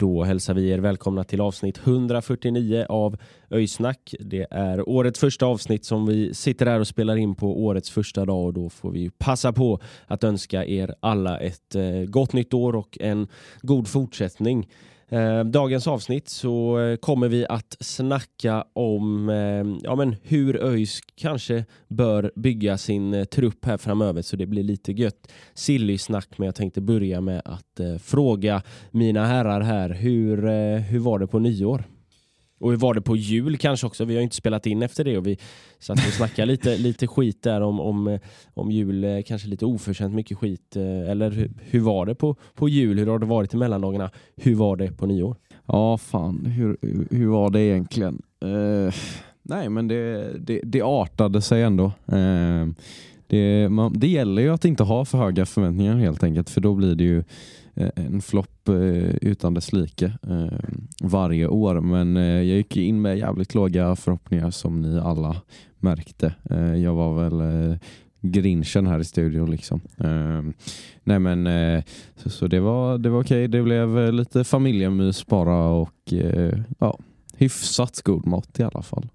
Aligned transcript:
Då 0.00 0.22
hälsar 0.22 0.54
vi 0.54 0.70
er 0.70 0.78
välkomna 0.78 1.24
till 1.24 1.40
avsnitt 1.40 1.78
149 1.78 2.86
av 2.88 3.16
Öjsnack. 3.50 4.14
Det 4.20 4.46
är 4.50 4.88
årets 4.88 5.20
första 5.20 5.46
avsnitt 5.46 5.84
som 5.84 6.06
vi 6.06 6.34
sitter 6.34 6.66
här 6.66 6.80
och 6.80 6.86
spelar 6.86 7.16
in 7.16 7.34
på 7.34 7.64
årets 7.64 7.90
första 7.90 8.24
dag 8.24 8.44
och 8.46 8.52
då 8.52 8.70
får 8.70 8.90
vi 8.90 9.10
passa 9.10 9.52
på 9.52 9.80
att 10.06 10.24
önska 10.24 10.64
er 10.64 10.94
alla 11.00 11.38
ett 11.38 11.74
eh, 11.74 12.02
gott 12.06 12.32
nytt 12.32 12.54
år 12.54 12.76
och 12.76 12.98
en 13.00 13.28
god 13.62 13.88
fortsättning. 13.88 14.68
Eh, 15.10 15.44
dagens 15.44 15.86
avsnitt 15.86 16.28
så 16.28 16.78
eh, 16.78 16.96
kommer 16.96 17.28
vi 17.28 17.46
att 17.46 17.76
snacka 17.80 18.64
om 18.72 19.28
eh, 19.28 19.80
ja, 19.82 19.96
men 19.96 20.16
hur 20.22 20.64
ÖIS 20.64 21.00
kanske 21.14 21.64
bör 21.88 22.32
bygga 22.36 22.78
sin 22.78 23.26
trupp 23.30 23.64
här 23.64 23.76
framöver 23.76 24.22
så 24.22 24.36
det 24.36 24.46
blir 24.46 24.62
lite 24.62 24.92
gött 24.92 25.32
silly-snack 25.54 26.28
men 26.36 26.46
jag 26.46 26.54
tänkte 26.54 26.80
börja 26.80 27.20
med 27.20 27.42
att 27.44 27.80
fråga 28.02 28.62
mina 28.90 29.26
herrar 29.26 29.60
här 29.60 29.90
hur, 29.90 30.36
hur 30.78 30.98
var 30.98 31.18
det 31.18 31.26
på 31.26 31.38
nyår? 31.38 31.84
Och 32.58 32.70
hur 32.70 32.76
var 32.78 32.94
det 32.94 33.00
på 33.00 33.16
jul 33.16 33.56
kanske 33.56 33.86
också? 33.86 34.04
Vi 34.04 34.14
har 34.14 34.22
inte 34.22 34.36
spelat 34.36 34.66
in 34.66 34.82
efter 34.82 35.04
det 35.04 35.18
och 35.18 35.26
vi 35.26 35.38
satt 35.78 35.98
och 35.98 36.12
snackade 36.12 36.46
lite, 36.52 36.76
lite 36.76 37.06
skit 37.06 37.42
där 37.42 37.60
om, 37.60 37.80
om, 37.80 38.08
eh, 38.08 38.20
om 38.54 38.70
jul, 38.70 39.04
eh, 39.04 39.22
kanske 39.26 39.48
lite 39.48 39.66
oförtjänt 39.66 40.14
mycket 40.14 40.38
skit. 40.38 40.76
eh, 40.76 41.10
Eller 41.10 41.30
hur, 41.30 41.50
hur 41.60 41.80
var 41.80 42.06
det 42.06 42.14
på, 42.14 42.36
på 42.54 42.68
jul? 42.68 42.98
Hur 42.98 43.06
har 43.06 43.18
det 43.18 43.26
varit 43.26 43.54
i 43.54 43.56
mellandagarna? 43.56 44.10
Hur 44.36 44.54
var 44.54 44.76
det 44.76 44.92
på 44.92 45.06
nyår? 45.06 45.36
Ja, 45.66 45.98
fan. 45.98 46.46
Hur, 46.46 46.76
hur- 47.10 47.26
var 47.28 47.50
det 47.50 47.60
egentligen? 47.60 48.22
Eh, 48.42 48.94
nej, 49.42 49.68
men 49.68 49.88
det, 49.88 50.32
det, 50.38 50.60
det 50.64 50.82
artade 50.82 51.42
sig 51.42 51.62
ändå. 51.62 51.84
Eh, 52.06 52.66
det, 53.26 53.68
man, 53.68 53.92
det 53.98 54.08
gäller 54.08 54.42
ju 54.42 54.48
att 54.50 54.64
inte 54.64 54.82
ha 54.82 55.04
för 55.04 55.18
höga 55.18 55.46
förväntningar 55.46 55.96
helt 55.96 56.22
enkelt, 56.22 56.50
för 56.50 56.60
då 56.60 56.74
blir 56.74 56.94
det 56.94 57.04
ju 57.04 57.24
en 57.94 58.20
flopp 58.22 58.57
Eh, 58.68 59.14
utan 59.22 59.54
dess 59.54 59.72
like 59.72 60.04
eh, 60.06 60.58
varje 61.02 61.46
år. 61.46 61.80
Men 61.80 62.16
eh, 62.16 62.22
jag 62.22 62.56
gick 62.56 62.76
in 62.76 63.02
med 63.02 63.18
jävligt 63.18 63.54
låga 63.54 63.96
förhoppningar 63.96 64.50
som 64.50 64.80
ni 64.80 64.98
alla 65.00 65.36
märkte. 65.78 66.34
Jag 66.82 66.94
var 66.94 67.14
väl 67.14 67.78
grinchen 68.20 68.86
här 68.86 68.98
i 68.98 69.04
studion 69.04 69.50
liksom. 69.50 69.80
Nej 71.04 71.18
men 71.18 71.48
så, 72.16 72.30
så 72.30 72.46
det 72.46 72.60
var, 72.60 72.98
det 72.98 73.10
var 73.10 73.20
okej. 73.20 73.48
Det 73.48 73.62
blev 73.62 74.12
lite 74.12 74.44
familjemys 74.44 75.26
bara 75.26 75.68
och 75.68 76.12
ja, 76.78 76.98
hyfsat 77.36 78.02
god 78.02 78.26
mat 78.26 78.60
i 78.60 78.62
alla 78.62 78.82
fall. 78.82 79.08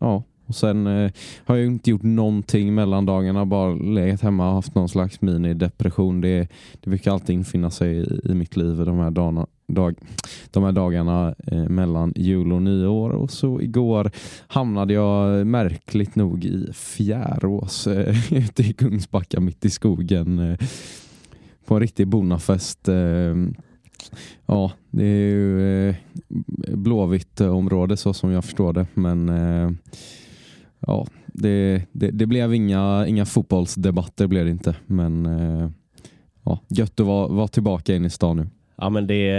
Ja, 0.00 0.22
och 0.48 0.54
sen 0.54 0.86
eh, 0.86 1.10
har 1.44 1.56
jag 1.56 1.66
inte 1.66 1.90
gjort 1.90 2.02
någonting 2.02 2.74
mellan 2.74 3.06
dagarna, 3.06 3.46
bara 3.46 3.74
legat 3.74 4.20
hemma 4.20 4.48
och 4.48 4.54
haft 4.54 4.74
någon 4.74 4.88
slags 4.88 5.20
minidepression. 5.20 6.20
Det, 6.20 6.48
det 6.80 6.90
brukar 6.90 7.12
alltid 7.12 7.34
infinna 7.34 7.70
sig 7.70 7.96
i, 7.96 8.20
i 8.24 8.34
mitt 8.34 8.56
liv 8.56 8.76
de 8.76 8.98
här 8.98 9.10
dagarna. 9.10 9.46
Dag, 9.72 9.94
de 10.50 10.64
här 10.64 10.72
dagarna 10.72 11.34
eh, 11.46 11.68
mellan 11.68 12.12
jul 12.16 12.52
och 12.52 12.62
nyår 12.62 13.10
och 13.10 13.30
så 13.30 13.60
igår 13.60 14.10
hamnade 14.46 14.94
jag 14.94 15.46
märkligt 15.46 16.16
nog 16.16 16.44
i 16.44 16.72
Fjärås 16.72 17.86
eh, 17.86 18.32
ute 18.38 18.62
i 18.62 18.72
Kungsbacka 18.72 19.40
mitt 19.40 19.64
i 19.64 19.70
skogen 19.70 20.38
eh, 20.38 20.58
på 21.66 21.74
en 21.74 21.80
riktig 21.80 22.08
bonnafest. 22.08 22.88
Eh, 22.88 23.34
ja, 24.46 24.72
det 24.90 25.04
är 25.04 25.30
ju 25.30 25.88
eh, 25.88 25.94
blåvitt 26.68 27.40
område 27.40 27.96
så 27.96 28.14
som 28.14 28.30
jag 28.30 28.44
förstår 28.44 28.72
det, 28.72 28.86
men 28.94 29.28
eh, 29.28 29.70
ja, 30.80 31.06
det, 31.26 31.82
det, 31.92 32.10
det 32.10 32.26
blev 32.26 32.54
inga, 32.54 33.06
inga 33.06 33.24
fotbollsdebatter 33.24 34.26
blev 34.26 34.44
det 34.44 34.50
inte, 34.50 34.76
men 34.86 35.26
eh, 35.26 35.70
ja, 36.44 36.60
gött 36.68 37.00
att 37.00 37.06
vara, 37.06 37.28
vara 37.28 37.48
tillbaka 37.48 37.94
in 37.94 38.04
i 38.04 38.10
stan 38.10 38.36
nu. 38.36 38.46
Ja 38.80 38.90
men 38.90 39.06
det, 39.06 39.32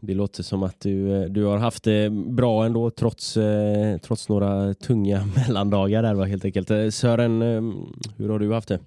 det 0.00 0.14
låter 0.14 0.42
som 0.42 0.62
att 0.62 0.80
du, 0.80 1.28
du 1.28 1.44
har 1.44 1.58
haft 1.58 1.84
det 1.84 2.10
bra 2.10 2.66
ändå 2.66 2.90
trots, 2.90 3.36
eh, 3.36 3.98
trots 3.98 4.28
några 4.28 4.74
tunga 4.74 5.28
mellandagar 5.36 6.02
där 6.02 6.14
va, 6.14 6.24
helt 6.24 6.44
enkelt. 6.44 6.70
Eh, 6.70 6.88
Sören, 6.88 7.42
eh, 7.42 7.62
hur 8.16 8.28
har 8.28 8.38
du 8.38 8.52
haft 8.52 8.68
det? 8.68 8.78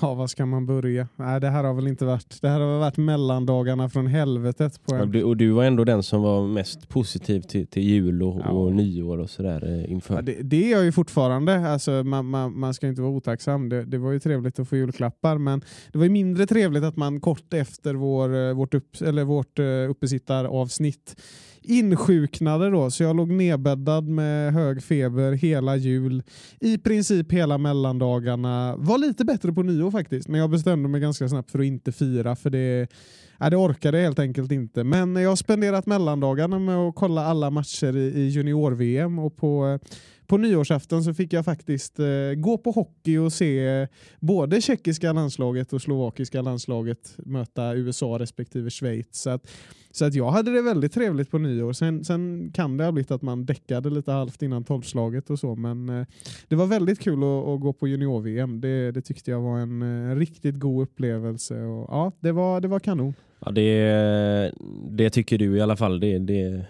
Ja, 0.00 0.14
var 0.14 0.26
ska 0.26 0.46
man 0.46 0.66
börja? 0.66 1.08
Nej, 1.16 1.40
det 1.40 1.48
här 1.48 1.64
har 1.64 1.74
väl 1.74 1.86
inte 1.88 2.04
varit. 2.04 2.38
Det 2.42 2.48
här 2.48 2.60
har 2.60 2.78
varit 2.78 2.96
mellandagarna 2.96 3.88
från 3.88 4.06
helvetet 4.06 4.84
på 4.84 4.94
Och 4.94 5.00
en. 5.00 5.10
du, 5.12 5.22
och 5.24 5.36
du 5.36 5.50
var 5.50 5.64
ändå 5.64 5.84
den 5.84 6.02
som 6.02 6.22
var 6.22 6.46
mest 6.46 6.88
positiv 6.88 7.40
till, 7.40 7.66
till 7.66 7.82
jul 7.82 8.22
och, 8.22 8.40
Ja. 8.44 8.50
och 8.50 8.72
nyår 8.74 9.18
och 9.18 9.30
sådär 9.30 9.64
eh, 9.84 9.92
inför. 9.92 10.14
Ja, 10.14 10.22
det, 10.22 10.42
det 10.42 10.64
är 10.66 10.70
jag 10.72 10.84
ju 10.84 10.92
fortfarande. 10.92 11.68
Alltså, 11.70 11.90
man, 11.90 12.26
man, 12.26 12.58
man 12.58 12.74
ska 12.74 12.86
inte 12.88 13.02
vara 13.02 13.12
otacksam. 13.12 13.68
Det, 13.68 13.84
det 13.84 13.98
var 13.98 14.12
ju 14.12 14.20
trevligt 14.20 14.58
att 14.58 14.68
få 14.68 14.76
julklappar, 14.76 15.38
men 15.38 15.60
det 15.92 15.98
var 15.98 16.04
ju 16.04 16.10
mindre 16.10 16.46
trevligt 16.46 16.84
att 16.84 16.96
man 16.96 17.20
kort 17.20 17.54
efter 17.54 17.94
vår, 17.94 18.34
eh, 18.48 18.54
vårt, 18.54 18.74
upp, 18.74 18.96
eller 19.04 19.24
vårt 19.24 19.58
uh, 19.58 19.90
uppesittaravsnitt 19.90 21.16
insjuknade 21.64 22.70
då, 22.70 22.90
så 22.90 23.02
jag 23.02 23.16
låg 23.16 23.30
nedbäddad 23.30 24.08
med 24.08 24.52
hög 24.52 24.82
feber 24.82 25.32
hela 25.32 25.76
jul. 25.76 26.22
I 26.60 26.78
princip 26.78 27.32
hela 27.32 27.58
mellandagarna. 27.58 28.76
Var 28.76 28.98
lite 28.98 29.24
bättre 29.24 29.52
på 29.52 29.62
nyår 29.62 29.90
faktiskt, 29.90 30.28
men 30.28 30.40
jag 30.40 30.50
bestämde 30.50 30.88
mig 30.88 31.00
ganska 31.00 31.28
snabbt 31.28 31.50
för 31.50 31.58
att 31.58 31.64
inte 31.64 31.92
fira 31.92 32.36
för 32.36 32.50
det, 32.50 32.88
äh, 33.40 33.50
det 33.50 33.56
orkade 33.56 33.98
helt 33.98 34.18
enkelt 34.18 34.52
inte. 34.52 34.84
Men 34.84 35.16
jag 35.16 35.28
har 35.28 35.36
spenderat 35.36 35.86
mellandagarna 35.86 36.58
med 36.58 36.76
att 36.76 36.94
kolla 36.94 37.24
alla 37.24 37.50
matcher 37.50 37.96
i, 37.96 38.20
i 38.20 38.28
junior-VM 38.28 39.18
och 39.18 39.36
på 39.36 39.78
på 40.32 40.38
nyårsafton 40.38 41.04
så 41.04 41.14
fick 41.14 41.32
jag 41.32 41.44
faktiskt 41.44 41.98
eh, 41.98 42.06
gå 42.36 42.58
på 42.58 42.70
hockey 42.70 43.18
och 43.18 43.32
se 43.32 43.66
eh, 43.66 43.88
både 44.20 44.60
tjeckiska 44.60 45.12
landslaget 45.12 45.72
och 45.72 45.82
slovakiska 45.82 46.42
landslaget 46.42 47.14
möta 47.16 47.74
USA 47.74 48.18
respektive 48.18 48.70
Schweiz. 48.70 49.06
Så 49.10 49.30
att, 49.30 49.46
så 49.92 50.04
att 50.04 50.14
jag 50.14 50.30
hade 50.30 50.52
det 50.52 50.62
väldigt 50.62 50.92
trevligt 50.92 51.30
på 51.30 51.38
nyår. 51.38 51.72
Sen, 51.72 52.04
sen 52.04 52.50
kan 52.54 52.76
det 52.76 52.84
ha 52.84 52.92
blivit 52.92 53.10
att 53.10 53.22
man 53.22 53.46
däckade 53.46 53.90
lite 53.90 54.12
halvt 54.12 54.42
innan 54.42 54.64
tolvslaget 54.64 55.30
och 55.30 55.38
så, 55.38 55.54
men 55.54 55.88
eh, 55.88 56.06
det 56.48 56.56
var 56.56 56.66
väldigt 56.66 57.00
kul 57.00 57.18
att, 57.18 57.48
att 57.48 57.60
gå 57.60 57.72
på 57.72 57.88
junior-VM. 57.88 58.60
Det, 58.60 58.90
det 58.90 59.02
tyckte 59.02 59.30
jag 59.30 59.40
var 59.40 59.58
en 59.58 59.82
eh, 59.82 60.16
riktigt 60.16 60.58
god 60.58 60.82
upplevelse. 60.82 61.62
Och, 61.62 61.86
ja, 61.90 62.12
det 62.20 62.32
var, 62.32 62.60
det 62.60 62.68
var 62.68 62.80
kanon. 62.80 63.14
Ja, 63.44 63.50
det, 63.50 64.52
det 64.90 65.10
tycker 65.10 65.38
du 65.38 65.56
i 65.56 65.60
alla 65.60 65.76
fall. 65.76 66.00
Det, 66.00 66.18
det 66.18 66.66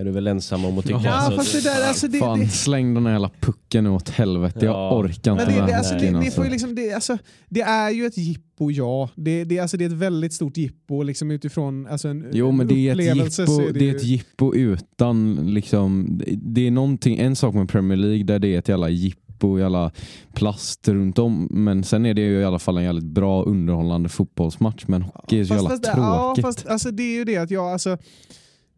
är 0.00 0.04
du 0.04 0.10
väl 0.10 0.26
ensam 0.26 0.64
om 0.64 0.78
att 0.78 0.84
tycka. 0.84 1.00
Ja, 1.04 1.10
Alltså, 1.10 1.36
fast 1.38 1.52
det 1.52 1.60
där, 1.70 1.88
alltså 1.88 2.08
det, 2.08 2.18
Fan, 2.18 2.40
det, 2.40 2.48
släng 2.48 2.94
den 2.94 3.06
här 3.06 3.12
jävla 3.12 3.30
pucken 3.40 3.86
åt 3.86 4.08
helvete. 4.08 4.64
Jag 4.64 4.74
Ja. 4.74 4.96
orkar 4.98 5.32
inte 5.32 5.44
det, 5.44 5.50
med 5.58 5.68
det, 5.68 5.76
alltså, 5.76 5.92
det, 5.94 5.98
hockeyn. 5.98 6.12
det, 6.12 6.18
alltså. 6.18 6.32
får 6.36 6.44
ju 6.44 6.50
liksom, 6.50 6.74
det, 6.74 6.92
alltså, 6.92 7.18
det 7.48 7.60
är 7.60 7.90
ju 7.90 8.06
ett 8.06 8.18
jippo, 8.18 8.70
ja. 8.70 9.08
Det, 9.14 9.44
det, 9.44 9.58
alltså, 9.58 9.76
det 9.76 9.84
är 9.84 9.86
ett 9.86 9.92
väldigt 9.92 10.32
stort 10.32 10.56
jippo 10.56 11.02
liksom, 11.02 11.30
utifrån 11.30 11.86
alltså, 11.86 12.08
en 12.08 12.26
Jo 12.32 12.52
men 12.52 12.66
det 12.66 12.74
är, 12.88 13.00
ett 13.00 13.38
jippo, 13.38 13.72
det 13.74 13.90
är 13.90 13.96
ett 13.96 14.04
jippo 14.04 14.54
utan 14.54 15.34
liksom, 15.54 16.20
det- 16.36 16.66
är 16.66 16.70
någonting, 16.70 17.18
en 17.18 17.36
sak 17.36 17.54
med 17.54 17.68
Premier 17.68 17.96
League 17.98 18.24
där 18.24 18.38
det 18.38 18.54
är 18.54 18.58
ett 18.58 18.68
jävla 18.68 18.88
jippo, 18.88 19.58
jävla 19.58 19.90
plast 20.34 20.88
runt 20.88 21.18
om. 21.18 21.48
Men 21.50 21.84
sen 21.84 22.06
är 22.06 22.14
det 22.14 22.20
ju 22.22 22.40
i 22.40 22.44
alla 22.44 22.58
fall 22.58 22.76
en 22.78 22.84
jävligt 22.84 23.04
bra 23.04 23.42
underhållande 23.44 24.08
fotbollsmatch. 24.08 24.84
Men 24.86 25.02
hockey 25.02 25.40
är 25.40 25.44
så 25.44 25.48
Fast- 25.54 25.62
jävla 25.62 25.70
fast 25.70 25.82
det- 25.82 25.88
Ja, 25.96 26.24
tråkigt. 26.34 26.42
fast 26.44 26.66
alltså, 26.66 26.90
det 26.90 27.02
är 27.02 27.14
ju 27.14 27.24
det 27.24 27.36
att 27.36 27.50
jag, 27.50 27.64
alltså, 27.72 27.98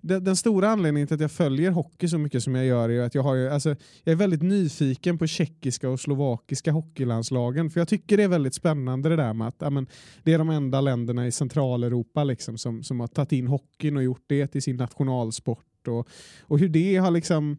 den, 0.02 0.24
den 0.24 0.36
stora 0.36 0.68
anledningen 0.68 1.06
till 1.06 1.14
att 1.14 1.20
jag 1.20 1.32
följer 1.32 1.70
hockey 1.70 2.08
så 2.08 2.18
mycket 2.18 2.42
som 2.42 2.54
jag 2.54 2.66
gör 2.66 2.88
är 2.88 3.02
att 3.02 3.14
jag, 3.14 3.22
har 3.22 3.36
alltså, 3.36 3.68
jag 4.04 4.12
är 4.12 4.16
väldigt 4.16 4.42
nyfiken 4.42 5.18
på 5.18 5.26
tjeckiska 5.26 5.88
och 5.88 6.00
slovakiska 6.00 6.72
hockeylandslagen. 6.72 7.70
För 7.70 7.80
jag 7.80 7.88
tycker 7.88 8.16
det 8.16 8.22
är 8.22 8.28
väldigt 8.28 8.54
spännande 8.54 9.08
det 9.08 9.16
där 9.16 9.34
med 9.34 9.48
att 9.48 9.62
amen, 9.62 9.86
det 10.22 10.32
är 10.32 10.38
de 10.38 10.50
enda 10.50 10.80
länderna 10.80 11.26
i 11.26 11.32
Centraleuropa 11.32 12.24
liksom, 12.24 12.58
som, 12.58 12.82
som 12.82 13.00
har 13.00 13.06
tagit 13.06 13.32
in 13.32 13.46
hockeyn 13.46 13.96
och 13.96 14.02
gjort 14.02 14.24
det 14.26 14.46
till 14.46 14.62
sin 14.62 14.76
nationalsport. 14.76 15.88
och, 15.88 16.08
och 16.40 16.58
hur 16.58 16.68
det 16.68 16.96
har 16.96 17.10
liksom 17.10 17.56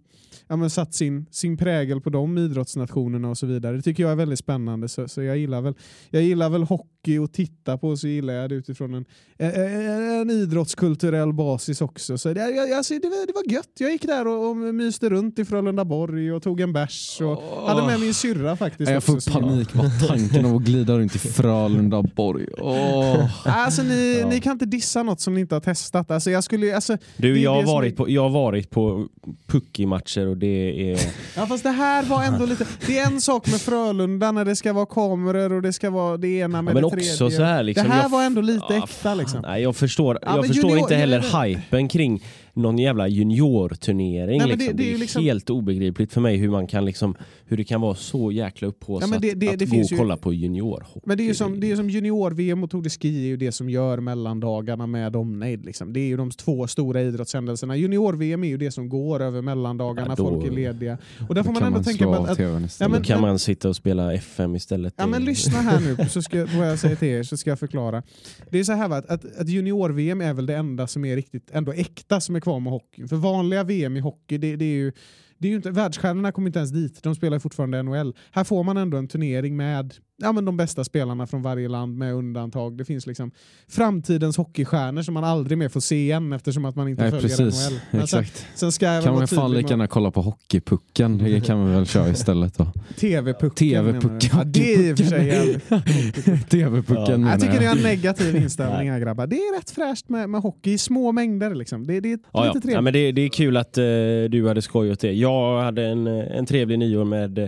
ja, 0.47 0.69
satt 0.69 0.93
sin, 0.93 1.25
sin 1.31 1.57
prägel 1.57 2.01
på 2.01 2.09
de 2.09 2.37
idrottsnationerna 2.37 3.29
och 3.29 3.37
så 3.37 3.45
vidare. 3.45 3.75
Det 3.75 3.81
tycker 3.81 4.03
jag 4.03 4.11
är 4.11 4.15
väldigt 4.15 4.39
spännande. 4.39 4.89
Så, 4.89 5.07
så 5.07 5.21
jag, 5.21 5.37
gillar 5.37 5.61
väl, 5.61 5.73
jag 6.09 6.23
gillar 6.23 6.49
väl 6.49 6.63
hockey 6.63 6.92
och 7.07 7.31
titta 7.33 7.77
på 7.77 7.97
så 7.97 8.07
gillar 8.07 8.33
jag 8.33 8.49
det 8.49 8.55
utifrån 8.55 8.93
en, 8.93 9.05
en, 9.37 10.21
en 10.21 10.29
idrottskulturell 10.29 11.33
basis 11.33 11.81
också. 11.81 12.17
Så 12.17 12.33
det, 12.33 12.43
alltså, 12.77 12.93
det, 12.93 13.09
var, 13.09 13.27
det 13.27 13.33
var 13.33 13.53
gött. 13.53 13.69
Jag 13.79 13.91
gick 13.91 14.01
där 14.01 14.27
och, 14.27 14.49
och 14.49 14.55
myste 14.57 15.09
runt 15.09 15.39
i 15.39 15.45
Frölundaborg 15.45 16.31
och 16.33 16.43
tog 16.43 16.59
en 16.61 16.73
bärs 16.73 17.21
och 17.21 17.43
Åh. 17.61 17.67
hade 17.67 17.87
med 17.87 17.99
min 17.99 18.13
syrra 18.13 18.55
faktiskt. 18.55 18.91
Jag 18.91 18.97
också, 18.97 19.31
får 19.31 19.39
panik 19.41 19.73
bara 19.73 19.89
tanken 20.07 20.45
av 20.45 20.55
att 20.55 20.61
glida 20.61 20.97
runt 20.97 21.15
i 21.15 21.19
Frölundaborg. 21.19 22.47
Åh. 22.57 23.47
Alltså, 23.47 23.83
ni, 23.83 24.17
Ja. 24.21 24.29
ni 24.29 24.41
kan 24.41 24.51
inte 24.51 24.65
dissa 24.65 25.03
något 25.03 25.19
som 25.19 25.33
ni 25.33 25.41
inte 25.41 25.55
har 25.55 25.59
testat. 25.59 26.11
Alltså, 26.11 26.31
jag, 26.31 26.43
skulle, 26.43 26.75
alltså, 26.75 26.97
Du, 27.17 27.39
jag 27.39 27.53
har, 27.53 27.63
varit 27.63 27.95
på, 27.97 28.09
jag 28.09 28.21
har 28.21 28.29
varit 28.29 28.69
på 28.69 29.07
Pucky-matcher 29.47 30.27
och 30.27 30.37
det 30.37 30.91
är... 30.91 30.99
Ja 31.35 31.45
fast 31.45 31.63
det 31.63 31.69
här 31.69 32.03
var 32.03 32.23
ändå 32.23 32.45
lite, 32.45 32.65
det 32.87 32.99
är 32.99 33.07
en 33.07 33.21
sak 33.21 33.51
med 33.51 33.61
Frölunda 33.61 34.31
när 34.31 34.45
det 34.45 34.55
ska 34.55 34.73
vara 34.73 34.85
kameror 34.85 35.53
och 35.53 35.61
det 35.61 35.73
ska 35.73 35.89
vara 35.89 36.17
det 36.17 36.27
ena 36.27 36.61
med 36.61 36.71
Ja, 36.71 36.73
men 36.73 36.83
det 36.83 36.92
också 36.97 37.29
så 37.29 37.43
här 37.43 37.63
liksom, 37.63 37.87
det 37.89 37.93
här 37.93 38.09
var 38.09 38.23
ändå 38.23 38.41
lite 38.41 38.65
Ja, 38.69 38.83
äkta 38.83 39.13
liksom. 39.15 39.41
Nej, 39.41 39.61
jag 39.63 39.75
förstår, 39.75 40.19
Ja, 40.21 40.35
jag 40.35 40.47
förstår 40.47 40.69
junior- 40.71 40.79
inte 40.79 40.95
heller 40.95 41.25
jag- 41.33 41.43
hypen 41.45 41.87
kring 41.87 42.23
någon 42.55 42.77
jävla 42.77 43.07
juniorturnering. 43.07 44.37
Nej, 44.37 44.47
men 44.47 44.57
det- 44.57 44.65
liksom. 44.65 44.77
det 44.77 44.83
det, 44.83 44.83
är 44.83 44.87
är 44.87 44.91
ju 44.91 44.97
liksom- 44.97 45.23
helt 45.23 45.49
obegripligt 45.49 46.13
för 46.13 46.21
mig 46.21 46.37
hur, 46.37 46.49
man 46.49 46.67
kan 46.67 46.85
liksom, 46.85 47.15
hur 47.45 47.57
det 47.57 47.63
kan 47.63 47.81
vara 47.81 47.95
så 47.95 48.31
jäkla 48.31 48.67
upphaussat 48.67 49.07
Ja, 49.09 49.11
men 49.11 49.21
det- 49.21 49.33
det- 49.33 49.53
att 49.53 49.59
det 49.59 49.65
gå 49.65 49.77
och 49.77 49.91
ju- 49.91 49.97
kolla 49.97 50.17
på 50.17 50.33
juniorhockey. 50.33 50.99
Men 51.05 51.17
det 51.17 51.23
är 51.23 51.25
ju 51.25 51.33
som, 51.33 51.59
det 51.59 51.71
är 51.71 51.75
som 51.75 51.89
junior-VM 51.89 52.63
och 52.63 52.69
Tour 52.71 52.81
de 52.81 52.89
Ski 52.89 53.23
är 53.23 53.27
ju 53.27 53.37
det 53.37 53.51
som 53.51 53.69
gör 53.69 53.99
mellandagarna 53.99 54.87
med 54.87 55.15
omnejd. 55.15 55.65
Liksom. 55.65 55.93
Det 55.93 55.99
är 55.99 56.07
ju 56.07 56.17
de 56.17 56.31
två 56.31 56.67
stora 56.67 57.01
idrottshändelserna. 57.01 57.75
Junior-VM 57.77 58.43
är 58.43 58.47
ju 58.47 58.57
det 58.57 58.71
som 58.71 58.89
går 58.89 59.19
över 59.21 59.41
mellandagarna, 59.41 60.07
Ja, 60.09 60.15
då- 60.15 60.29
folk 60.29 60.45
är 60.47 60.51
lediga. 60.51 60.97
Och 61.29 61.35
där 61.35 61.43
får 61.43 61.49
Då 61.49 61.53
man 61.53 61.63
ändå 61.63 61.77
man 61.77 61.83
tänka 61.83 62.03
på 62.05 62.13
att, 62.13 62.39
Ja, 62.39 62.59
men- 62.87 62.91
Då 62.91 62.99
kan 63.07 63.21
man 63.21 63.39
sitta 63.39 63.69
och 63.69 63.75
spela 63.75 64.13
FM 64.13 64.55
istället. 64.55 64.93
Ja, 64.97 65.07
men 65.07 65.19
Det- 65.21 65.25
lyssna 65.25 65.59
här 65.61 65.79
nu 65.79 66.09
så 66.09 66.21
ska, 66.21 66.45
vad 66.57 66.69
jag 66.69 66.79
säger 66.79 66.95
till 66.95 67.07
er 67.07 67.23
så 67.23 67.37
ska 67.37 67.49
jag 67.49 67.59
förklara. 67.59 68.03
Det 68.49 68.59
är 68.59 68.63
så 68.63 68.73
här 68.73 68.87
va, 68.87 68.95
att, 68.97 69.09
att, 69.09 69.37
att 69.37 69.49
junior-VM 69.49 70.21
är 70.21 70.33
väl 70.33 70.45
det 70.45 70.55
enda 70.55 70.87
som 70.87 71.05
är 71.05 71.15
riktigt 71.15 71.49
ändå 71.51 71.71
äkta 71.73 72.21
som 72.21 72.35
är 72.35 72.42
kvar 72.43 72.59
med 72.59 72.71
hockeyn. 72.73 73.07
För 73.07 73.15
vanliga 73.15 73.63
VM 73.63 73.97
i 73.97 73.99
hockey, 73.99 74.37
det, 74.37 74.55
det 74.55 74.65
är 74.65 74.77
ju 74.77 74.91
det 75.37 75.47
är 75.47 75.49
ju 75.49 75.55
inte, 75.55 75.71
världsstjärnorna 75.71 76.31
kommer 76.31 76.47
inte 76.47 76.59
ens 76.59 76.71
dit, 76.71 77.03
de 77.03 77.15
spelar 77.15 77.39
fortfarande 77.39 77.83
NHL. 77.83 78.15
Här 78.31 78.43
får 78.43 78.63
man 78.63 78.77
ändå 78.77 78.97
en 78.97 79.07
turnering 79.07 79.57
med 79.57 79.95
ja, 80.23 80.31
men 80.31 80.45
de 80.45 80.57
bästa 80.57 80.83
spelarna 80.83 81.27
från 81.27 81.41
varje 81.41 81.67
land 81.67 81.97
med 81.97 82.13
undantag. 82.13 82.77
Det 82.77 82.85
finns 82.85 83.07
liksom 83.07 83.31
framtidens 83.67 84.37
hockeystjärnor 84.37 85.01
som 85.01 85.13
man 85.13 85.23
aldrig 85.23 85.57
mer 85.57 85.69
får 85.69 85.79
se 85.79 85.95
igen 85.95 86.33
eftersom 86.33 86.65
att 86.65 86.75
man 86.75 86.87
inte 86.87 87.01
Nej, 87.01 87.11
följer 87.11 87.37
precis. 87.37 87.69
NHL. 87.69 87.79
Men 87.91 88.07
sen, 88.07 88.19
Exakt. 88.21 88.47
sen 88.55 88.71
ska 88.71 88.85
jag 88.85 89.03
Kan 89.03 89.15
man 89.15 89.27
fan 89.27 89.51
lika 89.53 89.69
gärna 89.69 89.87
kolla 89.87 90.11
på 90.11 90.21
Hockeypucken. 90.21 91.17
Det 91.17 91.41
kan 91.45 91.65
vi 91.65 91.71
väl 91.73 91.85
köra 91.85 92.09
istället 92.09 92.57
då. 92.57 92.67
TV-pucken. 92.99 93.49
TV-pucken. 93.55 94.01
menar 94.01 94.19
du? 94.19 94.27
Ja, 94.37 94.43
det 94.43 94.73
är 94.73 94.89
i 94.89 94.93
och 94.93 94.97
för 94.97 95.05
sig 95.05 95.27
jävligt. 95.27 95.69
TV-pucken 96.49 97.23
Ja. 97.23 97.31
Jag 97.31 97.41
tycker 97.41 97.59
ni 97.59 97.65
har 97.65 97.75
en 97.75 97.83
negativ 97.83 98.35
inställning 98.35 98.91
här 98.91 98.99
grabbar. 98.99 99.27
Det 99.27 99.35
är 99.35 99.57
rätt 99.57 99.69
fräscht 99.71 100.09
med, 100.09 100.29
med 100.29 100.41
hockey 100.41 100.71
i 100.73 100.77
små 100.77 101.11
mängder. 101.11 101.55
Liksom. 101.55 101.87
Det, 101.87 101.99
det 101.99 102.11
är 102.11 102.19
Ja, 102.33 102.45
ja. 102.45 102.53
lite 102.53 102.57
ja, 102.57 102.61
trevligt. 102.61 102.83
men 102.83 102.93
det, 102.93 103.11
det 103.11 103.21
är 103.21 103.29
kul 103.29 103.57
att 103.57 103.77
eh, 103.77 103.83
du 104.29 104.45
hade 104.47 104.61
skoj 104.61 104.91
åt 104.91 104.99
det. 104.99 105.11
Jag 105.13 105.61
hade 105.61 105.83
en, 105.85 106.07
eh, 106.07 106.37
en 106.37 106.45
trevlig 106.45 106.79
nyår 106.79 107.05
med 107.05 107.37
eh, 107.37 107.47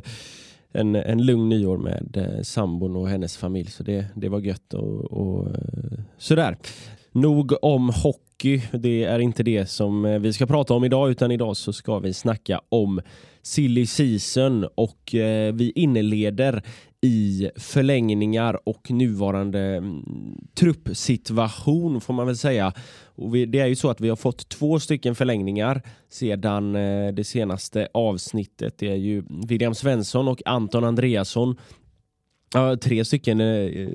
en, 0.75 0.95
en 0.95 1.25
lugn 1.25 1.49
nyår 1.49 1.77
med 1.77 2.17
eh, 2.17 2.41
sambon 2.41 2.95
och 2.95 3.09
hennes 3.09 3.37
familj. 3.37 3.69
Så 3.69 3.83
det, 3.83 4.05
det 4.15 4.29
var 4.29 4.39
gött 4.39 4.73
och, 4.73 5.11
och 5.11 5.47
eh, 5.47 5.99
sådär. 6.17 6.57
Nog 7.11 7.53
om 7.61 7.89
hockey. 7.89 8.61
Det 8.71 9.03
är 9.03 9.19
inte 9.19 9.43
det 9.43 9.65
som 9.65 10.05
eh, 10.05 10.19
vi 10.19 10.33
ska 10.33 10.45
prata 10.45 10.73
om 10.73 10.83
idag 10.83 11.09
utan 11.11 11.31
idag 11.31 11.57
så 11.57 11.73
ska 11.73 11.99
vi 11.99 12.13
snacka 12.13 12.61
om 12.69 13.01
silly 13.41 13.85
season 13.85 14.67
och 14.75 15.15
eh, 15.15 15.53
vi 15.53 15.71
inleder 15.75 16.63
i 17.05 17.51
förlängningar 17.55 18.59
och 18.63 18.91
nuvarande 18.91 19.59
mm, 19.59 20.03
truppsituation 20.53 22.01
får 22.01 22.13
man 22.13 22.27
väl 22.27 22.37
säga. 22.37 22.73
Och 23.05 23.35
vi, 23.35 23.45
det 23.45 23.59
är 23.59 23.67
ju 23.67 23.75
så 23.75 23.89
att 23.89 24.01
vi 24.01 24.09
har 24.09 24.15
fått 24.15 24.49
två 24.49 24.79
stycken 24.79 25.15
förlängningar 25.15 25.81
sedan 26.09 26.75
eh, 26.75 27.13
det 27.13 27.23
senaste 27.23 27.87
avsnittet. 27.93 28.77
Det 28.77 28.91
är 28.91 28.95
ju 28.95 29.23
William 29.47 29.75
Svensson 29.75 30.27
och 30.27 30.41
Anton 30.45 30.83
Andreasson. 30.83 31.55
Ja, 32.53 32.77
tre 32.77 33.05
stycken. 33.05 33.41
Eh, 33.41 33.89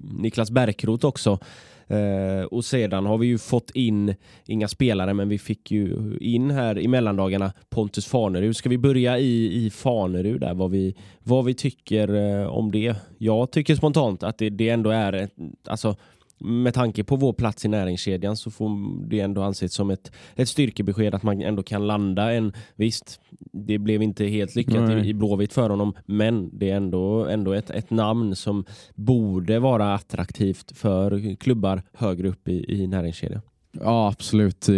Niklas 0.00 0.50
Bärkroth 0.50 1.06
också. 1.06 1.38
Eh, 1.86 2.44
och 2.44 2.64
sedan 2.64 3.06
har 3.06 3.18
vi 3.18 3.26
ju 3.26 3.38
fått 3.38 3.70
in, 3.70 4.14
inga 4.46 4.68
spelare, 4.68 5.14
men 5.14 5.28
vi 5.28 5.38
fick 5.38 5.70
ju 5.70 6.18
in 6.20 6.50
här 6.50 6.78
i 6.78 6.88
mellandagarna 6.88 7.52
Pontus 7.70 8.06
Farnerud. 8.06 8.56
Ska 8.56 8.68
vi 8.68 8.78
börja 8.78 9.18
i, 9.18 9.64
i 9.66 9.70
Farnerud 9.70 10.40
där, 10.40 10.54
vad 10.54 10.70
vi, 10.70 10.96
vad 11.22 11.44
vi 11.44 11.54
tycker 11.54 12.14
eh, 12.14 12.46
om 12.46 12.72
det? 12.72 12.96
Jag 13.18 13.50
tycker 13.50 13.74
spontant 13.74 14.22
att 14.22 14.38
det, 14.38 14.50
det 14.50 14.68
ändå 14.68 14.90
är, 14.90 15.12
ett, 15.12 15.34
alltså 15.66 15.96
med 16.44 16.74
tanke 16.74 17.04
på 17.04 17.16
vår 17.16 17.32
plats 17.32 17.64
i 17.64 17.68
näringskedjan 17.68 18.36
så 18.36 18.50
får 18.50 18.70
det 19.08 19.20
ändå 19.20 19.42
anses 19.42 19.74
som 19.74 19.90
ett, 19.90 20.12
ett 20.34 20.48
styrkebesked 20.48 21.14
att 21.14 21.22
man 21.22 21.42
ändå 21.42 21.62
kan 21.62 21.86
landa 21.86 22.32
en, 22.32 22.52
visst, 22.76 23.20
det 23.52 23.78
blev 23.78 24.02
inte 24.02 24.24
helt 24.26 24.54
lyckat 24.54 24.88
Nej. 24.88 25.06
i, 25.06 25.08
i 25.08 25.14
Blåvitt 25.14 25.52
för 25.52 25.70
honom, 25.70 25.94
men 26.06 26.58
det 26.58 26.70
är 26.70 26.76
ändå, 26.76 27.26
ändå 27.26 27.52
ett, 27.52 27.70
ett 27.70 27.90
namn 27.90 28.36
som 28.36 28.64
borde 28.94 29.58
vara 29.58 29.94
attraktivt 29.94 30.76
för 30.76 31.36
klubbar 31.36 31.82
högre 31.92 32.28
upp 32.28 32.48
i, 32.48 32.82
i 32.82 32.86
näringskedjan. 32.86 33.42
Ja, 33.80 34.08
absolut. 34.08 34.68
Eh, 34.68 34.74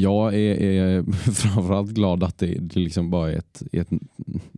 jag 0.00 0.34
är, 0.34 0.62
är 0.62 1.12
framförallt 1.32 1.90
glad 1.90 2.22
att 2.22 2.38
det, 2.38 2.58
det 2.60 2.80
liksom 2.80 3.10
bara 3.10 3.32
är 3.32 3.36
ett, 3.36 3.62
ett, 3.72 3.88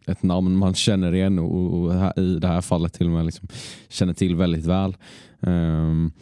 ett 0.06 0.22
namn 0.22 0.56
man 0.56 0.74
känner 0.74 1.14
igen 1.14 1.38
och, 1.38 1.74
och 1.74 1.94
här, 1.94 2.20
i 2.20 2.38
det 2.38 2.48
här 2.48 2.60
fallet 2.60 2.92
till 2.92 3.06
och 3.06 3.12
med 3.12 3.26
liksom 3.26 3.48
känner 3.88 4.14
till 4.14 4.36
väldigt 4.36 4.66
väl. 4.66 4.96
Um, 5.40 6.12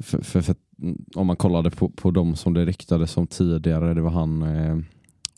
för, 0.00 0.22
för, 0.22 0.40
för, 0.40 0.54
mm, 0.82 1.04
om 1.14 1.26
man 1.26 1.36
kollade 1.36 1.70
på, 1.70 1.88
på 1.88 2.10
de 2.10 2.36
som 2.36 2.54
det 2.54 2.64
ryktades 2.64 3.16
om 3.16 3.26
tidigare, 3.26 3.94
det 3.94 4.00
var 4.00 4.10
han 4.10 4.42
eh, 4.42 4.78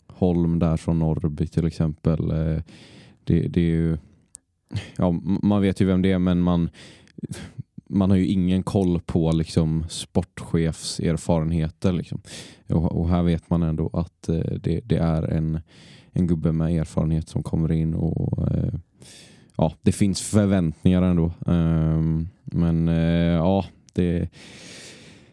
Holm 0.07 0.59
där 0.59 0.77
från 0.77 0.99
Norrby 0.99 1.47
till 1.47 1.65
exempel. 1.65 2.31
Eh, 2.31 2.61
det, 3.23 3.47
det 3.47 3.61
är 3.61 3.65
ju, 3.65 3.97
ja, 4.97 5.11
man 5.41 5.61
vet 5.61 5.81
ju 5.81 5.85
vem 5.85 6.01
det 6.01 6.11
är 6.11 6.19
men 6.19 6.41
man 6.41 6.69
man 7.89 8.09
har 8.09 8.17
ju 8.17 8.27
ingen 8.27 8.63
koll 8.63 8.99
på 8.99 9.31
liksom, 9.31 9.85
sportchefserfarenheter. 9.89 11.91
Liksom. 11.91 12.21
Och, 12.69 12.99
och 12.99 13.09
här 13.09 13.23
vet 13.23 13.49
man 13.49 13.63
ändå 13.63 13.89
att 13.93 14.29
eh, 14.29 14.39
det, 14.39 14.81
det 14.83 14.97
är 14.97 15.23
en, 15.23 15.59
en 16.11 16.27
gubbe 16.27 16.51
med 16.51 16.79
erfarenhet 16.79 17.29
som 17.29 17.43
kommer 17.43 17.71
in 17.71 17.93
och 17.93 18.51
eh, 18.51 18.73
ja, 19.57 19.73
det 19.81 19.91
finns 19.91 20.21
förväntningar 20.21 21.01
ändå. 21.01 21.31
Ehm, 21.47 22.27
men 22.43 22.87
eh, 22.87 23.33
ja, 23.33 23.65
det 23.93 24.29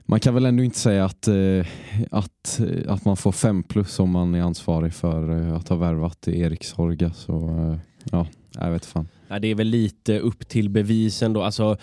man 0.05 0.21
kan 0.21 0.35
väl 0.35 0.47
ändå 0.47 0.63
inte 0.63 0.79
säga 0.79 1.05
att, 1.05 1.29
eh, 1.29 1.67
att, 2.11 2.61
eh, 2.61 2.93
att 2.93 3.05
man 3.05 3.17
får 3.17 3.33
fem 3.33 3.63
plus 3.63 3.99
om 3.99 4.11
man 4.11 4.35
är 4.35 4.43
ansvarig 4.43 4.95
för 4.95 5.31
eh, 5.31 5.55
att 5.55 5.69
ha 5.69 5.77
värvat 5.77 6.29
Erik 6.29 6.65
Sorga. 6.65 7.13
Så 7.13 7.49
eh, 7.49 7.79
ja, 8.11 8.27
jag 8.55 8.71
vet 8.71 8.85
fan. 8.85 9.09
Ja, 9.29 9.39
det 9.39 9.49
är 9.49 9.55
väl 9.55 9.67
lite 9.67 10.19
upp 10.19 10.49
till 10.49 10.69
bevis 10.69 11.23
ändå. 11.23 11.43
Alltså, 11.43 11.77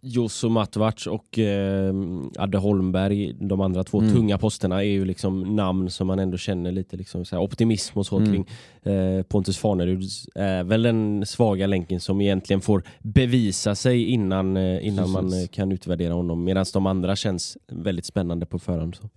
Josso 0.00 0.48
Matvac 0.48 1.06
och 1.06 1.38
eh, 1.38 1.94
Adde 2.38 2.58
Holmberg, 2.58 3.32
de 3.40 3.60
andra 3.60 3.84
två 3.84 4.00
Mm. 4.00 4.12
tunga 4.14 4.38
posterna 4.38 4.84
är 4.84 4.88
ju 4.90 5.04
liksom 5.04 5.56
namn 5.56 5.90
som 5.90 6.06
man 6.06 6.18
ändå 6.18 6.36
känner 6.36 6.72
lite 6.72 6.96
liksom 6.96 7.24
så 7.24 7.36
här 7.36 7.42
optimism 7.42 7.98
och 7.98 8.06
så 8.06 8.16
Mm. 8.18 8.32
kring. 8.32 8.46
Eh, 8.94 9.22
Pontus 9.22 9.58
Farnerud 9.58 10.02
är 10.34 10.64
väl 10.64 10.82
den 10.82 11.26
svaga 11.26 11.66
länken 11.66 12.00
som 12.00 12.20
egentligen 12.20 12.60
får 12.60 12.82
bevisa 13.02 13.74
sig 13.74 14.04
innan, 14.04 14.56
eh, 14.56 14.86
innan 14.86 15.10
man 15.10 15.24
Precis. 15.24 15.42
eh, 15.42 15.48
kan 15.48 15.72
utvärdera 15.72 16.14
honom. 16.14 16.44
Medan 16.44 16.64
de 16.72 16.86
andra 16.86 17.16
känns 17.16 17.56
väldigt 17.68 18.04
spännande 18.06 18.46
på 18.46 18.58
förhand. 18.58 18.94
Så. 18.96 19.08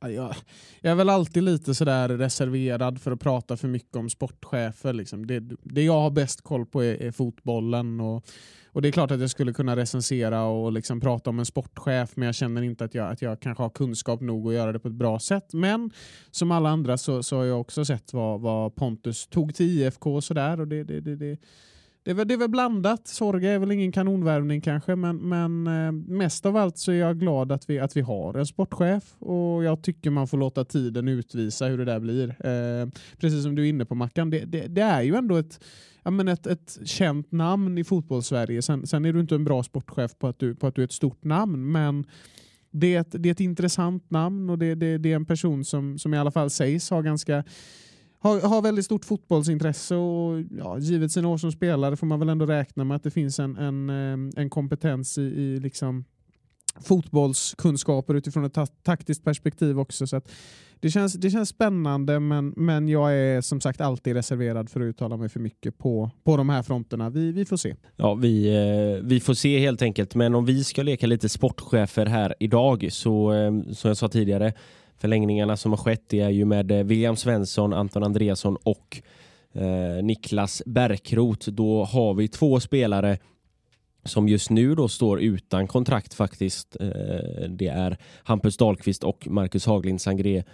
Ja, 0.00 0.08
jag, 0.10 0.34
jag 0.80 0.90
är 0.90 0.94
väl 0.94 1.08
alltid 1.08 1.42
lite 1.42 1.74
sådär 1.74 2.08
reserverad 2.08 3.00
för 3.00 3.12
att 3.12 3.20
prata 3.20 3.56
för 3.56 3.68
mycket 3.68 3.96
om 3.96 4.10
sportchefer. 4.10 4.92
Liksom. 4.92 5.26
Det, 5.26 5.40
det 5.62 5.82
jag 5.82 6.00
har 6.00 6.10
bäst 6.10 6.40
koll 6.42 6.66
på 6.66 6.84
är, 6.84 7.02
är 7.02 7.10
fotbollen. 7.10 8.00
Och, 8.00 8.24
och 8.76 8.82
Det 8.82 8.88
är 8.88 8.92
klart 8.92 9.10
att 9.10 9.20
jag 9.20 9.30
skulle 9.30 9.52
kunna 9.52 9.76
recensera 9.76 10.44
och 10.44 10.72
liksom 10.72 11.00
prata 11.00 11.30
om 11.30 11.38
en 11.38 11.46
sportchef 11.46 12.16
men 12.16 12.26
jag 12.26 12.34
känner 12.34 12.62
inte 12.62 12.84
att 12.84 12.94
jag, 12.94 13.12
att 13.12 13.22
jag 13.22 13.40
kanske 13.40 13.62
har 13.62 13.70
kunskap 13.70 14.20
nog 14.20 14.48
att 14.48 14.54
göra 14.54 14.72
det 14.72 14.78
på 14.78 14.88
ett 14.88 14.94
bra 14.94 15.18
sätt. 15.18 15.52
Men 15.52 15.90
som 16.30 16.50
alla 16.50 16.68
andra 16.68 16.98
så, 16.98 17.22
så 17.22 17.36
har 17.36 17.44
jag 17.44 17.60
också 17.60 17.84
sett 17.84 18.12
vad, 18.12 18.40
vad 18.40 18.74
Pontus 18.74 19.26
tog 19.26 19.54
till 19.54 19.66
IFK 19.66 20.14
och 20.14 20.24
sådär. 20.24 20.60
Och 20.60 20.68
det, 20.68 20.84
det, 20.84 21.00
det, 21.00 21.16
det, 21.16 21.38
det, 22.02 22.10
är 22.10 22.14
väl, 22.14 22.28
det 22.28 22.34
är 22.34 22.38
väl 22.38 22.48
blandat. 22.48 23.08
Sorga 23.08 23.50
är 23.50 23.58
väl 23.58 23.72
ingen 23.72 23.92
kanonvärvning 23.92 24.60
kanske, 24.60 24.96
men, 24.96 25.16
men 25.16 25.66
eh, 25.66 25.92
mest 25.92 26.46
av 26.46 26.56
allt 26.56 26.78
så 26.78 26.92
är 26.92 26.96
jag 26.96 27.20
glad 27.20 27.52
att 27.52 27.70
vi, 27.70 27.78
att 27.78 27.96
vi 27.96 28.00
har 28.00 28.34
en 28.34 28.46
sportchef 28.46 29.14
och 29.18 29.64
jag 29.64 29.82
tycker 29.82 30.10
man 30.10 30.28
får 30.28 30.38
låta 30.38 30.64
tiden 30.64 31.08
utvisa 31.08 31.66
hur 31.66 31.78
det 31.78 31.84
där 31.84 32.00
blir. 32.00 32.28
Eh, 32.28 32.88
precis 33.20 33.42
som 33.42 33.54
du 33.54 33.64
är 33.64 33.68
inne 33.68 33.84
på 33.84 33.94
Mackan, 33.94 34.30
det, 34.30 34.44
det, 34.44 34.66
det 34.66 34.82
är 34.82 35.02
ju 35.02 35.14
ändå 35.14 35.36
ett, 35.36 35.60
ja, 36.06 36.10
men 36.10 36.28
ett, 36.28 36.46
ett 36.46 36.78
känt 36.84 37.32
namn 37.32 37.78
i 37.78 37.84
fotbollssverige. 37.84 38.62
Sen, 38.62 38.86
sen 38.86 39.04
är 39.04 39.12
du 39.12 39.20
inte 39.20 39.34
en 39.34 39.44
bra 39.44 39.62
sportchef 39.62 40.18
på 40.18 40.26
att 40.26 40.38
du, 40.38 40.54
på 40.54 40.66
att 40.66 40.74
du 40.74 40.82
är 40.82 40.84
ett 40.84 40.92
stort 40.92 41.24
namn, 41.24 41.72
men 41.72 42.06
det, 42.70 42.94
är 42.94 43.00
ett, 43.00 43.14
det 43.22 43.28
är 43.28 43.32
ett 43.32 43.40
intressant 43.40 44.10
namn 44.10 44.50
och 44.50 44.58
det, 44.58 44.74
det, 44.74 44.98
det 44.98 45.12
är 45.12 45.16
en 45.16 45.26
person 45.26 45.64
som, 45.64 45.98
som 45.98 46.14
i 46.14 46.18
alla 46.18 46.30
fall 46.30 46.50
sägs 46.50 46.90
ha 46.90 47.00
ganska 47.00 47.44
har, 48.18 48.40
har 48.40 48.62
väldigt 48.62 48.84
stort 48.84 49.04
fotbollsintresse 49.04 49.94
och 49.94 50.42
ja, 50.58 50.78
givet 50.78 51.12
sina 51.12 51.28
år 51.28 51.38
som 51.38 51.52
spelare 51.52 51.96
får 51.96 52.06
man 52.06 52.18
väl 52.18 52.28
ändå 52.28 52.46
räkna 52.46 52.84
med 52.84 52.96
att 52.96 53.02
det 53.02 53.10
finns 53.10 53.38
en, 53.38 53.56
en, 53.56 53.90
eh, 53.90 54.42
en 54.42 54.50
kompetens 54.50 55.18
i, 55.18 55.22
i 55.22 55.60
liksom 55.60 56.04
fotbollskunskaper 56.80 58.14
utifrån 58.14 58.44
ett 58.44 58.54
ta 58.54 58.66
taktiskt 58.66 59.24
perspektiv 59.24 59.80
också. 59.80 60.06
Så 60.06 60.20
det, 60.80 60.90
känns, 60.90 61.14
det 61.14 61.30
känns 61.30 61.48
spännande 61.48 62.20
men, 62.20 62.54
men 62.56 62.88
jag 62.88 63.14
är 63.14 63.40
som 63.40 63.60
sagt 63.60 63.80
alltid 63.80 64.14
reserverad 64.14 64.70
för 64.70 64.80
att 64.80 64.84
uttala 64.84 65.16
mig 65.16 65.28
för 65.28 65.40
mycket 65.40 65.78
på, 65.78 66.10
på 66.24 66.36
de 66.36 66.48
här 66.48 66.62
fronterna. 66.62 67.10
Vi, 67.10 67.32
vi 67.32 67.44
får 67.44 67.56
se. 67.56 67.74
Ja, 67.96 68.14
vi, 68.14 68.48
eh, 68.48 69.06
vi 69.06 69.20
får 69.20 69.34
se 69.34 69.58
helt 69.58 69.82
enkelt. 69.82 70.14
Men 70.14 70.34
om 70.34 70.44
vi 70.44 70.64
ska 70.64 70.82
leka 70.82 71.06
lite 71.06 71.28
sportchefer 71.28 72.06
här 72.06 72.34
idag 72.40 72.88
så 72.90 73.32
eh, 73.32 73.72
som 73.72 73.88
jag 73.88 73.96
sa 73.96 74.08
tidigare 74.08 74.52
förlängningarna 74.98 75.56
som 75.56 75.72
har 75.72 75.78
skett 75.78 76.04
det 76.08 76.20
är 76.20 76.30
ju 76.30 76.44
med 76.44 76.70
eh, 76.70 76.84
William 76.84 77.16
Svensson, 77.16 77.72
Anton 77.72 78.02
Andreasson 78.02 78.56
och 78.62 79.02
Niklas 80.02 80.62
Bärkroth. 80.66 81.50
Då 81.50 81.84
har 81.84 82.14
vi 82.14 82.28
två 82.28 82.60
spelare 82.60 83.18
som 84.06 84.28
just 84.28 84.50
nu 84.50 84.74
då 84.74 84.88
står 84.88 85.20
utan 85.20 85.66
kontrakt 85.66 86.14
faktiskt. 86.14 86.76
Eh, 86.80 87.48
det 87.48 87.66
är 87.66 87.96
Hampus 88.24 88.56
Dahlqvist 88.56 89.04
och 89.04 89.28
Marcus 89.30 89.66
Haglind 89.66 90.00
Sangré. 90.00 90.44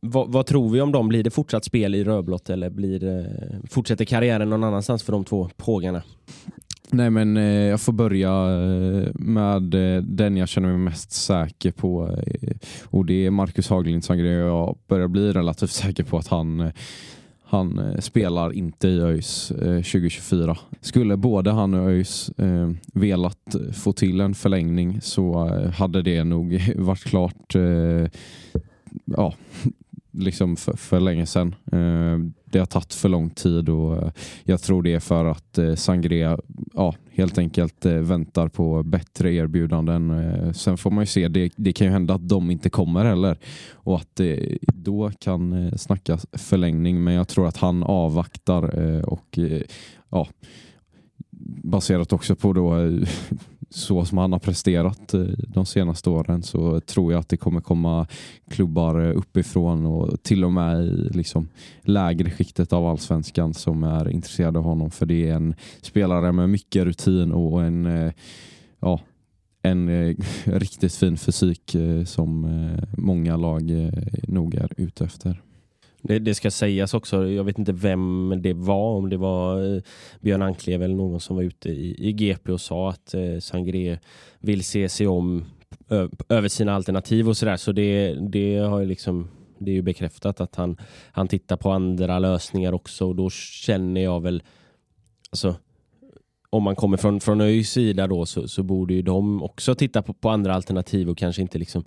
Vad, 0.00 0.32
vad 0.32 0.46
tror 0.46 0.70
vi 0.70 0.80
om 0.80 0.92
dem? 0.92 1.08
Blir 1.08 1.22
det 1.22 1.30
fortsatt 1.30 1.64
spel 1.64 1.94
i 1.94 2.04
rödblått 2.04 2.50
eller 2.50 2.70
blir 2.70 3.00
det, 3.00 3.26
fortsätter 3.70 4.04
karriären 4.04 4.50
någon 4.50 4.64
annanstans 4.64 5.02
för 5.02 5.12
de 5.12 5.24
två 5.24 5.50
pågarna? 5.56 6.02
Nej 6.90 7.10
men 7.10 7.36
eh, 7.36 7.42
jag 7.44 7.80
får 7.80 7.92
börja 7.92 8.32
med 9.14 9.62
den 10.02 10.36
jag 10.36 10.48
känner 10.48 10.68
mig 10.68 10.78
mest 10.78 11.12
säker 11.12 11.70
på 11.72 12.18
och 12.84 13.04
det 13.04 13.26
är 13.26 13.30
Marcus 13.30 13.68
Haglind 13.68 14.04
Sangré 14.04 14.30
jag 14.30 14.78
börjar 14.88 15.08
bli 15.08 15.32
relativt 15.32 15.70
säker 15.82 16.04
på 16.04 16.18
att 16.18 16.28
han 16.28 16.72
han 17.54 17.78
eh, 17.78 18.00
spelar 18.00 18.52
inte 18.52 18.88
i 18.88 19.00
ÖIS 19.00 19.50
eh, 19.50 19.82
2024. 19.82 20.58
Skulle 20.80 21.16
både 21.16 21.50
han 21.50 21.74
och 21.74 21.90
ÖIS 21.90 22.30
eh, 22.38 22.70
velat 22.92 23.54
eh, 23.54 23.72
få 23.72 23.92
till 23.92 24.20
en 24.20 24.34
förlängning 24.34 25.00
så 25.00 25.48
hade 25.74 26.02
det 26.02 26.24
nog 26.24 26.72
varit 26.76 27.04
klart 27.04 27.54
ja, 29.04 29.34
liksom 30.10 30.56
för, 30.56 30.76
för 30.76 31.00
länge 31.00 31.26
sedan. 31.26 31.54
Det 32.54 32.58
har 32.60 32.66
tagit 32.66 32.94
för 32.94 33.08
lång 33.08 33.30
tid 33.30 33.68
och 33.68 33.96
eh, 33.96 34.10
jag 34.44 34.60
tror 34.60 34.82
det 34.82 34.94
är 34.94 35.00
för 35.00 35.24
att 35.24 35.58
eh, 35.58 35.74
Sangria 35.74 36.38
ja, 36.74 36.94
helt 37.10 37.38
enkelt 37.38 37.86
eh, 37.86 37.92
väntar 37.92 38.48
på 38.48 38.82
bättre 38.82 39.32
erbjudanden. 39.32 40.54
Sen 40.54 40.76
får 40.76 40.90
man 40.90 41.02
ju 41.02 41.06
se, 41.06 41.28
det, 41.28 41.52
det 41.56 41.72
kan 41.72 41.86
ju 41.86 41.92
hända 41.92 42.14
att 42.14 42.28
de 42.28 42.50
inte 42.50 42.70
kommer 42.70 43.04
heller 43.04 43.38
och 43.72 43.96
att 43.96 44.16
det 44.16 44.58
då 44.64 45.10
kan 45.18 45.72
snackas 45.78 46.26
förlängning 46.32 47.04
men 47.04 47.14
jag 47.14 47.28
tror 47.28 47.46
att 47.46 47.56
han 47.56 47.82
avvaktar 47.82 48.64
och 49.08 49.38
ja, 50.10 50.28
baserat 51.62 52.12
också 52.12 52.36
på 52.36 52.52
då 52.52 52.74
så 53.74 54.04
som 54.04 54.18
han 54.18 54.32
har 54.32 54.38
presterat 54.38 55.14
de 55.48 55.66
senaste 55.66 56.10
åren 56.10 56.42
så 56.42 56.80
tror 56.80 57.12
jag 57.12 57.20
att 57.20 57.28
det 57.28 57.36
kommer 57.36 57.60
komma 57.60 58.06
klubbar 58.50 59.12
uppifrån 59.12 59.86
och 59.86 60.22
till 60.22 60.44
och 60.44 60.52
med 60.52 60.84
i 60.84 61.10
liksom 61.14 61.48
lägre 61.82 62.30
skiktet 62.30 62.72
av 62.72 62.86
allsvenskan 62.86 63.54
som 63.54 63.84
är 63.84 64.08
intresserade 64.08 64.58
av 64.58 64.64
honom 64.64 64.90
för 64.90 65.06
det 65.06 65.28
är 65.28 65.34
en 65.34 65.54
spelare 65.82 66.32
med 66.32 66.48
mycket 66.48 66.84
rutin 66.84 67.32
och 67.32 67.64
en 67.64 67.86
eh, 67.86 68.12
ja, 68.80 69.00
en 69.62 69.88
eh, 69.88 70.16
riktigt 70.44 70.94
fin 70.94 71.16
fysik 71.16 71.74
eh, 71.74 72.04
som 72.04 72.46
många 72.96 73.36
lag 73.36 73.90
nog 74.28 74.54
är 74.54 74.72
ute 74.76 75.04
efter. 75.04 75.42
Det, 76.08 76.18
det, 76.18 76.34
ska 76.34 76.50
sägas 76.50 76.94
också, 76.94 77.28
jag 77.28 77.44
vet 77.44 77.58
inte 77.58 77.72
vem 77.72 78.34
det 78.42 78.52
var, 78.52 78.96
om 78.96 79.08
det 79.08 79.16
var 79.16 79.74
eh, 79.76 79.82
Björn 80.20 80.42
Anklev 80.42 80.82
eller 80.82 80.94
någon 80.94 81.20
som 81.20 81.36
var 81.36 81.42
ute 81.42 81.68
i, 81.68 82.08
i 82.08 82.12
GP 82.12 82.52
och 82.52 82.60
sa 82.60 82.90
att 82.90 83.14
eh, 83.14 83.38
Sangré 83.40 83.98
vill 84.40 84.64
se 84.64 84.88
sig 84.88 85.06
om 85.06 85.44
över 86.28 86.48
sina 86.48 86.74
alternativ 86.74 87.28
och 87.28 87.36
sådär. 87.36 87.56
Så 87.56 87.72
det, 87.72 88.14
det 88.14 88.58
har 88.58 88.80
ju 88.80 88.86
liksom 88.86 89.28
det 89.58 89.70
är 89.70 89.74
ju 89.74 89.82
bekräftat 89.82 90.40
att 90.40 90.56
han, 90.56 90.76
han 91.12 91.28
tittar 91.28 91.56
på 91.56 91.70
andra 91.70 92.18
lösningar 92.18 92.72
också 92.72 93.08
och 93.08 93.16
då 93.16 93.30
känner 93.30 94.00
jag 94.00 94.20
väl 94.20 94.42
alltså 95.30 95.54
om 96.50 96.62
man 96.62 96.76
kommer 96.76 96.96
från, 96.96 97.20
från 97.20 97.40
ÖIS 97.40 97.70
sida 97.70 98.06
då 98.06 98.26
så, 98.26 98.48
så 98.48 98.62
borde 98.62 98.94
ju 98.94 99.02
de 99.02 99.42
också 99.42 99.74
titta 99.74 100.02
på, 100.02 100.12
på 100.12 100.30
andra 100.30 100.54
alternativ 100.54 101.10
och 101.10 101.18
kanske 101.18 101.42
inte 101.42 101.58
liksom 101.58 101.84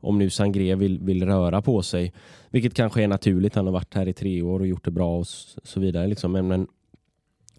om 0.00 0.18
nu 0.18 0.30
Sangré 0.30 0.74
vill, 0.74 0.98
vill 0.98 1.26
röra 1.26 1.62
på 1.62 1.82
sig. 1.82 2.12
Vilket 2.50 2.74
kanske 2.74 3.02
är 3.02 3.08
naturligt. 3.08 3.54
Han 3.54 3.66
har 3.66 3.72
varit 3.72 3.94
här 3.94 4.08
i 4.08 4.12
tre 4.12 4.42
år 4.42 4.60
och 4.60 4.66
gjort 4.66 4.84
det 4.84 4.90
bra 4.90 5.18
och 5.18 5.26
så 5.62 5.80
vidare. 5.80 6.06
Liksom. 6.06 6.32
Men, 6.32 6.48
men 6.48 6.66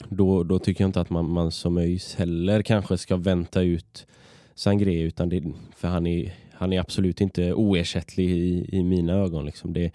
då, 0.09 0.43
då 0.43 0.59
tycker 0.59 0.83
jag 0.83 0.89
inte 0.89 1.01
att 1.01 1.09
man, 1.09 1.29
man 1.29 1.51
som 1.51 1.77
ÖIS 1.77 2.15
heller 2.15 2.61
kanske 2.61 2.97
ska 2.97 3.15
vänta 3.15 3.61
ut 3.61 4.07
Sangré. 4.55 5.01
Utan 5.01 5.29
det, 5.29 5.43
för 5.75 5.87
han 5.87 6.07
är, 6.07 6.33
han 6.53 6.73
är 6.73 6.79
absolut 6.79 7.21
inte 7.21 7.53
oersättlig 7.53 8.29
i, 8.29 8.69
i 8.71 8.83
mina 8.83 9.13
ögon. 9.13 9.45
Liksom. 9.45 9.73
Det, 9.73 9.91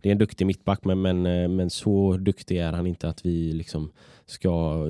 det 0.00 0.08
är 0.08 0.12
en 0.12 0.18
duktig 0.18 0.46
mittback 0.46 0.84
men, 0.84 1.02
men, 1.02 1.26
eh, 1.26 1.48
men 1.48 1.70
så 1.70 2.16
duktig 2.16 2.58
är 2.58 2.72
han 2.72 2.86
inte 2.86 3.08
att 3.08 3.26
vi 3.26 3.52
liksom 3.52 3.92
ska 4.26 4.86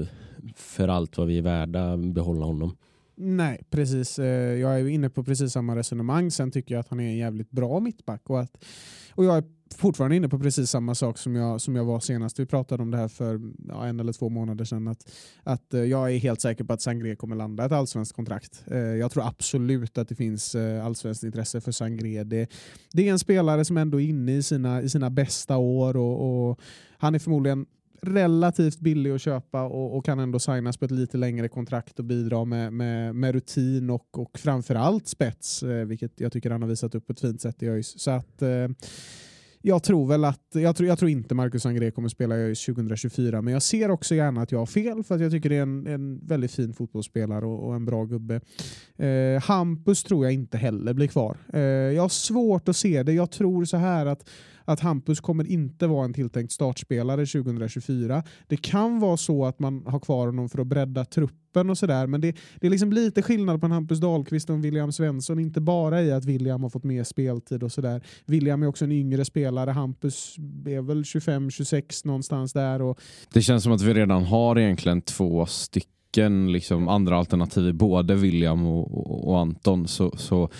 för 0.56 0.88
allt 0.88 1.18
vad 1.18 1.26
vi 1.26 1.38
är 1.38 1.42
värda 1.42 1.96
behålla 1.96 2.46
honom. 2.46 2.76
Nej, 3.20 3.62
precis. 3.70 4.18
Eh, 4.18 4.58
jag 4.58 4.80
är 4.80 4.88
inne 4.88 5.10
på 5.10 5.24
precis 5.24 5.52
samma 5.52 5.76
resonemang. 5.76 6.30
Sen 6.30 6.50
tycker 6.50 6.74
jag 6.74 6.80
att 6.80 6.88
han 6.88 7.00
är 7.00 7.08
en 7.08 7.16
jävligt 7.16 7.50
bra 7.50 7.80
mittback. 7.80 8.30
Och, 8.30 8.40
att, 8.40 8.64
och 9.14 9.24
jag 9.24 9.36
är 9.36 9.44
fortfarande 9.76 10.16
inne 10.16 10.28
på 10.28 10.38
precis 10.38 10.70
samma 10.70 10.94
sak 10.94 11.18
som 11.18 11.34
jag, 11.34 11.60
som 11.60 11.76
jag 11.76 11.84
var 11.84 12.00
senast. 12.00 12.38
Vi 12.38 12.46
pratade 12.46 12.82
om 12.82 12.90
det 12.90 12.96
här 12.96 13.08
för 13.08 13.40
ja, 13.68 13.86
en 13.86 14.00
eller 14.00 14.12
två 14.12 14.28
månader 14.28 14.64
sedan. 14.64 14.88
Att, 14.88 15.10
att 15.42 15.74
eh, 15.74 15.80
jag 15.80 16.14
är 16.14 16.18
helt 16.18 16.40
säker 16.40 16.64
på 16.64 16.72
att 16.72 16.82
Sangré 16.82 17.16
kommer 17.16 17.36
landa 17.36 17.64
ett 17.64 17.72
allsvenskt 17.72 18.16
kontrakt. 18.16 18.64
Eh, 18.66 18.78
jag 18.78 19.10
tror 19.10 19.26
absolut 19.26 19.98
att 19.98 20.08
det 20.08 20.14
finns 20.14 20.56
allsvenskt 20.84 21.24
intresse 21.24 21.60
för 21.60 21.72
Sangré. 21.72 22.24
Det, 22.24 22.50
det 22.92 23.08
är 23.08 23.12
en 23.12 23.18
spelare 23.18 23.64
som 23.64 23.76
ändå 23.76 24.00
är 24.00 24.08
inne 24.08 24.36
i 24.36 24.42
sina, 24.42 24.82
i 24.82 24.88
sina 24.88 25.10
bästa 25.10 25.56
år 25.56 25.96
och, 25.96 26.48
och 26.50 26.60
han 26.98 27.14
är 27.14 27.18
förmodligen 27.18 27.66
relativt 28.02 28.80
billig 28.80 29.10
att 29.10 29.20
köpa 29.20 29.62
och, 29.62 29.96
och, 29.96 30.04
kan 30.04 30.18
ändå 30.18 30.38
signas 30.38 30.76
på 30.76 30.84
ett 30.84 30.90
lite 30.90 31.16
längre 31.16 31.48
kontrakt 31.48 31.98
och 31.98 32.04
bidra 32.04 32.44
med, 32.44 32.72
med, 32.72 33.14
med 33.14 33.34
rutin 33.34 33.90
och, 33.90 34.18
och 34.18 34.38
framförallt 34.38 35.08
spets, 35.08 35.62
eh, 35.62 35.84
vilket 35.84 36.20
jag 36.20 36.32
tycker 36.32 36.50
han 36.50 36.62
har 36.62 36.68
visat 36.68 36.94
upp 36.94 37.06
på 37.06 37.12
ett 37.12 37.20
fint 37.20 37.40
sätt 37.40 37.62
i 37.62 37.68
ÖIS. 37.68 38.00
Så 38.00 38.10
att, 38.10 38.42
eh, 38.42 38.68
jag 39.62 39.82
tror 39.82 40.06
väl 40.06 40.24
att, 40.24 40.46
jag 40.52 40.76
tror, 40.76 40.88
jag 40.88 40.98
tror 40.98 41.10
inte 41.10 41.34
Marcus 41.34 41.66
Angré 41.66 41.90
kommer 41.90 42.08
spela 42.08 42.36
i 42.36 42.40
ÖIS 42.40 42.64
2024, 42.66 43.42
men 43.42 43.52
jag 43.52 43.62
ser 43.62 43.90
också 43.90 44.14
gärna 44.14 44.42
att 44.42 44.52
jag 44.52 44.58
har 44.58 44.66
fel 44.66 45.04
för 45.04 45.14
att 45.14 45.20
jag 45.20 45.30
tycker 45.30 45.48
det 45.48 45.56
är 45.56 45.62
en, 45.62 45.86
en 45.86 46.26
väldigt 46.26 46.52
fin 46.52 46.74
fotbollsspelare 46.74 47.46
och, 47.46 47.68
och 47.68 47.74
en 47.74 47.84
bra 47.84 48.04
gubbe. 48.04 48.40
Eh, 48.96 49.42
Hampus 49.42 50.02
tror 50.02 50.24
jag 50.24 50.32
inte 50.34 50.58
heller 50.58 50.92
blir 50.92 51.06
kvar. 51.06 51.36
Eh, 51.52 51.60
jag 51.60 52.02
har 52.02 52.08
svårt 52.08 52.68
att 52.68 52.76
se 52.76 53.02
det. 53.02 53.12
Jag 53.12 53.30
tror 53.30 53.64
så 53.64 53.76
här 53.76 54.06
att 54.06 54.28
att 54.68 54.80
Hampus 54.80 55.20
kommer 55.20 55.46
inte 55.46 55.86
vara 55.86 56.04
en 56.04 56.12
tilltänkt 56.12 56.52
startspelare 56.52 57.26
2024. 57.26 58.22
Det 58.46 58.56
kan 58.56 59.00
vara 59.00 59.16
så 59.16 59.44
att 59.44 59.58
man 59.58 59.86
har 59.86 60.00
kvar 60.00 60.26
honom 60.26 60.48
för 60.48 60.60
att 60.60 60.66
bredda 60.66 61.04
truppen 61.04 61.70
och 61.70 61.78
sådär, 61.78 62.06
men 62.06 62.20
det, 62.20 62.36
det 62.60 62.66
är 62.66 62.70
liksom 62.70 62.92
lite 62.92 63.22
skillnad 63.22 63.60
på 63.60 63.66
en 63.66 63.72
Hampus 63.72 63.98
Dahlqvist 63.98 64.50
och 64.50 64.56
en 64.56 64.62
William 64.62 64.92
Svensson, 64.92 65.38
inte 65.38 65.60
bara 65.60 66.02
i 66.02 66.12
att 66.12 66.24
William 66.24 66.62
har 66.62 66.70
fått 66.70 66.84
mer 66.84 67.04
speltid 67.04 67.62
och 67.62 67.72
sådär. 67.72 68.02
William 68.26 68.62
är 68.62 68.66
också 68.66 68.84
en 68.84 68.92
yngre 68.92 69.24
spelare, 69.24 69.70
Hampus 69.70 70.36
är 70.66 70.82
väl 70.82 71.02
25-26 71.02 72.06
någonstans 72.06 72.52
där. 72.52 72.82
Och... 72.82 73.00
Det 73.32 73.42
känns 73.42 73.62
som 73.62 73.72
att 73.72 73.82
vi 73.82 73.94
redan 73.94 74.24
har 74.24 74.58
egentligen 74.58 75.00
två 75.00 75.46
stycken 75.46 76.52
liksom 76.52 76.88
andra 76.88 77.16
alternativ, 77.16 77.74
både 77.74 78.14
William 78.14 78.66
och, 78.66 78.98
och, 78.98 79.28
och 79.28 79.38
Anton. 79.38 79.88
Så, 79.88 80.10
så 80.16 80.50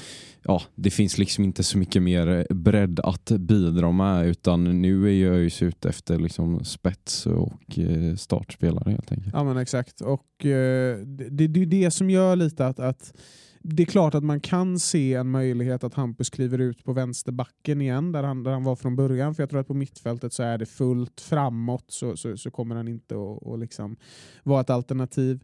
ja, 0.48 0.62
det 0.74 0.90
finns 0.90 1.18
liksom 1.18 1.44
inte 1.44 1.62
så 1.62 1.78
mycket 1.78 2.02
mer 2.02 2.28
eh, 2.28 2.56
bredd 2.56 3.00
att 3.00 3.30
bidra 3.30 3.92
med 3.92 4.26
utan 4.26 4.82
nu 4.82 5.08
är 5.08 5.26
jag 5.26 5.38
ju 5.38 5.68
ute 5.68 5.88
efter 5.88 6.18
liksom 6.18 6.64
spets 6.64 7.26
och 7.26 7.78
eh, 7.78 8.14
startspelare 8.16 8.90
helt 8.90 9.12
enkelt. 9.12 9.34
Ja 9.34 9.44
men 9.44 9.56
exakt 9.56 10.00
och 10.00 10.46
eh, 10.46 10.98
det, 10.98 11.28
det, 11.28 11.46
det 11.46 11.62
är 11.62 11.66
det 11.66 11.90
som 11.90 12.10
gör 12.10 12.36
lite 12.36 12.66
att, 12.66 12.78
att 12.78 13.12
det 13.62 13.82
är 13.82 13.86
klart 13.86 14.14
att 14.14 14.24
man 14.24 14.40
kan 14.40 14.78
se 14.78 15.14
en 15.14 15.30
möjlighet 15.30 15.84
att 15.84 15.94
Hampus 15.94 16.30
kliver 16.30 16.58
ut 16.58 16.84
på 16.84 16.92
vänsterbacken 16.92 17.80
igen 17.80 18.12
där 18.12 18.22
han, 18.22 18.42
där 18.42 18.50
han 18.50 18.64
var 18.64 18.76
från 18.76 18.96
början. 18.96 19.34
För 19.34 19.42
jag 19.42 19.50
tror 19.50 19.60
att 19.60 19.66
på 19.66 19.74
mittfältet 19.74 20.32
så 20.32 20.42
är 20.42 20.58
det 20.58 20.66
fullt 20.66 21.20
framåt 21.20 21.84
så, 21.88 22.16
så, 22.16 22.36
så 22.36 22.50
kommer 22.50 22.76
han 22.76 22.88
inte 22.88 23.14
att 23.14 23.38
och 23.42 23.58
liksom 23.58 23.96
vara 24.42 24.60
ett 24.60 24.70
alternativ. 24.70 25.40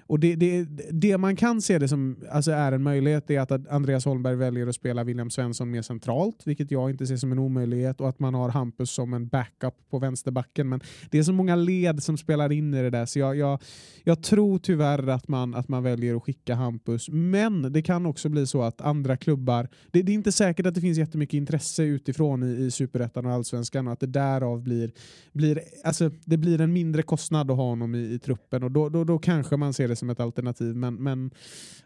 Och 0.00 0.20
det, 0.20 0.36
det, 0.36 0.64
det 0.90 1.18
man 1.18 1.36
kan 1.36 1.62
se 1.62 1.78
det 1.78 1.88
som 1.88 2.16
alltså 2.30 2.50
är 2.50 2.72
en 2.72 2.82
möjlighet 2.82 3.30
är 3.30 3.40
att 3.40 3.68
Andreas 3.68 4.04
Holmberg 4.04 4.36
väljer 4.36 4.66
att 4.66 4.74
spela 4.74 5.04
William 5.04 5.30
Svensson 5.30 5.70
mer 5.70 5.82
centralt, 5.82 6.42
vilket 6.44 6.70
jag 6.70 6.90
inte 6.90 7.06
ser 7.06 7.16
som 7.16 7.32
en 7.32 7.38
omöjlighet, 7.38 8.00
och 8.00 8.08
att 8.08 8.18
man 8.18 8.34
har 8.34 8.48
Hampus 8.48 8.90
som 8.90 9.14
en 9.14 9.28
backup 9.28 9.74
på 9.90 9.98
vänsterbacken. 9.98 10.68
Men 10.68 10.80
det 11.10 11.18
är 11.18 11.22
så 11.22 11.32
många 11.32 11.56
led 11.56 12.02
som 12.02 12.16
spelar 12.16 12.52
in 12.52 12.74
i 12.74 12.82
det 12.82 12.90
där, 12.90 13.06
så 13.06 13.18
jag, 13.18 13.36
jag, 13.36 13.62
jag 14.04 14.22
tror 14.22 14.58
tyvärr 14.58 15.08
att 15.08 15.28
man, 15.28 15.54
att 15.54 15.68
man 15.68 15.82
väljer 15.82 16.16
att 16.16 16.22
skicka 16.22 16.54
Hampus. 16.54 17.08
Men 17.08 17.55
kan, 17.62 17.72
det 17.72 17.82
kan 17.82 18.06
också 18.06 18.28
bli 18.28 18.46
så 18.46 18.62
att 18.62 18.80
andra 18.80 19.16
klubbar... 19.16 19.68
Det, 19.90 20.02
det 20.02 20.12
är 20.12 20.14
inte 20.14 20.32
säkert 20.32 20.66
att 20.66 20.74
det 20.74 20.80
finns 20.80 20.98
jättemycket 20.98 21.34
intresse 21.34 21.82
utifrån 21.82 22.42
i, 22.42 22.64
i 22.64 22.70
superettan 22.70 23.26
och 23.26 23.32
allsvenskan 23.32 23.86
och 23.86 23.92
att 23.92 24.00
det 24.00 24.06
därav 24.06 24.62
blir, 24.62 24.90
blir, 25.32 25.60
alltså, 25.84 26.10
det 26.24 26.36
blir 26.36 26.60
en 26.60 26.72
mindre 26.72 27.02
kostnad 27.02 27.50
att 27.50 27.56
ha 27.56 27.64
honom 27.64 27.94
i, 27.94 28.14
i 28.14 28.18
truppen 28.18 28.62
och 28.62 28.70
då, 28.70 28.88
då, 28.88 29.04
då 29.04 29.18
kanske 29.18 29.56
man 29.56 29.72
ser 29.72 29.88
det 29.88 29.96
som 29.96 30.10
ett 30.10 30.20
alternativ. 30.20 30.76
Men, 30.76 30.94
men 30.94 31.30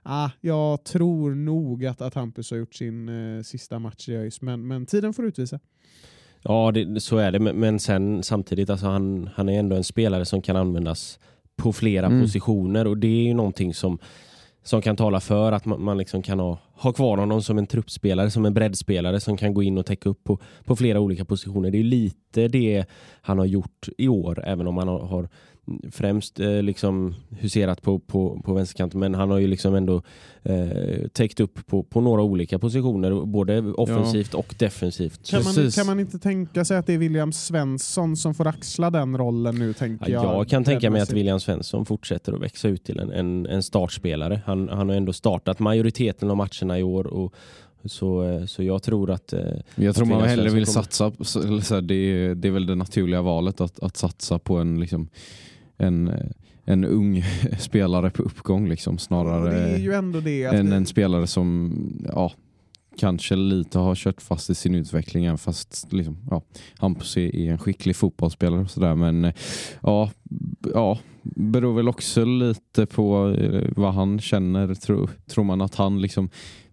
ah, 0.02 0.30
jag 0.40 0.84
tror 0.84 1.34
nog 1.34 1.86
att, 1.86 2.00
att 2.00 2.14
Hampus 2.14 2.50
har 2.50 2.58
gjort 2.58 2.74
sin 2.74 3.08
eh, 3.08 3.42
sista 3.42 3.78
match 3.78 4.08
i 4.08 4.16
ÖIS, 4.16 4.42
men, 4.42 4.66
men 4.66 4.86
tiden 4.86 5.12
får 5.12 5.24
utvisa. 5.24 5.60
Ja, 6.42 6.72
det, 6.74 7.00
så 7.00 7.16
är 7.16 7.32
det. 7.32 7.38
Men, 7.38 7.78
sen 7.78 8.22
samtidigt, 8.22 8.70
alltså 8.70 8.86
han, 8.86 9.30
han 9.34 9.48
är 9.48 9.58
ändå 9.58 9.76
en 9.76 9.84
spelare 9.84 10.24
som 10.24 10.42
kan 10.42 10.56
användas 10.56 11.18
på 11.56 11.72
flera 11.72 12.06
Mm. 12.06 12.22
positioner 12.22 12.86
och 12.86 12.98
det 12.98 13.06
är 13.06 13.22
ju 13.22 13.34
någonting 13.34 13.74
som, 13.74 13.98
som 14.62 14.82
kan 14.82 14.96
tala 14.96 15.20
för 15.20 15.52
att 15.52 15.64
man, 15.64 15.82
man 15.82 15.98
liksom 15.98 16.22
kan 16.22 16.40
ha, 16.40 16.58
ha 16.72 16.92
kvar 16.92 17.16
honom 17.16 17.42
som 17.42 17.58
en 17.58 17.66
truppspelare, 17.66 18.30
som 18.30 18.46
en 18.46 18.54
breddspelare 18.54 19.20
som 19.20 19.36
kan 19.36 19.54
gå 19.54 19.62
in 19.62 19.78
och 19.78 19.86
täcka 19.86 20.08
upp 20.08 20.24
på, 20.24 20.38
på 20.64 20.76
flera 20.76 21.00
olika 21.00 21.24
positioner. 21.24 21.70
Det 21.70 21.78
är 21.78 21.82
lite 21.82 22.48
det 22.48 22.84
han 23.22 23.38
har 23.38 23.46
gjort 23.46 23.88
i 23.98 24.08
år, 24.08 24.44
även 24.44 24.66
om 24.66 24.76
han 24.76 24.88
har, 24.88 25.00
har 25.00 25.28
främst 25.92 26.40
eh, 26.40 26.62
liksom 26.62 27.14
huserat 27.30 27.82
på, 27.82 27.98
på, 27.98 28.40
på 28.44 28.54
vänsterkanten. 28.54 29.00
Men 29.00 29.14
han 29.14 29.30
har 29.30 29.38
ju 29.38 29.46
liksom 29.46 29.74
ändå 29.74 30.02
eh, 30.42 31.08
täckt 31.12 31.40
upp 31.40 31.66
på, 31.66 31.82
på 31.82 32.00
några 32.00 32.22
olika 32.22 32.58
positioner, 32.58 33.24
både 33.26 33.60
offensivt 33.60 34.34
och 34.34 34.54
defensivt. 34.58 35.30
Kan 35.30 35.42
man, 35.44 35.70
kan 35.70 35.86
man 35.86 36.00
inte 36.00 36.18
tänka 36.18 36.64
sig 36.64 36.76
att 36.76 36.86
det 36.86 36.94
är 36.94 36.98
William 36.98 37.32
Svensson 37.32 38.16
som 38.16 38.34
får 38.34 38.46
axla 38.46 38.90
den 38.90 39.18
rollen 39.18 39.54
nu? 39.58 39.72
Tänker 39.72 40.10
Ja, 40.12 40.24
jag, 40.24 40.34
jag 40.34 40.48
kan 40.48 40.64
tänka 40.64 40.90
mig 40.90 41.00
att? 41.02 41.12
William 41.12 41.40
Svensson 41.40 41.86
fortsätter 41.86 42.32
att 42.32 42.40
växa 42.42 42.68
ut 42.68 42.84
till 42.84 42.98
en, 42.98 43.10
en, 43.12 43.46
en 43.46 43.62
startspelare. 43.62 44.40
Han, 44.46 44.68
han 44.68 44.88
har 44.88 44.96
ändå 44.96 45.12
startat 45.12 45.58
majoriteten 45.58 46.30
av 46.30 46.36
matcherna 46.36 46.78
i 46.78 46.82
år. 46.82 47.06
Och, 47.06 47.34
så, 47.84 48.22
eh, 48.24 48.44
så 48.46 48.62
jag 48.62 48.82
tror 48.82 49.10
att... 49.10 49.32
eh, 49.32 49.40
Jag 49.74 49.94
tror 49.94 50.04
Att 50.06 50.10
man 50.20 50.28
hellre 50.28 50.50
vill 50.50 50.66
Svensson 50.66 50.82
satsa, 50.84 51.24
så- 51.24 51.60
så 51.60 51.74
här, 51.74 51.82
det, 51.82 51.94
är, 51.94 52.34
det 52.34 52.48
är 52.48 52.52
väl 52.52 52.66
det 52.66 52.74
naturliga 52.74 53.22
valet 53.22 53.60
att, 53.60 53.80
att 53.80 53.96
satsa 53.96 54.38
på 54.38 54.56
en, 54.56 54.80
liksom, 54.80 55.08
en, 55.80 56.12
en 56.64 56.84
ung 56.84 57.24
spelare 57.58 58.10
på 58.10 58.22
uppgång 58.22 58.68
liksom, 58.68 58.98
snarare 58.98 59.50
Det 59.50 59.70
är 59.70 59.78
ju 59.78 59.92
ändå 59.92 60.20
det 60.20 60.46
att 60.46 60.54
än 60.54 60.72
en 60.72 60.86
spelare 60.86 61.26
som 61.26 61.72
ja, 62.08 62.32
kanske 62.96 63.36
lite 63.36 63.78
har 63.78 63.94
kört 63.94 64.22
fast 64.22 64.50
i 64.50 64.54
sin 64.54 64.74
utveckling 64.74 65.24
även 65.24 65.38
fast 65.38 65.92
liksom, 65.92 66.18
ja, 66.30 66.42
Hampus 66.78 67.16
är, 67.16 67.50
en 67.50 67.58
skicklig 67.58 67.96
fotbollsspelare 67.96 68.60
och 68.60 68.70
sådär 68.70 68.94
men 68.94 69.24
eh, 69.24 69.34
ja, 69.82 70.10
ja, 70.74 70.98
beror 71.22 71.74
väl 71.74 71.88
också 71.88 72.24
lite 72.24 72.86
på 72.86 73.34
eh, 73.38 73.68
vad 73.76 73.94
han 73.94 74.20
känner. 74.20 74.74
Tror, 74.74 75.10
tror 75.26 75.44
man 75.44 75.60
att 75.60 75.74
han 75.74 76.02
liksom 76.02 76.28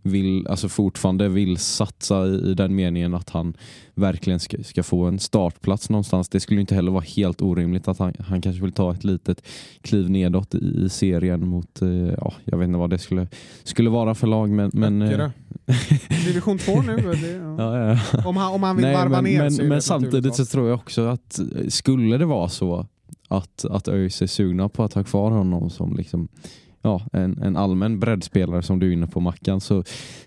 vill, 0.08 0.48
alltså 0.48 0.70
fortfarande 0.70 1.30
vill 1.30 1.58
satsa 1.58 2.26
i, 2.26 2.52
i 2.52 2.54
den 2.54 2.76
meningen 2.76 3.14
att 3.14 3.30
han 3.30 3.54
verkligen 3.96 4.40
ska, 4.40 4.64
ska 4.64 4.84
få 4.84 5.06
en 5.06 5.20
startplats 5.20 5.90
någonstans. 5.90 6.30
Det 6.30 6.40
skulle 6.40 6.62
inte 6.62 6.76
heller 6.76 6.92
vara 6.92 7.04
helt 7.16 7.42
orimligt 7.42 7.88
att 7.88 8.00
han, 8.00 8.14
han 8.20 8.42
kanske 8.42 8.62
vill 8.62 8.72
ta 8.72 8.92
ett 8.92 9.04
litet 9.04 9.48
kliv 9.82 10.10
nedåt 10.10 10.56
i, 10.56 10.86
i 10.86 10.90
serien 10.90 11.48
mot, 11.48 11.82
eh, 11.82 11.90
ja, 11.90 12.34
jag 12.44 12.58
vet 12.58 12.68
inte 12.68 12.80
vad 12.80 12.90
det 12.90 12.98
skulle, 12.98 13.28
skulle 13.64 13.90
vara 13.90 14.16
för 14.16 14.28
lag 14.28 14.50
men, 14.50 14.72
men 14.74 15.02
eh. 15.02 15.30
Division 16.26 16.58
2 16.58 16.82
nu. 16.82 16.96
Det, 16.96 17.32
ja. 17.32 17.78
ja, 17.78 18.00
ja. 18.14 18.28
Om, 18.28 18.38
han, 18.38 18.54
om 18.54 18.64
han 18.64 18.76
vill 18.76 18.86
Nej, 18.86 18.96
varva 18.96 19.22
men, 19.22 19.24
ner 19.24 19.50
men, 19.58 19.68
men 19.68 19.82
samtidigt 19.82 20.36
så 20.36 20.46
tror 20.46 20.70
jag 20.70 20.76
också 20.76 21.06
att 21.06 21.40
eh, 21.40 21.68
skulle 21.68 22.18
det 22.18 22.26
vara 22.26 22.50
så 22.50 22.88
att, 23.28 23.66
att 23.66 23.88
ÖIS 23.88 24.22
är 24.22 24.28
sugna 24.28 24.70
på 24.70 24.84
att 24.84 24.94
ha 24.94 25.04
kvar 25.04 25.32
honom 25.32 25.70
som 25.70 25.96
liksom, 25.96 26.28
ja, 26.82 27.02
en, 27.14 27.38
en 27.42 27.58
allmän 27.58 28.00
breddspelare 28.00 28.62
som 28.62 28.80
du 28.80 28.88
är 28.88 28.94
inne 28.94 29.08
på 29.08 29.20
Mackan 29.20 29.62
så, 29.62 29.84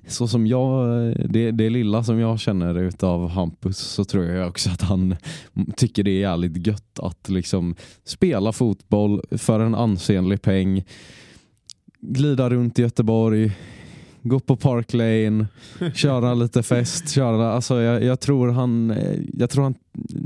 så 0.07 0.29
som 0.29 0.47
jag, 0.47 0.87
det, 1.31 1.51
det 1.51 1.71
lilla 1.71 2.05
som 2.05 2.19
jag 2.19 2.41
känner 2.41 2.79
utav 2.79 3.29
Hampus 3.29 3.79
så 3.79 4.05
tror 4.05 4.25
jag 4.25 4.49
också 4.49 4.71
att 4.71 4.83
han 4.83 5.17
tycker 5.77 6.03
det 6.03 6.11
är 6.11 6.21
jävligt 6.21 6.67
gött 6.67 6.99
att 6.99 7.29
liksom 7.29 7.75
spela 8.05 8.53
fotboll 8.53 9.23
för 9.31 9.61
en 9.61 9.75
ansenlig 9.75 10.43
peng 10.43 10.85
glida 12.01 12.51
runt 12.51 12.79
i 12.79 12.83
Göteborg 12.83 13.53
gå 14.23 14.41
på 14.41 14.57
Park 14.57 14.93
Lane, 14.93 15.47
köra 15.95 16.35
lite 16.35 16.63
fest. 16.63 17.11
Köra, 17.11 17.53
alltså 17.53 17.81
jag, 17.81 18.05
jag, 18.05 18.21
tror 18.21 18.49
han, 18.49 18.95
jag 19.33 19.51
tror 19.51 19.63
han, 19.63 19.75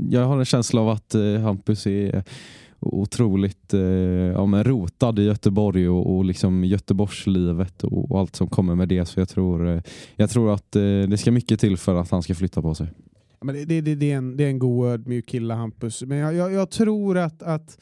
jag 0.09 0.25
har 0.25 0.39
en 0.39 0.45
känsla 0.45 0.81
av 0.81 0.89
att 0.89 1.15
eh, 1.15 1.39
Hampus 1.41 1.87
är 1.87 2.23
otroligt 2.85 3.73
eh, 3.73 3.81
ja, 3.81 4.45
men 4.45 4.63
rotad 4.63 5.19
i 5.19 5.23
Göteborg 5.23 5.89
och, 5.89 6.15
och 6.15 6.25
liksom 6.25 6.63
Göteborgslivet 6.63 7.83
och, 7.83 8.11
och 8.11 8.19
allt 8.19 8.35
som 8.35 8.47
kommer 8.47 8.75
med 8.75 8.87
det. 8.87 9.05
Så 9.05 9.19
jag 9.19 9.29
tror, 9.29 9.67
eh, 9.67 9.81
jag 10.15 10.29
tror 10.29 10.53
att 10.53 10.75
eh, 10.75 10.81
det 10.81 11.17
ska 11.17 11.31
mycket 11.31 11.59
till 11.59 11.77
för 11.77 11.95
att 11.95 12.11
han 12.11 12.23
ska 12.23 12.35
flytta 12.35 12.61
på 12.61 12.75
sig. 12.75 12.87
Ja, 13.39 13.45
Men 13.45 13.55
det, 13.55 13.65
det, 13.65 13.81
det, 13.81 13.95
det, 13.95 14.11
är 14.11 14.17
en, 14.17 14.37
det 14.37 14.43
är 14.43 14.49
en 14.49 14.59
god 14.59 14.87
ödmjuk 14.87 15.25
kille 15.25 15.53
Hampus. 15.53 16.03
Men 16.03 16.17
jag, 16.17 16.35
jag, 16.35 16.53
jag 16.53 16.69
tror 16.69 17.17
att, 17.17 17.43
att, 17.43 17.77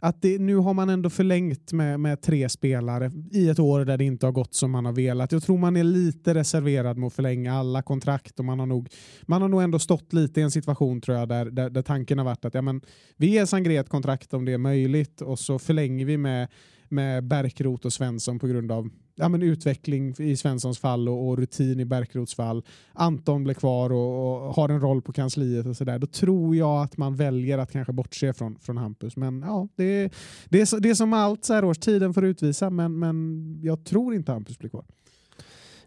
att 0.00 0.22
det, 0.22 0.38
nu 0.38 0.56
har 0.56 0.74
man 0.74 0.88
ändå 0.88 1.10
förlängt 1.10 1.72
med, 1.72 2.00
med 2.00 2.22
tre 2.22 2.48
spelare 2.48 3.10
i 3.32 3.48
ett 3.48 3.58
år 3.58 3.84
där 3.84 3.96
det 3.96 4.04
inte 4.04 4.26
har 4.26 4.32
gått 4.32 4.54
som 4.54 4.70
man 4.70 4.84
har 4.84 4.92
velat. 4.92 5.32
Jag 5.32 5.42
tror 5.42 5.58
man 5.58 5.76
är 5.76 5.84
lite 5.84 6.34
reserverad 6.34 6.98
med 6.98 7.06
att 7.06 7.12
förlänga 7.12 7.54
alla 7.54 7.82
kontrakt 7.82 8.38
och 8.38 8.44
man 8.44 8.58
har 8.58 8.66
nog, 8.66 8.88
man 9.22 9.42
har 9.42 9.48
nog 9.48 9.62
ändå 9.62 9.78
stått 9.78 10.12
lite 10.12 10.40
i 10.40 10.42
en 10.42 10.50
situation 10.50 11.00
tror 11.00 11.18
jag 11.18 11.28
där, 11.28 11.44
där, 11.44 11.70
där 11.70 11.82
tanken 11.82 12.18
har 12.18 12.24
varit 12.24 12.44
att 12.44 12.54
ja, 12.54 12.62
men, 12.62 12.80
vi 13.16 13.26
ger 13.26 13.46
Sangré 13.46 13.76
ett 13.76 13.88
kontrakt 13.88 14.34
om 14.34 14.44
det 14.44 14.52
är 14.52 14.58
möjligt 14.58 15.20
och 15.20 15.38
så 15.38 15.58
förlänger 15.58 16.06
vi 16.06 16.16
med 16.16 16.48
med 16.88 17.24
Bärkroth 17.24 17.86
och 17.86 17.92
Svensson 17.92 18.38
på 18.38 18.46
grund 18.46 18.72
av 18.72 18.90
ja, 19.16 19.28
men 19.28 19.42
utveckling 19.42 20.14
i 20.18 20.36
Svenssons 20.36 20.78
fall 20.78 21.08
och, 21.08 21.28
och 21.28 21.38
rutin 21.38 21.80
i 21.80 21.84
Bärkroths 21.84 22.34
fall. 22.34 22.64
Anton 22.92 23.44
blir 23.44 23.54
kvar 23.54 23.92
och, 23.92 24.46
och 24.46 24.54
har 24.54 24.68
en 24.68 24.80
roll 24.80 25.02
på 25.02 25.12
kansliet 25.12 25.66
och 25.66 25.76
sådär. 25.76 25.98
Då 25.98 26.06
tror 26.06 26.56
jag 26.56 26.82
att 26.82 26.96
man 26.96 27.16
väljer 27.16 27.58
att 27.58 27.72
kanske 27.72 27.92
bortse 27.92 28.32
från, 28.32 28.58
från 28.58 28.76
Hampus. 28.76 29.16
Men 29.16 29.42
ja, 29.46 29.68
det, 29.76 30.12
det, 30.48 30.60
är, 30.60 30.80
det 30.80 30.90
är 30.90 30.94
som 30.94 31.12
allt 31.12 31.44
så 31.44 31.54
här 31.54 31.64
års 31.64 31.78
tiden 31.78 32.14
får 32.14 32.24
utvisa 32.24 32.70
men, 32.70 32.98
men 32.98 33.58
jag 33.62 33.84
tror 33.84 34.14
inte 34.14 34.32
Hampus 34.32 34.58
blir 34.58 34.70
kvar. 34.70 34.84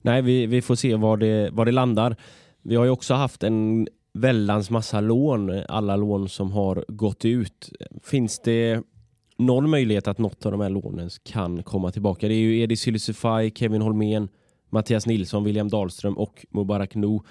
Nej, 0.02 0.22
vi, 0.22 0.46
vi 0.46 0.62
får 0.62 0.76
se 0.76 0.96
var 0.96 1.18
det, 1.18 1.50
var 1.54 1.66
det 1.66 1.72
landar. 1.72 2.16
Vi 2.62 2.76
har 2.76 2.86
ju 2.86 2.92
också 2.92 3.14
haft 3.14 3.44
en 3.44 3.88
väldans 4.14 4.70
massa 4.70 5.02
lån, 5.02 5.64
alla 5.70 5.96
lån 5.96 6.30
som 6.30 6.52
har 6.52 6.86
gått 6.88 7.26
ut. 7.26 7.70
Finns 8.04 8.40
det 8.40 8.84
någon 9.40 9.70
möjlighet 9.70 10.08
att 10.08 10.18
något 10.18 10.46
av 10.46 10.52
de 10.52 10.62
här 10.62 10.70
lånen 10.70 11.10
kan 11.24 11.64
komma 11.64 11.92
tillbaka? 11.92 12.28
Det 12.28 12.34
är 12.34 12.40
ju 12.40 12.62
Edi 12.62 12.76
Sylisufaj, 12.76 13.52
Kevin 13.56 13.82
Holmén, 13.82 14.30
Mattias 14.70 15.06
Nilsson, 15.08 15.44
William 15.44 15.70
Dahlström 15.70 16.18
och 16.18 16.46
Mubarak 16.50 16.96
Nou. 16.96 17.22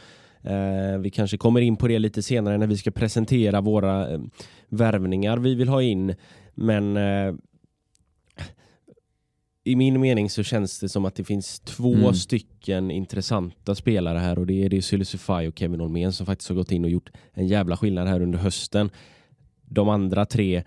Eh, 0.42 0.98
vi 0.98 1.10
kanske 1.10 1.36
kommer 1.36 1.60
in 1.60 1.76
på 1.76 1.88
det 1.88 1.98
lite 1.98 2.22
senare 2.22 2.58
när 2.58 2.66
vi 2.66 2.76
ska 2.76 2.90
presentera 2.90 3.60
våra 3.60 4.12
eh, 4.12 4.20
värvningar 4.68 5.38
vi 5.38 5.54
vill 5.54 5.68
ha 5.68 5.82
in. 5.82 6.14
Men 6.54 6.96
eh, 6.96 7.34
i 9.64 9.76
min 9.76 10.00
mening 10.00 10.30
så 10.30 10.42
känns 10.42 10.80
det 10.80 10.88
som 10.88 11.04
att 11.04 11.14
det 11.14 11.24
finns 11.24 11.60
två 11.60 11.94
Mm. 11.94 12.14
stycken 12.14 12.90
intressanta 12.90 13.74
spelare 13.74 14.18
här 14.18 14.38
och 14.38 14.46
det 14.46 14.64
är 14.64 14.68
det 14.68 14.82
Sylisufaj 14.82 15.48
och 15.48 15.58
Kevin 15.58 15.80
Holmén 15.80 16.12
som 16.12 16.26
faktiskt 16.26 16.48
har 16.48 16.56
gått 16.56 16.72
in 16.72 16.84
och 16.84 16.90
gjort 16.90 17.10
en 17.32 17.46
jävla 17.46 17.76
skillnad 17.76 18.08
här 18.08 18.22
under 18.22 18.38
hösten. 18.38 18.90
De 19.70 19.88
andra 19.88 20.24
tre, 20.24 20.62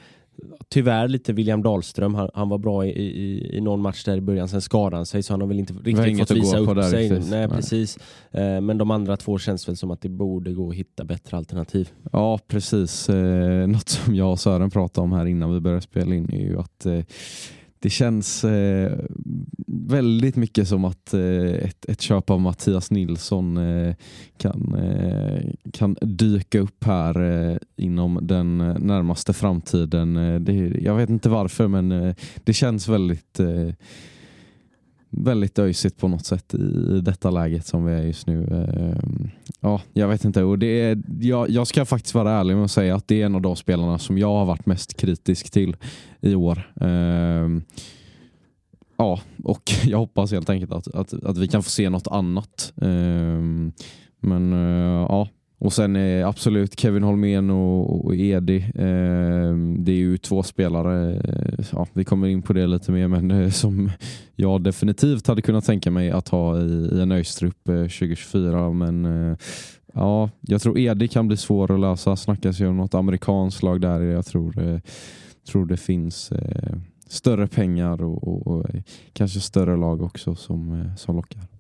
tyvärr 0.69 1.07
lite 1.07 1.33
William 1.33 1.61
Dahlström, 1.61 2.15
han, 2.15 2.29
han 2.33 2.49
var 2.49 2.57
bra 2.57 2.85
i, 2.85 2.89
i, 2.89 3.57
i 3.57 3.61
någon 3.61 3.81
match 3.81 4.03
där 4.03 4.17
i 4.17 4.21
början, 4.21 4.47
sen 4.47 4.61
skadade 4.61 4.95
han 4.95 5.05
sig 5.05 5.23
så 5.23 5.33
han 5.33 5.41
har 5.41 5.47
väl 5.47 5.59
inte 5.59 5.73
riktigt 5.73 6.19
fått 6.19 6.37
visa 6.37 6.57
upp 6.57 6.75
där 6.75 6.81
sig. 6.81 7.09
Nej, 7.09 7.21
Nej. 7.29 7.47
precis. 7.49 7.97
Eh, 8.31 8.61
Men 8.61 8.77
de 8.77 8.91
andra 8.91 9.17
två 9.17 9.37
känns 9.37 9.67
väl 9.67 9.77
som 9.77 9.91
att 9.91 10.01
det 10.01 10.09
borde 10.09 10.53
gå 10.53 10.69
att 10.69 10.75
hitta 10.75 11.03
bättre 11.03 11.37
alternativ. 11.37 11.89
Ja, 12.11 12.39
precis. 12.47 13.09
Eh, 13.09 13.67
något 13.67 13.89
som 13.89 14.15
jag 14.15 14.31
och 14.31 14.39
Sören 14.39 14.69
pratade 14.69 15.03
om 15.03 15.11
här 15.11 15.25
innan 15.25 15.53
vi 15.53 15.59
började 15.59 15.81
spela 15.81 16.15
in 16.15 16.29
är 16.33 16.41
ju 16.41 16.59
att 16.59 16.85
eh, 16.85 16.99
det 17.81 17.89
känns 17.89 18.43
eh, 18.43 18.99
väldigt 19.67 20.35
mycket 20.35 20.67
som 20.67 20.85
att 20.85 21.13
eh, 21.13 21.21
ett, 21.45 21.85
ett 21.85 22.01
köp 22.01 22.29
av 22.29 22.41
Mattias 22.41 22.91
Nilsson 22.91 23.57
eh, 23.57 23.95
kan, 24.37 24.75
eh, 24.75 25.51
kan 25.73 25.95
dyka 26.01 26.59
upp 26.59 26.83
här 26.83 27.21
eh, 27.21 27.57
inom 27.75 28.19
den 28.21 28.61
eh, 28.61 28.79
närmaste 28.79 29.33
framtiden. 29.33 30.17
Eh, 30.17 30.39
det, 30.39 30.53
jag 30.81 30.95
vet 30.95 31.09
inte 31.09 31.29
varför 31.29 31.67
men 31.67 31.91
eh, 31.91 32.15
det 32.43 32.53
känns 32.53 32.87
väldigt 32.87 33.39
eh, 33.39 33.73
väldigt 35.11 35.59
öjsigt 35.59 35.97
på 35.97 36.07
något 36.07 36.25
sätt 36.25 36.53
i 36.53 37.01
detta 37.01 37.29
läget 37.29 37.65
som 37.65 37.85
vi 37.85 37.93
är 37.93 38.03
just 38.03 38.27
nu. 38.27 38.43
Ehm, 38.43 39.29
ja, 39.59 39.81
jag 39.93 40.07
vet 40.07 40.25
inte. 40.25 40.43
Och 40.43 40.59
det 40.59 40.81
är, 40.81 41.01
jag, 41.19 41.49
jag 41.49 41.67
ska 41.67 41.85
faktiskt 41.85 42.15
vara 42.15 42.31
ärlig 42.31 42.55
med 42.55 42.65
att 42.65 42.71
säga 42.71 42.95
att 42.95 43.07
det 43.07 43.21
är 43.21 43.25
en 43.25 43.35
av 43.35 43.41
de 43.41 43.55
spelarna 43.55 43.99
som 43.99 44.17
jag 44.17 44.27
har 44.27 44.45
varit 44.45 44.65
mest 44.65 44.97
kritisk 44.97 45.51
till 45.51 45.75
i 46.21 46.35
år. 46.35 46.71
Ehm, 46.81 47.63
ja, 48.97 49.19
och 49.43 49.71
jag 49.85 49.97
hoppas 49.97 50.31
helt 50.31 50.49
enkelt 50.49 50.71
att, 50.71 50.87
att, 50.87 51.13
att 51.13 51.37
vi 51.37 51.47
kan 51.47 51.63
få 51.63 51.69
se 51.69 51.89
något 51.89 52.07
annat. 52.07 52.73
Ehm, 52.81 53.71
men 54.19 54.53
eh, 54.53 55.05
ja, 55.09 55.27
och 55.61 55.73
sen 55.73 55.95
är 55.95 56.25
absolut 56.25 56.79
Kevin 56.79 57.03
Holmén 57.03 57.49
och, 57.49 58.05
och 58.05 58.15
Edi. 58.15 58.57
Eh, 58.75 59.55
det 59.77 59.91
är 59.91 59.97
ju 59.97 60.17
två 60.17 60.43
spelare, 60.43 61.15
eh, 61.15 61.65
ja, 61.71 61.87
vi 61.93 62.03
kommer 62.03 62.27
in 62.27 62.41
på 62.41 62.53
det 62.53 62.67
lite 62.67 62.91
mer, 62.91 63.07
men 63.07 63.31
eh, 63.31 63.49
som 63.49 63.91
jag 64.35 64.61
definitivt 64.61 65.27
hade 65.27 65.41
kunnat 65.41 65.65
tänka 65.65 65.91
mig 65.91 66.11
att 66.11 66.29
ha 66.29 66.61
i, 66.61 66.89
i 66.93 67.01
en 67.01 67.11
Öjstrup 67.11 67.69
eh, 67.69 67.75
2024. 67.75 68.71
Men 68.71 69.05
eh, 69.05 69.37
ja, 69.93 70.29
jag 70.41 70.61
tror 70.61 70.79
Edi 70.79 71.07
kan 71.07 71.27
bli 71.27 71.37
svår 71.37 71.73
att 71.73 71.79
lösa. 71.79 72.15
Snackas 72.15 72.59
ju 72.59 72.67
om 72.67 72.77
något 72.77 72.93
amerikanskt 72.93 73.63
lag 73.63 73.81
där. 73.81 74.01
Jag 74.01 74.25
tror, 74.25 74.81
tror 75.51 75.65
det 75.65 75.77
finns 75.77 76.31
större 77.07 77.47
pengar 77.47 78.03
och, 78.03 78.27
och, 78.27 78.47
och, 78.47 78.65
kanske 79.13 79.39
större 79.39 79.77
lag 79.77 80.01
också 80.01 80.35
som, 80.35 80.91
som 80.97 81.15
lockar. 81.15 81.50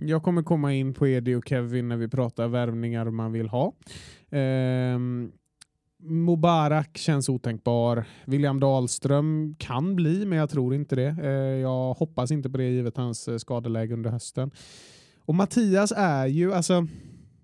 Jag 0.00 0.22
kommer 0.22 0.42
komma 0.42 0.74
in 0.74 0.94
på 0.94 1.06
Edi 1.06 1.34
och 1.34 1.48
Kevin 1.48 1.88
när 1.88 1.96
vi 1.96 2.08
pratar 2.08 2.48
värvningar 2.48 3.10
man 3.10 3.32
vill 3.32 3.48
ha. 3.48 3.72
Eh, 4.30 4.98
Mubarak 6.00 6.96
känns 6.98 7.28
otänkbar. 7.28 8.04
William 8.24 8.60
Dahlström 8.60 9.54
kan 9.58 9.96
bli, 9.96 10.26
men 10.26 10.38
jag 10.38 10.50
tror 10.50 10.74
inte 10.74 10.96
det. 10.96 11.16
Eh, 11.22 11.30
jag 11.60 11.94
hoppas 11.94 12.30
inte 12.30 12.50
på 12.50 12.58
det 12.58 12.64
givet 12.64 12.96
hans 12.96 13.28
eh, 13.28 13.36
skadeläge 13.36 13.94
under 13.94 14.10
hösten. 14.10 14.50
Och 15.24 15.34
Mattias 15.34 15.92
är 15.96 16.26
ju, 16.26 16.52
alltså, 16.52 16.86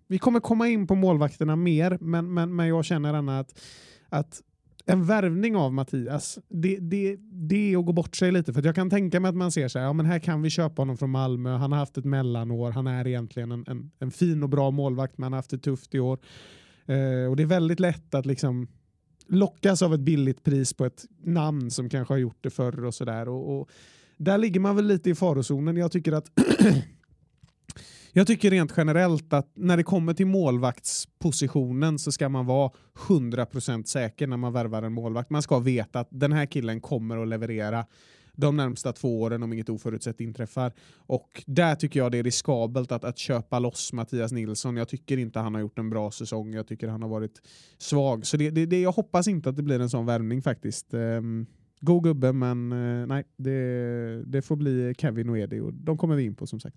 vi 0.06 0.18
kommer 0.18 0.40
komma 0.40 0.68
in 0.68 0.86
på 0.86 0.94
målvakterna 0.94 1.56
mer, 1.56 1.98
men, 2.00 2.34
men, 2.34 2.56
men 2.56 2.68
jag 2.68 2.84
känner 2.84 3.40
att, 3.40 3.60
att 4.08 4.42
en 4.86 5.04
värvning 5.04 5.56
av 5.56 5.72
Mattias, 5.72 6.38
det, 6.48 6.78
det, 6.78 7.16
det 7.20 7.72
är 7.72 7.78
att 7.78 7.86
gå 7.86 7.92
bort 7.92 8.16
sig 8.16 8.32
lite. 8.32 8.52
För 8.52 8.62
jag 8.62 8.74
kan 8.74 8.90
tänka 8.90 9.20
mig 9.20 9.28
att 9.28 9.34
man 9.34 9.52
ser 9.52 9.68
så 9.68 9.78
här, 9.78 9.86
ja 9.86 9.92
men 9.92 10.06
här 10.06 10.18
kan 10.18 10.42
vi 10.42 10.50
köpa 10.50 10.82
honom 10.82 10.96
från 10.96 11.10
Malmö, 11.10 11.56
han 11.56 11.72
har 11.72 11.78
haft 11.78 11.98
ett 11.98 12.04
mellanår, 12.04 12.70
han 12.70 12.86
är 12.86 13.06
egentligen 13.06 13.52
en, 13.52 13.64
en, 13.66 13.90
en 13.98 14.10
fin 14.10 14.42
och 14.42 14.48
bra 14.48 14.70
målvakt, 14.70 15.18
men 15.18 15.22
han 15.22 15.32
har 15.32 15.38
haft 15.38 15.50
det 15.50 15.58
tufft 15.58 15.94
i 15.94 16.00
år. 16.00 16.18
Eh, 16.86 17.30
och 17.30 17.36
det 17.36 17.42
är 17.42 17.46
väldigt 17.46 17.80
lätt 17.80 18.14
att 18.14 18.26
liksom 18.26 18.68
lockas 19.26 19.82
av 19.82 19.94
ett 19.94 20.00
billigt 20.00 20.44
pris 20.44 20.74
på 20.74 20.84
ett 20.84 21.04
namn 21.22 21.70
som 21.70 21.88
kanske 21.88 22.14
har 22.14 22.18
gjort 22.18 22.38
det 22.40 22.50
förr 22.50 22.84
och 22.84 22.94
sådär. 22.94 23.28
Och, 23.28 23.60
och, 23.60 23.70
där 24.16 24.38
ligger 24.38 24.60
man 24.60 24.76
väl 24.76 24.86
lite 24.86 25.10
i 25.10 25.14
farozonen. 25.14 25.76
Jag 25.76 25.92
tycker 25.92 26.12
att 26.12 26.30
Jag 28.16 28.26
tycker 28.26 28.50
rent 28.50 28.74
generellt 28.76 29.32
att 29.32 29.52
när 29.54 29.76
det 29.76 29.82
kommer 29.82 30.14
till 30.14 30.26
målvaktspositionen 30.26 31.98
så 31.98 32.12
ska 32.12 32.28
man 32.28 32.46
vara 32.46 32.70
100% 33.08 33.84
säker 33.84 34.26
när 34.26 34.36
man 34.36 34.52
värvar 34.52 34.82
en 34.82 34.92
målvakt. 34.92 35.30
Man 35.30 35.42
ska 35.42 35.58
veta 35.58 36.00
att 36.00 36.08
den 36.10 36.32
här 36.32 36.46
killen 36.46 36.80
kommer 36.80 37.22
att 37.22 37.28
leverera 37.28 37.86
de 38.32 38.56
närmsta 38.56 38.92
två 38.92 39.20
åren 39.20 39.42
om 39.42 39.52
inget 39.52 39.68
oförutsett 39.68 40.20
inträffar. 40.20 40.72
Och 40.96 41.42
där 41.46 41.74
tycker 41.74 42.00
jag 42.00 42.12
det 42.12 42.18
är 42.18 42.22
riskabelt 42.22 42.92
att, 42.92 43.04
att 43.04 43.18
köpa 43.18 43.58
loss 43.58 43.92
Mattias 43.92 44.32
Nilsson. 44.32 44.76
Jag 44.76 44.88
tycker 44.88 45.18
inte 45.18 45.38
han 45.38 45.54
har 45.54 45.60
gjort 45.60 45.78
en 45.78 45.90
bra 45.90 46.10
säsong. 46.10 46.54
Jag 46.54 46.66
tycker 46.66 46.88
han 46.88 47.02
har 47.02 47.08
varit 47.08 47.42
svag. 47.78 48.26
Så 48.26 48.36
det, 48.36 48.50
det, 48.50 48.66
det 48.66 48.80
jag 48.80 48.92
hoppas 48.92 49.28
inte 49.28 49.48
att 49.48 49.56
det 49.56 49.62
blir 49.62 49.80
en 49.80 49.90
sån 49.90 50.06
värvning 50.06 50.42
faktiskt. 50.42 50.94
Um, 50.94 51.46
god 51.80 52.04
gubbe, 52.04 52.32
men 52.32 52.72
uh, 52.72 53.06
nej, 53.06 53.24
det, 53.36 54.22
det 54.26 54.42
får 54.42 54.56
bli 54.56 54.94
Kevin 54.98 55.30
och 55.30 55.38
Edi 55.38 55.60
och 55.60 55.74
de 55.74 55.98
kommer 55.98 56.16
vi 56.16 56.22
in 56.22 56.34
på 56.34 56.46
som 56.46 56.60
sagt. 56.60 56.76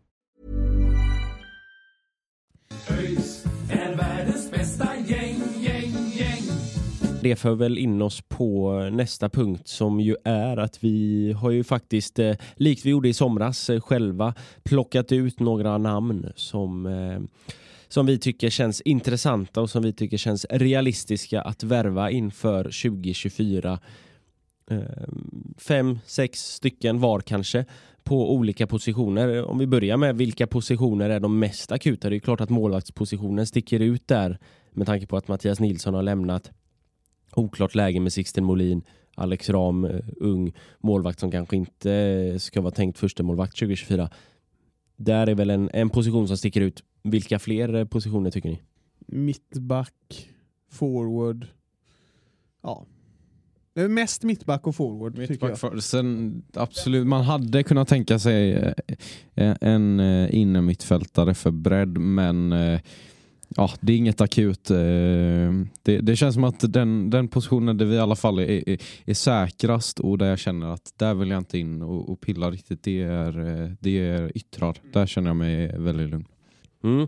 Det 7.23 7.35
för 7.35 7.55
väl 7.55 7.77
in 7.77 8.01
oss 8.01 8.21
på 8.21 8.73
nästa 8.91 9.29
punkt 9.29 9.67
som 9.67 9.99
ju 9.99 10.15
är 10.23 10.57
att 10.57 10.83
vi 10.83 11.31
har 11.31 11.51
ju 11.51 11.63
faktiskt, 11.63 12.19
eh, 12.19 12.35
likt 12.55 12.85
vi 12.85 12.89
gjorde 12.89 13.09
i 13.09 13.13
somras, 13.13 13.69
eh, 13.69 13.81
själva 13.81 14.33
plockat 14.63 15.11
ut 15.11 15.39
några 15.39 15.77
namn 15.77 16.31
som 16.35 16.85
eh, 16.85 17.19
som 17.87 18.05
vi 18.05 18.19
tycker 18.19 18.49
känns 18.49 18.81
intressanta 18.81 19.61
och 19.61 19.69
som 19.69 19.83
vi 19.83 19.93
tycker 19.93 20.17
känns 20.17 20.45
realistiska 20.49 21.41
att 21.41 21.63
värva 21.63 22.11
inför 22.11 22.63
2024. 22.63 23.79
Ehm, 24.69 25.53
fem, 25.57 25.99
sex 26.05 26.39
stycken 26.39 26.99
var 26.99 27.19
kanske 27.19 27.65
på 28.03 28.33
olika 28.33 28.67
positioner. 28.67 29.43
Om 29.43 29.57
vi 29.57 29.67
börjar 29.67 29.97
med 29.97 30.17
vilka 30.17 30.47
positioner 30.47 31.09
är 31.09 31.19
de 31.19 31.39
mest 31.39 31.71
akuta? 31.71 32.09
Det 32.09 32.15
är 32.15 32.19
klart 32.19 32.41
att 32.41 32.49
målvaktspositionen 32.49 33.47
sticker 33.47 33.79
ut 33.79 34.07
där 34.07 34.39
med 34.71 34.87
tanke 34.87 35.07
på 35.07 35.17
att 35.17 35.27
Mattias 35.27 35.59
Nilsson 35.59 35.93
har 35.93 36.03
lämnat 36.03 36.51
oklart 37.33 37.75
läge 37.75 37.99
med 37.99 38.13
Sixten 38.13 38.43
Molin, 38.43 38.83
Alex 39.15 39.49
Ram, 39.49 39.85
eh, 39.85 39.99
ung 40.17 40.53
målvakt 40.79 41.19
som 41.19 41.31
kanske 41.31 41.55
inte 41.55 42.35
ska 42.39 42.61
vara 42.61 42.71
tänkt 42.71 42.99
första 42.99 43.23
målvakt 43.23 43.59
2024. 43.59 44.09
Där 44.95 45.27
är 45.27 45.35
väl 45.35 45.49
en, 45.49 45.69
en 45.73 45.89
position 45.89 46.27
som 46.27 46.37
sticker 46.37 46.61
ut. 46.61 46.83
Vilka 47.03 47.39
fler 47.39 47.75
eh, 47.75 47.85
positioner 47.85 48.31
tycker 48.31 48.49
ni? 48.49 48.61
Mittback, 49.07 50.29
forward. 50.71 51.47
Ja. 52.63 52.85
Mest 53.73 54.23
mittback 54.23 54.67
och 54.67 54.75
forward 54.75 55.27
tycker 55.27 55.55
jag. 55.61 55.83
Sen, 55.83 56.43
absolut, 56.53 57.07
man 57.07 57.23
hade 57.23 57.63
kunnat 57.63 57.87
tänka 57.87 58.19
sig 58.19 58.53
eh, 59.35 59.55
en 59.61 59.99
inne 60.29 60.61
mittfältare 60.61 61.33
för 61.33 61.51
bredd 61.51 61.97
men 61.97 62.53
ja, 63.55 63.71
det 63.81 63.93
är 63.93 63.97
inget 63.97 64.21
akut. 64.21 64.71
Eh, 64.71 64.77
det, 65.83 65.99
det 66.01 66.15
känns 66.15 66.33
som 66.33 66.43
att 66.43 66.73
den, 66.73 67.09
den 67.09 67.27
positionen 67.27 67.77
där 67.77 67.85
vi 67.85 67.95
i 67.95 67.99
alla 67.99 68.15
fall 68.15 68.39
är, 68.39 68.69
är, 68.69 68.77
är 69.05 69.13
säkrast 69.13 69.99
och 69.99 70.17
där 70.17 70.29
jag 70.29 70.39
känner 70.39 70.73
att 70.73 70.93
där 70.97 71.13
vill 71.13 71.29
jag 71.29 71.37
inte 71.37 71.57
in 71.57 71.81
och, 71.81 72.09
och 72.09 72.21
pilla 72.21 72.51
riktigt, 72.51 72.83
det 72.83 73.01
är, 73.01 73.61
eh, 73.63 73.71
det 73.79 73.99
är 73.99 74.37
yttrar. 74.37 74.77
Där 74.93 75.05
känner 75.05 75.29
jag 75.29 75.37
mig 75.37 75.77
väldigt 75.77 76.09
lugn. 76.09 76.25
Mm. 76.83 77.07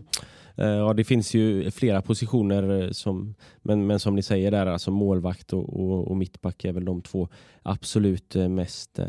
Eh, 0.56 0.66
ja, 0.66 0.92
det 0.92 1.04
finns 1.04 1.34
ju 1.34 1.70
flera 1.70 2.02
positioner, 2.02 2.82
eh, 2.82 2.90
som, 2.90 3.34
men, 3.62 3.86
men 3.86 3.98
som 3.98 4.14
ni 4.14 4.22
säger 4.22 4.50
där, 4.50 4.66
alltså 4.66 4.90
målvakt 4.90 5.52
och, 5.52 5.80
och, 5.80 6.08
och 6.08 6.16
mittback 6.16 6.64
är 6.64 6.72
väl 6.72 6.84
de 6.84 7.02
två 7.02 7.28
absolut 7.62 8.36
eh, 8.36 8.48
mest 8.48 8.98
eh, 8.98 9.06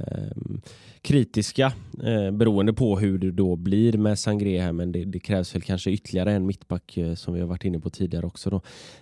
kritiska 1.02 1.74
eh, 2.04 2.32
beroende 2.32 2.74
på 2.74 3.00
hur 3.00 3.18
det 3.18 3.32
då 3.32 3.56
blir 3.56 3.98
med 3.98 4.20
Sangré 4.20 4.62
här 4.62 4.72
men 4.72 4.92
det, 4.92 5.06
det, 5.06 5.20
krävs 5.20 5.56
väl 5.56 5.62
kanske 5.62 5.92
ytterligare 5.92 6.32
en 6.32 6.46
mittback 6.46 6.98
eh, 6.98 7.14
som 7.14 7.34
vi 7.34 7.40
har 7.40 7.48
varit 7.48 7.66
inne 7.66 7.80
på 7.80 7.90
tidigare 7.90 8.26
också. 8.26 8.50
Då. 8.50 8.62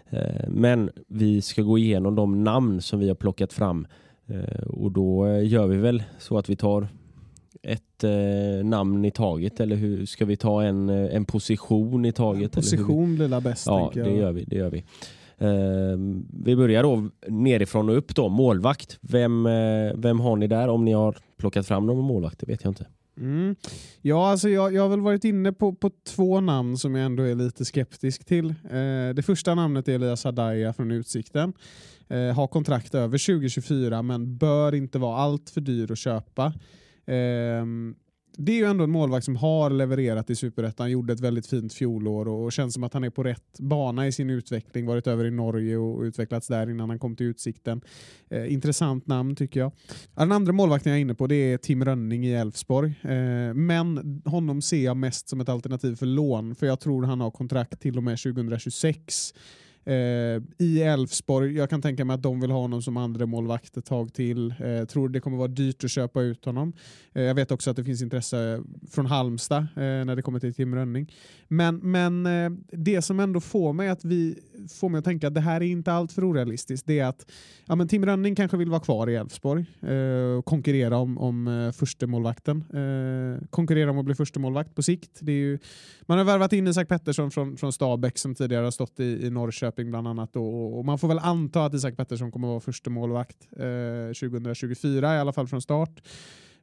Eh, 0.10 0.47
men 0.47 0.89
vi 1.08 1.41
ska 1.41 1.62
gå 1.62 1.77
igenom 1.77 2.15
de 2.15 2.43
namn 2.43 2.82
som 2.82 2.99
vi 2.99 3.08
har 3.08 3.15
plockat 3.15 3.53
fram 3.53 3.88
eh, 4.27 4.67
och 4.67 4.91
då 4.91 5.39
gör 5.41 5.67
vi 5.67 5.77
väl 5.77 6.03
så 6.19 6.38
att 6.38 6.49
vi 6.49 6.56
tar 6.56 6.88
ett 7.63 8.04
eh, 8.04 8.65
namn 8.65 9.06
i 9.06 9.12
taget 9.12 9.60
eller 9.60 9.76
hur 9.76 10.06
ska 10.06 10.26
vi 10.26 10.36
ta 10.36 10.63
en, 10.63 10.89
eh, 10.89 11.15
en 11.15 11.26
position 11.26 12.06
i 12.06 12.12
taget? 12.12 12.56
En 12.56 12.62
position 12.62 13.15
blir 13.15 13.41
bäst. 13.41 13.65
Ja, 13.67 13.91
det 13.93 14.15
gör 14.15 14.32
vi. 14.32 14.43
Det 14.43 14.56
gör 14.56 14.69
vi. 14.69 14.84
Uh, 15.41 15.97
vi 16.43 16.56
börjar 16.56 16.84
då 16.84 17.10
nerifrån 17.28 17.89
och 17.89 17.97
upp 17.97 18.15
då. 18.15 18.30
Målvakt. 18.30 18.97
Vem, 19.02 19.45
uh, 19.45 19.93
vem 19.95 20.19
har 20.19 20.36
ni 20.36 20.47
där? 20.47 20.67
Om 20.67 20.86
ni 20.86 20.93
har 20.93 21.17
plockat 21.38 21.67
fram 21.67 21.86
någon 21.86 22.06
målvakt, 22.06 22.39
det 22.39 22.45
vet 22.45 22.63
jag 22.63 22.71
inte. 22.71 22.88
Mm. 23.17 23.56
Ja, 24.02 24.30
alltså 24.30 24.49
jag, 24.49 24.73
jag 24.73 24.82
har 24.82 24.89
väl 24.89 25.02
varit 25.02 25.23
inne 25.23 25.54
på, 25.54 25.73
på 25.73 25.91
två 26.15 26.41
namn 26.41 26.78
som 26.78 26.95
jag 26.95 27.06
ändå 27.06 27.23
är 27.23 27.36
lite 27.36 27.65
skeptisk 27.65 28.26
till. 28.26 28.45
Uh, 28.45 29.13
det 29.15 29.26
första 29.26 29.56
namnet 29.56 29.88
är 29.88 29.95
Elias 29.95 30.23
Hadaya 30.23 30.73
från 30.73 30.91
Utsikten. 30.91 31.54
har 32.36 32.47
kontrakt 32.47 32.95
över 32.95 33.26
2024 33.26 34.02
men 34.02 34.38
bör 34.38 34.76
inte 34.76 34.99
vara 34.99 35.17
allt 35.17 35.49
för 35.49 35.62
dyr 35.62 35.91
att 35.91 35.97
köpa. 35.97 36.54
Ehm, 37.05 37.95
det 38.37 38.51
är 38.51 38.55
ju 38.55 38.65
ändå 38.65 38.83
en 38.83 38.91
målvakt 38.91 39.25
som 39.25 39.35
har 39.35 39.69
levererat 39.69 40.29
i 40.29 40.35
Superettan, 40.35 40.91
gjorde 40.91 41.13
ett 41.13 41.19
väldigt 41.19 41.47
fint 41.47 41.73
fjolår 41.73 42.27
och, 42.27 42.43
och 42.43 42.51
känns 42.51 42.73
som 42.73 42.83
att 42.83 42.93
han 42.93 43.03
är 43.03 43.09
på 43.09 43.23
rätt 43.23 43.59
bana 43.59 44.07
i 44.07 44.11
sin 44.11 44.29
utveckling. 44.29 44.85
Varit 44.85 45.07
över 45.07 45.25
i 45.25 45.31
Norge 45.31 45.77
och 45.77 46.01
utvecklats 46.01 46.47
där 46.47 46.69
innan 46.69 46.89
han 46.89 46.99
kom 46.99 47.15
till 47.15 47.25
Utsikten. 47.25 47.81
Eh, 48.29 48.53
intressant 48.53 49.07
namn 49.07 49.35
tycker 49.35 49.59
jag. 49.59 49.71
Den 50.15 50.31
andra 50.31 50.53
målvakten 50.53 50.91
jag 50.91 50.97
är 50.97 51.01
inne 51.01 51.15
på 51.15 51.27
det 51.27 51.35
är 51.35 51.57
Tim 51.57 51.85
Rönning 51.85 52.25
i 52.25 52.33
Elfsborg. 52.33 52.89
Eh, 53.01 53.53
men 53.53 54.21
honom 54.25 54.61
ser 54.61 54.85
jag 54.85 54.97
mest 54.97 55.29
som 55.29 55.41
ett 55.41 55.49
alternativ 55.49 55.95
för 55.95 56.05
lån 56.05 56.55
för 56.55 56.67
jag 56.67 56.79
tror 56.79 57.03
han 57.03 57.21
har 57.21 57.31
kontrakt 57.31 57.79
till 57.79 57.97
och 57.97 58.03
med 58.03 58.19
2026. 58.19 59.33
Eh, 59.85 60.41
I 60.57 60.81
Elfsborg, 60.81 61.57
jag 61.57 61.69
kan 61.69 61.81
tänka 61.81 62.05
mig 62.05 62.13
att 62.13 62.21
de 62.21 62.39
vill 62.39 62.51
ha 62.51 62.59
honom 62.59 62.81
som 62.81 62.97
andra 62.97 63.25
målvakt 63.25 63.77
ett 63.77 63.85
tag 63.85 64.13
till. 64.13 64.53
Eh, 64.59 64.85
tror 64.85 65.09
det 65.09 65.19
kommer 65.19 65.37
vara 65.37 65.47
dyrt 65.47 65.83
att 65.83 65.91
köpa 65.91 66.21
ut 66.21 66.45
honom. 66.45 66.73
Eh, 67.13 67.23
jag 67.23 67.35
vet 67.35 67.51
också 67.51 67.69
att 67.69 67.75
det 67.75 67.83
finns 67.83 68.01
intresse 68.01 68.63
från 68.91 69.05
Halmstad 69.05 69.57
eh, 69.57 69.65
när 69.75 70.15
det 70.15 70.21
kommer 70.21 70.39
till 70.39 70.53
Tim 70.53 70.75
Rönning. 70.75 71.11
Men, 71.47 71.77
men 71.77 72.25
eh, 72.25 72.51
det 72.71 73.01
som 73.01 73.19
ändå 73.19 73.39
får 73.39 73.73
mig 73.73 73.89
att 73.89 74.05
vi 74.05 74.39
får 74.69 74.89
mig 74.89 74.99
att 74.99 75.05
tänka 75.05 75.27
att 75.27 75.33
det 75.33 75.41
här 75.41 75.61
är 75.61 75.65
inte 75.65 75.91
allt 75.91 76.11
för 76.11 76.23
orealistiskt. 76.29 76.87
Det 76.87 76.99
är 76.99 77.05
att 77.05 77.31
ja, 77.65 77.75
men 77.75 77.87
Tim 77.87 78.05
Rönning 78.05 78.35
kanske 78.35 78.57
vill 78.57 78.69
vara 78.69 78.81
kvar 78.81 79.09
i 79.09 79.15
Elfsborg 79.15 79.65
eh, 79.81 80.37
och 80.37 80.45
konkurrera 80.45 80.97
om, 80.97 81.17
om 81.17 81.47
eh, 81.47 81.71
första 81.71 82.07
målvakten. 82.07 82.63
Eh, 82.73 83.47
konkurrera 83.49 83.91
om 83.91 83.99
att 83.99 84.05
bli 84.05 84.15
första 84.15 84.39
målvakt 84.39 84.75
på 84.75 84.83
sikt. 84.83 85.17
Det 85.19 85.31
är 85.31 85.35
ju, 85.35 85.59
man 86.01 86.17
har 86.17 86.25
värvat 86.25 86.53
in 86.53 86.67
Isak 86.67 86.87
Pettersson 86.87 87.31
från, 87.31 87.57
från 87.57 87.73
Stabäck 87.73 88.17
som 88.17 88.35
tidigare 88.35 88.63
har 88.63 88.71
stått 88.71 88.99
i, 88.99 89.25
i 89.25 89.29
Norrköping 89.29 89.72
bland 89.75 90.07
annat. 90.07 90.36
Och, 90.36 90.77
och 90.77 90.86
man 90.86 90.99
får 90.99 91.07
väl 91.07 91.19
anta 91.19 91.65
att 91.65 91.73
Isak 91.73 91.97
Pettersson 91.97 92.31
kommer 92.31 92.47
att 92.47 92.51
vara 92.51 92.59
första 92.59 92.89
målvakt 92.89 93.47
eh, 93.51 94.29
2024 94.29 95.15
i 95.15 95.19
alla 95.19 95.33
fall 95.33 95.47
från 95.47 95.62
start. 95.62 96.01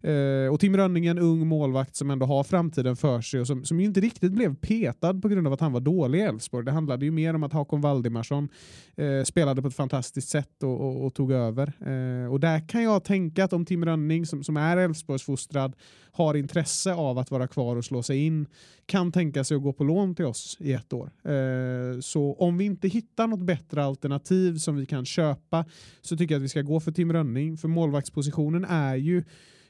Eh, 0.03 0.53
och 0.53 0.61
Tim 0.61 0.77
Rönning 0.77 1.07
är 1.07 1.11
en 1.11 1.19
ung 1.19 1.47
målvakt 1.47 1.97
som 1.97 2.11
ändå 2.11 2.27
har 2.27 2.45
framtiden 2.45 2.97
för 2.97 3.21
sig 3.21 3.41
och 3.41 3.47
som, 3.47 3.65
som 3.65 3.81
ju 3.81 3.87
inte 3.87 4.01
riktigt 4.01 4.33
blev 4.33 4.55
petad 4.55 5.15
på 5.15 5.29
grund 5.29 5.47
av 5.47 5.53
att 5.53 5.61
han 5.61 5.73
var 5.73 5.81
dålig 5.81 6.19
i 6.19 6.23
Elfsborg. 6.23 6.65
Det 6.65 6.73
handlade 6.73 7.05
ju 7.05 7.11
mer 7.11 7.35
om 7.35 7.43
att 7.43 7.53
Hakon 7.53 7.81
Valdimarsson 7.81 8.49
eh, 8.97 9.25
spelade 9.25 9.63
på 9.63 9.69
ett 9.69 9.75
fantastiskt 9.75 10.29
sätt 10.29 10.63
och, 10.63 10.81
och, 10.81 11.07
och 11.07 11.15
tog 11.15 11.33
över. 11.33 11.73
Eh, 11.81 12.33
och 12.33 12.41
där 12.41 12.69
kan 12.69 12.83
jag 12.83 13.05
tänka 13.05 13.45
att 13.45 13.53
om 13.53 13.65
Tim 13.65 13.85
Rönning 13.85 14.27
som, 14.27 14.45
som 14.45 14.57
är 14.57 14.77
Elfsborgsfostrad 14.77 15.77
har 16.13 16.35
intresse 16.35 16.95
av 16.95 17.19
att 17.19 17.31
vara 17.31 17.47
kvar 17.47 17.77
och 17.77 17.85
slå 17.85 18.03
sig 18.03 18.27
in 18.27 18.47
kan 18.87 19.13
tänka 19.13 19.45
sig 19.45 19.57
att 19.57 19.63
gå 19.63 19.73
på 19.73 19.85
lån 19.85 20.15
till 20.15 20.25
oss 20.25 20.57
i 20.61 20.73
ett 20.73 20.93
år. 20.93 21.11
Eh, 21.25 22.01
så 22.01 22.35
om 22.39 22.59
vi 22.59 22.65
inte 22.65 22.89
hittar 22.89 23.27
något 23.27 23.41
bättre 23.41 23.85
alternativ 23.85 24.57
som 24.57 24.77
vi 24.77 24.87
kan 24.87 25.05
köpa 25.05 25.65
så 26.01 26.17
tycker 26.17 26.35
jag 26.35 26.39
att 26.39 26.45
vi 26.45 26.49
ska 26.49 26.63
gå 26.63 26.81
för 26.81 26.93
Tim 26.93 27.13
Rönning 27.13 27.57
för 27.57 27.69
målvaktspositionen 27.69 28.65
är 28.65 28.97
ju 28.97 29.25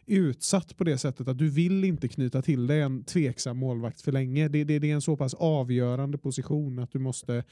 utsatt 0.06 0.76
på 0.76 0.84
det 0.84 0.98
sättet 0.98 1.28
att 1.28 1.38
du 1.38 1.48
vill 1.48 1.84
inte 1.84 2.08
knyta 2.08 2.42
till 2.42 2.66
dig 2.66 2.80
en 2.80 3.04
tveksam 3.04 3.58
målvakt 3.58 4.00
för 4.00 4.12
länge. 4.12 4.48
Det, 4.48 4.64
det, 4.64 4.78
det 4.78 4.90
är 4.90 4.94
en 4.94 5.02
så 5.02 5.16
pass 5.16 5.34
avgörande 5.34 6.18
position 6.18 6.78
att 6.78 6.92
du 6.92 6.98
måste 6.98 7.44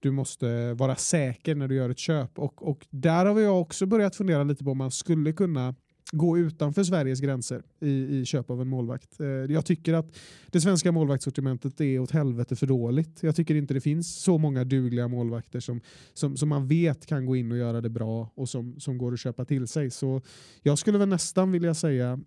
du 0.00 0.10
måste 0.10 0.74
vara 0.74 0.96
säker 0.96 1.54
när 1.54 1.68
du 1.68 1.74
gör 1.74 1.90
ett 1.90 1.98
köp. 1.98 2.38
Och, 2.38 2.68
och 2.68 2.86
där 2.90 3.26
har 3.26 3.34
vi 3.34 3.46
också 3.46 3.86
börjat 3.86 4.16
fundera 4.16 4.44
lite 4.44 4.64
på 4.64 4.70
om 4.70 4.78
man 4.78 4.90
skulle 4.90 5.32
kunna 5.32 5.74
gå 6.12 6.38
utanför 6.38 6.84
Sveriges 6.84 7.20
gränser 7.20 7.62
i, 7.80 8.18
i 8.18 8.24
köp 8.24 8.50
av 8.50 8.60
en 8.60 8.68
målvakt. 8.68 9.20
Eh, 9.20 9.26
jag 9.26 9.66
tycker 9.66 9.94
att 9.94 10.18
det 10.46 10.60
svenska 10.60 10.92
målvaktssortimentet 10.92 11.80
är 11.80 11.98
åt 11.98 12.10
helvete 12.10 12.56
för 12.56 12.66
dåligt. 12.66 13.22
Jag 13.22 13.36
tycker 13.36 13.54
inte 13.54 13.74
det 13.74 13.80
finns 13.80 14.22
så 14.22 14.38
många 14.38 14.64
dugliga 14.64 15.08
målvakter 15.08 15.60
som, 15.60 15.80
som, 16.14 16.36
som 16.36 16.48
man 16.48 16.68
vet 16.68 17.06
kan 17.06 17.26
gå 17.26 17.36
in 17.36 17.52
och 17.52 17.58
göra 17.58 17.80
det 17.80 17.90
bra 17.90 18.32
och 18.34 18.48
som, 18.48 18.80
som 18.80 18.98
går 18.98 19.12
att 19.12 19.20
köpa 19.20 19.44
till 19.44 19.68
sig. 19.68 19.90
Så 19.90 20.22
jag 20.62 20.78
skulle 20.78 20.98
väl 20.98 21.08
nästan 21.08 21.52
vilja 21.52 21.74
säga 21.74 22.20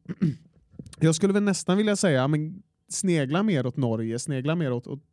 jag 0.99 1.15
skulle 1.15 1.33
väl 1.33 1.43
nästan 1.43 1.77
vilja 1.77 1.95
säga 1.95 2.27
men 2.27 2.63
snegla 2.89 3.43
mer 3.43 3.65
åt 3.65 3.77
Norge, 3.77 4.19
snegla 4.19 4.55
mer 4.55 4.71
åt, 4.71 4.87
åt 4.87 5.03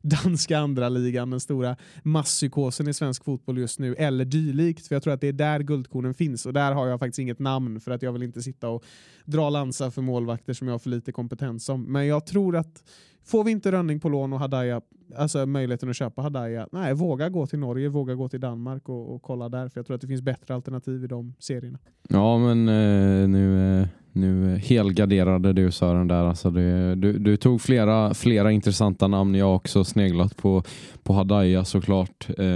danska 0.24 0.58
andra 0.58 0.88
ligan, 0.88 1.30
den 1.30 1.40
stora 1.40 1.76
masspsykosen 2.02 2.88
i 2.88 2.94
svensk 2.94 3.24
fotboll 3.24 3.58
just 3.58 3.78
nu, 3.78 3.94
eller 3.94 4.24
dylikt. 4.24 4.86
För 4.86 4.94
jag 4.94 5.02
tror 5.02 5.12
att 5.12 5.20
det 5.20 5.28
är 5.28 5.32
där 5.32 5.60
guldkornen 5.60 6.14
finns 6.14 6.46
och 6.46 6.52
där 6.52 6.72
har 6.72 6.86
jag 6.86 6.98
faktiskt 6.98 7.18
inget 7.18 7.38
namn 7.38 7.80
för 7.80 7.90
att 7.90 8.02
jag 8.02 8.12
vill 8.12 8.22
inte 8.22 8.42
sitta 8.42 8.68
och 8.68 8.84
dra 9.24 9.50
lansa 9.50 9.90
för 9.90 10.02
målvakter 10.02 10.52
som 10.52 10.68
jag 10.68 10.74
har 10.74 10.78
för 10.78 10.90
lite 10.90 11.12
kompetens 11.12 11.68
om. 11.68 11.92
Men 11.92 12.06
jag 12.06 12.26
tror 12.26 12.56
att 12.56 12.82
får 13.24 13.44
vi 13.44 13.50
inte 13.50 13.72
Rönning 13.72 14.00
på 14.00 14.08
lån 14.08 14.32
och 14.32 14.38
Hadaya, 14.38 14.80
alltså 15.16 15.46
möjligheten 15.46 15.90
att 15.90 15.96
köpa 15.96 16.22
Hadaya, 16.22 16.68
nej, 16.72 16.94
våga 16.94 17.28
gå 17.28 17.46
till 17.46 17.58
Norge, 17.58 17.88
våga 17.88 18.14
gå 18.14 18.28
till 18.28 18.40
Danmark 18.40 18.88
och, 18.88 19.14
och 19.14 19.22
kolla 19.22 19.48
där, 19.48 19.68
för 19.68 19.78
jag 19.78 19.86
tror 19.86 19.94
att 19.94 20.00
det 20.00 20.06
finns 20.06 20.22
bättre 20.22 20.54
alternativ 20.54 21.04
i 21.04 21.06
de 21.06 21.34
serierna. 21.38 21.78
Ja, 22.08 22.38
men 22.38 22.68
eh, 22.68 23.28
nu, 23.28 23.80
eh, 23.80 23.86
nu 24.12 24.56
helgarderade 24.56 25.52
du 25.52 25.70
Sören 25.70 26.08
där. 26.08 26.24
Alltså 26.24 26.50
det, 26.50 26.94
du, 26.94 27.18
du 27.18 27.36
tog 27.36 27.60
flera, 27.60 28.14
flera 28.14 28.52
intressanta 28.52 29.08
namn. 29.08 29.34
Jag 29.34 29.46
har 29.46 29.54
också 29.54 29.84
sneglat 29.84 30.36
på, 30.36 30.62
på 31.02 31.12
Hadaya 31.12 31.64
såklart. 31.64 32.28
Eh, 32.38 32.46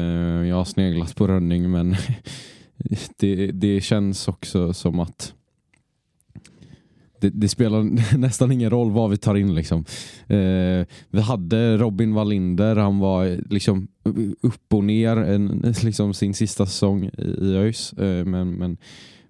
jag 0.48 0.56
har 0.56 0.64
sneglat 0.64 1.16
på 1.16 1.26
Rönning, 1.26 1.70
men 1.70 1.96
det, 3.18 3.46
det 3.46 3.80
känns 3.80 4.28
också 4.28 4.72
som 4.72 5.00
att 5.00 5.34
det, 7.24 7.30
det, 7.30 7.48
spelar 7.48 8.16
nästan 8.18 8.52
ingen 8.52 8.70
roll 8.70 8.90
vad 8.90 9.10
vi 9.10 9.16
tar 9.16 9.34
in. 9.34 9.54
Liksom. 9.54 9.84
Eh, 10.26 10.86
vi 11.10 11.20
hade 11.20 11.76
Robin 11.76 12.14
Wallinder, 12.14 12.76
han 12.76 12.98
var 12.98 13.38
liksom 13.50 13.88
upp 14.40 14.74
och 14.74 14.84
ner 14.84 15.16
en, 15.16 15.74
liksom 15.82 16.14
sin 16.14 16.34
sista 16.34 16.66
säsong 16.66 17.10
i, 17.18 17.22
i 17.22 17.56
ÖIS. 17.56 17.92
Eh, 17.92 18.24
men, 18.24 18.50
men, 18.50 18.76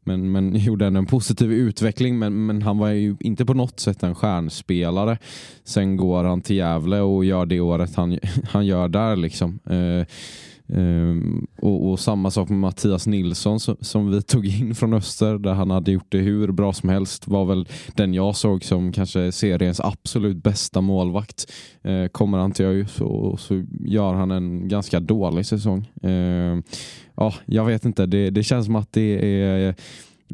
men, 0.05 0.33
men 0.33 0.57
gjorde 0.65 0.87
en 0.87 1.07
positiv 1.07 1.53
utveckling, 1.53 2.19
men, 2.19 2.47
men 2.47 2.63
han 2.63 2.79
var 2.79 2.89
ju 2.89 3.17
inte 3.21 3.45
på 3.45 3.55
något 3.55 3.81
sätt 3.81 4.03
en 4.03 4.15
stjärnspelare. 4.15 5.19
Sen 5.65 5.97
går 5.97 6.25
han 6.25 6.41
till 6.41 6.57
Gävle 6.57 7.01
och 7.01 7.25
gör 7.25 7.47
det 7.47 7.61
året 7.61 7.95
han, 7.95 8.19
han 8.49 8.67
gör 8.67 8.89
där. 8.89 9.17
Liksom. 9.17 9.59
Eh, 9.65 10.07
Um, 10.67 11.47
och, 11.61 11.91
och, 11.91 12.01
samma 12.01 12.31
sak 12.31 12.49
med 12.49 12.59
Mattias 12.59 13.07
Nilsson 13.07 13.61
som, 13.61 13.77
som, 13.81 14.11
vi 14.11 14.23
tog 14.23 14.47
in 14.47 14.75
från 14.75 14.95
Öster 14.95 15.39
där 15.39 15.53
han 15.53 15.71
hade 15.71 15.93
gjort 15.93 16.07
det 16.09 16.19
hur 16.19 16.53
bra 16.53 16.73
som 16.73 16.89
helst 16.89 17.29
var 17.29 17.45
väl 17.45 17.69
den 17.95 18.15
jag 18.15 18.37
såg 18.37 18.65
som 18.65 18.93
kanske 18.93 19.33
seriens 19.33 19.81
absolut 19.81 20.37
bästa 20.37 20.81
målvakt. 20.81 21.53
Uh, 21.89 22.07
kommer 22.07 22.39
han 22.39 22.53
till 22.53 22.65
ÖIS 22.65 22.93
så, 22.93 23.37
så 23.37 23.65
gör 23.85 24.15
han 24.15 24.31
en 24.31 24.69
ganska 24.69 25.01
dålig 25.01 25.47
säsong. 25.47 25.91
Uh, 26.05 26.61
ja, 27.17 27.35
jag 27.47 27.65
vet 27.65 27.85
inte, 27.85 28.07
det, 28.07 28.31
det 28.31 28.43
känns 28.43 28.67
som 28.67 28.77
att 28.77 28.93
det 28.93 29.43
är 29.43 29.75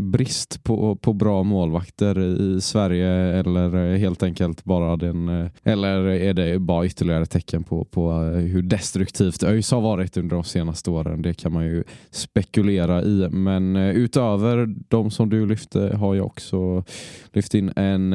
brist 0.01 0.65
på, 0.65 0.97
på 0.97 1.13
bra 1.13 1.43
målvakter 1.43 2.19
i 2.21 2.61
Sverige 2.61 3.11
eller 3.11 3.97
helt 3.97 4.23
enkelt 4.23 4.65
bara 4.65 4.97
den 4.97 5.29
eh, 5.29 5.51
eller 5.65 6.09
är 6.09 6.35
det 6.35 6.59
bara 6.59 6.87
ytterligare 6.87 7.27
tecken 7.27 7.65
på, 7.65 7.85
på 7.85 8.11
eh, 8.11 8.41
hur 8.41 8.63
destruktivt 8.63 9.43
ÖIS 9.43 9.71
har 9.71 9.81
varit 9.81 10.17
under 10.17 10.37
de 10.37 10.45
senaste 10.45 10.91
åren? 10.91 11.23
Det 11.23 11.35
kan 11.35 11.53
man 11.53 11.65
ju 11.65 11.85
spekulera 12.11 13.03
i. 13.03 13.29
Men 13.31 13.77
eh, 13.77 13.91
utöver 13.91 14.75
de 14.89 15.11
som 15.11 15.31
du 15.31 15.47
lyfte 15.47 15.97
har 15.97 16.15
jag 16.15 16.27
också 16.27 16.85
lyft 17.33 17.55
in 17.55 17.73
en 17.77 18.15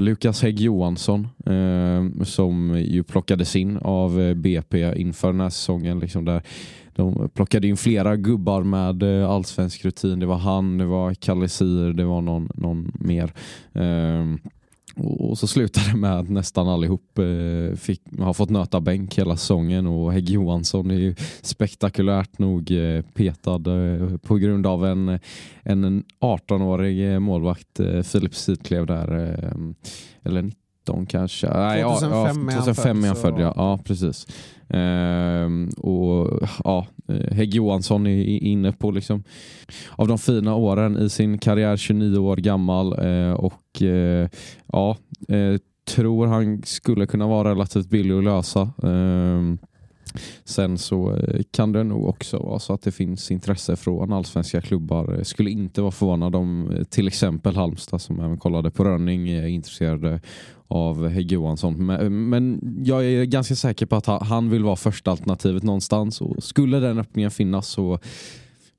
Lukas 0.00 0.42
Hägg 0.42 0.60
Johansson 0.60 1.28
eh, 1.46 2.24
som 2.24 2.84
ju 2.84 3.02
plockades 3.02 3.56
in 3.56 3.76
av 3.76 4.34
BP 4.36 4.92
inför 4.96 5.28
den 5.32 5.40
här 5.40 5.50
säsongen. 5.50 5.98
Liksom 5.98 6.24
där 6.24 6.42
de 6.92 7.28
plockade 7.34 7.68
in 7.68 7.76
flera 7.76 8.16
gubbar 8.16 8.62
med 8.62 9.02
eh, 9.02 9.30
allsvensk 9.30 9.84
rutin. 9.84 10.20
Det 10.20 10.26
var 10.26 10.38
han, 10.38 10.78
det 10.78 10.84
var 10.84 11.14
Kalle 11.14 11.48
Sir, 11.48 11.92
det 11.92 12.04
var 12.04 12.20
någon, 12.20 12.50
någon 12.54 12.92
mer. 12.94 13.32
Ehm, 13.72 14.38
och 14.96 15.38
så 15.38 15.46
slutade 15.46 15.90
det 15.90 15.96
med 15.96 16.18
att 16.18 16.28
nästan 16.28 16.68
allihop 16.68 17.18
eh, 17.18 17.76
fick, 17.76 18.02
har 18.18 18.32
fått 18.32 18.50
nöta 18.50 18.80
bänk 18.80 19.18
hela 19.18 19.36
säsongen 19.36 19.86
och 19.86 20.12
Hägg 20.12 20.30
Johansson 20.30 20.90
är 20.90 20.98
ju 20.98 21.14
spektakulärt 21.42 22.38
nog 22.38 22.70
eh, 22.70 23.02
petad 23.02 23.60
på 24.22 24.36
grund 24.36 24.66
av 24.66 24.86
en, 24.86 25.18
en 25.62 26.04
18-årig 26.20 27.20
målvakt, 27.20 27.80
Filip 28.04 28.34
Sitklev 28.34 28.86
där, 28.86 29.08
eller 30.22 30.50
19 30.80 31.06
kanske. 31.06 31.46
2005, 31.46 31.68
Nej, 31.68 31.80
ja, 31.80 31.98
ja, 32.02 32.60
2005 32.60 33.04
är 33.04 33.06
han 33.06 33.16
född. 33.16 33.40
Ja. 33.40 33.52
ja, 33.56 33.78
precis. 33.84 34.26
Ehm, 34.68 35.68
och 35.76 36.40
ja, 36.64 36.86
Hägg 37.30 37.54
Johansson 37.54 38.06
är 38.06 38.24
inne 38.24 38.72
på 38.72 38.90
liksom 38.90 39.24
av 39.90 40.08
de 40.08 40.18
fina 40.18 40.54
åren 40.54 40.96
i 40.98 41.08
sin 41.08 41.38
karriär, 41.38 41.76
29 41.76 42.18
år 42.18 42.36
gammal 42.36 42.92
eh, 42.92 43.32
och 43.32 43.82
eh, 43.82 44.28
ja, 44.72 44.96
eh, 45.28 45.60
tror 45.94 46.26
han 46.26 46.62
skulle 46.62 47.06
kunna 47.06 47.26
vara 47.26 47.50
relativt 47.50 47.88
billig 47.90 48.14
att 48.14 48.24
lösa. 48.24 48.70
Ehm, 48.82 49.58
Sen 50.44 50.78
så 50.78 51.16
eh, 51.16 51.42
kan 51.50 51.72
det 51.72 51.84
nog 51.84 52.08
också 52.08 52.38
vara 52.38 52.58
så 52.58 52.72
att 52.72 52.82
det 52.82 52.92
finns 52.92 53.30
intresse 53.30 53.76
från 53.76 54.12
allsvenska 54.12 54.60
klubbar. 54.60 55.14
Jag 55.16 55.26
skulle 55.26 55.50
inte 55.50 55.80
vara 55.82 55.92
förvånad 55.92 56.34
om 56.34 56.70
eh, 56.70 56.84
till 56.84 57.08
exempel 57.08 57.56
Halmstad 57.56 58.00
som 58.00 58.20
även 58.20 58.38
kollade 58.38 58.70
på 58.70 58.84
Rönning 58.84 59.28
är 59.28 59.46
intresserade 59.46 60.20
av 60.68 61.08
Hägg 61.08 61.32
Johansson. 61.32 61.86
Men, 62.28 62.60
jag 62.84 63.04
är 63.04 63.24
ganska 63.24 63.54
säker 63.54 63.86
på 63.86 63.96
att 63.96 64.06
han 64.06 64.50
vill 64.50 64.64
vara 64.64 64.76
första 64.76 65.10
alternativet 65.10 65.62
någonstans 65.62 66.20
och 66.20 66.44
skulle 66.44 66.80
den 66.80 66.98
öppningen 66.98 67.30
finnas 67.30 67.68
så 67.68 67.98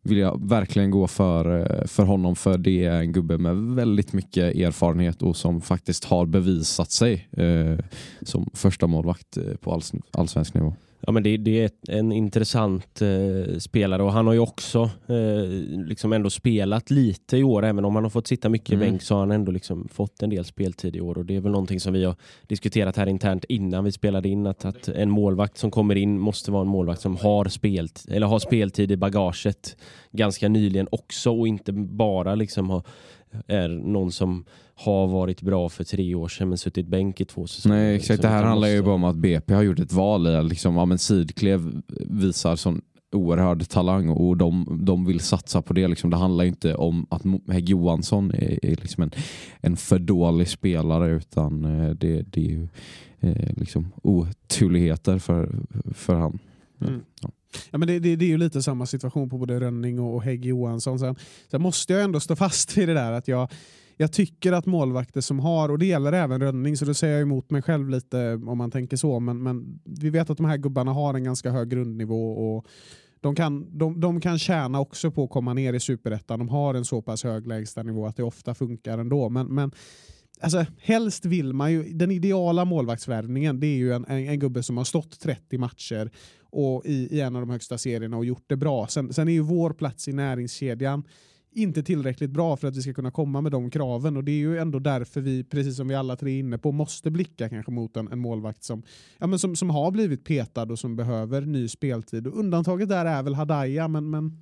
vill 0.04 0.18
jag 0.18 0.50
verkligen 0.50 0.92
gå 0.92 1.08
för, 1.08 1.88
för 1.88 2.04
honom 2.04 2.36
för 2.36 2.58
det 2.58 2.86
är 2.86 3.00
en 3.00 3.12
gubbe 3.12 3.38
med 3.38 3.56
väldigt 3.58 4.14
mycket 4.14 4.56
erfarenhet 4.56 5.22
och 5.22 5.38
som 5.38 5.62
faktiskt 5.62 6.06
har 6.06 6.26
bevisat 6.26 6.92
sig 6.92 7.28
eh, 7.32 7.86
som 8.22 8.50
första 8.54 8.88
målvakt 8.88 9.38
på 9.62 9.74
alls, 9.74 9.92
allsvensk 10.12 10.54
nivå. 10.54 10.74
Ja, 11.06 11.12
men 11.12 11.24
det, 11.24 11.38
det 11.38 11.64
är 11.64 11.72
en 11.90 12.12
intressant 12.12 13.02
eh, 13.02 13.58
spelare 13.60 14.04
och 14.04 14.12
han 14.14 14.28
har 14.28 14.34
ju 14.34 14.40
också 14.40 14.90
eh, 15.08 15.50
liksom 15.88 16.14
ändå 16.14 16.30
spelat 16.30 16.92
lite 16.92 17.38
i 17.38 17.44
år. 17.44 17.66
Även 17.66 17.86
om 17.86 17.96
han 17.96 18.04
har 18.04 18.10
fått 18.10 18.28
sitta 18.28 18.50
mycket 18.50 18.70
Mm. 18.74 18.82
i 18.88 18.90
bänk 18.92 19.02
så 19.02 19.14
har 19.14 19.20
han 19.20 19.32
ändå 19.32 19.52
liksom 19.52 19.88
fått 19.92 20.22
en 20.24 20.30
del 20.30 20.46
speltid 20.46 20.96
i 20.96 21.02
år. 21.02 21.18
Och 21.18 21.26
Det 21.26 21.36
är 21.36 21.40
väl 21.42 21.52
någonting 21.52 21.80
som 21.80 21.94
vi 21.94 22.04
har 22.04 22.16
diskuterat 22.48 22.98
här 22.98 23.08
internt 23.08 23.44
innan 23.44 23.84
vi 23.84 23.92
spelade 23.92 24.30
in. 24.30 24.48
Att, 24.48 24.66
att 24.66 24.88
en 24.88 25.10
målvakt 25.10 25.58
som 25.58 25.72
kommer 25.72 25.96
in 25.96 26.20
måste 26.20 26.52
vara 26.52 26.62
en 26.62 26.68
målvakt 26.68 27.02
som 27.02 27.18
har, 27.18 27.46
spelt, 27.46 28.06
eller 28.12 28.28
har 28.28 28.40
speltid 28.40 28.92
i 28.92 28.98
bagaget 28.98 29.76
ganska 30.12 30.50
nyligen 30.50 30.88
också 30.92 31.32
och 31.40 31.48
inte 31.48 31.72
bara 31.72 32.36
liksom 32.36 32.70
har, 32.70 32.84
är 33.48 33.70
någon 33.70 34.12
som 34.12 34.46
har 34.76 35.08
varit 35.08 35.42
bra 35.42 35.70
för 35.70 35.84
tre 35.84 36.16
år 36.16 36.28
sedan 36.28 36.50
men 36.50 36.58
suttit 36.58 36.88
bänk 36.88 37.22
i 37.22 37.26
två 37.26 37.48
säsonger. 37.48 37.78
Nej 37.78 37.96
exakt, 37.96 38.22
Så 38.22 38.28
det 38.28 38.34
här 38.34 38.44
handlar 38.44 38.68
ju 38.68 38.82
bara 38.82 38.96
om 38.96 39.04
att 39.04 39.16
BP 39.16 39.54
har 39.54 39.62
gjort 39.62 39.80
ett 39.80 39.94
val 39.94 40.28
i 40.28 40.44
liksom, 40.44 40.76
ja, 40.76 40.86
men 40.86 40.98
Sidklev 40.98 41.82
visar 42.10 42.56
sån 42.56 42.82
oerhörd 43.12 43.68
talang 43.68 44.10
och 44.10 44.38
de, 44.38 44.80
de 44.82 45.06
vill 45.06 45.20
satsa 45.20 45.62
på 45.62 45.74
det. 45.74 45.88
Liksom. 45.88 46.10
Det 46.10 46.18
handlar 46.18 46.46
inte 46.46 46.76
om 46.76 47.08
att 47.10 47.24
Hägg 47.48 47.70
Johansson 47.70 48.32
är, 48.32 48.66
är 48.66 48.76
liksom 48.76 49.04
en, 49.04 49.12
en 49.62 49.78
för 49.78 50.00
dålig 50.00 50.48
spelare 50.48 51.12
utan 51.12 51.66
eh, 51.66 51.90
det, 51.90 52.22
det 52.22 52.46
är 52.46 52.50
ju 52.50 52.68
eh, 53.20 53.54
liksom 53.56 53.92
oturligheter 54.04 55.20
för, 55.20 55.56
för 55.94 56.16
han. 56.16 56.40
Mm. 56.82 57.02
Ja. 57.22 57.30
Ja, 57.72 57.78
men 57.78 57.88
det, 57.88 58.00
det, 58.00 58.16
det 58.16 58.26
är 58.26 58.30
ju 58.30 58.38
lite 58.38 58.62
samma 58.62 58.86
situation 58.86 59.30
på 59.30 59.38
både 59.38 59.60
Rönning 59.60 60.00
och, 60.00 60.16
och 60.16 60.24
Hägg 60.24 60.46
Johansson. 60.46 61.00
Sen, 61.00 61.16
sen 61.52 61.62
måste 61.62 61.94
jag 61.94 62.04
ändå 62.04 62.20
stå 62.20 62.36
fast 62.36 62.78
vid 62.78 62.88
det 62.88 62.94
där 62.94 63.12
att 63.12 63.28
jag, 63.28 63.52
jag 63.98 64.12
tycker 64.14 64.52
att 64.52 64.66
målvakter 64.66 65.22
som 65.22 65.40
har, 65.40 65.70
och 65.70 65.80
det 65.80 65.86
gäller 65.86 66.14
även 66.14 66.42
Rönning, 66.42 66.78
så 66.78 66.86
då 66.86 66.94
säger 66.94 67.14
jag 67.14 67.22
emot 67.22 67.50
mig 67.50 67.62
själv 67.62 67.90
lite 67.90 68.34
om 68.34 68.58
man 68.58 68.72
tänker 68.72 68.98
så, 68.98 69.20
men, 69.20 69.44
men 69.44 69.80
vi 69.84 70.10
vet 70.10 70.30
att 70.30 70.38
de 70.38 70.46
här 70.46 70.58
gubbarna 70.58 70.94
har 70.94 71.14
en 71.14 71.24
ganska 71.24 71.52
hög 71.52 71.70
grundnivå 71.70 72.32
och 72.32 72.66
de 73.22 73.36
kan, 73.36 73.78
de, 73.78 74.00
de 74.00 74.22
kan 74.22 74.40
tjäna 74.40 74.80
också 74.80 75.12
på 75.12 75.24
att 75.24 75.30
komma 75.30 75.54
ner 75.54 75.74
i 75.74 75.80
superettan. 75.80 76.40
De 76.40 76.50
har 76.50 76.74
en 76.74 76.86
så 76.86 77.02
pass 77.02 77.24
hög 77.24 77.48
lägstanivå 77.48 78.06
att 78.06 78.18
det 78.18 78.24
ofta 78.24 78.54
funkar 78.54 78.98
ändå. 78.98 79.30
Men, 79.30 79.48
men 79.48 79.72
alltså, 80.42 80.66
helst 80.80 81.26
vill 81.26 81.54
man 81.54 81.72
ju, 81.72 81.84
den 81.94 82.12
ideala 82.12 82.66
målvaktsvärvningen 82.66 83.60
det 83.60 83.68
är 83.68 83.78
ju 83.78 83.94
en, 83.94 84.06
en, 84.08 84.18
en 84.18 84.40
gubbe 84.40 84.64
som 84.64 84.78
har 84.78 84.84
stått 84.84 85.20
30 85.20 85.58
matcher 85.58 86.12
och 86.50 86.86
i, 86.86 87.18
i 87.18 87.22
en 87.22 87.36
av 87.36 87.42
de 87.42 87.50
högsta 87.50 87.78
serierna 87.78 88.18
och 88.18 88.26
gjort 88.26 88.46
det 88.48 88.56
bra. 88.56 88.88
Sen, 88.88 89.14
sen 89.14 89.28
är 89.28 89.32
ju 89.32 89.42
vår 89.42 89.74
plats 89.74 90.08
i 90.08 90.14
näringskedjan 90.14 91.04
inte 91.54 91.84
tillräckligt 91.84 92.30
bra 92.30 92.58
för 92.58 92.68
att 92.68 92.78
vi 92.78 92.82
ska 92.82 92.94
kunna 92.94 93.12
komma 93.12 93.42
med 93.42 93.52
de 93.52 93.70
kraven 93.70 94.18
och 94.18 94.24
det 94.24 94.32
är 94.32 94.38
ju 94.38 94.58
ändå 94.58 94.80
därför 94.80 95.22
vi, 95.22 95.44
precis 95.44 95.78
som 95.78 95.88
vi 95.88 95.96
alla 95.96 96.16
tre 96.16 96.32
är 96.32 96.40
inne 96.40 96.58
på, 96.58 96.72
måste 96.72 97.12
blicka 97.12 97.50
kanske 97.50 97.72
mot 97.72 97.98
en, 97.98 98.08
en 98.12 98.20
målvakt 98.20 98.64
som, 98.64 98.84
ja, 99.18 99.28
men 99.28 99.40
som, 99.40 99.56
som 99.56 99.70
har 99.70 99.92
blivit 99.92 100.24
petad 100.24 100.64
och 100.64 100.80
som 100.80 100.96
behöver 100.96 101.42
ny 101.42 101.68
speltid. 101.68 102.28
Och 102.28 102.40
undantaget 102.40 102.90
där 102.90 103.06
är 103.06 103.24
väl 103.24 103.36
Hadaya, 103.36 103.88
men, 103.88 104.10
men 104.10 104.38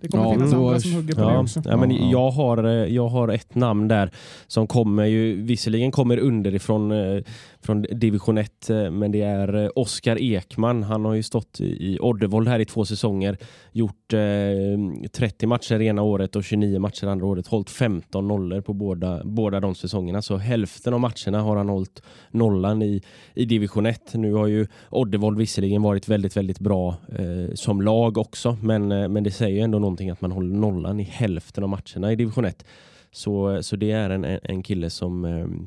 det 0.00 0.08
kommer 0.08 0.24
Ja, 0.24 0.32
finnas 0.32 0.50
då- 0.52 0.66
andra 0.66 0.80
som 0.80 0.92
hugger 0.94 1.14
på 1.14 1.20
det 1.20 1.26
Ja, 1.26 1.40
också. 1.42 1.62
ja, 1.64 1.76
men 1.76 1.90
Ja, 1.90 1.96
ja. 2.00 2.10
jag, 2.10 2.30
har, 2.30 2.64
eh, 2.64 2.94
jag 2.94 3.08
har 3.08 3.28
ett 3.28 3.54
namn 3.54 3.88
där 3.88 4.10
som 4.46 4.66
kommer 4.66 5.04
ju, 5.04 5.42
visserligen 5.42 5.90
kommer 5.92 6.18
underifrån 6.18 6.92
eh, 6.92 7.22
från 7.60 7.82
division 7.82 8.38
1, 8.38 8.70
eh, 8.70 8.90
men 8.90 9.12
det 9.12 9.22
är 9.22 9.78
Oskar 9.78 10.22
Ekman. 10.22 10.82
Han 10.82 11.04
har 11.04 11.14
ju 11.14 11.22
stått 11.22 11.60
i 11.60 11.98
Oddevold 12.00 12.48
här 12.48 12.58
i 12.60 12.64
två 12.64 12.84
säsonger, 12.84 13.36
gjort 13.72 14.12
eh, 14.12 15.08
30 15.12 15.46
matcher 15.46 15.80
ena 15.82 16.02
året 16.02 16.36
och 16.36 16.44
29 16.44 16.78
matcher 16.78 17.06
andra 17.06 17.26
året, 17.26 17.46
hållit 17.46 17.70
15 17.70 18.28
nollor 18.28 18.60
på 18.60 18.72
båda, 18.72 19.20
båda 19.24 19.60
de 19.60 19.74
säsongerna. 19.74 20.22
Så 20.22 20.36
hälften 20.36 20.94
av 20.94 21.00
matcherna 21.00 21.40
har 21.42 21.56
han 21.56 21.68
hållit 21.68 22.02
nollan 22.30 22.82
i, 22.82 23.02
i 23.34 23.44
division 23.44 23.86
1. 23.86 24.14
Nu 24.14 24.32
har 24.32 24.46
ju 24.46 24.66
Oddevold 24.90 25.38
visserligen 25.38 25.82
varit 25.82 26.08
väldigt, 26.08 26.36
väldigt 26.36 26.58
bra 26.60 26.94
eh, 27.18 27.54
som 27.54 27.82
lag 27.82 28.18
också, 28.18 28.56
men, 28.62 28.88
men 28.88 29.24
det 29.24 29.30
säger 29.30 29.56
ju 29.56 29.60
ändå 29.62 29.78
någonting 29.86 30.10
att 30.10 30.20
man 30.20 30.32
håller 30.32 30.56
nollan 30.56 31.00
i 31.00 31.02
hälften 31.02 31.64
av 31.64 31.70
matcherna 31.70 32.12
i 32.12 32.16
division 32.16 32.44
1. 32.44 32.64
Så, 33.10 33.62
så 33.62 33.76
det 33.76 33.90
är 33.90 34.10
en, 34.10 34.24
en- 34.24 34.62
kille 34.62 34.90
som, 34.90 35.24
ehm, 35.24 35.66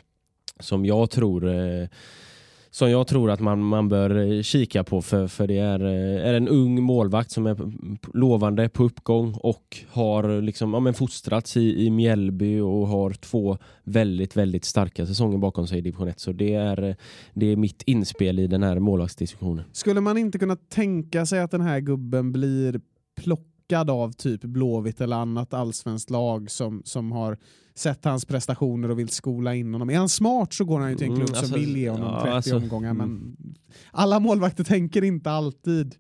som 0.60 0.86
jag 0.86 1.10
tror 1.10 1.48
eh, 1.50 1.88
som 2.72 2.92
jag 2.92 3.08
tror 3.08 3.32
att 3.32 3.40
man, 3.40 3.64
man 3.64 3.90
bör 3.90 4.18
eh, 4.18 4.42
kika 4.42 4.84
på 4.84 5.02
för, 5.02 5.28
för 5.28 5.48
det 5.48 5.58
är, 5.58 5.80
eh, 5.80 6.30
är 6.30 6.34
en 6.34 6.48
ung 6.48 6.84
målvakt 6.84 7.32
som 7.32 7.48
är 7.48 7.58
lovande 8.14 8.70
på 8.70 8.84
uppgång 8.84 9.34
och 9.34 9.78
har 9.90 10.42
liksom, 10.42 10.74
ja, 10.74 10.80
men 10.80 10.94
fostrats 10.94 11.58
i, 11.58 11.86
i 11.86 11.90
Mjällby 11.90 12.60
och 12.60 12.88
har 12.88 13.14
två 13.14 13.58
väldigt, 13.84 14.36
väldigt 14.36 14.66
starka 14.66 15.06
säsonger 15.06 15.38
bakom 15.38 15.68
sig 15.68 15.78
i 15.78 15.82
division 15.82 16.08
1. 16.08 16.20
Så 16.20 16.32
det 16.32 16.54
är, 16.54 16.96
det 17.34 17.46
är 17.46 17.56
mitt 17.56 17.84
inspel 17.86 18.40
i 18.40 18.48
den 18.48 18.64
här 18.64 18.80
målvaktsdiskussionen. 18.80 19.66
Skulle 19.72 20.02
man 20.02 20.18
inte 20.18 20.40
kunna 20.40 20.56
tänka 20.56 21.26
sig 21.26 21.40
att 21.40 21.52
den 21.52 21.62
här 21.62 21.80
gubben 21.80 22.32
blir 22.32 22.82
plockad 23.22 23.59
av 23.78 24.12
typ 24.12 24.42
Blåvitt 24.42 25.02
eller 25.02 25.16
annat 25.16 25.54
allsvenskt 25.54 26.10
lag 26.10 26.52
som, 26.52 26.82
som 26.86 27.12
har 27.12 27.38
sett 27.76 28.06
hans 28.06 28.26
prestationer 28.26 28.92
och 28.92 29.00
vill 29.00 29.10
skola 29.10 29.56
in 29.56 29.74
honom? 29.74 29.90
Är 29.90 29.98
han 29.98 30.10
smart 30.10 30.54
så 30.54 30.66
går 30.66 30.80
han 30.80 30.90
ju 30.90 30.96
till 30.96 31.08
en 31.08 31.14
Mm, 31.14 31.26
klubb 31.26 31.36
som 31.36 31.44
alltså, 31.44 31.60
vill 31.60 31.78
ge 31.78 31.90
honom 31.90 32.14
ja, 32.14 32.22
30 32.22 32.32
alltså, 32.36 32.56
omgångar. 32.58 32.90
mm. 32.90 33.08
Men 33.08 33.36
alla 33.92 34.20
målvakter 34.20 34.64
tänker 34.64 35.04
inte 35.04 35.32
alltid. 35.32 35.96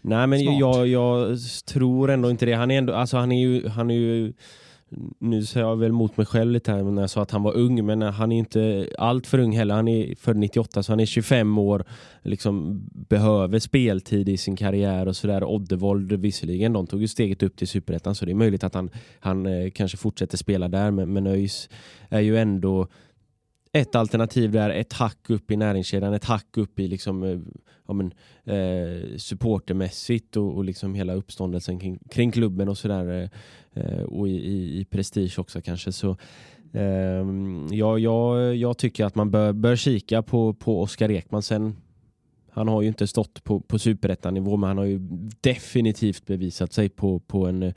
Nej 0.00 0.26
men 0.26 0.58
jag, 0.58 0.86
jag 0.86 1.38
tror 1.66 2.10
ändå 2.10 2.30
inte 2.30 2.46
det. 2.46 2.52
Han 2.52 2.70
är, 2.70 2.78
ändå, 2.78 2.94
alltså 2.94 3.16
han 3.16 3.32
är 3.32 3.40
ju, 3.40 3.68
han 3.68 3.90
är 3.90 3.94
ju 3.94 4.32
nu 5.18 5.44
ser 5.44 5.60
jag 5.60 5.76
väl 5.76 5.92
mot 5.92 6.16
mig 6.16 6.26
själv 6.26 6.52
lite 6.52 6.72
här 6.72 6.82
när 6.82 7.02
jag 7.02 7.10
sa 7.10 7.22
att 7.22 7.30
han 7.30 7.42
var 7.42 7.56
ung, 7.56 7.86
men 7.86 8.02
han 8.02 8.32
är 8.32 8.38
inte 8.38 8.88
allt 8.98 9.26
för 9.26 9.38
ung 9.38 9.56
heller. 9.56 9.74
Han 9.74 9.88
är 9.88 10.14
född 10.14 10.36
98 10.36 10.82
så 10.82 10.92
han 10.92 11.00
är 11.00 11.06
25 11.06 11.58
år, 11.58 11.84
liksom 12.22 12.82
behöver 12.92 13.58
speltid 13.58 14.28
i 14.28 14.36
sin 14.36 14.56
karriär 14.56 15.08
och 15.08 15.16
sådär. 15.16 15.44
Oddevold 15.44 16.12
visserligen, 16.12 16.72
de 16.72 16.86
tog 16.86 17.00
ju 17.00 17.08
steget 17.08 17.42
upp 17.42 17.56
till 17.56 17.68
superettan 17.68 18.14
så 18.14 18.24
det 18.24 18.32
är 18.32 18.34
möjligt 18.34 18.64
att 18.64 18.74
han, 18.74 18.90
han 19.20 19.46
eh, 19.46 19.70
kanske 19.70 19.96
fortsätter 19.96 20.36
spela 20.36 20.68
där, 20.68 20.90
men, 20.90 21.12
men 21.12 21.26
ÖIS 21.26 21.68
är 22.08 22.20
ju 22.20 22.38
ändå 22.38 22.88
ett 23.72 23.94
alternativ 23.94 24.50
där, 24.50 24.70
ett 24.70 24.92
hack 24.92 25.30
upp 25.30 25.50
i 25.50 25.56
näringskedjan, 25.56 26.14
ett 26.14 26.24
hack 26.24 26.56
upp 26.56 26.80
i 26.80 26.88
liksom, 26.88 27.22
eh, 27.22 27.38
ja, 27.86 27.94
men, 27.94 28.12
eh, 28.44 29.16
supportermässigt 29.16 30.36
och, 30.36 30.56
och 30.56 30.64
liksom 30.64 30.94
hela 30.94 31.14
uppståndelsen 31.14 31.78
kring, 31.78 31.98
kring 32.10 32.30
klubben 32.30 32.68
och 32.68 32.78
sådär. 32.78 33.30
Eh, 33.74 33.82
eh 33.82 34.02
och 34.02 34.28
i, 34.28 34.32
i, 34.32 34.80
i 34.80 34.84
prestige 34.84 35.38
också 35.38 35.60
kanske. 35.60 35.92
Så, 35.92 36.16
eh, 36.72 37.26
ja, 37.70 37.98
jag, 37.98 38.56
jag 38.56 38.78
tycker 38.78 39.04
att 39.04 39.14
man 39.14 39.30
bör, 39.30 39.52
bör 39.52 39.76
kika 39.76 40.22
på, 40.22 40.54
på 40.54 40.82
Oskar 40.82 41.10
Ekman. 41.10 41.42
Sen, 41.42 41.76
han 42.50 42.68
har 42.68 42.82
ju 42.82 42.88
inte 42.88 43.06
stått 43.06 43.44
på, 43.44 43.60
på 43.60 43.78
superettanivå 43.78 44.56
men 44.56 44.68
han 44.68 44.78
har 44.78 44.84
ju 44.84 44.98
definitivt 45.40 46.26
bevisat 46.26 46.72
sig 46.72 46.88
på, 46.88 47.18
på 47.18 47.46
en 47.46 47.74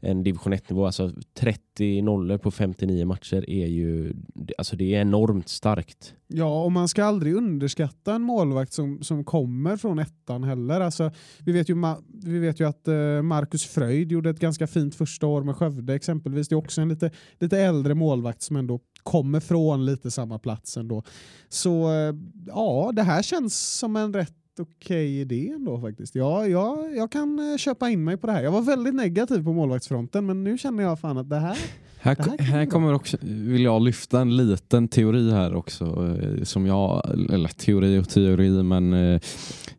en 0.00 0.22
division 0.22 0.54
1-nivå. 0.54 0.86
Alltså 0.86 1.12
30 1.34 2.02
nollor 2.02 2.38
på 2.38 2.50
59 2.50 3.04
matcher 3.04 3.50
är 3.50 3.66
ju 3.66 4.14
alltså 4.58 4.76
det 4.76 4.94
är 4.94 5.00
enormt 5.00 5.48
starkt. 5.48 6.14
Ja, 6.28 6.64
och 6.64 6.72
man 6.72 6.88
ska 6.88 7.04
aldrig 7.04 7.34
underskatta 7.34 8.14
en 8.14 8.22
målvakt 8.22 8.72
som, 8.72 9.02
som 9.02 9.24
kommer 9.24 9.76
från 9.76 9.98
ettan 9.98 10.44
heller. 10.44 10.80
Alltså, 10.80 11.10
vi, 11.44 11.52
vet 11.52 11.68
ju, 11.68 11.76
vi 12.24 12.38
vet 12.38 12.60
ju 12.60 12.68
att 12.68 12.88
eh, 12.88 13.22
Marcus 13.22 13.64
Fröjd 13.64 14.12
gjorde 14.12 14.30
ett 14.30 14.40
ganska 14.40 14.66
fint 14.66 14.94
första 14.94 15.26
år 15.26 15.42
med 15.42 15.56
Skövde 15.56 15.94
exempelvis. 15.94 16.48
Det 16.48 16.54
är 16.54 16.56
också 16.56 16.80
en 16.80 16.88
lite, 16.88 17.10
lite 17.38 17.58
äldre 17.58 17.94
målvakt 17.94 18.42
som 18.42 18.56
ändå 18.56 18.80
kommer 19.02 19.40
från 19.40 19.84
lite 19.84 20.10
samma 20.10 20.38
plats 20.38 20.76
ändå. 20.76 21.02
Så 21.48 21.92
eh, 21.92 22.14
ja, 22.46 22.90
det 22.92 23.02
här 23.02 23.22
känns 23.22 23.78
som 23.78 23.96
en 23.96 24.14
rätt 24.14 24.34
okej 24.60 25.20
idé 25.20 25.48
ändå 25.54 25.80
faktiskt. 25.80 26.14
Ja, 26.14 26.46
ja, 26.46 26.84
jag 26.96 27.12
kan 27.12 27.38
eh, 27.52 27.56
köpa 27.56 27.88
in 27.90 28.04
mig 28.04 28.16
på 28.16 28.26
det 28.26 28.32
här. 28.32 28.42
Jag 28.42 28.50
var 28.50 28.62
väldigt 28.62 28.94
negativ 28.94 29.44
på 29.44 29.52
målvaktsfronten 29.52 30.26
men 30.26 30.44
nu 30.44 30.58
känner 30.58 30.82
jag 30.82 31.00
fan 31.00 31.18
att 31.18 31.30
det 31.30 31.38
här 31.38 31.58
Här, 31.98 32.14
Det 32.16 32.22
här 32.30 32.38
här 32.38 32.66
kommer 32.66 32.92
också, 32.94 33.16
vill 33.22 33.62
jag 33.64 33.82
lyfta 33.82 34.20
en 34.20 34.36
liten 34.36 34.88
teori 34.88 35.30
här 35.30 35.54
också. 35.54 35.84
eh, 36.22 36.42
Som 36.42 36.66
jag, 36.66 37.02
eller 37.32 37.48
teori 37.48 37.98
och 37.98 38.08
teori, 38.08 38.62
men 38.62 38.92
eh, 38.92 39.20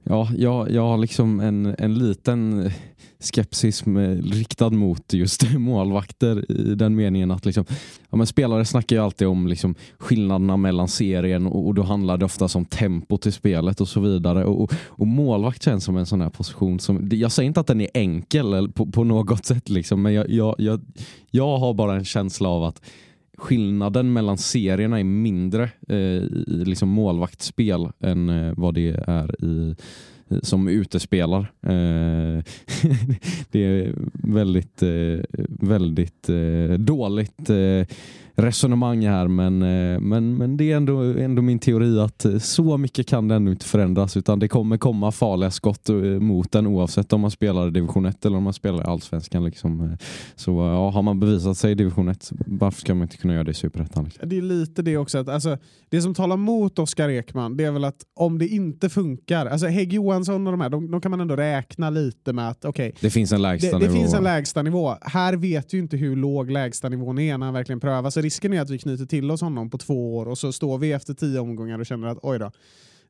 ja, 0.04 0.30
jag, 0.38 0.72
jag 0.72 0.82
har 0.82 0.98
liksom 0.98 1.40
en, 1.40 1.76
en 1.78 1.96
liten 1.96 2.72
skepsis 3.28 3.88
eh, 3.88 3.92
riktad 4.24 4.70
mot 4.70 5.14
just 5.14 5.44
målvakter 5.58 6.52
i 6.52 6.76
den 6.76 6.96
meningen 6.96 7.32
att 7.32 7.46
liksom, 7.46 7.66
ja, 8.10 8.18
men 8.18 8.28
spelare 8.28 8.66
snackar 8.66 8.96
ju 8.96 9.02
alltid 9.02 9.28
om 9.28 9.48
liksom 9.48 9.76
skillnaderna 9.98 10.58
mellan 10.58 10.88
serien 10.88 11.48
och, 11.48 11.68
och 11.68 11.74
då 11.74 11.84
handlar 11.84 12.18
det 12.18 12.26
oftast 12.26 12.56
om 12.56 12.66
tempo 12.66 13.18
till 13.18 13.34
spelet 13.34 13.82
och 13.82 13.88
så 13.88 14.00
vidare. 14.00 14.46
Och, 14.46 14.62
och, 14.62 14.74
och 14.86 15.08
målvakt 15.08 15.64
känns 15.64 15.84
som 15.84 15.98
en 15.98 16.06
sån 16.06 16.22
här 16.22 16.30
position 16.30 16.80
som, 16.80 17.10
jag 17.12 17.32
säger 17.32 17.48
inte 17.48 17.60
att 17.60 17.68
den 17.68 17.82
är 17.82 17.90
enkel 17.94 18.54
eller 18.54 18.70
på, 18.70 18.86
på 18.86 19.04
något 19.04 19.46
sätt 19.46 19.70
liksom, 19.70 20.02
men 20.02 20.14
jag, 20.14 20.30
jag, 20.30 20.56
jag, 20.58 20.82
jag 21.32 21.58
har 21.58 21.74
bara 21.74 21.96
en 21.96 22.06
känsla 22.06 22.50
av 22.50 22.64
att 22.64 22.82
skillnaden 23.38 24.14
mellan 24.14 24.38
serierna 24.38 25.00
är 25.00 25.04
mindre 25.04 25.70
eh, 25.90 25.98
i 25.98 26.64
liksom 26.66 26.90
målvaktsspel 26.90 27.90
än 28.00 28.30
eh, 28.30 28.54
vad 28.58 28.74
det 28.74 29.04
är 29.08 29.46
i, 29.46 29.76
som 30.42 30.68
utespelar. 30.68 31.40
Eh, 31.62 32.44
det 33.52 33.60
är 33.60 33.94
väldigt, 34.14 34.84
eh, 34.84 35.24
väldigt 35.60 36.30
eh, 36.30 36.78
dåligt 36.78 37.50
resonemang 38.38 39.06
här 39.06 39.28
men, 39.28 39.62
eh, 39.62 40.00
men, 40.00 40.38
men 40.38 40.58
det 40.58 40.72
är 40.72 40.78
ändå, 40.78 41.00
ändå 41.02 41.42
min 41.42 41.60
teori 41.60 42.00
att 42.00 42.26
eh, 42.26 42.38
så 42.38 42.78
mycket 42.78 43.08
kan 43.08 43.28
det 43.28 43.36
ändå 43.36 43.52
inte 43.52 43.66
förändras 43.66 44.18
utan 44.18 44.40
det 44.40 44.48
kommer 44.48 44.78
komma 44.78 45.12
farliga 45.12 45.52
skott 45.52 45.90
eh, 45.90 45.96
mot 45.96 46.52
den 46.52 46.68
oavsett 46.68 47.14
om 47.14 47.22
man 47.22 47.32
spelar 47.32 47.68
i 47.68 47.72
division 47.72 48.06
1 48.06 48.26
eller 48.26 48.38
om 48.38 48.44
man 48.44 48.54
spelar 48.54 48.84
i 48.84 48.86
allsvenskan. 48.86 49.44
Liksom. 49.44 49.98
Så 50.36 50.52
ja, 50.52 50.90
har 50.90 51.02
man 51.02 51.20
bevisat 51.20 51.58
sig 51.58 51.72
i 51.72 51.76
division 51.76 52.10
1 52.10 52.32
varför 52.46 52.82
ska 52.82 52.94
man 52.94 53.02
inte 53.02 53.18
kunna 53.18 53.34
göra 53.34 53.44
det 53.44 53.52
i 53.52 53.54
superettan? 53.54 54.04
Liksom? 54.04 54.30
Det 54.30 54.38
är 54.38 54.42
lite 54.42 54.82
det 54.82 54.98
också. 54.98 55.18
Att, 55.18 55.30
alltså, 55.30 55.58
det 55.90 56.02
som 56.02 56.14
talar 56.14 56.38
mot 56.38 56.80
Oskar 56.80 57.10
Ekman 57.10 57.58
det 57.58 57.64
är 57.64 57.72
väl 57.72 57.84
att 57.84 58.02
om 58.16 58.40
det 58.40 58.48
inte 58.48 58.90
funkar, 58.90 59.46
alltså 59.46 59.68
Hägg 59.68 59.94
Johansson 59.94 60.48
och 60.48 60.54
de 60.54 60.62
här, 60.62 60.70
de, 60.70 60.92
de 60.92 61.02
kan 61.02 61.12
man 61.12 61.22
ändå 61.22 61.36
räkna 61.36 61.90
lite 61.90 62.34
med 62.34 62.50
att 62.50 62.66
okej, 62.66 62.94
Det 63.00 63.10
finns 63.10 63.32
en 63.32 63.42
lägsta 63.42 63.80
det, 63.80 63.88
det 63.88 63.94
finns 63.94 64.14
en 64.14 64.24
lägsta 64.24 64.62
nivå. 64.62 64.96
Här 65.02 65.34
vet 65.34 65.74
vi 65.74 65.78
inte 65.78 65.98
hur 65.98 66.16
låg 66.16 66.52
lägsta 66.52 66.90
nivån 66.90 67.20
är 67.20 67.38
när 67.38 67.46
han 67.46 67.54
verkligen 67.54 67.80
prövar. 67.80 68.10
Risken 68.28 68.54
är 68.54 68.62
att 68.62 68.70
vi 68.70 68.80
knyter 68.80 69.06
till 69.06 69.32
oss 69.32 69.42
honom 69.42 69.70
på 69.70 69.78
två 69.78 70.18
år 70.18 70.28
och 70.28 70.38
så 70.38 70.52
står 70.52 70.78
vi 70.78 70.92
efter 70.92 71.14
tio 71.14 71.40
omgångar 71.40 71.80
och 71.80 71.86
känner 71.86 72.08
att 72.08 72.18
oj 72.22 72.40
då, 72.40 72.52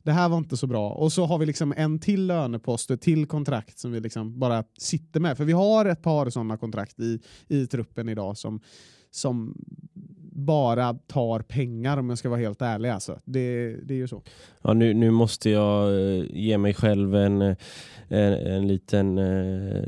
det 0.03 0.11
här 0.11 0.29
var 0.29 0.37
inte 0.37 0.57
så 0.57 0.67
bra. 0.67 0.91
Och 0.91 1.13
så 1.13 1.25
har 1.25 1.37
vi 1.37 1.45
liksom 1.45 1.73
en 1.77 1.99
till 1.99 2.27
lönepost 2.27 2.89
och 2.89 2.93
ett 2.93 3.01
till 3.01 3.25
kontrakt 3.25 3.79
som 3.79 3.91
vi 3.91 3.99
liksom 3.99 4.39
bara 4.39 4.63
sitter 4.77 5.19
med. 5.19 5.37
För 5.37 5.45
vi 5.45 5.53
har 5.53 5.85
ett 5.85 6.01
par 6.01 6.29
sådana 6.29 6.57
kontrakt 6.57 6.99
i, 6.99 7.19
i 7.47 7.67
truppen 7.67 8.09
idag 8.09 8.37
som, 8.37 8.61
som 9.17 9.53
bara 10.37 10.93
tar 10.93 11.39
pengar 11.39 11.97
om 11.97 12.09
jag 12.09 12.17
ska 12.17 12.29
vara 12.29 12.39
helt 12.39 12.61
ärlig. 12.61 12.89
Alltså. 12.89 13.19
Det, 13.25 13.75
det 13.83 13.93
är 13.93 13.97
ju 13.97 14.07
så. 14.07 14.21
Ja, 14.61 14.73
nu, 14.73 14.93
nu 14.93 15.11
måste 15.11 15.49
jag 15.49 15.87
eh, 15.89 16.25
ge 16.29 16.57
mig 16.57 16.73
själv 16.73 17.15
en, 17.15 17.41
eh, 17.41 17.55
en, 18.07 18.33
en 18.33 18.67
liten 18.67 19.17
eh, 19.17 19.81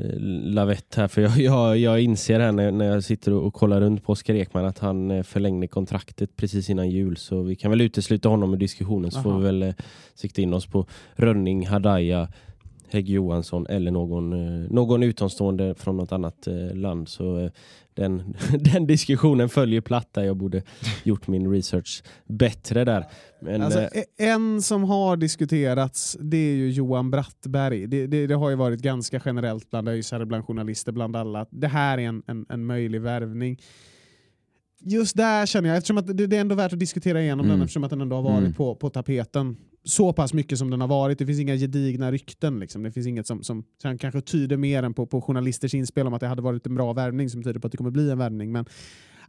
lavett 0.54 0.94
här. 0.94 1.08
För 1.08 1.22
jag, 1.22 1.36
jag, 1.38 1.78
jag 1.78 2.00
inser 2.00 2.40
här 2.40 2.52
när, 2.52 2.70
när 2.70 2.84
jag 2.84 3.04
sitter 3.04 3.32
och, 3.32 3.46
och 3.46 3.54
kollar 3.54 3.80
runt 3.80 4.04
på 4.04 4.12
Oskar 4.12 4.34
Ekman 4.34 4.64
att 4.64 4.78
han 4.78 5.10
eh, 5.10 5.22
förlängde 5.22 5.66
kontraktet 5.66 6.36
precis 6.36 6.70
innan 6.70 6.90
jul. 6.90 7.16
Så 7.16 7.42
vi 7.42 7.56
kan 7.56 7.70
väl 7.70 7.80
utesluta 7.80 8.28
honom 8.28 8.52
ur 8.54 8.58
diskussionen 8.58 9.10
så 9.10 9.22
får 9.22 9.30
Aha. 9.30 9.38
vi 9.38 9.44
väl 9.44 9.62
eh, 9.62 9.74
sikta 10.14 10.42
in 10.42 10.54
oss 10.54 10.66
på 10.66 10.86
Rönning, 11.14 11.66
Hadaya, 11.66 12.28
Hägg 12.88 13.08
Johansson 13.08 13.66
eller 13.66 13.90
någon, 13.90 14.64
någon 14.64 15.02
utomstående 15.02 15.74
från 15.74 15.96
något 15.96 16.12
annat 16.12 16.48
land. 16.72 17.08
Så 17.08 17.50
den, 18.00 18.34
den 18.58 18.86
diskussionen 18.86 19.48
följer 19.48 19.80
där. 20.14 20.22
Jag 20.22 20.36
borde 20.36 20.62
gjort 21.02 21.26
min 21.28 21.50
research 21.50 22.02
bättre 22.26 22.84
där. 22.84 23.04
Men, 23.42 23.62
Alltså, 23.62 23.80
eh, 23.80 23.86
e- 24.00 24.04
en 24.16 24.62
som 24.62 24.84
har 24.84 25.16
diskuterats 25.16 26.16
det 26.20 26.36
är 26.36 26.54
ju 26.54 26.70
Johan 26.70 27.10
Brattberg. 27.10 27.86
Det, 27.86 28.06
det, 28.06 28.26
det 28.26 28.34
har 28.34 28.50
ju 28.50 28.56
varit 28.56 28.80
ganska 28.80 29.20
generellt 29.24 29.70
bland 29.70 29.88
öisare, 29.88 30.26
bland 30.26 30.44
journalister, 30.44 30.92
bland 30.92 31.16
alla. 31.16 31.46
Det 31.50 31.68
här 31.68 31.98
är 31.98 32.02
en, 32.02 32.22
en, 32.26 32.46
en 32.48 32.66
möjlig 32.66 33.00
värvning. 33.00 33.60
Just 34.82 35.16
där 35.16 35.46
känner 35.46 35.68
jag, 35.68 35.78
eftersom 35.78 35.98
att 35.98 36.06
det, 36.06 36.26
det 36.26 36.36
är 36.36 36.40
ändå 36.40 36.54
värt 36.54 36.72
att 36.72 36.78
diskutera 36.78 37.22
igenom 37.22 37.46
Mm. 37.46 37.56
den 37.58 37.64
eftersom 37.64 37.84
att 37.84 37.90
den 37.90 38.00
ändå 38.00 38.16
har 38.16 38.22
varit 38.22 38.38
Mm. 38.38 38.54
på, 38.54 38.74
på 38.74 38.90
tapeten 38.90 39.56
så 39.84 40.12
pass 40.12 40.32
mycket 40.34 40.58
som 40.58 40.70
den 40.70 40.80
har 40.80 40.88
varit. 40.88 41.18
Det 41.18 41.26
finns 41.26 41.40
inga 41.40 41.56
gedigna 41.56 42.12
rykten. 42.12 42.60
Liksom. 42.60 42.82
Det 42.82 42.92
finns 42.92 43.06
inget 43.06 43.26
som, 43.26 43.42
som 43.42 43.64
som 43.82 43.98
kanske 43.98 44.20
tyder 44.20 44.56
mer 44.56 44.82
än 44.82 44.94
på, 44.94 45.06
på 45.06 45.20
journalisters 45.20 45.74
inspel 45.74 46.06
om 46.06 46.14
att 46.14 46.20
det 46.20 46.26
hade 46.26 46.42
varit 46.42 46.66
en 46.66 46.74
bra 46.74 46.92
värvning 46.92 47.30
som 47.30 47.42
tyder 47.42 47.60
på 47.60 47.66
att 47.66 47.72
det 47.72 47.76
kommer 47.76 47.90
bli 47.90 48.10
en 48.10 48.18
värvning. 48.18 48.52
Men 48.52 48.64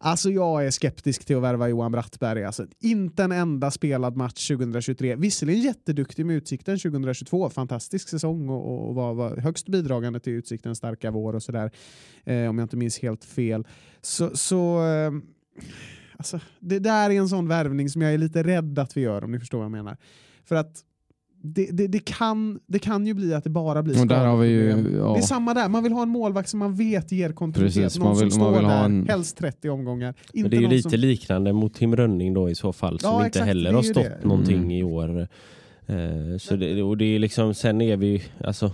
Alltså 0.04 0.30
jag 0.30 0.66
är 0.66 0.72
skeptisk 0.72 1.26
till 1.26 1.36
att 1.36 1.44
värva 1.44 1.70
Johan 1.70 1.92
Brattberg. 1.92 2.44
Alltså, 2.44 2.68
inte 2.80 3.24
en 3.24 3.32
enda 3.32 3.72
spelad 3.72 4.18
match 4.18 4.48
2023. 4.48 5.16
Visserligen 5.16 5.62
jätteduktig 5.62 6.26
med 6.26 6.36
Utsikten 6.36 6.80
2022. 6.80 7.50
Fantastisk 7.50 8.10
säsong 8.10 8.50
och, 8.50 8.90
och 8.90 8.96
var, 8.96 9.14
var 9.14 9.38
högst 9.38 9.68
bidragande 9.68 10.20
till 10.20 10.34
Utsiktens 10.34 10.78
starka 10.78 11.12
vår 11.12 11.36
och 11.36 11.44
sådär. 11.44 11.72
Eh, 12.24 12.50
om 12.50 12.58
jag 12.58 12.66
inte 12.66 12.78
minns 12.78 13.00
helt 13.00 13.26
fel. 13.26 13.68
Så, 14.02 14.38
så 14.38 14.88
eh, 14.88 15.12
alltså, 16.18 16.40
det 16.60 16.80
där 16.80 17.10
är 17.10 17.14
en 17.14 17.30
sån 17.30 17.48
värvning 17.48 17.90
som 17.90 18.02
jag 18.02 18.14
är 18.14 18.18
lite 18.18 18.44
rädd 18.44 18.80
att 18.80 18.98
vi 18.98 19.02
gör 19.02 19.24
om 19.24 19.32
ni 19.32 19.40
förstår 19.40 19.58
vad 19.58 19.66
jag 19.66 19.72
menar. 19.72 19.98
För 20.46 20.56
att 20.56 20.78
det, 21.44 21.66
det, 21.72 21.88
det, 21.88 22.00
kan, 22.00 22.60
det 22.68 22.80
kan 22.80 23.08
ju 23.08 23.14
bli 23.14 23.34
att 23.34 23.44
det 23.44 23.50
bara 23.50 23.84
blir 23.84 24.02
Och 24.02 24.08
där 24.08 24.26
har 24.26 24.38
vi 24.38 24.48
ju- 24.50 24.96
ja. 24.98 25.14
Det 25.14 25.20
är 25.20 25.22
samma 25.22 25.54
där, 25.54 25.70
man 25.70 25.84
vill 25.84 25.92
ha 25.92 26.02
en 26.04 26.10
målvakt 26.10 26.50
som 26.50 26.60
man 26.60 26.76
vet 26.76 27.12
ger 27.12 27.32
kontinuitet. 27.34 27.84
Precis, 27.84 28.00
Någon 28.00 28.08
man 28.08 28.18
vill- 28.20 28.32
som 28.32 28.42
står 28.42 28.62
där, 28.62 28.86
en- 28.86 29.08
helst 29.10 29.38
30 29.38 29.70
omgångar. 29.70 30.08
Inte 30.34 30.42
Men 30.42 30.50
det 30.52 30.58
är 30.58 30.62
ju 30.62 30.68
lite 30.68 30.90
som... 30.90 31.00
liknande 31.00 31.54
mot 31.54 31.74
Tim 31.74 31.96
Rönning 31.96 32.34
då 32.34 32.50
i 32.50 32.56
så 32.56 32.74
fall 32.74 33.00
som 33.00 33.10
Ja, 33.10 33.18
inte 33.18 33.28
exakt, 33.28 33.46
heller 33.46 33.74
har 33.74 33.82
stått 33.82 34.04
det. 34.04 34.20
någonting 34.24 34.58
Mm. 34.58 34.72
i 34.72 34.84
år. 34.84 35.20
Eh, 35.86 36.38
så 36.40 36.56
det, 36.56 36.84
och 36.84 36.98
det 36.98 37.06
är 37.06 37.20
liksom, 37.20 37.54
sen 37.54 37.82
är 37.82 37.98
vi 37.98 38.24
alltså 38.44 38.72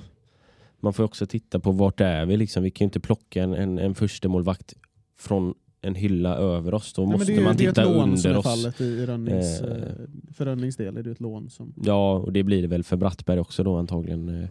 man 0.80 0.94
får 0.94 1.04
också 1.04 1.26
titta 1.26 1.60
på 1.60 1.72
vart 1.72 2.02
är 2.02 2.26
vi 2.26 2.38
liksom. 2.38 2.64
Vi 2.64 2.72
kan 2.72 2.86
ju 2.86 2.88
inte 2.88 3.00
plocka 3.00 3.44
en, 3.44 3.54
en, 3.54 3.78
en 3.80 3.96
första 3.96 4.28
målvakt 4.30 4.74
från 5.20 5.54
en 5.82 5.96
hylla 5.96 6.36
över 6.36 6.74
oss. 6.74 6.94
Då 6.94 7.02
Nej, 7.02 7.12
måste 7.12 7.26
det 7.26 7.34
är, 7.34 7.38
ju- 7.38 7.44
man 7.44 7.56
det 7.58 7.66
är 7.66 7.70
ett 7.70 7.76
titta 7.76 7.90
lån 7.94 8.18
som 8.18 8.30
under 8.30 8.30
är 8.30 8.38
oss. 8.38 8.46
fallet 8.46 8.82
i, 8.82 9.06
Rönnings, 9.06 9.62
Eh. 9.62 9.72
eh, 9.72 9.84
för 10.34 10.46
Rönnings 10.46 10.76
del 10.76 10.98
är 10.98 11.04
det 11.04 11.12
ett 11.12 11.20
lån 11.22 11.50
som... 11.50 11.74
Ja, 11.84 12.14
och 12.18 12.34
det 12.34 12.44
blir 12.44 12.62
det 12.62 12.68
väl 12.68 12.84
för 12.84 12.98
Brattberg 12.98 13.40
också 13.40 13.64
då 13.64 13.76
antagligen. 13.78 14.44
eh. 14.44 14.50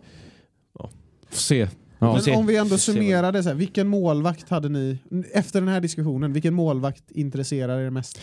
Får 0.72 0.90
se. 1.30 1.68
Ja. 1.98 2.12
Men 2.12 2.22
se. 2.22 2.34
om 2.36 2.46
vi 2.46 2.56
ändå 2.56 2.78
summerar 2.78 3.32
det, 3.32 3.42
så 3.42 3.48
här, 3.48 3.56
vilken 3.56 3.88
målvakt 3.88 4.48
hade 4.48 4.68
ni, 4.68 4.98
efter 5.32 5.60
den 5.60 5.68
här 5.68 5.80
diskussionen, 5.80 6.32
vilken 6.32 6.54
målvakt 6.54 7.10
intresserar 7.10 7.80
er 7.80 7.90
mest? 7.90 8.20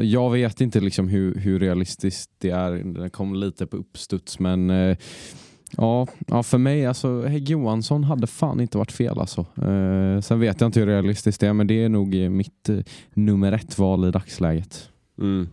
Jag 0.00 0.30
vet 0.30 0.60
inte 0.60 0.80
liksom 0.80 1.08
hur, 1.08 1.34
hur 1.34 1.60
realistiskt 1.60 2.30
det 2.38 2.50
är. 2.50 3.00
Det 3.02 3.10
kom 3.10 3.34
lite 3.34 3.66
på 3.66 3.76
uppstuds 3.76 4.38
men 4.38 4.70
eh, 4.70 4.96
ja, 5.76 6.06
ja, 6.26 6.42
för 6.42 6.58
mig, 6.58 6.86
alltså 6.86 7.22
Hägg 7.22 7.48
Johansson 7.48 8.04
hade 8.04 8.26
fan 8.26 8.60
inte 8.60 8.78
varit 8.78 8.92
fel 8.92 9.18
alltså. 9.18 9.40
Eh, 9.40 10.20
sen 10.20 10.40
vet 10.40 10.60
jag 10.60 10.68
inte 10.68 10.80
hur 10.80 10.86
realistiskt 10.86 11.40
det 11.40 11.46
är 11.46 11.52
men 11.52 11.66
det 11.66 11.84
är 11.84 11.88
nog 11.88 12.14
eh, 12.14 12.30
mitt 12.30 12.68
eh, 12.68 12.78
nummer 13.14 13.52
ett 13.52 13.78
val 13.78 14.08
i 14.08 14.10
dagsläget. 14.10 14.88
Mm. 15.18 15.48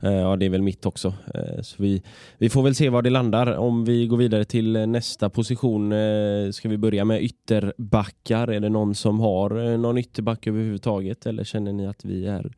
Eh, 0.00 0.12
Ja, 0.12 0.36
det 0.36 0.46
är 0.46 0.50
väl 0.50 0.62
mitt 0.62 0.86
också. 0.86 1.14
Eh, 1.34 1.62
Så 1.62 1.82
vi, 1.82 2.02
vi 2.38 2.48
får 2.48 2.62
väl 2.62 2.74
se 2.74 2.88
var 2.88 3.02
det 3.02 3.10
landar. 3.10 3.56
Om 3.56 3.84
vi 3.84 4.06
går 4.06 4.16
vidare 4.16 4.44
till 4.44 4.76
eh, 4.76 4.86
nästa 4.86 5.30
position 5.30 5.92
eh, 5.92 6.50
ska 6.52 6.68
vi 6.68 6.78
börja 6.78 7.04
med 7.04 7.22
ytterbackar. 7.22 8.48
Är 8.48 8.60
det 8.60 8.68
någon 8.68 8.94
som 8.94 9.20
har 9.20 9.72
eh, 9.72 9.78
någon 9.78 9.98
ytterback 9.98 10.46
överhuvudtaget 10.46 11.26
eller 11.26 11.44
känner 11.44 11.72
ni 11.72 11.86
att 11.86 12.04
vi 12.04 12.26
är 12.26 12.52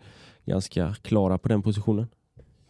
ganska 0.47 0.95
klara 1.03 1.39
på 1.39 1.49
den 1.49 1.63
positionen? 1.63 2.07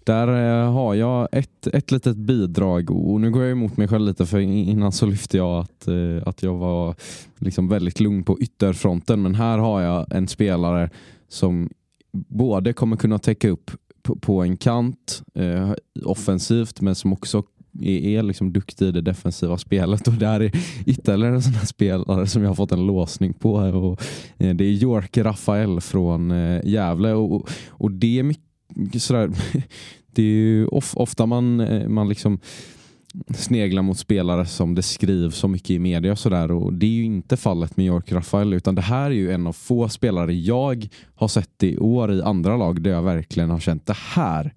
Där 0.09 0.29
eh, 0.29 0.73
har 0.73 0.95
jag 0.95 1.29
ett, 1.33 1.67
ett 1.67 1.91
litet 1.91 2.17
bidrag. 2.17 2.91
Och 2.91 3.21
nu 3.21 3.31
går 3.31 3.43
jag 3.43 3.53
emot 3.53 3.77
mig 3.77 3.89
själv 3.89 4.07
lite 4.07 4.27
för 4.27 4.39
innan 4.39 4.93
så 4.93 5.07
lyfte 5.07 5.37
jag 5.37 5.61
att, 5.61 5.89
eh, 5.89 6.29
att 6.29 6.43
jag 6.43 6.55
var 6.55 6.95
liksom 7.39 7.69
väldigt 7.69 8.01
lugn 8.01 8.25
på 8.25 8.41
ytterfronten. 8.41 9.23
Men 9.23 9.35
här 9.35 9.59
har 9.59 9.81
jag 9.81 10.13
en 10.13 10.29
spelare 10.29 10.91
som 11.29 11.71
både 12.13 12.73
kommer 12.73 12.97
kunna 12.97 13.19
täcka 13.19 13.49
upp 13.49 13.71
på, 14.03 14.17
på 14.17 14.43
en 14.43 14.57
kant 14.57 15.23
eh, 15.35 15.73
offensivt 16.05 16.81
men 16.81 16.95
som 16.95 17.13
också 17.13 17.43
är, 17.83 18.07
är 18.07 18.23
liksom 18.23 18.53
duktig 18.53 18.87
i 18.87 18.93
det 18.93 19.01
defensiva 19.01 19.59
spelet. 19.59 20.09
Och 20.09 20.15
där 20.15 20.41
är 20.41 20.53
ytterligare 20.87 21.35
en 21.35 21.43
sån 21.43 21.53
här 21.53 21.67
spelare 21.67 22.27
som 22.27 22.43
jag 22.43 22.51
har 22.51 22.55
fått 22.55 22.73
en 22.73 22.87
låsning 22.87 23.33
på. 23.33 23.53
Och, 23.53 24.03
eh, 24.39 24.55
det 24.55 24.65
är 24.65 24.71
York 24.71 25.19
Rafael 25.19 25.81
från 25.81 26.31
eh, 26.31 26.61
Gävle. 26.65 27.13
Och, 27.13 27.49
och 27.69 27.91
det 27.91 28.19
är 28.19 28.23
mycket 28.23 29.03
sådär 29.03 29.31
det 30.19 30.23
är 30.23 30.27
ju 30.27 30.67
of, 30.67 30.97
ofta 30.97 31.27
man, 31.27 31.61
eh, 31.61 31.89
man 31.89 32.09
liksom 32.09 32.39
sneglar 33.35 33.83
mot 33.83 33.99
spelare 33.99 34.47
som 34.47 34.75
det 34.75 34.83
skrivs 34.83 35.37
så 35.37 35.49
mycket 35.49 35.71
i 35.71 35.79
media 35.79 36.13
och 36.13 36.19
sådär 36.19 36.51
och 36.51 36.73
det 36.73 36.87
är 36.87 36.91
ju 36.91 37.05
inte 37.05 37.37
fallet 37.37 37.77
med 37.77 37.87
York 37.87 38.13
Rafael 38.13 38.53
utan 38.53 38.75
det 38.75 38.83
här 38.83 39.07
är 39.07 39.15
ju 39.15 39.33
en 39.33 39.47
av 39.47 39.53
få 39.53 39.89
spelare 39.89 40.35
jag 40.35 40.89
har 41.15 41.29
sett 41.29 41.63
i 41.63 41.79
år 41.79 42.13
i 42.13 42.23
andra 42.23 42.57
lag 42.57 42.83
där 42.83 42.91
jag 42.91 43.03
verkligen 43.03 43.51
har 43.51 43.61
känt 43.61 43.87
det 43.87 43.97
här 43.97 44.55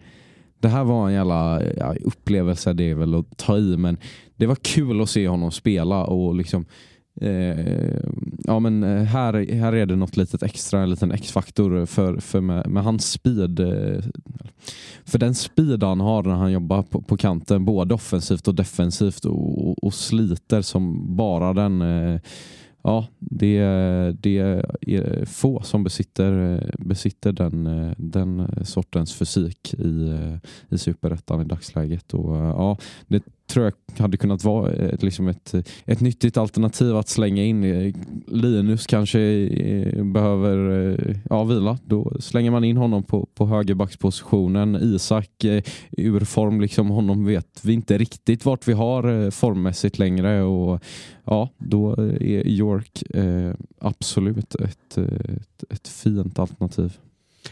det 0.60 0.68
här 0.68 0.84
var 0.84 1.08
en 1.08 1.14
jävla 1.14 1.62
ja, 1.78 1.96
upplevelse, 2.02 2.74
det 2.74 2.90
är 2.90 2.96
väl 2.96 3.16
att 3.16 3.38
ta 3.38 3.58
i 3.58 3.78
men 3.78 3.98
det 4.36 4.46
var 4.46 4.56
kul 4.56 5.02
att 5.02 5.10
se 5.10 5.28
honom 5.28 5.52
spela 5.52 6.06
och 6.06 6.36
liksom 6.36 6.66
Eh, 7.16 8.00
ja 8.44 8.60
men 8.60 8.84
eh, 8.84 9.04
här, 9.04 9.54
här 9.54 9.74
är 9.74 9.86
det 9.86 9.96
något 9.96 10.18
litet 10.18 10.44
extra, 10.44 10.82
en 10.82 10.90
liten 10.90 11.12
X-faktor 11.12 11.86
för, 11.86 12.18
för 12.18 12.42
med, 12.42 12.68
med 12.70 12.84
hans 12.84 13.12
speed. 13.12 13.60
Eh, 13.60 14.04
för 15.06 15.20
den 15.20 15.36
speed 15.36 15.84
han 15.84 16.00
har 16.00 16.24
när 16.24 16.36
han 16.36 16.52
jobbar 16.52 16.84
på, 16.84 17.02
på 17.02 17.18
kanten, 17.18 17.66
både 17.66 17.94
offensivt 17.94 18.48
och 18.48 18.56
defensivt 18.56 19.26
och, 19.26 19.68
och, 19.68 19.84
och 19.84 19.94
sliter 19.94 20.62
som 20.62 21.16
bara 21.16 21.54
den. 21.54 21.82
Eh, 21.82 22.20
ja, 22.84 23.08
det, 23.20 23.62
det 24.20 24.38
är 24.38 25.26
få 25.26 25.62
som 25.62 25.84
besitter, 25.84 26.54
eh, 26.54 26.70
besitter 26.80 27.32
den, 27.32 27.68
eh, 27.68 27.94
den 27.98 28.48
sortens 28.66 29.14
fysik 29.14 29.74
i, 29.74 30.18
i 30.70 30.78
superettan 30.78 31.42
i 31.42 31.46
dagsläget. 31.46 32.14
Och, 32.14 32.36
ja, 32.36 32.78
det 33.08 33.24
tror 33.52 33.66
jag 33.66 34.04
hade 34.04 34.18
kunnat 34.18 34.44
vara 34.44 34.72
ett, 34.72 35.04
liksom 35.04 35.28
ett, 35.28 35.54
eh, 35.54 35.62
ett 35.86 36.00
nyttigt 36.00 36.38
alternativ 36.38 36.96
att 36.96 37.10
slänga 37.10 37.44
in. 37.44 37.64
Eh, 37.64 37.94
Linus 38.28 38.88
kanske 38.88 39.20
behöver 40.04 41.22
ja, 41.30 41.44
vila. 41.44 41.78
Då 41.86 42.12
slänger 42.20 42.52
man 42.52 42.64
in 42.64 42.78
honom 42.78 43.04
på, 43.04 43.28
på 43.36 43.46
högerbackspositionen. 43.46 44.76
Isak 44.76 45.46
ur 45.92 46.20
form, 46.20 46.62
liksom 46.62 46.90
honom 46.90 47.26
vet 47.26 47.60
vi 47.64 47.74
inte 47.74 47.98
riktigt 47.98 48.46
vart 48.46 48.68
vi 48.68 48.74
har 48.74 49.32
formmässigt 49.32 50.00
längre. 50.00 50.42
Och 50.42 50.84
ja, 51.26 51.50
Då 51.58 51.94
är 51.96 52.48
York 52.48 53.04
eh, 53.10 53.54
absolut 53.80 54.56
ett, 54.56 54.98
ett, 54.98 55.64
ett 55.70 55.88
fint 55.88 56.40
alternativ. 56.40 56.98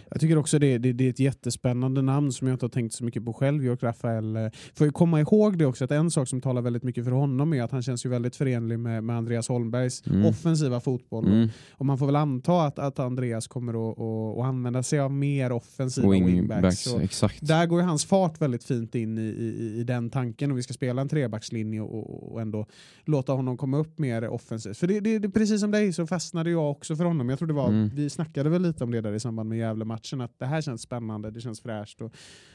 Jag 0.10 0.22
tycker 0.22 0.38
också 0.38 0.60
det, 0.60 0.78
det, 0.78 0.94
det, 0.94 1.06
är 1.06 1.10
ett 1.10 1.20
jättespännande 1.20 2.02
namn 2.02 2.32
som 2.32 2.48
jag 2.48 2.56
inte 2.56 2.66
har 2.66 2.70
tänkt 2.70 2.94
så 2.94 3.04
mycket 3.04 3.26
på 3.26 3.34
själv, 3.34 3.66
York 3.66 3.84
Rafael. 3.84 4.36
Eh, 4.36 4.48
får 4.74 4.88
ju 4.88 4.92
komma 4.92 5.20
ihåg 5.20 5.58
det 5.58 5.66
också 5.66 5.84
att 5.84 5.92
en 5.92 6.12
sak 6.12 6.28
som 6.28 6.42
talar 6.42 6.62
väldigt 6.62 6.84
mycket 6.84 7.04
för 7.04 7.12
honom 7.12 7.54
är 7.54 7.64
att 7.64 7.72
han 7.72 7.82
känns 7.82 8.06
ju 8.06 8.10
väldigt 8.10 8.36
förenlig 8.36 8.80
med, 8.80 9.04
med 9.04 9.18
Andreas 9.18 9.48
Holmbergs 9.48 10.08
mm. 10.08 10.26
offensiva 10.26 10.80
fotboll. 10.80 11.28
Mm. 11.28 11.50
Och 11.72 11.86
man 11.86 11.98
får 11.98 12.06
väl 12.06 12.16
anta 12.16 12.62
att, 12.62 12.80
att 12.80 13.00
Andreas 13.00 13.48
kommer 13.48 13.92
att, 13.92 14.00
att, 14.00 14.38
att 14.40 14.46
använda 14.46 14.84
sig 14.84 15.00
av 15.00 15.12
mer 15.12 15.52
offensiva 15.52 16.10
Wing 16.10 16.26
wingbacks. 16.26 16.94
exakt. 16.94 17.48
Där 17.48 17.66
går 17.66 17.80
ju 17.82 17.86
hans 17.86 18.06
fart 18.06 18.42
väldigt 18.42 18.64
fint 18.64 18.96
in 18.96 19.18
i, 19.18 19.22
i, 19.22 19.80
i 19.80 19.84
den 19.84 20.10
tanken 20.10 20.52
och 20.52 20.58
vi 20.58 20.64
ska 20.64 20.74
spela 20.74 21.02
en 21.02 21.10
trebackslinje 21.10 21.82
och, 21.82 22.34
och 22.34 22.42
ändå 22.42 22.66
låta 23.06 23.34
honom 23.34 23.58
komma 23.58 23.78
upp 23.78 24.00
mer 24.00 24.28
offensivt. 24.28 24.78
För 24.78 24.88
det, 24.88 25.00
det, 25.00 25.20
det, 25.20 25.30
precis 25.30 25.62
som 25.62 25.72
dig 25.72 25.94
så 25.94 26.08
fastnade 26.08 26.52
jag 26.52 26.72
också 26.72 26.96
för 26.96 27.04
honom. 27.04 27.30
Jag 27.30 27.40
tror 27.40 27.48
det 27.48 27.54
var, 27.54 27.70
mm. 27.70 27.90
vi 27.96 28.10
snackade 28.10 28.50
väl 28.50 28.62
lite 28.62 28.84
om 28.84 28.92
det 28.92 29.02
där 29.02 29.14
i 29.14 29.20
samband 29.20 29.50
med 29.50 29.58
Gävle-matchen 29.80 30.18
matchen 30.18 30.22
att 30.22 30.40
det 30.40 30.46
här 30.46 30.62
känns 30.62 30.82
spännande, 30.82 31.32
det 31.32 31.42
känns 31.42 31.62
fräscht 31.62 32.02
och, 32.02 32.14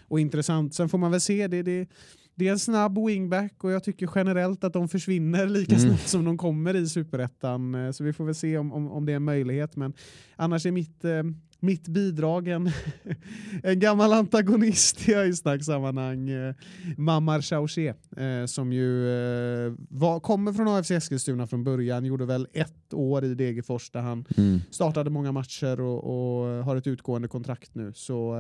och 0.09 0.21
intressant. 0.21 0.75
Sen 0.75 0.89
får 0.89 0.99
man 0.99 1.11
väl 1.11 1.21
se, 1.21 1.49
det, 1.49 1.63
det, 1.63 1.89
det 2.35 2.49
är 2.49 2.53
en 2.53 2.59
snabb 2.59 2.99
wingback 3.07 3.65
och 3.65 3.71
jag 3.71 3.85
tycker 3.85 4.09
generellt 4.15 4.65
att 4.65 4.73
de 4.73 4.89
försvinner 4.89 5.47
lika 5.47 5.77
mm. 5.77 5.89
snabbt 5.89 6.09
som 6.09 6.25
de 6.25 6.39
kommer 6.39 6.77
i 6.77 6.87
superettan. 6.87 7.75
Eh, 7.75 7.91
så 7.91 8.05
vi 8.05 8.13
får 8.13 8.25
väl 8.25 8.35
se 8.35 8.59
om, 8.59 8.73
om, 8.73 8.91
om 8.91 9.07
det 9.07 9.13
är 9.13 9.17
en 9.17 9.25
möjlighet. 9.25 9.77
Men 9.77 9.93
annars 10.37 10.67
är 10.67 10.73
mitt, 10.73 11.05
eh, 11.05 11.23
mitt 11.65 11.89
bidrag 11.89 12.49
en, 12.49 12.71
en 13.63 13.81
gammal 13.81 14.13
antagonist 14.13 15.09
i 15.09 15.15
öjsnacksammanhang, 15.15 16.31
eh, 16.31 16.55
Mamar 16.97 17.43
Chaushe, 17.43 17.95
eh, 18.17 18.47
som 18.47 18.73
ju 18.73 19.09
eh, 19.09 19.73
var, 19.89 20.21
kommer 20.21 20.53
från 20.53 20.69
AFC 20.69 20.91
Eskilstuna 20.91 21.47
från 21.47 21.65
början, 21.65 22.05
gjorde 22.05 22.27
väl 22.27 22.49
ett 22.53 22.95
år 22.95 23.25
i 23.25 23.35
Degerfors 23.35 23.91
där 23.91 24.01
han 24.01 24.25
mm. 24.37 24.61
startade 24.71 25.11
många 25.11 25.33
matcher 25.33 25.81
och, 25.81 26.05
och, 26.05 26.65
har 26.65 26.77
ett 26.77 26.87
utgående 26.87 27.29
kontrakt 27.29 27.75
nu. 27.75 27.93
Så 27.95 28.37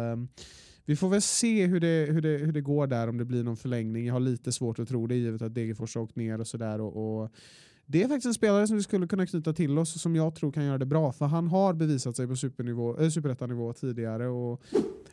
vi 0.84 0.96
får 0.96 1.08
väl 1.08 1.22
se 1.22 1.66
hur 1.66 1.80
det, 1.80 2.12
hur, 2.12 2.20
det, 2.20 2.28
hur 2.28 2.52
det 2.52 2.60
går 2.60 2.86
där, 2.86 3.08
om 3.08 3.18
det 3.18 3.24
blir 3.24 3.42
någon 3.42 3.56
förlängning. 3.56 4.06
Jag 4.06 4.12
har 4.12 4.20
lite 4.20 4.52
svårt 4.52 4.78
att 4.78 4.88
tro 4.88 5.06
det 5.06 5.14
givet 5.14 5.42
att 5.42 5.54
Degerfors 5.54 5.94
har 5.94 6.02
åkt 6.02 6.16
ner 6.16 6.40
och 6.40 6.46
sådär. 6.46 6.80
Och, 6.80 7.22
och 7.22 7.30
det 7.86 8.02
är 8.02 8.08
faktiskt 8.08 8.26
en 8.26 8.34
spelare 8.34 8.66
som 8.66 8.76
vi 8.76 8.82
skulle 8.82 9.06
kunna 9.06 9.26
knyta 9.26 9.52
till 9.52 9.78
oss 9.78 10.00
som 10.02 10.16
jag 10.16 10.34
tror 10.34 10.52
kan 10.52 10.64
göra 10.64 10.78
det 10.78 10.86
bra. 10.86 11.12
För 11.12 11.26
han 11.26 11.48
har 11.48 11.74
bevisat 11.74 12.16
sig 12.16 12.26
på 12.26 12.36
supernivå, 12.36 12.98
äh, 13.00 13.08
superettanivå 13.08 13.72
tidigare. 13.72 14.28
Och, 14.28 14.62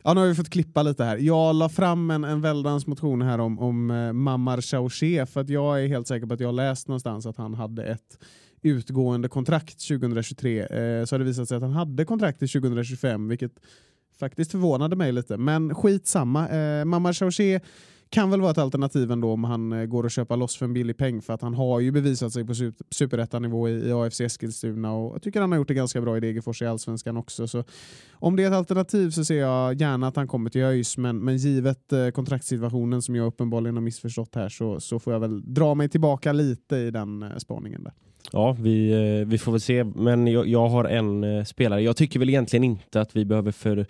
ja, 0.02 0.14
nu 0.14 0.20
har 0.20 0.28
vi 0.28 0.34
fått 0.34 0.50
klippa 0.50 0.82
lite 0.82 1.04
här. 1.04 1.16
Jag 1.16 1.54
la 1.54 1.68
fram 1.68 2.10
en, 2.10 2.24
en 2.24 2.40
väldans 2.40 2.86
motion 2.86 3.22
här 3.22 3.38
om, 3.38 3.58
om 3.58 3.90
eh, 3.90 4.12
Mamar 4.12 4.60
Chauché, 4.60 5.26
för 5.26 5.40
att 5.40 5.48
jag 5.48 5.84
är 5.84 5.88
helt 5.88 6.08
säker 6.08 6.26
på 6.26 6.34
att 6.34 6.40
jag 6.40 6.54
läst 6.54 6.88
någonstans 6.88 7.26
att 7.26 7.36
han 7.36 7.54
hade 7.54 7.84
ett 7.84 8.18
utgående 8.62 9.28
kontrakt 9.28 9.88
2023. 9.88 10.60
Eh, 10.60 11.04
så 11.04 11.14
har 11.14 11.18
det 11.18 11.24
visat 11.24 11.48
sig 11.48 11.56
att 11.56 11.62
han 11.62 11.72
hade 11.72 12.04
kontrakt 12.04 12.38
till 12.38 12.48
2025 12.48 13.28
vilket 13.28 13.52
faktiskt 14.18 14.50
förvånade 14.50 14.96
mig 14.96 15.12
lite. 15.12 15.36
Men 15.36 15.74
skitsamma. 15.74 16.48
Eh, 16.48 16.84
Mamar 16.84 17.12
Chauché 17.12 17.60
kan 18.12 18.30
väl 18.30 18.40
vara 18.40 18.50
ett 18.50 18.58
alternativ 18.58 19.10
ändå 19.10 19.32
om 19.32 19.44
han 19.44 19.72
eh, 19.72 19.84
går 19.84 20.04
och 20.04 20.10
köpa 20.10 20.36
loss 20.36 20.56
för 20.56 20.66
en 20.66 20.72
billig 20.72 20.96
peng 20.96 21.22
för 21.22 21.32
att 21.32 21.42
han 21.42 21.54
har 21.54 21.80
ju 21.80 21.90
bevisat 21.90 22.32
sig 22.32 22.44
på 22.44 22.54
superettanivå 22.90 23.68
i, 23.68 23.72
i 23.72 23.92
AFC 23.92 24.20
Eskilstuna 24.20 24.92
och 24.92 25.14
jag 25.14 25.22
tycker 25.22 25.40
han 25.40 25.52
har 25.52 25.58
gjort 25.58 25.68
det 25.68 25.74
ganska 25.74 26.00
bra 26.00 26.16
i 26.16 26.20
Degerfors 26.20 26.62
i 26.62 26.66
Allsvenskan 26.66 27.16
också. 27.16 27.48
Så 27.48 27.64
om 28.12 28.36
det 28.36 28.42
är 28.42 28.46
ett 28.46 28.54
alternativ 28.54 29.10
så 29.10 29.24
ser 29.24 29.38
jag 29.40 29.80
gärna 29.80 30.08
att 30.08 30.16
han 30.16 30.28
kommer 30.28 30.50
till 30.50 30.62
ÖIS 30.62 30.98
men, 30.98 31.18
men 31.18 31.36
givet 31.36 31.92
eh, 31.92 32.08
kontraktssituationen 32.08 33.02
som 33.02 33.16
jag 33.16 33.26
uppenbarligen 33.26 33.76
har 33.76 33.82
missförstått 33.82 34.34
här 34.34 34.48
så, 34.48 34.80
så 34.80 34.98
får 34.98 35.12
jag 35.12 35.20
väl 35.20 35.54
dra 35.54 35.74
mig 35.74 35.88
tillbaka 35.88 36.32
lite 36.32 36.76
i 36.76 36.90
den 36.90 37.22
eh, 37.22 37.36
spaningen 37.36 37.84
där. 37.84 37.92
Ja, 38.32 38.56
vi, 38.60 39.24
vi 39.26 39.38
får 39.38 39.52
väl 39.52 39.60
se. 39.60 39.84
Men 39.84 40.26
jag, 40.26 40.46
jag 40.46 40.68
har 40.68 40.84
en 40.84 41.46
spelare. 41.46 41.82
Jag 41.82 41.96
tycker 41.96 42.18
väl 42.18 42.28
egentligen 42.28 42.64
inte 42.64 43.00
att 43.00 43.16
vi 43.16 43.24
behöver 43.24 43.52
för 43.52 43.86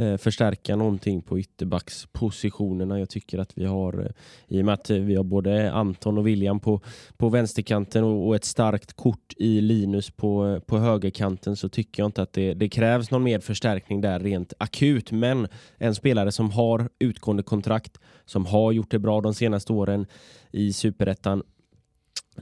Eh, 0.00 0.16
förstärka 0.16 0.76
någonting 0.76 1.22
på 1.22 1.38
ytterbackspositionerna. 1.38 2.98
Jag 2.98 3.10
tycker 3.10 3.38
att 3.38 3.58
vi 3.58 3.64
har, 3.64 4.00
eh, 4.00 4.10
i 4.48 4.60
och 4.60 4.64
med 4.64 4.74
att 4.74 4.90
vi 4.90 5.14
har 5.14 5.24
både 5.24 5.72
Anton 5.72 6.18
och 6.18 6.26
William 6.26 6.60
på, 6.60 6.80
på 7.16 7.28
vänsterkanten 7.28 8.04
och, 8.04 8.26
och 8.26 8.36
ett 8.36 8.44
starkt 8.44 8.92
kort 8.92 9.34
i 9.36 9.60
Linus 9.60 10.10
på, 10.10 10.46
eh, 10.46 10.58
på 10.58 10.78
högerkanten 10.78 11.56
så 11.56 11.68
tycker 11.68 12.02
jag 12.02 12.08
inte 12.08 12.22
att 12.22 12.32
det, 12.32 12.54
det 12.54 12.68
krävs 12.68 13.10
någon 13.10 13.22
mer 13.22 13.40
förstärkning 13.40 14.00
där 14.00 14.20
rent 14.20 14.52
akut. 14.58 15.12
Men 15.12 15.48
en 15.78 15.94
spelare 15.94 16.32
som 16.32 16.50
har 16.50 16.88
utgående 16.98 17.42
kontrakt, 17.42 17.98
som 18.24 18.46
har 18.46 18.72
gjort 18.72 18.90
det 18.90 18.98
bra 18.98 19.20
de 19.20 19.34
senaste 19.34 19.72
åren 19.72 20.06
i 20.52 20.72
superettan 20.72 21.42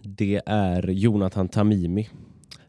det 0.03 0.41
är 0.47 0.89
Jonathan 0.89 1.49
Tamimi. 1.49 2.09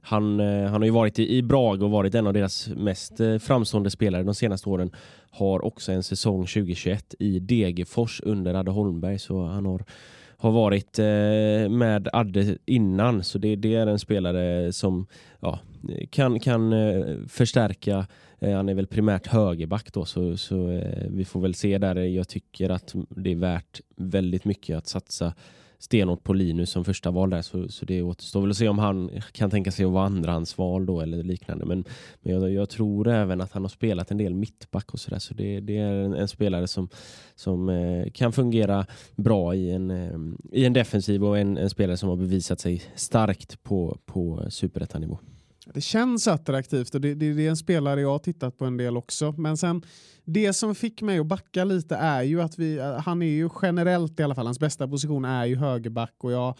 Han, 0.07 0.39
eh, 0.39 0.69
han 0.69 0.81
har 0.81 0.85
ju 0.85 0.91
varit 0.91 1.19
i, 1.19 1.37
i 1.37 1.41
Brage 1.41 1.81
och 1.81 1.91
varit 1.91 2.15
en 2.15 2.27
av 2.27 2.33
deras 2.33 2.67
mest 2.67 3.19
eh, 3.19 3.37
framstående 3.37 3.89
spelare 3.89 4.23
de 4.23 4.35
senaste 4.35 4.69
åren. 4.69 4.91
Har 5.31 5.65
också 5.65 5.91
en 5.91 6.03
säsong 6.03 6.45
2021 6.45 7.15
i 7.19 7.39
Degerfors 7.39 8.21
under 8.23 8.53
Adde 8.53 8.71
Holmberg 8.71 9.19
så 9.19 9.45
han 9.45 9.65
har 9.65 9.83
har 10.39 10.51
varit 10.51 10.99
eh, 10.99 11.69
med 11.69 12.09
Adde 12.13 12.57
innan 12.65 13.23
så 13.23 13.37
det, 13.37 13.55
det, 13.55 13.75
är 13.75 13.87
en 13.87 13.99
spelare 13.99 14.73
som 14.73 15.07
ja, 15.39 15.59
kan, 16.09 16.39
kan 16.39 16.73
förstärka 17.29 18.07
han 18.39 18.69
är 18.69 18.73
väl 18.73 18.87
primärt 18.87 19.27
högerback 19.27 19.93
då 19.93 20.05
så, 20.05 20.37
så 20.37 20.81
vi 21.09 21.25
får 21.25 21.39
väl 21.39 21.53
se 21.53 21.77
där. 21.77 21.95
Jag 21.95 22.27
tycker 22.27 22.69
att 22.69 22.95
det 23.09 23.31
är 23.31 23.35
värt 23.35 23.81
väldigt 23.95 24.45
mycket 24.45 24.77
att 24.77 24.87
satsa 24.87 25.33
stenhårt 25.79 26.23
på 26.23 26.33
Linus 26.33 26.69
som 26.69 26.85
första 26.85 27.11
val 27.11 27.29
där 27.29 27.41
så, 27.41 27.69
så 27.69 27.85
det 27.85 28.01
återstår 28.01 28.41
väl 28.41 28.49
att 28.49 28.57
se 28.57 28.67
om 28.67 28.79
han 28.79 29.09
kan 29.31 29.49
tänka 29.49 29.71
sig 29.71 29.85
att 29.85 29.91
vara 29.91 30.05
andrahandsval 30.05 30.85
då 30.85 31.01
eller 31.01 31.23
liknande. 31.23 31.65
Men, 31.65 31.83
men 32.21 32.33
jag, 32.33 32.51
jag, 32.51 32.69
tror 32.69 33.07
även 33.07 33.41
att 33.41 33.51
han 33.51 33.61
har 33.61 33.69
spelat 33.69 34.11
en 34.11 34.17
del 34.17 34.33
mittback 34.33 34.93
och 34.93 34.99
sådär 34.99 35.19
så 35.19 35.33
det, 35.33 35.59
det 35.59 35.77
är 35.77 35.93
en, 35.93 36.13
en, 36.13 36.27
spelare 36.27 36.67
som, 36.67 36.89
som 37.35 37.69
eh, 37.69 38.09
kan 38.13 38.31
fungera 38.33 38.85
bra 39.15 39.55
i 39.55 39.71
en, 39.71 39.91
eh, 39.91 40.19
i 40.51 40.65
en 40.65 40.73
defensiv 40.73 41.23
och 41.23 41.37
en, 41.37 41.57
en, 41.57 41.69
spelare 41.69 41.97
som 41.97 42.09
har 42.09 42.15
bevisat 42.15 42.59
sig 42.59 42.81
starkt 42.95 43.63
på, 43.63 43.97
på 44.05 44.45
superettanivå. 44.49 45.19
Det 45.73 45.81
känns 45.81 46.27
attraktivt 46.27 46.95
och 46.95 47.01
det, 47.01 47.13
det, 47.13 47.33
det, 47.33 47.45
är 47.45 47.49
en 47.49 47.57
spelare 47.57 48.01
jag 48.01 48.09
har 48.09 48.19
tittat 48.19 48.57
på 48.57 48.65
en 48.65 48.77
del 48.77 48.97
också. 48.97 49.31
Men 49.37 49.57
sen, 49.57 49.81
det 50.25 50.53
som 50.53 50.75
fick 50.75 51.01
mig 51.01 51.19
att 51.19 51.25
backa 51.25 51.63
lite 51.63 51.95
är 51.95 52.23
ju 52.23 52.41
att 52.41 52.59
vi, 52.59 52.77
eh, 52.77 52.97
han 52.97 53.21
är 53.21 53.25
ju 53.25 53.49
generellt 53.61 54.19
i 54.19 54.23
alla 54.23 54.35
fall, 54.35 54.45
hans 54.45 54.59
bästa 54.59 54.87
position 54.87 55.25
är 55.25 55.45
ju 55.45 55.55
högerback 55.55 56.15
och 56.17 56.31
jag, 56.31 56.57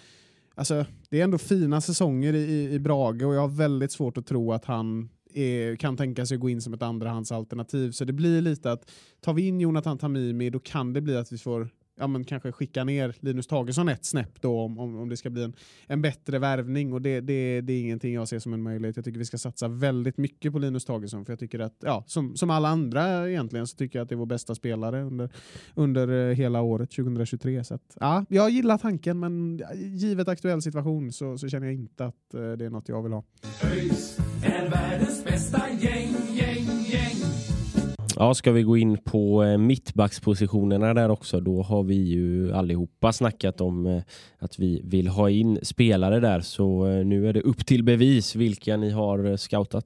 alltså, 0.55 0.85
det 1.09 1.19
är 1.19 1.23
ändå 1.23 1.37
fina 1.37 1.81
säsonger 1.81 2.33
i, 2.33 2.73
i 2.73 2.79
Brage 2.79 3.23
och 3.23 3.35
jag 3.35 3.41
har 3.41 3.47
väldigt 3.47 3.91
svårt 3.91 4.17
att 4.17 4.27
tro 4.27 4.53
att 4.53 4.65
han 4.65 5.09
är, 5.33 5.75
kan 5.75 5.97
tänka 5.97 6.25
sig 6.25 6.35
att 6.35 6.41
gå 6.41 6.49
in 6.49 6.61
som 6.61 6.73
ett 6.73 6.81
andrahandsalternativ. 6.81 7.91
Så 7.91 8.05
det 8.05 8.13
blir 8.13 8.41
lite 8.41 8.71
att 8.71 8.91
tar 9.21 9.33
vi 9.33 9.47
in 9.47 9.61
Jonathan 9.61 9.97
Tamimi 9.97 10.49
då 10.49 10.59
kan 10.59 10.93
det 10.93 11.01
bli 11.01 11.17
att 11.17 11.31
vi 11.31 11.37
får 11.37 11.69
ja, 11.97 12.07
men 12.07 12.23
kanske 12.23 12.51
skicka 12.51 12.83
ner 12.83 13.15
Linus 13.19 13.47
Tagesson 13.47 13.89
ett 13.89 14.05
snäpp 14.05 14.41
då 14.41 14.59
om, 14.59 14.79
om, 14.79 14.99
om 14.99 15.09
det 15.09 15.17
ska 15.17 15.29
bli 15.29 15.43
en, 15.43 15.53
en 15.87 16.01
bättre 16.01 16.39
värvning 16.39 16.93
och 16.93 17.01
det, 17.01 17.21
det, 17.21 17.61
det 17.61 17.73
är 17.73 17.81
ingenting 17.81 18.13
jag 18.13 18.27
ser 18.27 18.39
som 18.39 18.53
en 18.53 18.63
möjlighet. 18.63 18.95
Jag 18.95 19.05
tycker 19.05 19.19
vi 19.19 19.25
ska 19.25 19.37
satsa 19.37 19.67
väldigt 19.67 20.17
mycket 20.17 20.51
på 20.51 20.59
Linus 20.59 20.85
Tagesson 20.85 21.25
för 21.25 21.33
jag 21.33 21.39
tycker 21.39 21.59
att, 21.59 21.75
ja, 21.79 22.03
som, 22.07 22.35
som 22.35 22.49
alla 22.49 22.67
andra 22.67 23.29
egentligen 23.29 23.67
så 23.67 23.77
tycker 23.77 23.99
jag 23.99 24.03
att 24.03 24.09
det 24.09 24.15
är 24.15 24.17
vår 24.17 24.25
bästa 24.25 24.55
spelare 24.55 25.03
under, 25.03 25.29
under 25.75 26.29
eh, 26.29 26.35
hela 26.35 26.61
året 26.61 26.91
2023. 26.91 27.63
Så 27.63 27.73
att, 27.73 27.97
ja, 27.99 28.25
jag 28.29 28.49
gillar 28.49 28.77
tanken 28.77 29.19
men 29.19 29.61
givet 29.75 30.27
aktuell 30.27 30.61
situation 30.61 31.11
så, 31.11 31.37
så 31.37 31.49
känner 31.49 31.67
jag 31.67 31.75
inte 31.75 32.05
att 32.05 32.33
eh, 32.33 32.51
det 32.51 32.65
är 32.65 32.69
något 32.69 32.89
jag 32.89 33.03
vill 33.03 33.13
ha. 33.13 33.23
ÖIS 33.63 34.17
är 34.43 34.69
världens 34.69 35.23
bästa 35.23 35.61
gäng, 35.79 36.15
gäng. 36.33 36.56
Ja, 38.19 38.33
ska 38.33 38.51
vi 38.51 38.63
gå 38.63 38.77
in 38.77 38.97
på 38.97 39.43
eh, 39.43 39.57
mittbackspositionerna 39.57 40.93
där 40.93 41.09
också, 41.09 41.39
då 41.39 41.61
har 41.61 41.83
vi 41.83 41.95
ju 41.95 42.53
allihopa 42.53 43.13
snackat 43.13 43.61
om 43.61 43.85
eh, 43.85 44.01
att 44.39 44.59
vi 44.59 44.81
vill 44.83 45.07
ha 45.07 45.29
in 45.29 45.59
spelare 45.63 46.19
där, 46.19 46.41
så 46.41 46.87
eh, 46.87 47.05
nu 47.05 47.29
är 47.29 47.33
det 47.33 47.41
upp 47.41 47.65
till 47.65 47.83
bevis 47.83 48.35
vilka 48.35 48.77
ni 48.77 48.89
har 48.89 49.25
eh, 49.25 49.35
scoutat. 49.35 49.85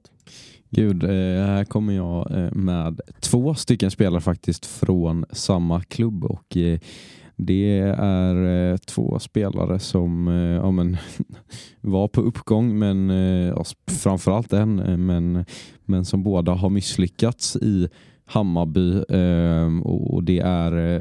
Gud, 0.70 1.04
eh, 1.04 1.10
här 1.46 1.64
kommer 1.64 1.92
jag 1.92 2.30
eh, 2.30 2.52
med 2.52 3.00
två 3.20 3.54
stycken 3.54 3.90
spelare 3.90 4.20
faktiskt 4.20 4.66
från 4.66 5.24
samma 5.30 5.82
klubb 5.82 6.24
och 6.24 6.56
det 7.36 7.78
är 7.98 8.76
två 8.76 9.18
spelare 9.18 9.78
som 9.78 10.26
ja, 10.62 10.70
men, 10.70 10.96
var 11.80 12.08
på 12.08 12.20
uppgång, 12.20 12.78
men 12.78 13.08
ja, 13.48 13.64
framförallt 14.02 14.52
en, 14.52 15.06
men, 15.06 15.44
men 15.84 16.04
som 16.04 16.22
båda 16.22 16.52
har 16.52 16.70
misslyckats 16.70 17.56
i 17.56 17.88
Hammarby 18.24 19.04
ehm, 19.08 19.82
och 19.82 20.24
det 20.24 20.38
är 20.38 20.94
eh, 20.94 21.00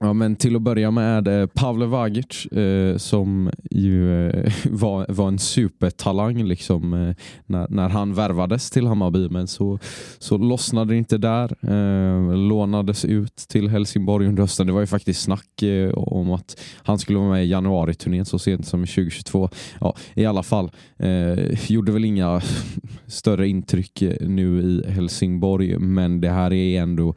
Ja, 0.00 0.12
men 0.12 0.36
till 0.36 0.56
att 0.56 0.62
börja 0.62 0.90
med 0.90 1.28
eh, 1.28 1.46
Pavle 1.46 1.86
Vagic 1.86 2.46
eh, 2.46 2.96
som 2.96 3.50
ju 3.70 4.28
eh, 4.28 4.52
var, 4.70 5.06
var 5.08 5.28
en 5.28 5.38
supertalang 5.38 6.44
liksom, 6.44 6.94
eh, 6.94 7.14
när, 7.46 7.68
när 7.68 7.88
han 7.88 8.14
värvades 8.14 8.70
till 8.70 8.86
Hammarby. 8.86 9.28
Men 9.28 9.46
så, 9.46 9.78
så 10.18 10.38
lossnade 10.38 10.92
det 10.92 10.96
inte 10.96 11.18
där. 11.18 11.56
Eh, 11.62 12.36
lånades 12.36 13.04
ut 13.04 13.36
till 13.36 13.68
Helsingborg 13.68 14.26
under 14.26 14.42
hösten. 14.42 14.66
Det 14.66 14.72
var 14.72 14.80
ju 14.80 14.86
faktiskt 14.86 15.22
snack 15.22 15.62
eh, 15.62 15.90
om 15.94 16.32
att 16.32 16.60
han 16.76 16.98
skulle 16.98 17.18
vara 17.18 17.30
med 17.30 17.44
i 17.44 17.48
januari-turnén 17.48 18.24
så 18.24 18.38
sent 18.38 18.66
som 18.66 18.80
2022. 18.80 19.48
Ja, 19.80 19.96
I 20.14 20.26
alla 20.26 20.42
fall, 20.42 20.70
eh, 20.98 21.70
gjorde 21.72 21.92
väl 21.92 22.04
inga 22.04 22.40
större 23.06 23.48
intryck 23.48 24.02
eh, 24.02 24.28
nu 24.28 24.62
i 24.62 24.90
Helsingborg 24.90 25.78
men 25.78 26.20
det 26.20 26.30
här 26.30 26.52
är 26.52 26.82
ändå 26.82 27.14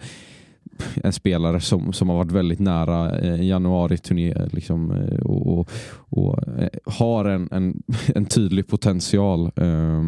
en 1.04 1.14
spelare 1.14 1.60
som, 1.60 1.94
som 1.94 2.10
har 2.10 2.16
varit 2.16 2.32
väldigt 2.32 2.60
nära 2.60 3.20
eh, 3.20 3.34
en 3.34 3.48
januari-turné 3.48 4.36
liksom, 4.52 4.92
eh, 4.92 5.20
och, 5.20 5.60
och, 5.60 5.72
och 6.10 6.48
eh, 6.60 6.70
har 6.86 7.26
en, 7.26 7.50
en, 7.52 7.84
en 8.16 8.26
tydlig 8.26 8.68
potential. 8.68 9.52
Eh, 9.56 10.04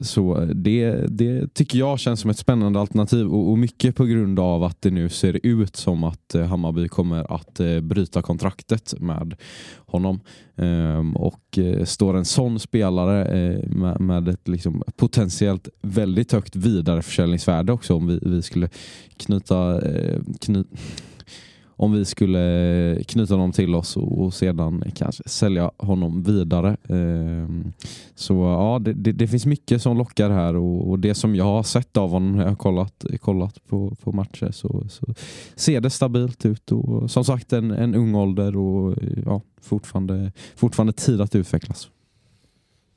så 0.00 0.44
det, 0.54 0.90
det 1.08 1.54
tycker 1.54 1.78
jag 1.78 1.98
känns 1.98 2.20
som 2.20 2.30
ett 2.30 2.38
spännande 2.38 2.80
alternativ 2.80 3.26
och, 3.26 3.50
och 3.50 3.58
mycket 3.58 3.96
på 3.96 4.04
grund 4.04 4.40
av 4.40 4.64
att 4.64 4.82
det 4.82 4.90
nu 4.90 5.08
ser 5.08 5.40
ut 5.42 5.76
som 5.76 6.04
att 6.04 6.34
eh, 6.34 6.44
Hammarby 6.44 6.88
kommer 6.88 7.34
att 7.34 7.60
eh, 7.60 7.80
bryta 7.80 8.22
kontraktet 8.22 8.94
med 9.00 9.34
honom. 9.76 10.20
Ehm, 10.56 11.16
och 11.16 11.58
eh, 11.58 11.84
står 11.84 12.16
en 12.16 12.24
sån 12.24 12.58
spelare 12.58 13.24
eh, 13.24 13.68
med, 13.68 14.00
med 14.00 14.28
ett 14.28 14.48
liksom 14.48 14.82
potentiellt 14.96 15.68
väldigt 15.82 16.32
högt 16.32 16.56
vidareförsäljningsvärde 16.56 17.72
också 17.72 17.94
om 17.94 18.06
vi, 18.06 18.18
vi 18.22 18.42
skulle 18.42 18.68
knyta, 19.16 19.88
eh, 19.90 20.20
kny, 20.40 20.64
om 21.78 21.92
vi 21.92 22.04
skulle 22.04 23.04
knyta 23.06 23.34
honom 23.34 23.52
till 23.52 23.74
oss 23.74 23.96
och, 23.96 24.20
och 24.20 24.34
sedan 24.34 24.84
kanske 24.94 25.22
sälja 25.26 25.70
honom 25.76 26.22
vidare. 26.22 26.76
Eh, 26.88 27.70
så 28.14 28.34
ja, 28.34 28.78
det, 28.78 28.92
det, 28.92 29.12
det 29.12 29.28
finns 29.28 29.46
mycket 29.46 29.82
som 29.82 29.98
lockar 29.98 30.30
här 30.30 30.56
och, 30.56 30.90
och 30.90 30.98
det 30.98 31.14
som 31.14 31.34
jag 31.34 31.44
har 31.44 31.62
sett 31.62 31.96
av 31.96 32.10
honom 32.10 32.32
när 32.32 32.42
jag 32.42 32.50
har 32.50 32.56
kollat, 32.56 33.04
kollat 33.20 33.66
på, 33.68 33.96
på 34.02 34.12
matcher 34.12 34.50
så, 34.50 34.84
så 34.88 35.06
ser 35.54 35.80
det 35.80 35.90
stabilt 35.90 36.46
ut. 36.46 36.72
Och, 36.72 37.10
som 37.10 37.24
sagt 37.24 37.52
en, 37.52 37.70
en 37.70 37.94
ung 37.94 38.14
ålder 38.14 38.56
och 38.56 38.98
ja, 39.24 39.40
fortfarande, 39.60 40.32
fortfarande 40.56 40.92
tid 40.92 41.20
att 41.20 41.34
utvecklas. 41.34 41.90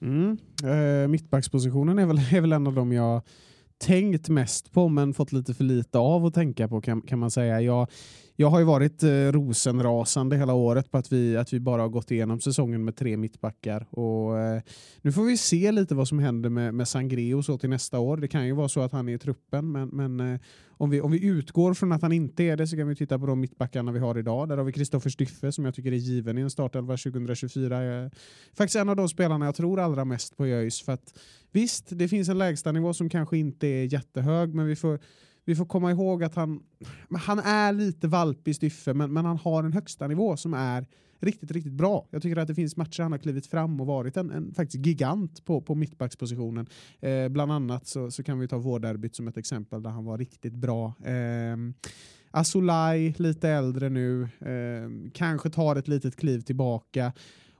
Mm. 0.01 0.37
Eh, 0.63 1.07
mittbackspositionen 1.07 1.99
är 1.99 2.05
väl, 2.05 2.17
är 2.31 2.41
väl 2.41 2.53
en 2.53 2.67
av 2.67 2.73
de 2.73 2.91
jag 2.91 3.21
tänkt 3.81 4.29
mest 4.29 4.71
på 4.71 4.89
men 4.89 5.13
fått 5.13 5.31
lite 5.31 5.53
för 5.53 5.63
lite 5.63 5.97
av 5.97 6.25
att 6.25 6.33
tänka 6.33 6.67
på 6.67 6.81
kan, 6.81 7.01
kan 7.01 7.19
man 7.19 7.31
säga. 7.31 7.61
Jag, 7.61 7.87
jag 8.41 8.49
har 8.49 8.59
ju 8.59 8.65
varit 8.65 9.03
eh, 9.03 9.09
rosenrasande 9.09 10.37
hela 10.37 10.53
året 10.53 10.91
på 10.91 10.97
att 10.97 11.11
vi, 11.11 11.37
att 11.37 11.53
vi 11.53 11.59
bara 11.59 11.81
har 11.81 11.89
gått 11.89 12.11
igenom 12.11 12.39
säsongen 12.39 12.85
med 12.85 12.95
tre 12.95 13.17
mittbackar. 13.17 13.87
Och, 13.89 14.39
eh, 14.39 14.61
nu 15.01 15.11
får 15.11 15.23
vi 15.23 15.37
se 15.37 15.71
lite 15.71 15.95
vad 15.95 16.07
som 16.07 16.19
händer 16.19 16.49
med, 16.49 16.73
med 16.73 16.87
Sangreo 16.87 17.43
så 17.43 17.57
till 17.57 17.69
nästa 17.69 17.99
år. 17.99 18.17
Det 18.17 18.27
kan 18.27 18.45
ju 18.45 18.53
vara 18.53 18.69
så 18.69 18.81
att 18.81 18.91
han 18.91 19.09
är 19.09 19.13
i 19.13 19.17
truppen 19.17 19.71
men, 19.71 19.89
men 19.89 20.19
eh, 20.19 20.39
om, 20.67 20.89
vi, 20.89 21.01
om 21.01 21.11
vi 21.11 21.25
utgår 21.25 21.73
från 21.73 21.91
att 21.91 22.01
han 22.01 22.11
inte 22.11 22.43
är 22.43 22.57
det 22.57 22.67
så 22.67 22.77
kan 22.77 22.87
vi 22.87 22.95
titta 22.95 23.19
på 23.19 23.25
de 23.25 23.39
mittbackarna 23.39 23.91
vi 23.91 23.99
har 23.99 24.17
idag. 24.17 24.49
Där 24.49 24.57
har 24.57 24.63
vi 24.63 24.71
Kristoffer 24.71 25.09
Styffe 25.09 25.51
som 25.51 25.65
jag 25.65 25.75
tycker 25.75 25.91
är 25.91 25.95
given 25.95 26.37
i 26.37 26.41
en 26.41 26.49
startelva 26.49 26.97
2024. 26.97 27.77
är 27.77 28.11
faktiskt 28.57 28.75
en 28.75 28.89
av 28.89 28.95
de 28.95 29.09
spelarna 29.09 29.45
jag 29.45 29.55
tror 29.55 29.79
allra 29.79 30.05
mest 30.05 30.37
på 30.37 30.47
i 30.47 30.53
ÖIS. 30.53 30.81
För 30.81 30.91
att, 30.91 31.19
visst, 31.51 31.87
det 31.89 32.07
finns 32.07 32.29
en 32.29 32.37
lägstanivå 32.37 32.93
som 32.93 33.09
kanske 33.09 33.37
inte 33.37 33.67
är 33.67 33.93
jättehög 33.93 34.55
men 34.55 34.65
vi 34.65 34.75
får 34.75 34.99
vi 35.45 35.55
får 35.55 35.65
komma 35.65 35.91
ihåg 35.91 36.23
att 36.23 36.35
han, 36.35 36.63
han 37.19 37.39
är 37.39 37.73
lite 37.73 38.07
valpig 38.07 38.55
Styffe 38.55 38.93
men, 38.93 39.13
men 39.13 39.25
han 39.25 39.37
har 39.37 39.63
en 39.63 39.73
högsta 39.73 40.07
nivå 40.07 40.37
som 40.37 40.53
är 40.53 40.85
riktigt, 41.21 41.51
riktigt 41.51 41.73
bra. 41.73 42.07
Jag 42.09 42.21
tycker 42.21 42.41
att 42.41 42.47
det 42.47 42.55
finns 42.55 42.77
matcher 42.77 43.03
han 43.03 43.11
har 43.11 43.19
klivit 43.19 43.47
fram 43.47 43.81
och 43.81 43.87
varit 43.87 44.17
en, 44.17 44.31
en 44.31 44.53
faktiskt 44.53 44.85
gigant 44.85 45.45
på, 45.45 45.61
på 45.61 45.75
mittbackspositionen. 45.75 46.67
Eh, 46.99 47.29
bland 47.29 47.51
annat 47.51 47.87
så, 47.87 48.11
så 48.11 48.23
kan 48.23 48.39
vi 48.39 48.47
ta 48.47 48.57
vårderbyt 48.57 49.15
som 49.15 49.27
ett 49.27 49.37
exempel 49.37 49.83
där 49.83 49.89
han 49.89 50.05
var 50.05 50.17
riktigt 50.17 50.53
bra. 50.53 50.93
Eh, 51.03 51.57
Asolaj, 52.31 53.15
lite 53.17 53.49
äldre 53.49 53.89
nu, 53.89 54.23
eh, 54.23 55.11
kanske 55.13 55.49
tar 55.49 55.75
ett 55.75 55.87
litet 55.87 56.15
kliv 56.15 56.39
tillbaka. 56.41 57.13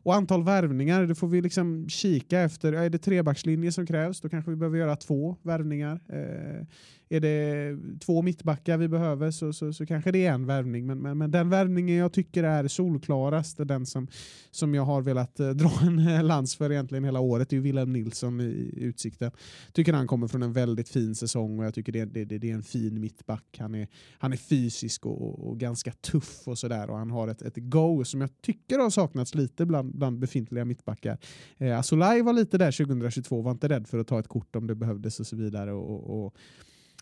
Och 0.03 0.15
antal 0.15 0.43
värvningar, 0.43 1.03
det 1.03 1.15
får 1.15 1.27
vi 1.27 1.41
liksom 1.41 1.89
kika 1.89 2.39
efter. 2.39 2.73
Är 2.73 2.89
det 2.89 2.97
trebackslinje 2.97 3.71
som 3.71 3.85
krävs, 3.85 4.21
då 4.21 4.29
kanske 4.29 4.51
vi 4.51 4.57
behöver 4.57 4.77
göra 4.77 4.95
två 4.95 5.35
värvningar. 5.41 5.99
Eh, 6.09 6.65
är 7.11 7.19
det 7.19 7.77
två 7.99 8.21
mittbackar 8.21 8.77
vi 8.77 8.87
behöver 8.87 9.31
så, 9.31 9.53
så, 9.53 9.73
så 9.73 9.85
kanske 9.85 10.11
det 10.11 10.25
är 10.25 10.31
en 10.33 10.45
värvning. 10.45 10.85
Men, 10.85 10.99
men, 10.99 11.17
men 11.17 11.31
den 11.31 11.49
värvningen 11.49 11.95
jag 11.95 12.13
tycker 12.13 12.43
är 12.43 12.67
solklarast, 12.67 13.59
är 13.59 13.65
den 13.65 13.85
som, 13.85 14.07
som 14.51 14.75
jag 14.75 14.85
har 14.85 15.01
velat 15.01 15.39
eh, 15.39 15.49
dra 15.49 15.71
en 15.81 16.07
eh, 16.07 16.23
lans 16.23 16.55
för 16.55 16.71
egentligen 16.71 17.03
hela 17.03 17.19
året, 17.19 17.49
det 17.49 17.55
är 17.55 17.59
Wilhelm 17.59 17.93
Nilsson 17.93 18.41
i, 18.41 18.73
Utsikten. 18.77 19.31
Tycker 19.73 19.93
han 19.93 20.07
kommer 20.07 20.27
från 20.27 20.43
en 20.43 20.53
väldigt 20.53 20.89
fin 20.89 21.15
säsong 21.15 21.59
och 21.59 21.65
jag 21.65 21.73
tycker 21.73 21.91
det, 21.91 22.05
det, 22.05 22.25
det 22.25 22.49
är 22.49 22.53
en 22.53 22.63
fin 22.63 23.01
mittback. 23.01 23.57
Han 23.59 23.75
är, 23.75 23.87
han 24.17 24.33
är 24.33 24.37
fysisk 24.37 25.05
och, 25.05 25.47
och 25.49 25.59
ganska 25.59 25.91
tuff 25.91 26.47
och 26.47 26.57
sådär 26.57 26.89
och 26.89 26.97
han 26.97 27.11
har 27.11 27.27
ett, 27.27 27.41
ett 27.41 27.57
go 27.57 28.03
som 28.05 28.21
jag 28.21 28.41
tycker 28.41 28.79
har 28.79 28.89
saknats 28.89 29.35
lite 29.35 29.65
bland, 29.65 29.97
bland 29.97 30.19
befintliga 30.19 30.65
mittbackar. 30.65 31.17
Eh, 31.57 31.79
Asolaj 31.79 32.21
var 32.21 32.33
lite 32.33 32.57
där 32.57 32.71
2022, 32.71 33.41
var 33.41 33.51
inte 33.51 33.69
rädd 33.69 33.87
för 33.87 33.99
att 33.99 34.07
ta 34.07 34.19
ett 34.19 34.27
kort 34.27 34.55
om 34.55 34.67
det 34.67 34.75
behövdes 34.75 35.19
och 35.19 35.27
så 35.27 35.35
vidare. 35.35 35.73
och, 35.73 36.25
och 36.25 36.35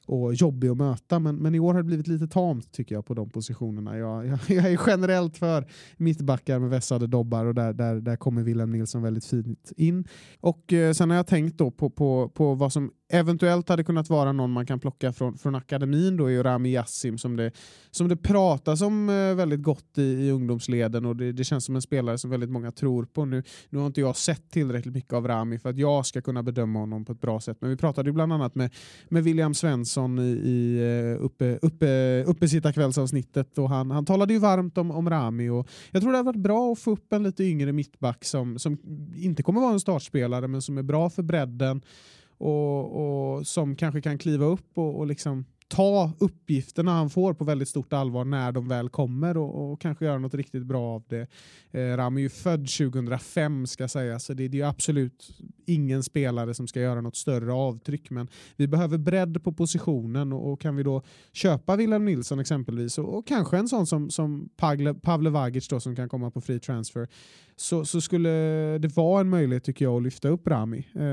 och 0.10 0.34
jobbig 0.34 0.68
att 0.68 0.78
möta. 0.78 1.20
Men, 1.20 1.36
men 1.36 1.56
i 1.56 1.60
år 1.60 1.74
har 1.74 1.80
det 1.80 1.84
blivit 1.84 2.08
lite 2.08 2.28
tamt 2.28 2.72
tycker 2.72 2.96
jag 2.96 3.06
på 3.06 3.14
de 3.14 3.30
positionerna. 3.30 3.98
Jag, 3.98 4.28
jag, 4.28 4.40
jag 4.48 4.72
är 4.72 4.80
generellt 4.88 5.38
för 5.38 5.68
mittbackar 5.98 6.60
med 6.60 6.70
vässade 6.70 7.08
dobbar 7.08 7.46
och 7.46 7.56
där, 7.56 7.74
där, 7.74 7.96
där 7.96 8.16
kommer 8.16 8.44
Wilhelm 8.44 8.72
Nilsson 8.72 9.02
väldigt 9.02 9.26
fint 9.26 9.72
in. 9.78 10.08
Och 10.40 10.74
eh, 10.74 10.94
sen 10.94 11.10
har 11.10 11.18
jag 11.18 11.28
tänkt 11.28 11.58
då 11.58 11.72
på, 11.72 11.90
på, 11.90 12.30
på 12.30 12.54
vad 12.54 12.74
som 12.74 12.92
eventuellt 13.10 13.70
hade 13.70 13.84
kunnat 13.84 14.10
vara 14.10 14.32
någon 14.32 14.52
man 14.52 14.66
kan 14.66 14.80
plocka 14.80 15.14
från, 15.14 15.38
från 15.38 15.56
akademin 15.56 16.18
då 16.18 16.32
är 16.32 16.44
Rami 16.44 16.70
Yassim 16.70 17.18
som 17.18 17.36
det, 17.36 17.52
som 17.92 18.08
det 18.08 18.18
pratas 18.18 18.82
om 18.82 19.10
eh, 19.10 19.36
väldigt 19.36 19.62
gott 19.62 19.98
i, 19.98 20.02
i 20.02 20.32
ungdomsleden 20.32 21.06
och 21.06 21.16
det, 21.16 21.32
det, 21.32 21.44
känns 21.44 21.66
som 21.66 21.76
en 21.76 21.82
spelare 21.82 22.18
som 22.18 22.30
väldigt 22.30 22.50
många 22.50 22.72
tror 22.72 23.06
på. 23.06 23.26
Nu, 23.26 23.44
nu 23.70 23.80
har 23.80 23.88
inte 23.88 24.02
jag 24.02 24.16
sett 24.16 24.52
tillräckligt 24.52 24.94
mycket 24.94 25.14
av 25.14 25.28
Rami 25.28 25.60
för 25.60 25.70
att 25.70 25.78
jag 25.78 26.06
ska 26.06 26.22
kunna 26.22 26.44
bedöma 26.44 26.80
honom 26.80 27.06
på 27.06 27.12
ett 27.12 27.22
bra 27.22 27.40
sätt 27.40 27.58
men 27.62 27.70
vi 27.70 27.78
pratade 27.78 28.10
ju 28.10 28.14
bland 28.14 28.34
annat 28.34 28.56
med, 28.56 28.74
med 29.10 29.24
William 29.24 29.54
Svensson 29.54 30.20
i, 30.20 30.32
i 30.32 30.80
eh, 30.80 31.26
uppe, 31.26 31.60
uppe, 31.62 32.24
uppesittarkvällsavsnittet 32.24 33.58
och 33.58 33.70
han, 33.70 33.92
han 33.92 34.06
talade 34.06 34.34
ju 34.34 34.40
varmt 34.40 34.78
om, 34.78 34.92
om 34.92 35.10
Rami 35.10 35.50
och 35.50 35.68
jag 35.92 36.02
tror 36.02 36.12
det 36.12 36.18
hade 36.18 36.26
varit 36.26 36.42
bra 36.42 36.72
att 36.72 36.80
få 36.80 36.92
upp 36.92 37.14
en 37.14 37.24
lite 37.24 37.44
yngre 37.44 37.72
mittback 37.72 38.26
som, 38.26 38.60
som 38.60 38.78
inte 39.16 39.44
kommer 39.44 39.62
vara 39.62 39.74
en 39.74 39.80
startspelare 39.80 40.48
men 40.48 40.62
som 40.62 40.78
är 40.78 40.84
bra 40.84 41.10
för 41.10 41.24
bredden 41.24 41.82
och, 42.40 43.38
och 43.38 43.48
som 43.48 43.76
kanske 43.76 44.02
kan 44.02 44.18
kliva 44.18 44.46
upp 44.46 44.78
och, 44.78 45.00
och 45.00 45.08
liksom 45.08 45.46
ta 45.70 46.12
uppgifterna 46.20 46.92
han 46.92 47.10
får 47.10 47.34
på 47.34 47.44
väldigt 47.44 47.68
stort 47.68 47.94
allvar 47.94 48.26
när 48.26 48.52
de 48.52 48.68
väl 48.68 48.90
kommer 48.90 49.38
och, 49.38 49.72
och 49.72 49.82
kanske 49.82 50.06
göra 50.06 50.18
något 50.18 50.34
riktigt 50.34 50.66
bra 50.66 50.96
av 50.96 51.04
det. 51.08 51.28
Eh, 51.72 51.98
Ram 51.98 52.18
är 52.18 52.22
ju 52.22 52.30
född 52.30 52.68
2005 52.68 53.68
ska 53.68 53.88
sägas 53.88 54.26
så 54.26 54.34
det, 54.34 54.48
det 54.48 54.62
är 54.62 54.66
absolut 54.66 55.30
ingen 55.66 56.04
spelare 56.04 56.54
som 56.54 56.68
ska 56.68 56.82
göra 56.82 57.02
något 57.02 57.16
större 57.16 57.54
avtryck 57.54 58.10
men 58.10 58.28
vi 58.56 58.68
behöver 58.68 58.98
bredd 58.98 59.44
på 59.44 59.54
positionen 59.54 60.34
och, 60.34 60.52
och 60.52 60.62
kan 60.62 60.76
vi 60.76 60.84
då 60.84 61.04
köpa 61.32 61.76
Wilhelm 61.76 62.06
Nilsson 62.06 62.40
exempelvis 62.40 62.98
och, 62.98 63.18
och 63.18 63.28
kanske 63.28 63.58
en 63.58 63.68
sån 63.68 63.88
som, 63.88 64.10
som 64.10 64.50
Pavle, 64.58 64.94
Pavle 64.94 65.30
Vagic 65.30 65.68
då 65.68 65.80
som 65.80 65.96
kan 65.96 66.10
komma 66.10 66.32
på 66.32 66.42
free 66.42 66.60
transfer 66.60 67.08
så, 67.60 67.86
så 67.86 68.02
skulle 68.02 68.30
det 68.78 68.96
vara 68.96 69.22
en 69.22 69.30
möjlighet 69.30 69.64
tycker 69.64 69.86
jag 69.86 69.98
att 69.98 70.04
lyfta 70.04 70.28
upp 70.28 70.48
Rami. 70.48 70.88
Eh, 70.96 71.04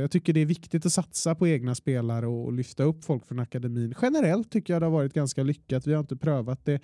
jag 0.00 0.10
tycker 0.10 0.32
det 0.32 0.40
är 0.40 0.46
viktigt 0.46 0.86
att 0.86 0.92
satsa 0.92 1.34
på 1.34 1.48
egna 1.48 1.74
spelare 1.74 2.26
och, 2.26 2.44
och 2.44 2.52
lyfta 2.52 2.82
upp 2.82 3.04
folk 3.04 3.26
från 3.26 3.38
akademin. 3.38 3.94
Generellt 4.02 4.50
tycker 4.50 4.72
jag 4.72 4.82
det 4.82 4.86
har 4.86 4.92
varit 4.92 5.12
ganska 5.12 5.42
lyckat. 5.42 5.86
Vi 5.86 5.92
har 5.92 6.00
inte 6.00 6.16
prövat 6.16 6.64
det 6.64 6.80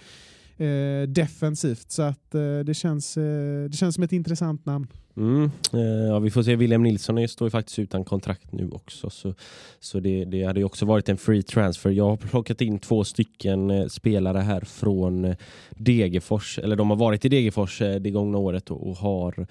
eh, 0.56 1.08
defensivt 1.08 1.90
så 1.90 2.02
att 2.02 2.34
eh, 2.34 2.58
det, 2.58 2.74
känns, 2.74 3.16
eh, 3.16 3.64
det 3.70 3.76
känns 3.76 3.94
som 3.94 4.04
ett 4.04 4.12
intressant 4.12 4.66
namn. 4.66 4.86
Mm. 5.16 5.50
Eh, 5.72 5.80
ja, 5.80 6.18
vi 6.18 6.30
får 6.30 6.42
se, 6.42 6.56
William 6.56 6.82
Nilsson 6.82 7.28
står 7.28 7.46
ju 7.46 7.50
faktiskt 7.50 7.78
utan 7.78 8.04
kontrakt 8.04 8.52
nu 8.52 8.70
också 8.70 9.10
så, 9.10 9.34
så 9.80 10.00
det, 10.00 10.24
det 10.24 10.44
hade 10.44 10.60
ju 10.60 10.64
också 10.66 10.86
varit 10.86 11.08
en 11.08 11.16
free 11.16 11.42
transfer. 11.42 11.90
Jag 11.90 12.08
har 12.08 12.16
plockat 12.16 12.60
in 12.60 12.78
två 12.78 13.04
stycken 13.04 13.70
eh, 13.70 13.86
spelare 13.86 14.38
här 14.38 14.60
från 14.60 15.24
eh, 15.24 15.36
Degerfors, 15.70 16.58
eller 16.58 16.76
de 16.76 16.90
har 16.90 16.96
varit 16.96 17.24
i 17.24 17.28
Degerfors 17.28 17.82
eh, 17.82 18.00
det 18.00 18.10
gångna 18.10 18.38
året 18.38 18.70
och, 18.70 18.88
och 18.88 18.96
har 18.96 19.46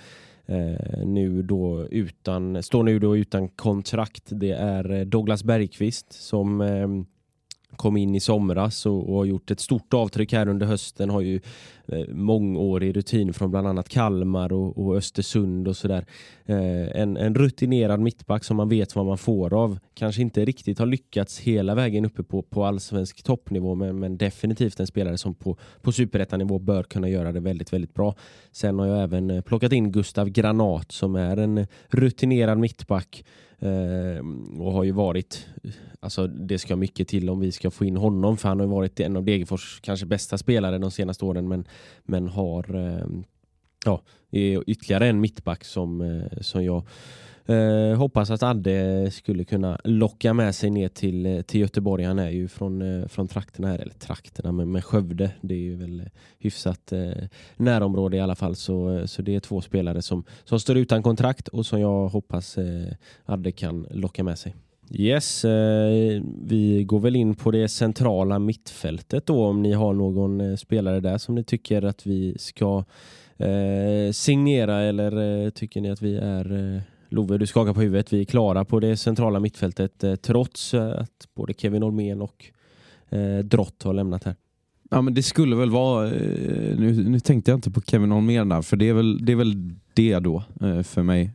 eh, 0.46 1.06
nu 1.06 1.42
då 1.42 1.88
utan, 1.92 2.64
står 2.64 2.84
nu 2.84 3.00
då 3.00 3.18
utan 3.18 3.50
kontrakt. 3.50 4.24
Det 4.26 4.52
är 4.52 4.92
eh, 4.92 5.02
Douglas 5.02 5.44
Bergqvist 5.44 6.14
som 6.14 6.62
eh, 6.62 6.88
kom 7.76 7.98
in 7.98 8.16
i 8.16 8.20
somras 8.20 8.86
och, 8.86 9.10
och 9.10 9.18
har 9.18 9.26
gjort 9.26 9.52
ett 9.52 9.60
stort 9.60 9.94
avtryck 9.94 10.34
här 10.34 10.48
under 10.48 10.66
hösten. 10.66 11.10
Har 11.10 11.22
ju 11.22 11.40
eh, 11.86 12.08
mångårig 12.08 12.98
rutin 12.98 13.34
från 13.34 13.52
bland 13.52 13.68
annat 13.68 13.90
Kalmar 13.90 14.54
och, 14.54 14.78
och 14.78 14.98
Östersund 14.98 15.68
och 15.68 15.78
sådär. 15.78 16.06
Eh, 16.46 17.02
en, 17.02 17.18
en 17.18 17.36
rutinerad 17.36 18.00
mittback 18.00 18.44
som 18.44 18.58
man 18.58 18.70
vet 18.70 18.96
vad 18.96 19.06
man 19.06 19.18
får 19.18 19.54
av. 19.54 19.80
Kanske 19.94 20.22
inte 20.22 20.46
riktigt 20.46 20.80
har 20.80 20.86
lyckats 20.86 21.40
hela 21.40 21.76
vägen 21.76 22.06
uppe 22.06 22.24
på, 22.24 22.42
på 22.42 22.66
allsvensk 22.66 23.24
toppnivå 23.24 23.76
men, 23.76 24.00
men 24.00 24.18
definitivt 24.18 24.80
en 24.80 24.88
spelare 24.88 25.18
som 25.18 25.36
på, 25.36 25.58
på 25.82 25.92
superettanivå 25.92 26.60
bör 26.60 26.84
kunna 26.84 27.10
göra 27.10 27.32
det 27.32 27.40
väldigt, 27.40 27.74
väldigt 27.74 27.94
bra. 27.94 28.16
Sen 28.52 28.80
har 28.80 28.88
jag 28.88 29.04
även 29.04 29.32
eh, 29.32 29.42
plockat 29.42 29.72
in 29.72 29.92
Gustav 29.92 30.30
Granat 30.30 30.92
som 30.92 31.16
är 31.16 31.38
en 31.38 31.68
rutinerad 31.90 32.58
mittback 32.58 33.24
Eh, 33.62 34.26
och 34.60 34.72
har 34.72 34.84
ju 34.84 34.92
varit, 34.92 35.48
alltså 36.00 36.28
det 36.28 36.60
ska 36.60 36.76
mycket 36.76 37.08
till 37.08 37.30
om 37.30 37.40
vi 37.40 37.52
ska 37.52 37.72
få 37.72 37.86
in 37.86 37.98
honom 37.98 38.38
för 38.38 38.50
han 38.50 38.60
har 38.60 38.68
varit 38.68 39.00
en 39.00 39.18
av 39.18 39.24
Degerfors 39.24 39.80
kanske 39.82 40.06
bästa 40.06 40.38
spelare 40.38 40.78
de 40.78 40.92
senaste 40.92 41.26
åren 41.26 41.48
men, 41.48 41.66
men 42.04 42.28
har 42.28 42.76
eh, 42.76 43.06
ja, 43.86 44.02
är 44.32 44.70
ytterligare 44.70 45.08
en 45.08 45.22
mittback 45.22 45.64
som, 45.64 46.02
eh, 46.02 46.42
som 46.42 46.64
jag 46.64 46.84
Eh, 47.46 47.98
hoppas 47.98 48.30
att 48.30 48.44
Adde 48.44 49.12
skulle 49.12 49.44
kunna 49.44 49.80
locka 49.84 50.34
med 50.34 50.56
sig 50.56 50.70
ner 50.70 50.88
till, 50.88 51.26
eh, 51.26 51.42
till 51.42 51.60
Göteborg. 51.60 52.04
Han 52.04 52.20
är 52.20 52.30
ju 52.30 52.48
från, 52.48 52.82
eh, 52.82 53.08
från 53.08 53.28
trakterna 53.28 53.68
här, 53.68 53.80
eller 53.80 53.94
trakterna, 53.94 54.52
men 54.52 54.72
med 54.72 54.84
Skövde. 54.84 55.32
Det 55.42 55.54
är 55.54 55.60
ju 55.60 55.76
väl 55.76 56.00
eh, 56.00 56.06
hyfsat 56.40 56.92
eh, 56.92 57.12
närområde 57.58 58.18
i 58.18 58.20
alla 58.20 58.36
fall. 58.36 58.56
Så, 58.56 58.98
eh, 58.98 59.06
så 59.06 59.22
det 59.22 59.36
är 59.36 59.40
två 59.40 59.62
spelare 59.62 60.02
som, 60.02 60.24
som 60.44 60.60
står 60.60 60.78
utan 60.78 61.04
kontrakt 61.04 61.48
och 61.48 61.66
som 61.66 61.80
jag 61.80 62.08
hoppas 62.08 62.58
eh, 62.58 62.94
Adde 63.26 63.52
kan 63.52 63.88
locka 63.92 64.24
med 64.24 64.38
sig. 64.40 64.56
Yes, 64.94 65.46
eh, 65.46 66.22
vi 66.46 66.84
går 66.84 67.00
väl 67.00 67.16
in 67.16 67.36
på 67.36 67.52
det 67.52 67.68
centrala 67.68 68.40
mittfältet 68.40 69.26
då 69.26 69.46
om 69.46 69.62
ni 69.62 69.74
har 69.74 69.94
någon 69.94 70.58
spelare 70.58 71.00
där 71.00 71.18
som 71.18 71.36
ni 71.36 71.44
tycker 71.44 71.82
att 71.82 72.06
vi 72.06 72.36
ska 72.40 72.84
eh, 73.38 74.12
signera 74.12 74.82
eller 74.82 75.50
tycker 75.50 75.82
ni 75.82 75.90
att 75.90 76.02
vi 76.02 76.18
är 76.18 76.82
Love, 77.14 77.38
du 77.38 77.48
skakar 77.48 77.74
på 77.74 77.82
huvudet. 77.82 78.14
Vi 78.14 78.22
är 78.22 78.26
klara 78.26 78.66
på 78.66 78.80
det 78.80 78.98
centrala 78.98 79.40
mittfältet 79.40 80.04
eh, 80.04 80.16
trots 80.16 80.74
eh, 80.74 81.02
att 81.02 81.28
både 81.36 81.54
Kevin 81.54 81.84
Olmén 81.84 82.22
och 82.22 82.46
eh, 83.10 83.38
Drott 83.38 83.84
har 83.84 83.94
lämnat 83.94 84.24
här. 84.24 84.36
Ja, 84.90 85.02
men 85.02 85.14
det 85.14 85.24
skulle 85.24 85.56
väl 85.56 85.70
vara, 85.70 86.08
eh, 86.08 86.78
nu, 86.78 87.10
nu 87.10 87.20
tänkte 87.20 87.52
jag 87.52 87.58
inte 87.58 87.72
på 87.72 87.82
Kevin 87.82 88.12
Holmén 88.12 88.50
där, 88.50 88.62
för 88.62 88.78
det 88.78 88.90
är 88.90 88.94
väl 88.94 89.26
det, 89.26 89.32
är 89.32 89.36
väl 89.36 89.74
det 89.94 90.20
då 90.20 90.44
eh, 90.62 90.84
för 90.84 91.04
mig. 91.04 91.32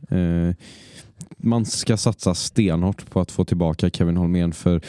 Man 1.37 1.65
ska 1.65 1.97
satsa 1.97 2.35
stenhårt 2.35 3.09
på 3.09 3.19
att 3.19 3.31
få 3.31 3.45
tillbaka 3.45 3.89
Kevin 3.89 4.17
Holmén 4.17 4.53
för 4.53 4.81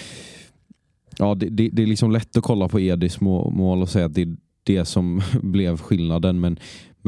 ja, 1.18 1.34
det, 1.34 1.48
det, 1.48 1.68
det 1.72 1.82
är 1.82 1.86
liksom 1.86 2.10
lätt 2.10 2.36
att 2.36 2.44
kolla 2.44 2.68
på 2.68 2.80
Edis 2.80 3.20
mål 3.20 3.82
och 3.82 3.88
säga 3.88 4.06
att 4.06 4.14
det 4.14 4.22
är 4.22 4.36
det 4.62 4.84
som 4.84 5.22
blev 5.42 5.76
skillnaden 5.76 6.40
men, 6.40 6.58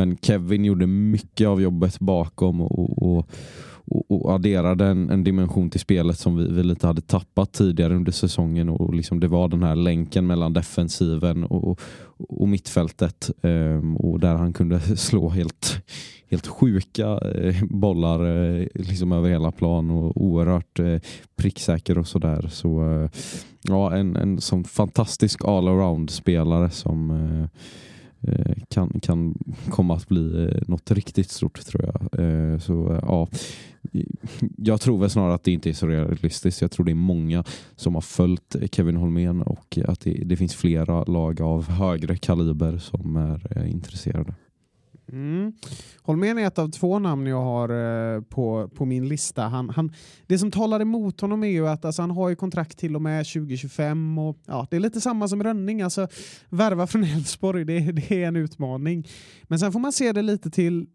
men 0.01 0.17
Kevin 0.17 0.65
gjorde 0.65 0.87
mycket 0.87 1.49
av 1.49 1.63
jobbet 1.63 1.99
bakom 1.99 2.61
och, 2.61 3.03
och 3.03 3.31
och, 3.91 4.11
och 4.11 4.35
adderade 4.35 4.87
en, 4.87 5.11
en, 5.11 5.25
dimension 5.25 5.71
till 5.71 5.81
spelet 5.81 6.19
som 6.19 6.37
vi, 6.37 6.53
vi, 6.53 6.63
lite 6.63 6.87
hade 6.87 7.01
tappat 7.01 7.53
tidigare 7.53 7.95
under 7.95 8.13
säsongen. 8.13 8.69
Och 8.69 8.95
liksom 8.95 9.21
det 9.21 9.29
var 9.29 9.49
den 9.49 9.63
här 9.63 9.77
länken 9.77 10.27
mellan 10.27 10.53
defensiven 10.53 11.45
och, 11.45 11.81
och 12.29 12.49
mittfältet. 12.49 13.31
Um, 13.43 13.97
och 13.97 14.21
där 14.21 14.35
han 14.35 14.53
kunde 14.53 14.81
slå 14.97 15.29
helt, 15.29 15.83
helt 16.31 16.47
sjuka 16.47 17.19
eh, 17.19 17.65
bollar 17.65 18.27
eh, 18.27 18.67
liksom 18.75 19.13
över 19.13 19.31
hela 19.31 19.53
plan 19.53 19.91
och 19.91 20.23
oerhört 20.23 20.79
eh, 20.79 21.01
pricksäker 21.37 21.99
och 21.99 22.09
sådär. 22.09 22.49
Så 22.51 22.93
eh, 22.93 23.11
ja, 23.63 23.97
en, 23.97 24.17
en 24.17 24.41
sån 24.41 24.65
fantastisk 24.65 25.45
all-around-spelare 25.45 26.71
som 26.71 27.11
eh, 27.11 27.61
Eh, 28.23 28.55
kan, 28.69 29.01
kan 29.03 29.35
komma 29.71 29.97
att 29.97 30.09
bli 30.09 30.45
eh, 30.45 30.63
något 30.67 30.91
riktigt 30.91 31.31
stort 31.31 31.67
tror 31.67 31.85
jag. 31.85 32.21
Eh, 32.25 32.59
så 32.59 33.01
ja, 33.03 33.29
jag 34.57 34.81
tror 34.81 34.99
väl 34.99 35.11
snarare 35.11 35.35
att 35.35 35.45
det 35.45 35.53
inte 35.53 35.69
är 35.69 35.73
så 35.73 35.87
realistiskt. 35.87 36.63
Jag 36.63 36.71
tror 36.71 36.87
det 36.87 36.93
är 36.93 36.95
många 36.95 37.45
som 37.77 37.95
har 37.95 38.01
följt 38.01 38.57
Kevin 38.73 38.97
Holmén 38.97 39.43
och 39.43 39.79
att 39.85 40.01
det, 40.01 40.23
det 40.25 40.37
finns 40.37 40.55
flera 40.55 41.05
lag 41.05 41.41
av 41.41 41.69
högre 41.69 42.17
kaliber 42.17 42.79
som 42.79 43.17
är 43.17 43.67
intresserade. 43.67 44.35
Mm. 45.13 45.53
Holmén 46.03 46.39
är 46.39 46.47
ett 46.47 46.59
av 46.59 46.69
två 46.69 46.99
namn 46.99 47.27
jag 47.27 47.43
har 47.43 47.69
eh, 47.69 48.23
på, 48.23 48.69
på 48.69 48.85
min 48.85 49.09
lista. 49.09 49.43
Han, 49.43 49.71
han, 49.71 49.93
det 50.27 50.39
som 50.39 50.51
talar 50.51 50.81
emot 50.81 51.21
honom 51.21 51.45
är 51.45 51.49
ju 51.49 51.69
att 51.69 51.85
alltså, 51.85 52.03
han 52.03 52.11
har 52.11 52.29
ju 52.29 52.37
kontrakt 52.37 52.79
till 52.79 52.97
och 52.97 53.03
med 53.03 53.27
2025. 53.27 54.19
Och, 54.19 54.39
ja, 54.47 54.67
det 54.71 54.77
är 54.77 54.81
lite 54.81 55.01
samma 55.01 55.29
som 55.29 55.43
Rönning. 55.43 55.83
Alltså, 55.83 56.09
värva 56.49 56.87
från 56.87 57.05
Elfsborg, 57.17 57.65
det, 57.65 57.81
det 57.81 58.11
är 58.23 58.29
en 58.29 58.37
utmaning. 58.37 59.09
Men 59.43 59.59
sen 59.59 59.73
får 59.73 59.81
man 59.81 59.93
se 59.93 60.13
det 60.13 60.23
lite 60.23 60.51
till 60.51 60.87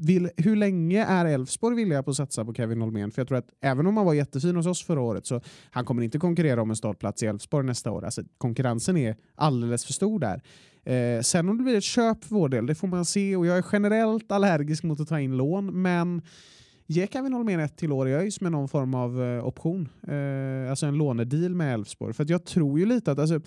vill, 0.00 0.30
hur 0.36 0.56
länge 0.56 1.04
är 1.04 1.24
Elfsborg 1.24 1.76
villiga 1.76 2.02
på 2.02 2.10
att 2.10 2.16
satsa 2.16 2.44
på 2.44 2.54
Kevin 2.54 2.80
Holmén? 2.80 3.10
För 3.10 3.20
jag 3.20 3.28
tror 3.28 3.38
att 3.38 3.48
även 3.60 3.86
om 3.86 3.96
han 3.96 4.06
var 4.06 4.14
jättefin 4.14 4.56
hos 4.56 4.66
oss 4.66 4.84
förra 4.84 5.00
året 5.00 5.26
så 5.26 5.40
han 5.70 5.84
kommer 5.84 6.02
inte 6.02 6.18
konkurrera 6.18 6.62
om 6.62 6.70
en 6.70 6.76
startplats 6.76 7.22
i 7.22 7.26
Elfsborg 7.26 7.66
nästa 7.66 7.90
år. 7.90 8.04
Alltså, 8.04 8.22
konkurrensen 8.38 8.96
är 8.96 9.16
alldeles 9.34 9.84
för 9.84 9.92
stor 9.92 10.18
där. 10.18 10.42
Eh, 10.84 11.20
sen 11.20 11.48
om 11.48 11.58
det 11.58 11.64
blir 11.64 11.76
ett 11.76 11.84
köp 11.84 12.24
för 12.24 12.34
vår 12.34 12.48
del, 12.48 12.66
det 12.66 12.74
får 12.74 12.88
man 12.88 13.04
se. 13.04 13.36
Och 13.36 13.46
jag 13.46 13.58
är 13.58 13.64
generellt 13.72 14.32
allergisk 14.32 14.82
mot 14.82 15.00
att 15.00 15.08
ta 15.08 15.20
in 15.20 15.36
lån, 15.36 15.82
men 15.82 16.22
ge 16.86 17.06
Kevin 17.06 17.32
Holmén 17.32 17.60
ett 17.60 17.76
till 17.76 17.92
år 17.92 18.08
i 18.08 18.14
ÖIS 18.14 18.40
med 18.40 18.52
någon 18.52 18.68
form 18.68 18.94
av 18.94 19.22
eh, 19.22 19.46
option. 19.46 19.88
Eh, 20.08 20.70
alltså 20.70 20.86
en 20.86 20.98
lånedeal 20.98 21.54
med 21.54 21.74
Elfsborg. 21.74 22.14
För 22.14 22.26
jag 22.28 22.44
tror 22.44 22.78
ju 22.78 22.86
lite 22.86 23.12
att 23.12 23.18
alltså, 23.18 23.40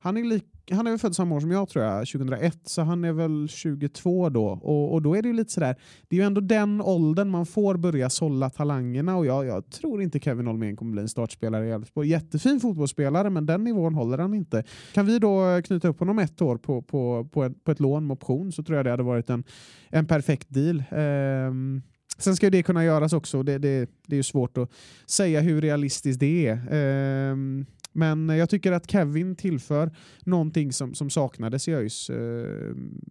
han 0.00 0.16
är, 0.16 0.24
lik, 0.24 0.44
han 0.70 0.86
är 0.86 0.90
väl 0.90 0.98
född 0.98 1.16
samma 1.16 1.34
år 1.34 1.40
som 1.40 1.50
jag 1.50 1.68
tror 1.68 1.84
jag, 1.84 2.06
2001, 2.06 2.58
så 2.64 2.82
han 2.82 3.04
är 3.04 3.12
väl 3.12 3.48
22 3.48 4.28
då. 4.28 4.46
Och, 4.46 4.92
och 4.92 5.02
då 5.02 5.16
är 5.16 5.22
det 5.22 5.28
ju 5.28 5.34
lite 5.34 5.52
sådär, 5.52 5.76
det 6.08 6.16
är 6.16 6.20
ju 6.20 6.26
ändå 6.26 6.40
den 6.40 6.80
åldern 6.80 7.30
man 7.30 7.46
får 7.46 7.76
börja 7.76 8.10
sålla 8.10 8.50
talangerna 8.50 9.16
och 9.16 9.26
jag, 9.26 9.46
jag 9.46 9.70
tror 9.70 10.02
inte 10.02 10.18
Kevin 10.18 10.46
Holmén 10.46 10.76
kommer 10.76 10.92
bli 10.92 11.02
en 11.02 11.08
startspelare 11.08 11.68
i 11.68 11.70
Elfsborg. 11.70 12.08
Jättefin 12.08 12.60
fotbollsspelare 12.60 13.30
men 13.30 13.46
den 13.46 13.64
nivån 13.64 13.94
håller 13.94 14.18
han 14.18 14.34
inte. 14.34 14.64
Kan 14.94 15.06
vi 15.06 15.18
då 15.18 15.62
knyta 15.64 15.88
upp 15.88 15.98
honom 15.98 16.18
ett 16.18 16.42
år 16.42 16.56
på, 16.56 16.82
på, 16.82 17.28
på, 17.32 17.44
ett, 17.44 17.64
på 17.64 17.70
ett 17.70 17.80
lån 17.80 18.06
med 18.06 18.14
option 18.14 18.52
så 18.52 18.62
tror 18.62 18.76
jag 18.76 18.86
det 18.86 18.90
hade 18.90 19.02
varit 19.02 19.30
en, 19.30 19.44
en 19.88 20.06
perfekt 20.06 20.46
deal. 20.50 20.84
Um, 20.90 21.82
Sen 22.18 22.36
ska 22.36 22.50
det 22.50 22.62
kunna 22.62 22.84
göras 22.84 23.12
också. 23.12 23.42
Det, 23.42 23.58
det, 23.58 23.90
det 24.06 24.14
är 24.14 24.16
ju 24.16 24.22
svårt 24.22 24.58
att 24.58 24.70
säga 25.06 25.40
hur 25.40 25.60
realistiskt 25.60 26.20
det 26.20 26.46
är. 26.46 27.30
Um, 27.32 27.66
men 27.98 28.28
jag 28.28 28.50
tycker 28.50 28.72
att 28.72 28.90
Kevin 28.90 29.36
tillför 29.36 29.90
någonting 30.24 30.72
som, 30.72 30.94
som 30.94 31.10
saknades 31.10 31.68
i 31.68 31.74
ÖIS 31.74 32.10
eh, 32.10 32.16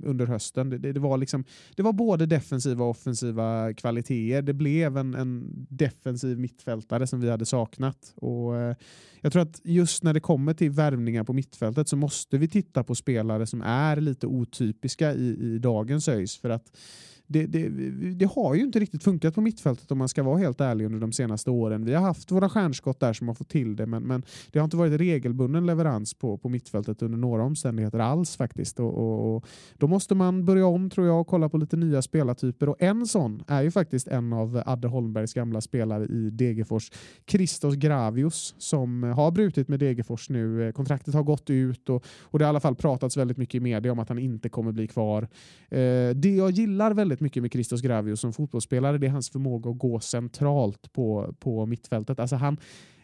under 0.04 0.26
hösten. 0.26 0.70
Det, 0.70 0.78
det, 0.78 0.92
det, 0.92 1.00
var 1.00 1.18
liksom, 1.18 1.44
det 1.76 1.84
var 1.84 1.94
både 1.94 2.26
defensiva 2.26 2.84
och 2.84 2.90
offensiva 2.90 3.74
kvaliteter. 3.74 4.42
Det 4.42 4.54
blev 4.54 4.98
en, 4.98 5.14
en 5.14 5.66
defensiv 5.70 6.40
mittfältare 6.40 7.08
som 7.08 7.20
vi 7.20 7.30
hade 7.30 7.46
saknat. 7.46 8.14
Och, 8.16 8.58
eh, 8.58 8.76
jag 9.22 9.32
tror 9.32 9.42
att 9.42 9.62
just 9.64 10.04
när 10.04 10.14
det 10.14 10.20
kommer 10.20 10.54
till 10.54 10.72
värvningar 10.72 11.24
på 11.24 11.34
mittfältet 11.34 11.88
så 11.88 11.96
måste 11.96 12.38
vi 12.38 12.48
titta 12.48 12.84
på 12.84 12.96
spelare 12.96 13.48
som 13.48 13.62
är 13.62 13.96
lite 13.96 14.28
otypiska 14.28 15.14
i, 15.14 15.56
i 15.56 15.60
dagens 15.60 16.08
ÖIS. 16.08 16.38
För 16.38 16.50
att 16.50 16.78
det, 17.28 17.46
det, 17.46 17.70
det, 18.14 18.26
har 18.26 18.56
ju 18.56 18.62
inte 18.62 18.80
riktigt 18.80 19.04
funkat 19.04 19.36
på 19.36 19.42
mittfältet 19.42 19.92
om 19.92 19.98
man 19.98 20.10
ska 20.10 20.24
vara 20.24 20.38
helt 20.38 20.62
ärlig 20.62 20.86
under 20.86 21.00
de 21.00 21.12
senaste 21.12 21.50
åren. 21.50 21.86
Vi 21.86 21.94
har 21.94 22.02
haft 22.02 22.32
våra 22.32 22.50
stjärnskott 22.50 23.00
där 23.00 23.14
som 23.14 23.28
har 23.28 23.36
fått 23.36 23.50
till 23.50 23.76
det 23.76 23.86
men, 23.86 24.04
men 24.04 24.24
det 24.52 24.60
har 24.60 24.64
inte 24.64 24.78
varit 24.78 25.00
regelbunden 25.00 25.66
leverans 25.66 26.14
på, 26.14 26.38
på 26.38 26.50
mittfältet 26.50 27.02
under 27.02 27.18
några 27.18 27.44
omständigheter 27.44 28.00
alls 28.00 28.36
faktiskt. 28.36 28.80
Och, 28.80 28.94
och, 28.94 29.36
och, 29.36 29.46
då 29.78 29.88
måste 29.88 30.16
man 30.16 30.46
börja 30.46 30.66
om 30.66 30.90
tror 30.90 31.08
jag 31.08 31.22
och 31.22 31.28
kolla 31.28 31.50
på 31.50 31.58
lite 31.58 31.78
nya 31.78 32.02
spelartyper 32.02 32.70
och 32.70 32.82
en 32.82 33.08
sån 33.08 33.44
är 33.48 33.62
ju 33.62 33.72
faktiskt 33.72 34.08
en 34.08 34.34
av 34.34 34.64
Adde 34.66 34.88
Holmbergs 34.88 35.34
gamla 35.34 35.62
spelare 35.62 36.06
i 36.06 36.30
Degerfors, 36.30 36.92
Christos 37.28 37.76
Gravius 37.76 38.56
som 38.58 39.04
har 39.04 39.32
brutit 39.32 39.68
med 39.68 39.80
Degerfors 39.80 40.30
nu. 40.30 40.72
Kontraktet 40.76 41.14
har 41.14 41.24
gått 41.24 41.50
ut 41.50 41.90
och, 41.90 42.06
och 42.22 42.40
det 42.40 42.46
har 42.46 42.50
i 42.50 42.54
alla 42.54 42.60
fall 42.60 42.76
pratats 42.76 43.18
väldigt 43.18 43.38
mycket 43.38 43.56
i 43.56 43.60
media 43.60 43.92
om 43.92 44.00
att 44.00 44.10
han 44.10 44.20
inte 44.20 44.50
kommer 44.50 44.72
bli 44.72 44.88
kvar. 44.88 45.28
Eh, 45.70 46.10
det 46.16 46.36
jag 46.36 46.52
gillar 46.52 46.94
väldigt 46.94 47.17
väldigt 47.18 47.22
mycket 47.22 47.44
med 47.44 47.52
Christos 47.52 47.82
Gravius 47.82 48.20
som 48.20 48.34
fotbollsspelare 48.34 48.98
det 48.98 49.08
är 49.08 49.12
hans 49.12 49.30
förmåga 49.30 49.70
att 49.70 49.78
gå 49.78 50.00
centralt 50.00 50.94
på, 50.94 51.34
på 51.40 51.66
mittfältet. 51.66 52.20
Alltså 52.20 52.36
han, 52.36 52.58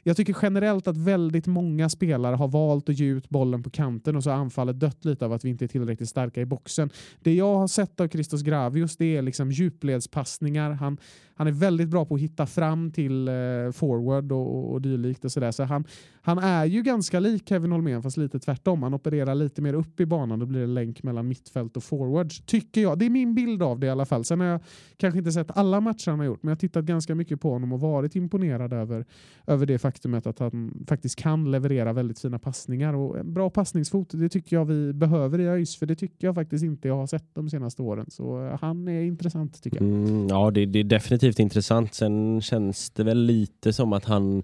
jag 0.04 0.18
tycker 0.18 0.36
generellt 0.42 0.88
att 0.88 0.98
väldigt 0.98 1.48
många 1.48 1.90
spelare 1.90 2.36
har 2.36 2.48
valt 2.48 2.90
att 2.90 3.00
ge 3.00 3.06
ut 3.06 3.30
bollen 3.30 3.64
på 3.64 3.70
kanten 3.70 4.16
och 4.16 4.24
så 4.24 4.30
har 4.30 4.38
anfallet 4.38 4.80
dött 4.80 5.06
lite 5.06 5.26
av 5.26 5.34
att 5.34 5.46
vi 5.46 5.50
inte 5.50 5.66
är 5.66 5.68
tillräckligt 5.68 6.10
starka 6.10 6.42
i 6.42 6.46
boxen. 6.46 6.90
Det 7.24 7.34
jag 7.34 7.56
har 7.56 7.68
sett 7.68 8.00
av 8.00 8.08
Christos 8.08 8.42
Gravius 8.42 8.98
det 8.98 9.18
är 9.18 9.22
liksom 9.22 9.52
djupledspassningar. 9.52 10.72
Han, 10.72 10.98
han 11.36 11.48
är 11.48 11.52
väldigt 11.52 11.90
bra 11.90 12.06
på 12.06 12.16
att 12.16 12.22
hitta 12.22 12.46
fram 12.46 12.92
till 12.92 13.28
eh, 13.28 13.34
forward 13.74 14.32
och, 14.32 14.72
och 14.72 14.82
dylikt. 14.82 15.26
Och 15.26 15.32
så 15.32 15.40
där. 15.40 15.52
Så 15.52 15.64
han, 15.64 15.84
han 16.22 16.38
är 16.38 16.66
ju 16.66 16.82
ganska 16.82 17.20
lik 17.20 17.50
Kevin 17.50 17.72
Holmén 17.72 18.04
fast 18.04 18.18
lite 18.18 18.40
tvärtom. 18.40 18.84
Han 18.84 18.94
opererar 18.94 19.36
lite 19.36 19.62
mer 19.62 19.74
upp 19.74 20.00
i 20.00 20.06
banan. 20.06 20.40
Då 20.40 20.46
blir 20.46 20.60
det 20.60 20.68
länk 20.68 21.04
mellan 21.04 21.28
mittfält 21.28 21.78
och 21.78 21.84
forwards. 21.84 22.42
Tycker 22.46 22.82
jag. 22.82 23.00
Det 23.00 23.06
är 23.06 23.10
min 23.10 23.36
bild 23.36 23.64
av 23.64 23.80
det 23.80 23.88
i 23.88 23.90
alla 23.90 24.06
fall. 24.06 24.26
Sen 24.26 24.40
har 24.40 24.48
jag 24.48 24.62
kanske 24.98 25.18
inte 25.18 25.32
sett 25.32 25.58
alla 25.58 25.82
matcher 25.82 26.10
han 26.10 26.20
har 26.20 26.26
gjort 26.26 26.44
men 26.44 26.50
jag 26.50 26.56
har 26.56 26.60
tittat 26.60 26.86
ganska 26.86 27.16
mycket 27.16 27.42
på 27.42 27.52
honom 27.52 27.74
och 27.74 27.80
varit 27.80 28.16
imponerad 28.16 28.74
över, 28.74 29.06
över 29.48 29.66
det 29.66 29.80
faktumet 29.80 30.28
att 30.28 30.40
han 30.40 30.86
faktiskt 30.88 31.16
kan 31.16 31.52
leverera 31.52 31.94
väldigt 31.94 32.20
fina 32.20 32.40
passningar. 32.40 32.94
Och 32.94 33.18
en 33.18 33.34
bra 33.34 33.50
passningsfot, 33.50 34.10
det 34.12 34.30
tycker 34.30 34.56
jag 34.56 34.66
vi 34.66 34.94
behöver 34.94 35.40
i 35.40 35.48
ÖIS, 35.48 35.76
för 35.76 35.86
det 35.86 35.96
tycker 35.96 36.28
jag 36.28 36.36
faktiskt 36.36 36.64
inte 36.64 36.88
jag 36.88 36.96
har 36.96 37.08
sett 37.08 37.36
de 37.36 37.50
senaste 37.50 37.82
åren. 37.82 38.06
Så 38.10 38.46
eh, 38.46 38.58
han 38.62 38.88
är 38.88 39.02
intressant 39.02 39.64
tycker 39.64 39.78
jag. 39.78 39.90
Mm, 39.90 40.28
ja, 40.28 40.52
det, 40.52 40.66
det 40.66 40.80
är 40.80 40.84
definitivt 40.84 41.23
intressant. 41.40 41.94
Sen 41.94 42.42
känns 42.42 42.90
det 42.90 43.04
väl 43.04 43.18
lite 43.18 43.74
som 43.74 43.94
att 43.94 44.06
han 44.06 44.44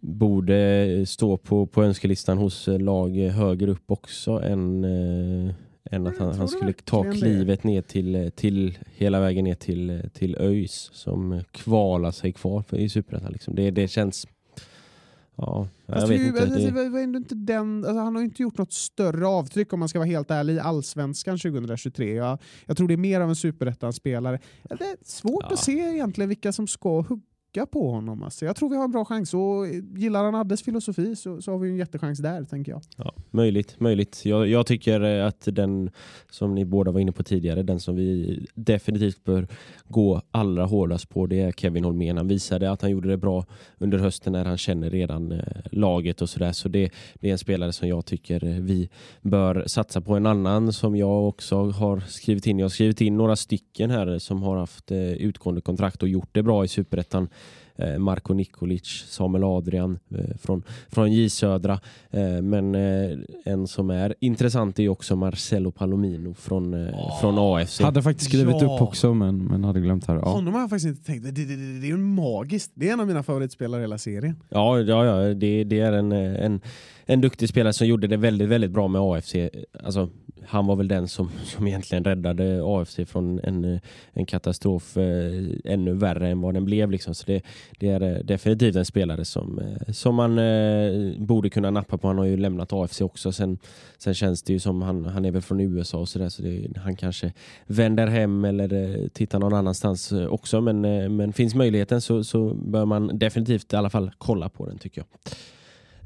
borde 0.00 1.04
stå 1.06 1.36
på, 1.36 1.66
på 1.66 1.84
önskelistan 1.84 2.38
hos 2.38 2.66
lag 2.66 3.16
högre 3.16 3.70
upp 3.70 3.90
också 3.90 4.30
än, 4.30 4.84
eh, 4.84 5.54
än 5.90 6.06
att 6.06 6.14
Jag 6.18 6.24
han, 6.24 6.34
han 6.34 6.48
skulle 6.48 6.72
ta 6.72 7.12
klivet 7.12 7.64
ner 7.64 7.82
till, 7.82 8.30
till 8.36 8.78
hela 8.96 9.20
vägen 9.20 9.44
ner 9.44 9.54
till, 9.54 10.10
till 10.12 10.36
ÖIS 10.36 10.90
som 10.92 11.42
kvalar 11.50 12.10
sig 12.10 12.32
kvar 12.32 12.62
för, 12.62 12.76
i 12.76 12.88
Superettan. 12.88 13.32
Liksom. 13.32 13.54
Det, 13.54 13.70
det 13.70 13.88
känns... 13.88 14.26
Ja, 15.36 15.68
jag 15.86 15.94
Fast 15.96 16.08
vet 16.10 16.18
det 16.18 16.22
är 16.22 16.24
ju- 16.24 16.28
inte. 16.28 16.42
alltså, 16.42 16.58
Det, 16.70 16.84
det 16.84 16.88
var 16.90 17.00
ändå 17.00 17.16
inte 17.16 17.34
den, 17.34 17.84
alltså, 17.84 17.98
han 18.00 18.14
har 18.14 18.22
ju 18.22 18.28
inte 18.28 18.42
gjort 18.42 18.58
något 18.58 18.72
större 18.72 19.26
avtryck 19.26 19.72
om 19.72 19.78
man 19.80 19.88
ska 19.88 19.98
vara 19.98 20.06
helt 20.08 20.30
ärlig 20.30 20.54
i 20.54 20.60
allsvenskan 20.60 21.38
2023. 21.38 22.14
Jag, 22.14 22.38
jag 22.66 22.76
tror 22.76 22.88
det 22.88 22.94
är 22.94 22.98
mer 22.98 23.20
av 23.20 23.28
en 23.28 23.36
superettan-spelare. 23.36 24.38
Det 24.62 24.84
är 24.84 24.96
svårt 25.04 25.44
Ja. 25.48 25.52
att 25.52 25.58
se 25.58 25.72
egentligen 25.72 26.28
vilka 26.28 26.52
som 26.52 26.66
ska 26.66 27.00
hugga 27.00 27.22
på 27.52 27.90
honom. 27.90 28.22
Alltså. 28.22 28.44
Jag 28.44 28.56
tror 28.56 28.70
vi 28.70 28.76
har 28.76 28.84
en 28.84 28.90
bra 28.90 29.04
chans 29.04 29.34
och 29.34 29.66
gillar 29.96 30.24
han 30.24 30.34
Addes 30.34 30.62
filosofi 30.62 31.16
så, 31.16 31.42
så 31.42 31.50
har 31.52 31.58
vi 31.58 31.68
en 31.68 31.76
jättechans 31.76 32.18
där 32.18 32.44
tänker 32.44 32.72
jag. 32.72 32.82
Ja, 32.96 33.14
möjligt, 33.30 33.80
möjligt. 33.80 34.22
Jag, 34.24 34.48
jag 34.48 34.66
tycker 34.66 35.00
eh, 35.00 35.26
att 35.26 35.48
den 35.52 35.90
som 36.30 36.54
ni 36.54 36.64
båda 36.64 36.90
var 36.90 37.00
inne 37.00 37.12
på 37.12 37.22
tidigare, 37.22 37.62
den 37.62 37.80
som 37.80 37.96
vi 37.96 38.40
definitivt 38.54 39.24
bör 39.24 39.48
gå 39.88 40.22
allra 40.30 40.64
hårdast 40.64 41.08
på, 41.08 41.26
det 41.26 41.40
är 41.40 41.52
Kevin 41.52 41.84
Holmén. 41.84 42.16
Han 42.16 42.28
visade 42.28 42.70
att 42.70 42.82
han 42.82 42.90
gjorde 42.90 43.08
det 43.08 43.16
bra 43.16 43.46
under 43.78 43.98
hösten 43.98 44.32
när 44.32 44.44
han 44.44 44.58
känner 44.58 44.90
redan 44.90 45.32
eh, 45.32 45.40
laget 45.72 46.22
och 46.22 46.30
sådär. 46.30 46.52
Så 46.52 46.68
det, 46.68 46.90
det 47.14 47.28
är 47.28 47.32
en 47.32 47.38
spelare 47.38 47.72
som 47.72 47.88
jag 47.88 48.06
tycker 48.06 48.44
eh, 48.44 48.60
vi 48.60 48.88
bör 49.22 49.64
satsa 49.66 50.00
på. 50.00 50.14
En 50.14 50.26
annan 50.26 50.72
som 50.72 50.96
jag 50.96 51.28
också 51.28 51.70
har 51.70 52.00
skrivit 52.00 52.46
in, 52.46 52.58
jag 52.58 52.64
har 52.64 52.70
skrivit 52.70 53.00
in 53.00 53.16
några 53.16 53.36
stycken 53.36 53.90
här 53.90 54.18
som 54.18 54.42
har 54.42 54.56
haft 54.56 54.92
utgående 54.92 55.60
kontrakt 55.60 56.02
och 56.02 56.08
gjort 56.08 56.28
det 56.32 56.42
bra 56.42 56.64
i 56.64 56.68
Superettan. 56.68 57.28
Eh, 57.80 57.98
Marko 57.98 58.34
Nikolic, 58.34 59.04
Samuel 59.08 59.44
Adrian 59.44 59.98
eh, 60.14 60.36
från, 60.42 60.62
från 60.88 61.12
J 61.12 61.30
Södra. 61.30 61.80
Eh, 62.10 62.42
men 62.42 62.74
en 63.44 63.66
som 63.66 63.90
är 63.90 64.14
intressant 64.20 64.78
är 64.78 64.88
också 64.88 65.16
Marcelo 65.16 65.70
Palomino 65.70 66.34
från, 66.34 66.74
eh, 66.86 67.20
från 67.20 67.34
AFC. 67.38 67.80
Hade 67.80 68.02
faktiskt 68.02 68.30
skrivit 68.30 68.56
Ja. 68.60 68.74
upp 68.74 68.82
också 68.82 69.14
men, 69.14 69.44
men 69.44 69.64
hade 69.64 69.80
glömt 69.80 70.06
här. 70.06 70.14
Ja. 70.14 70.28
Honom 70.28 70.54
har 70.54 70.60
jag 70.60 70.70
faktiskt 70.70 70.86
inte 70.88 71.04
tänkt. 71.04 71.24
Det, 71.24 71.30
det, 71.30 71.44
det, 71.44 71.80
det 71.80 71.86
är 71.86 71.90
ju 71.90 71.96
magiskt. 71.96 72.72
Det 72.74 72.88
är 72.88 72.92
en 72.92 73.00
av 73.00 73.06
mina 73.06 73.22
favoritspelare 73.22 73.80
i 73.80 73.82
hela 73.82 73.98
serien. 73.98 74.36
Ja, 74.48 74.78
ja, 74.80 75.04
ja 75.04 75.34
det, 75.34 75.64
det 75.64 75.80
är 75.80 75.92
en, 75.92 76.12
en, 76.12 76.60
en 77.12 77.20
duktig 77.20 77.48
spelare 77.48 77.72
som 77.72 77.86
gjorde 77.86 78.06
det 78.06 78.16
väldigt, 78.16 78.48
väldigt 78.48 78.70
bra 78.70 78.88
med 78.88 79.00
AFC. 79.00 79.34
Alltså, 79.84 80.08
han 80.46 80.66
var 80.66 80.76
väl 80.76 80.88
den 80.88 81.08
som, 81.08 81.30
som 81.44 81.66
egentligen 81.66 82.04
räddade 82.04 82.60
AFC 82.64 83.00
från 83.06 83.40
en, 83.40 83.80
en 84.12 84.26
katastrof 84.26 84.96
eh, 84.96 85.44
ännu 85.64 85.92
värre 85.92 86.28
än 86.28 86.40
vad 86.40 86.54
den 86.54 86.64
blev. 86.64 86.90
Liksom. 86.90 87.14
Så 87.14 87.26
det, 87.26 87.42
det 87.78 87.88
är 87.88 88.00
eh, 88.00 88.24
definitivt 88.24 88.76
en 88.76 88.84
spelare 88.84 89.24
som, 89.24 89.58
eh, 89.58 89.92
som 89.92 90.14
man 90.14 90.38
eh, 90.38 91.18
borde 91.18 91.50
kunna 91.50 91.70
nappa 91.70 91.98
på. 91.98 92.06
Han 92.08 92.18
har 92.18 92.24
ju 92.24 92.36
lämnat 92.36 92.72
AFC 92.72 93.00
också. 93.00 93.32
Sen, 93.32 93.58
sen 93.98 94.14
känns 94.14 94.42
det 94.42 94.52
ju 94.52 94.58
som 94.58 94.82
han, 94.82 95.04
han 95.04 95.24
är 95.24 95.30
väl 95.30 95.42
från 95.42 95.60
USA 95.60 95.98
och 95.98 96.08
sådär 96.08 96.28
så 96.28 96.42
det, 96.42 96.68
han 96.76 96.96
kanske 96.96 97.32
vänder 97.66 98.06
hem 98.06 98.44
eller 98.44 98.72
eh, 98.72 99.08
tittar 99.08 99.38
någon 99.38 99.54
annanstans 99.54 100.12
också. 100.12 100.60
Men, 100.60 100.84
eh, 100.84 101.08
men 101.08 101.32
finns 101.32 101.54
möjligheten 101.54 102.00
så, 102.00 102.24
så 102.24 102.54
bör 102.54 102.84
man 102.84 103.18
definitivt 103.18 103.72
i 103.72 103.76
alla 103.76 103.90
fall 103.90 104.10
kolla 104.18 104.48
på 104.48 104.66
den 104.66 104.78
tycker 104.78 105.00
jag. 105.00 105.34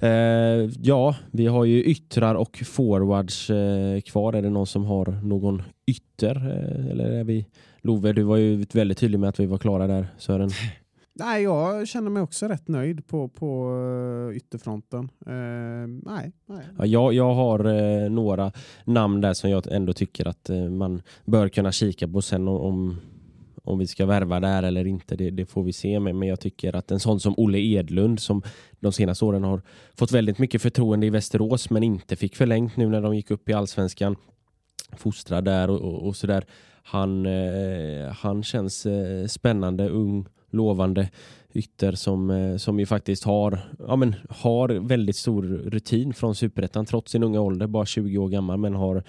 Eh, 0.05 0.71
ja, 0.83 1.17
vi 1.31 1.47
har 1.47 1.65
ju 1.65 1.85
yttrar 1.85 2.35
och 2.35 2.63
forwards 2.67 3.51
eh, 3.51 4.01
kvar. 4.01 4.33
Är 4.33 4.43
det 4.43 4.51
någon 4.51 4.67
som 4.67 4.85
har 4.85 5.21
någon 5.23 5.63
ytter? 5.87 6.37
Eh, 6.37 6.91
eller 6.91 7.11
är 7.11 7.25
vi... 7.25 7.47
Love, 7.81 8.13
du 8.13 8.23
var 8.23 8.37
ju 8.37 8.67
väldigt 8.73 8.99
tydlig 8.99 9.19
med 9.21 9.29
att 9.29 9.41
vi 9.41 9.47
var 9.47 9.59
klara 9.59 9.87
där, 9.87 10.07
Sören. 10.19 10.51
Nej, 11.15 11.43
jag 11.43 11.89
känner 11.89 12.11
mig 12.11 12.23
också 12.23 12.49
rätt 12.49 12.69
nöjd 12.69 13.07
på, 13.07 13.29
på 13.29 13.71
eh, 14.31 14.37
ytterfronten. 14.37 15.11
Eh, 15.27 15.87
nej, 16.13 16.33
nej. 16.47 16.65
Ja, 16.79 16.87
jag, 16.87 17.15
jag 17.15 17.35
har 17.35 17.65
eh, 17.65 18.11
några 18.11 18.53
namn 18.85 19.21
där 19.21 19.35
som 19.35 19.51
jag 19.51 19.73
ändå 19.73 19.93
tycker 19.93 20.29
att 20.29 20.51
man 20.71 21.03
bör 21.25 21.49
kunna 21.49 21.73
kika 21.73 22.09
på 22.09 22.23
sen 22.23 22.49
om, 22.49 23.01
om 23.65 23.79
vi 23.79 23.87
ska 23.87 24.07
värva 24.07 24.41
där 24.41 24.63
eller 24.63 24.87
inte. 24.87 25.17
Det, 25.17 25.31
det 25.31 25.47
får 25.47 25.63
vi 25.63 25.73
se. 25.73 26.01
Men, 26.01 26.19
men 26.19 26.29
jag 26.29 26.41
tycker 26.41 26.77
att 26.77 26.91
en 26.91 27.01
sån 27.01 27.21
som 27.21 27.35
Olle 27.37 27.59
Edlund 27.59 28.21
som 28.21 28.43
de 28.81 28.93
senaste 28.93 29.25
åren 29.25 29.45
har 29.45 29.63
fått 29.95 30.13
väldigt 30.13 30.39
mycket 30.39 30.63
förtroende 30.63 31.07
i 31.07 31.11
Västerås 31.11 31.71
men 31.71 31.83
inte 31.83 32.17
fick 32.17 32.37
förlängt 32.37 32.77
nu 32.77 32.89
när 32.89 33.01
de 33.01 33.17
gick 33.17 33.31
upp 33.31 33.49
i 33.49 33.53
allsvenskan. 33.53 34.17
Fostrad 34.97 35.45
där 35.45 35.71
och, 35.71 35.81
och, 35.81 36.07
och 36.07 36.17
sådär. 36.17 36.45
Han, 36.83 37.27
eh, 37.27 38.13
han 38.13 38.43
känns 38.43 38.87
eh, 38.87 39.27
spännande, 39.27 39.89
ung, 39.89 40.27
lovande 40.51 41.09
ytter 41.55 41.93
som, 41.93 42.31
eh, 42.31 42.57
som 42.57 42.81
ju 42.81 42.87
faktiskt 42.87 43.25
har, 43.25 43.59
ja, 43.79 43.97
men, 43.97 44.15
har 44.29 44.69
väldigt 44.69 45.17
stor 45.17 45.43
rutin 45.43 46.15
från 46.15 46.35
superettan 46.35 46.87
trots 46.87 47.13
sin 47.13 47.23
unga 47.23 47.41
ålder, 47.41 47.67
bara 47.67 47.87
20 47.87 48.19
år 48.19 48.29
gammal 48.29 48.59
men 48.59 48.75
har 48.75 49.05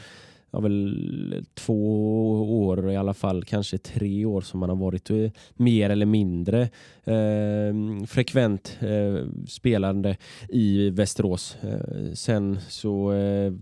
ja, 0.55 0.61
väl 0.61 1.45
två 1.53 2.67
år 2.67 2.91
i 2.91 2.95
alla 2.95 3.13
fall, 3.13 3.43
kanske 3.43 3.77
tre 3.77 4.25
år 4.25 4.41
som 4.41 4.59
man 4.59 4.69
har 4.69 4.75
varit 4.75 5.09
eh, 5.09 5.31
mer 5.55 5.89
eller 5.89 6.05
mindre 6.05 6.61
eh, 7.03 8.05
frekvent 8.07 8.77
eh, 8.79 9.25
spelande 9.47 10.17
i 10.49 10.89
Västerås. 10.89 11.57
Eh, 11.61 12.13
sen 12.13 12.59
så 12.69 13.13
eh, 13.13 13.53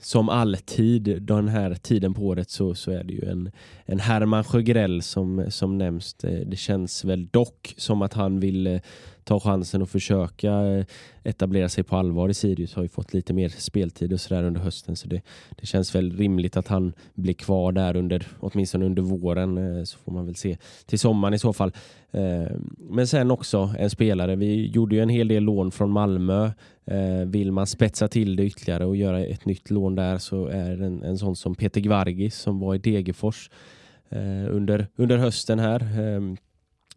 som 0.00 0.28
alltid 0.28 1.22
den 1.22 1.48
här 1.48 1.74
tiden 1.74 2.14
på 2.14 2.22
året 2.22 2.50
så, 2.50 2.74
så 2.74 2.90
är 2.90 3.04
det 3.04 3.12
ju 3.12 3.30
en, 3.30 3.50
en 3.84 4.00
Herman 4.00 4.44
Sjögrell 4.44 5.02
som, 5.02 5.44
som 5.48 5.78
nämns. 5.78 6.14
Det, 6.14 6.44
det 6.44 6.56
känns 6.56 7.04
väl 7.04 7.26
dock 7.26 7.74
som 7.76 8.02
att 8.02 8.14
han 8.14 8.40
vill 8.40 8.66
eh, 8.66 8.80
ta 9.24 9.40
chansen 9.40 9.82
och 9.82 9.88
försöka 9.88 10.52
eh, 10.52 10.84
etablera 11.24 11.68
sig 11.68 11.84
på 11.84 11.96
allvar 11.96 12.28
i 12.28 12.34
Sirius. 12.34 12.74
Har 12.74 12.82
ju 12.82 12.88
fått 12.88 13.14
lite 13.14 13.32
mer 13.32 13.48
speltid 13.48 14.12
och 14.12 14.20
sådär 14.20 14.44
under 14.44 14.60
hösten 14.60 14.96
så 14.96 15.08
det, 15.08 15.22
det 15.60 15.66
känns 15.66 15.94
väl 15.94 16.16
rimligt 16.16 16.56
att 16.56 16.68
han 16.68 16.92
blir 17.14 17.34
kvar 17.34 17.72
där 17.72 17.96
under, 17.96 18.26
åtminstone 18.40 18.84
under 18.84 19.02
våren 19.02 19.58
eh, 19.58 19.84
så 19.84 19.98
får 19.98 20.12
man 20.12 20.26
väl 20.26 20.34
se 20.34 20.56
till 20.86 20.98
sommaren 20.98 21.34
i 21.34 21.38
så 21.38 21.52
fall. 21.52 21.72
Eh, 22.12 22.56
men 22.78 23.06
sen 23.06 23.30
också 23.30 23.74
en 23.78 23.90
spelare, 23.90 24.36
vi 24.36 24.66
gjorde 24.66 24.94
ju 24.94 25.02
en 25.02 25.08
hel 25.08 25.28
del 25.28 25.42
lån 25.42 25.70
från 25.70 25.90
Malmö. 25.90 26.50
Vill 27.26 27.52
man 27.52 27.66
spetsa 27.66 28.08
till 28.08 28.36
det 28.36 28.44
ytterligare 28.44 28.84
och 28.84 28.96
göra 28.96 29.24
ett 29.24 29.44
nytt 29.44 29.70
lån 29.70 29.94
där 29.94 30.18
så 30.18 30.46
är 30.46 30.76
det 30.76 30.86
en, 30.86 31.02
en 31.02 31.18
sån 31.18 31.36
som 31.36 31.54
Peter 31.54 31.80
Gvargis 31.80 32.38
som 32.38 32.60
var 32.60 32.74
i 32.74 32.78
Degerfors 32.78 33.50
under, 34.50 34.86
under 34.96 35.16
hösten 35.16 35.58
här. 35.58 35.80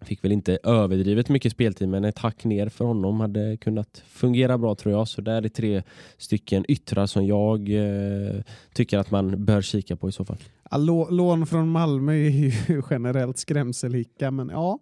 Fick 0.05 0.23
väl 0.23 0.31
inte 0.31 0.57
överdrivet 0.63 1.29
mycket 1.29 1.51
speltid 1.51 1.89
men 1.89 2.05
ett 2.05 2.17
hack 2.17 2.43
ner 2.43 2.69
för 2.69 2.85
honom 2.85 3.19
hade 3.19 3.57
kunnat 3.57 4.03
fungera 4.07 4.57
bra 4.57 4.75
tror 4.75 4.93
jag. 4.93 5.07
Så 5.07 5.21
där 5.21 5.41
är 5.41 5.49
tre 5.49 5.83
stycken 6.17 6.65
yttrar 6.67 7.05
som 7.05 7.25
jag 7.25 7.69
eh, 7.69 8.41
tycker 8.73 8.97
att 8.97 9.11
man 9.11 9.45
bör 9.45 9.61
kika 9.61 9.95
på 9.95 10.09
i 10.09 10.11
så 10.11 10.25
fall. 10.25 10.37
Ja, 10.71 10.77
lån 11.09 11.47
från 11.47 11.69
Malmö 11.69 12.13
är 12.13 12.29
ju 12.29 12.51
generellt 12.89 13.37
skrämselhicka, 13.37 14.31
men 14.31 14.49
ja. 14.49 14.79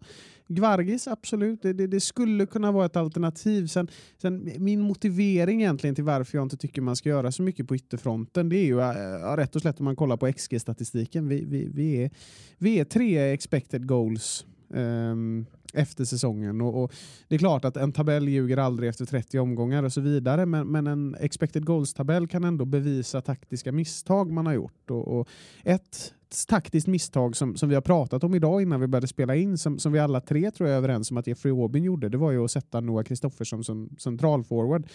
Gvargis, 0.48 1.08
absolut. 1.08 1.62
Det, 1.62 1.74
det, 1.74 1.88
det 1.88 2.00
skulle 2.00 2.46
kunna 2.46 2.72
vara 2.72 2.86
ett 2.86 2.96
alternativ. 2.96 3.68
Sen, 3.68 3.88
sen, 4.22 4.52
min 4.58 4.82
motivering 4.82 5.62
egentligen 5.62 5.96
till 5.96 6.04
varför 6.04 6.38
jag 6.38 6.46
inte 6.46 6.58
tycker 6.58 6.82
man 6.82 6.96
ska 6.96 7.10
göra 7.10 7.32
så 7.32 7.44
mycket 7.44 7.68
på 7.68 7.76
ytterfronten, 7.76 8.50
det 8.50 8.58
är 8.58 8.66
ju 8.66 8.80
äh, 8.80 9.36
rätt 9.36 9.56
och 9.56 9.62
slätt 9.62 9.80
om 9.80 9.86
man 9.86 9.96
kollar 9.96 10.18
på 10.18 10.28
XG-statistiken. 10.28 11.28
Vi, 11.28 11.46
vi, 11.46 11.70
vi, 11.74 12.04
är, 12.04 12.12
vi 12.58 12.80
är 12.80 12.86
tre 12.86 13.34
expected 13.34 13.88
goals 13.88 14.46
Ehm, 14.74 15.46
efter 15.74 16.06
säsongen. 16.06 16.62
Och, 16.62 16.84
och 16.84 16.94
Det 17.28 17.36
är 17.36 17.40
klart 17.40 17.66
att 17.66 17.78
en 17.78 17.92
tabell 17.92 18.28
ljuger 18.28 18.58
aldrig 18.58 18.90
efter 18.90 19.06
30 19.06 19.40
omgångar 19.40 19.84
och 19.84 19.94
så 19.94 20.02
vidare, 20.02 20.46
men, 20.46 20.68
men 20.68 20.88
en 20.88 21.16
expected 21.20 21.66
goals-tabell 21.66 22.28
kan 22.28 22.44
ändå 22.44 22.66
bevisa 22.66 23.22
taktiska 23.22 23.72
misstag 23.72 24.32
man 24.32 24.46
har 24.46 24.54
gjort. 24.54 24.92
Och, 24.92 25.20
och 25.20 25.28
ett 25.64 26.14
taktiskt 26.48 26.88
misstag 26.88 27.36
som, 27.36 27.56
som 27.56 27.70
vi 27.70 27.76
har 27.76 27.82
pratat 27.82 28.24
om 28.24 28.36
idag 28.36 28.62
innan 28.62 28.82
vi 28.82 28.88
började 28.88 29.08
spela 29.08 29.36
in, 29.36 29.58
som, 29.58 29.80
som 29.80 29.92
vi 29.92 30.00
alla 30.00 30.22
tre 30.22 30.52
tror 30.52 30.70
jag 30.70 30.74
är 30.74 30.78
överens 30.78 31.12
om 31.12 31.18
att 31.18 31.28
Jeffrey 31.28 31.54
Aubin 31.54 31.84
gjorde, 31.84 32.10
det 32.10 32.18
var 32.18 32.32
ju 32.32 32.44
att 32.44 32.52
sätta 32.52 32.80
Noah 32.80 33.04
Kristoffersson 33.04 33.64
som 33.64 33.90
centralforward. 34.00 34.88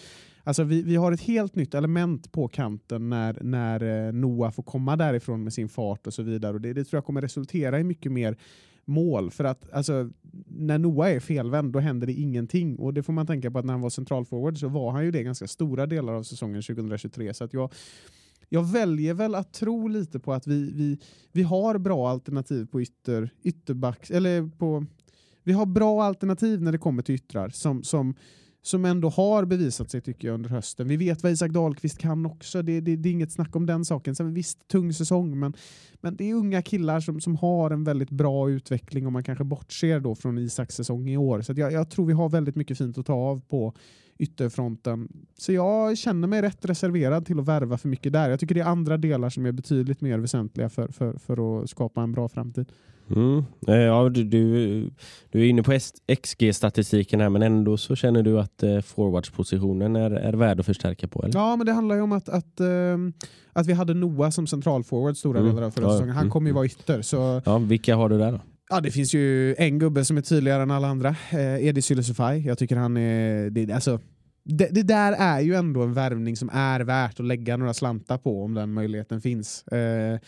Alltså 0.43 0.63
vi, 0.63 0.81
vi 0.81 0.95
har 0.95 1.11
ett 1.11 1.21
helt 1.21 1.55
nytt 1.55 1.73
element 1.73 2.31
på 2.31 2.47
kanten 2.47 3.09
när, 3.09 3.37
när 3.41 4.07
eh, 4.07 4.13
Noah 4.13 4.51
får 4.51 4.63
komma 4.63 4.95
därifrån 4.95 5.43
med 5.43 5.53
sin 5.53 5.69
fart 5.69 6.07
och 6.07 6.13
så 6.13 6.23
vidare. 6.23 6.53
Och 6.53 6.61
det, 6.61 6.73
det 6.73 6.83
tror 6.83 6.97
jag 6.97 7.05
kommer 7.05 7.21
resultera 7.21 7.79
i 7.79 7.83
mycket 7.83 8.11
mer 8.11 8.37
mål. 8.89 9.31
För 9.31 9.43
att 9.43 9.73
alltså, 9.73 10.09
när 10.47 10.77
Noah 10.77 11.11
är 11.11 11.19
felvänd 11.19 11.73
då 11.73 11.79
händer 11.79 12.07
det 12.07 12.13
ingenting. 12.13 12.75
Och 12.75 12.93
det 12.93 13.03
får 13.03 13.13
man 13.13 13.27
tänka 13.27 13.51
på 13.51 13.59
att 13.59 13.65
när 13.65 13.73
han 13.73 13.81
var 13.81 13.89
centralforward 13.89 14.57
så 14.57 14.67
var 14.67 14.91
han 14.91 15.05
ju 15.05 15.11
det 15.11 15.23
ganska 15.23 15.47
stora 15.47 15.85
delar 15.85 16.13
av 16.13 16.23
säsongen 16.23 16.61
2023. 16.61 17.33
Så 17.33 17.43
att 17.43 17.53
jag, 17.53 17.73
jag 18.49 18.71
väljer 18.71 19.13
väl 19.13 19.35
att 19.35 19.53
tro 19.53 19.87
lite 19.87 20.19
på 20.19 20.33
att 20.33 20.47
vi, 20.47 20.71
vi, 20.71 20.99
vi 21.31 21.43
har 21.43 21.77
bra 21.77 22.09
alternativ 22.09 22.65
på 22.65 22.81
ytter, 22.81 23.29
ytterback, 23.43 24.09
eller 24.09 24.49
på 24.57 24.85
vi 25.43 25.53
har 25.53 25.65
bra 25.65 26.03
alternativ 26.03 26.61
när 26.61 26.71
det 26.71 26.77
kommer 26.77 27.03
till 27.03 27.15
yttrar 27.15 27.49
som, 27.49 27.83
som 27.83 28.15
som 28.61 28.85
ändå 28.85 29.09
har 29.09 29.45
bevisat 29.45 29.91
sig 29.91 30.01
tycker 30.01 30.27
jag 30.27 30.35
under 30.35 30.49
hösten. 30.49 30.87
Vi 30.87 30.97
vet 30.97 31.23
vad 31.23 31.31
Isak 31.31 31.51
Dahlqvist 31.51 31.97
kan 31.97 32.25
också, 32.25 32.61
det, 32.61 32.81
det, 32.81 32.95
det 32.95 33.09
är 33.09 33.13
inget 33.13 33.31
snack 33.31 33.55
om 33.55 33.65
den 33.65 33.85
saken. 33.85 34.15
Sen 34.15 34.33
visst, 34.33 34.67
tung 34.67 34.93
säsong, 34.93 35.39
men, 35.39 35.53
men 36.01 36.15
det 36.15 36.29
är 36.29 36.33
unga 36.33 36.61
killar 36.61 36.99
som, 36.99 37.21
som 37.21 37.35
har 37.35 37.71
en 37.71 37.83
väldigt 37.83 38.09
bra 38.09 38.49
utveckling 38.49 39.07
om 39.07 39.13
man 39.13 39.23
kanske 39.23 39.43
bortser 39.43 39.99
då 39.99 40.15
från 40.15 40.37
Isaks 40.37 40.75
säsong 40.75 41.09
i 41.09 41.17
år. 41.17 41.41
Så 41.41 41.53
jag, 41.55 41.71
jag 41.71 41.89
tror 41.89 42.05
vi 42.05 42.13
har 42.13 42.29
väldigt 42.29 42.55
mycket 42.55 42.77
fint 42.77 42.97
att 42.97 43.05
ta 43.05 43.13
av 43.13 43.41
på 43.41 43.73
ytterfronten. 44.17 45.09
Så 45.37 45.51
jag 45.51 45.97
känner 45.97 46.27
mig 46.27 46.41
rätt 46.41 46.65
reserverad 46.65 47.25
till 47.25 47.39
att 47.39 47.45
värva 47.45 47.77
för 47.77 47.89
mycket 47.89 48.13
där. 48.13 48.29
Jag 48.29 48.39
tycker 48.39 48.55
det 48.55 48.61
är 48.61 48.65
andra 48.65 48.97
delar 48.97 49.29
som 49.29 49.45
är 49.45 49.51
betydligt 49.51 50.01
mer 50.01 50.19
väsentliga 50.19 50.69
för, 50.69 50.87
för, 50.87 51.13
för 51.17 51.63
att 51.63 51.69
skapa 51.69 52.01
en 52.01 52.11
bra 52.11 52.29
framtid. 52.29 52.71
Mm. 53.15 53.43
Eh, 53.67 53.75
Ja, 53.75 54.09
du, 54.09 54.23
du, 54.23 54.89
du 55.31 55.39
är 55.41 55.45
inne 55.45 55.63
på 55.63 55.71
XG-statistiken 56.21 57.19
här 57.21 57.29
men 57.29 57.41
ändå 57.41 57.77
så 57.77 57.95
känner 57.95 58.23
du 58.23 58.39
att 58.39 58.63
eh, 58.63 58.79
forwardspositionen 58.81 59.95
är, 59.95 60.11
är 60.11 60.33
värd 60.33 60.59
att 60.59 60.65
förstärka 60.65 61.07
på? 61.07 61.23
Eller? 61.23 61.35
Ja, 61.39 61.55
men 61.55 61.65
det 61.65 61.71
handlar 61.73 61.95
ju 61.95 62.01
om 62.01 62.11
att, 62.11 62.29
att, 62.29 62.59
ehm, 62.59 63.13
att 63.53 63.67
vi 63.67 63.73
hade 63.73 63.93
Noah 63.93 64.29
som 64.29 64.47
centralforward 64.47 65.17
stora 65.17 65.39
Mm. 65.39 65.55
delar 65.55 65.67
av 65.67 65.71
förra 65.71 65.85
Ja, 65.85 65.91
säsongen. 65.91 66.15
Han 66.15 66.21
mm, 66.23 66.31
kommer 66.31 66.47
ju 66.49 66.53
vara 66.53 66.65
ytter. 66.65 67.01
Så, 67.01 67.41
Ja, 67.45 67.57
vilka 67.57 67.95
har 67.95 68.09
du 68.09 68.17
där 68.17 68.31
då? 68.31 68.39
ja, 68.69 68.79
det 68.81 68.91
finns 68.91 69.13
ju 69.13 69.55
en 69.55 69.79
gubbe 69.79 70.05
som 70.05 70.17
är 70.17 70.21
tydligare 70.21 70.63
än 70.63 70.71
alla 70.71 70.87
andra. 70.87 71.09
Eh, 71.31 71.65
Edi 71.67 71.81
Sylisufaj. 71.81 72.45
Jag 72.47 72.57
tycker 72.57 72.75
han 72.75 72.97
är... 72.97 73.49
Det, 73.49 73.71
alltså, 73.71 73.99
det, 74.43 74.67
det 74.71 74.83
där 74.83 75.11
är 75.13 75.39
ju 75.39 75.55
ändå 75.55 75.81
en 75.83 75.93
värvning 75.93 76.35
som 76.35 76.49
är 76.53 76.79
värt 76.79 77.19
att 77.19 77.25
lägga 77.25 77.57
några 77.57 77.73
slantar 77.73 78.17
på 78.17 78.43
om 78.43 78.53
den 78.53 78.73
möjligheten 78.73 79.21
finns. 79.21 79.63
Eh, 79.67 80.19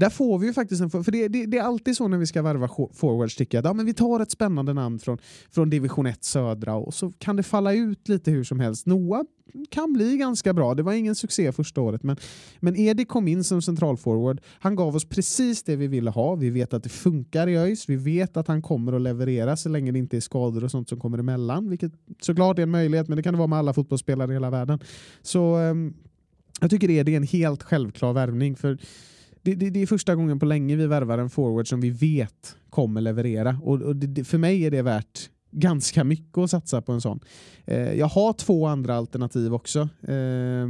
där 0.00 0.10
får 0.10 0.38
vi 0.38 0.46
ju 0.46 0.52
faktiskt 0.52 0.82
en... 0.82 0.90
För 0.90 1.12
det, 1.12 1.28
det, 1.28 1.46
det 1.46 1.58
är 1.58 1.62
alltid 1.62 1.96
så 1.96 2.08
när 2.08 2.18
vi 2.18 2.26
ska 2.26 2.42
värva 2.42 2.68
forwards 2.92 3.36
tycker 3.36 3.58
jag. 3.58 3.62
att, 3.62 3.70
Ja, 3.70 3.74
men 3.74 3.86
vi 3.86 3.94
tar 3.94 4.20
ett 4.20 4.30
spännande 4.30 4.72
namn 4.74 4.98
från, 4.98 5.18
från 5.50 5.70
division 5.70 6.06
1 6.06 6.24
södra 6.24 6.74
och 6.74 6.94
så 6.94 7.12
kan 7.18 7.36
det 7.36 7.42
falla 7.42 7.72
ut 7.72 8.08
lite 8.08 8.30
hur 8.30 8.44
som 8.44 8.60
helst. 8.60 8.86
Noah 8.86 9.22
kan 9.70 9.92
bli 9.92 10.16
ganska 10.16 10.52
bra. 10.52 10.74
Det 10.74 10.82
var 10.82 10.92
ingen 10.92 11.14
succé 11.14 11.52
första 11.52 11.80
året 11.80 12.02
men, 12.02 12.16
men 12.60 12.76
Edi 12.76 13.04
kom 13.04 13.28
in 13.28 13.44
som 13.44 13.62
centralforward. 13.62 14.40
Han 14.60 14.76
gav 14.76 14.96
oss 14.96 15.04
precis 15.04 15.62
det 15.62 15.76
vi 15.76 15.86
ville 15.86 16.10
ha. 16.10 16.34
Vi 16.34 16.50
vet 16.50 16.74
att 16.74 16.82
det 16.82 16.88
funkar 16.88 17.46
i 17.46 17.56
ÖIS. 17.56 17.88
Vi 17.88 17.96
vet 17.96 18.36
att 18.36 18.48
han 18.48 18.62
kommer 18.62 18.92
att 18.92 19.02
leverera 19.02 19.56
så 19.56 19.68
länge 19.68 19.92
det 19.92 19.98
inte 19.98 20.16
är 20.16 20.20
skador 20.20 20.64
och 20.64 20.70
sånt 20.70 20.88
som 20.88 21.00
kommer 21.00 21.18
emellan. 21.18 21.70
Vilket 21.70 21.92
såklart 22.20 22.58
är 22.58 22.62
en 22.62 22.70
möjlighet 22.70 23.08
men 23.08 23.16
det 23.16 23.22
kan 23.22 23.34
det 23.34 23.38
vara 23.38 23.48
med 23.48 23.58
alla 23.58 23.72
fotbollsspelare 23.72 24.30
i 24.30 24.34
hela 24.34 24.50
världen. 24.50 24.78
Så 25.22 25.54
ehm, 25.54 25.94
jag 26.60 26.70
tycker 26.70 26.90
Edi 26.90 27.12
är 27.12 27.16
en 27.16 27.22
helt 27.22 27.62
självklar 27.62 28.12
värvning. 28.12 28.56
För 28.56 28.78
det, 29.42 29.54
det, 29.54 29.70
det 29.70 29.82
är 29.82 29.86
första 29.86 30.14
gången 30.14 30.38
på 30.38 30.46
länge 30.46 30.76
vi 30.76 30.86
värvar 30.86 31.18
en 31.18 31.30
forward 31.30 31.68
som 31.68 31.80
vi 31.80 31.90
vet 31.90 32.56
kommer 32.70 33.00
leverera. 33.00 33.58
Och, 33.62 33.82
och 33.82 33.96
det, 33.96 34.24
för 34.24 34.38
mig 34.38 34.66
är 34.66 34.70
det 34.70 34.82
värt 34.82 35.30
ganska 35.50 36.04
mycket 36.04 36.38
att 36.38 36.50
satsa 36.50 36.82
på 36.82 36.92
en 36.92 37.00
sån. 37.00 37.20
Eh, 37.64 37.92
jag 37.92 38.06
har 38.06 38.32
två 38.32 38.66
andra 38.66 38.96
alternativ 38.96 39.54
också. 39.54 39.80
Eh, 40.02 40.66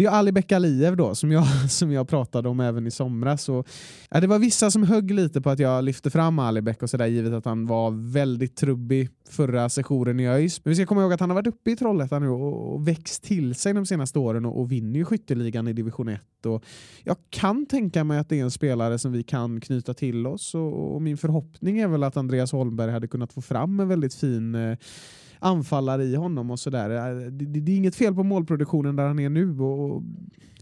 det 0.00 0.06
är 0.06 0.10
Ali 0.10 0.32
Bekaliev 0.32 0.96
då, 0.96 1.14
som 1.14 1.32
jag, 1.32 1.44
som 1.70 1.92
jag 1.92 2.08
pratade 2.08 2.48
om 2.48 2.60
även 2.60 2.86
i 2.86 2.90
somras. 2.90 3.48
Och, 3.48 3.68
ja, 4.10 4.20
det 4.20 4.26
var 4.26 4.38
vissa 4.38 4.70
som 4.70 4.82
högg 4.82 5.10
lite 5.10 5.40
på 5.40 5.50
att 5.50 5.58
jag 5.58 5.84
lyfte 5.84 6.10
fram 6.10 6.38
Ali 6.38 6.60
Bek 6.60 6.82
och 6.82 6.90
sådär, 6.90 7.06
givet 7.06 7.32
att 7.32 7.44
han 7.44 7.66
var 7.66 8.12
väldigt 8.12 8.56
trubbig 8.56 9.08
förra 9.28 9.68
sessionen 9.68 10.20
i 10.20 10.28
ÖIS. 10.28 10.64
Men 10.64 10.70
vi 10.70 10.74
ska 10.76 10.86
komma 10.86 11.02
ihåg 11.02 11.12
att 11.12 11.20
han 11.20 11.30
har 11.30 11.34
varit 11.34 11.46
uppe 11.46 11.70
i 11.70 11.76
Trollhättan 11.76 12.22
nu 12.22 12.28
och, 12.28 12.74
och 12.74 12.88
växt 12.88 13.24
till 13.24 13.54
sig 13.54 13.74
de 13.74 13.86
senaste 13.86 14.18
åren 14.18 14.44
och, 14.44 14.60
och 14.60 14.72
vinner 14.72 14.98
ju 14.98 15.04
skytteligan 15.04 15.68
i 15.68 15.72
division 15.72 16.08
1. 16.08 16.46
Och 16.46 16.64
jag 17.04 17.16
kan 17.30 17.66
tänka 17.66 18.04
mig 18.04 18.18
att 18.18 18.28
det 18.28 18.40
är 18.40 18.44
en 18.44 18.50
spelare 18.50 18.98
som 18.98 19.12
vi 19.12 19.22
kan 19.22 19.60
knyta 19.60 19.94
till 19.94 20.26
oss 20.26 20.54
och, 20.54 20.94
och 20.94 21.02
min 21.02 21.16
förhoppning 21.16 21.78
är 21.78 21.88
väl 21.88 22.02
att 22.02 22.16
Andreas 22.16 22.52
Holmberg 22.52 22.90
hade 22.90 23.08
kunnat 23.08 23.32
få 23.32 23.40
fram 23.40 23.80
en 23.80 23.88
väldigt 23.88 24.14
fin 24.14 24.54
eh, 24.54 24.76
anfallare 25.40 26.04
i 26.04 26.14
honom 26.14 26.50
och 26.50 26.58
sådär. 26.58 26.90
Eh, 26.90 27.30
det, 27.30 27.44
det, 27.46 27.60
det 27.60 27.72
är 27.72 27.76
inget 27.76 27.96
fel 27.96 28.14
på 28.14 28.22
målproduktionen 28.22 28.96
där 28.96 29.06
han 29.06 29.18
är 29.18 29.28
nu 29.28 29.60
och, 29.60 29.90
och 29.90 30.02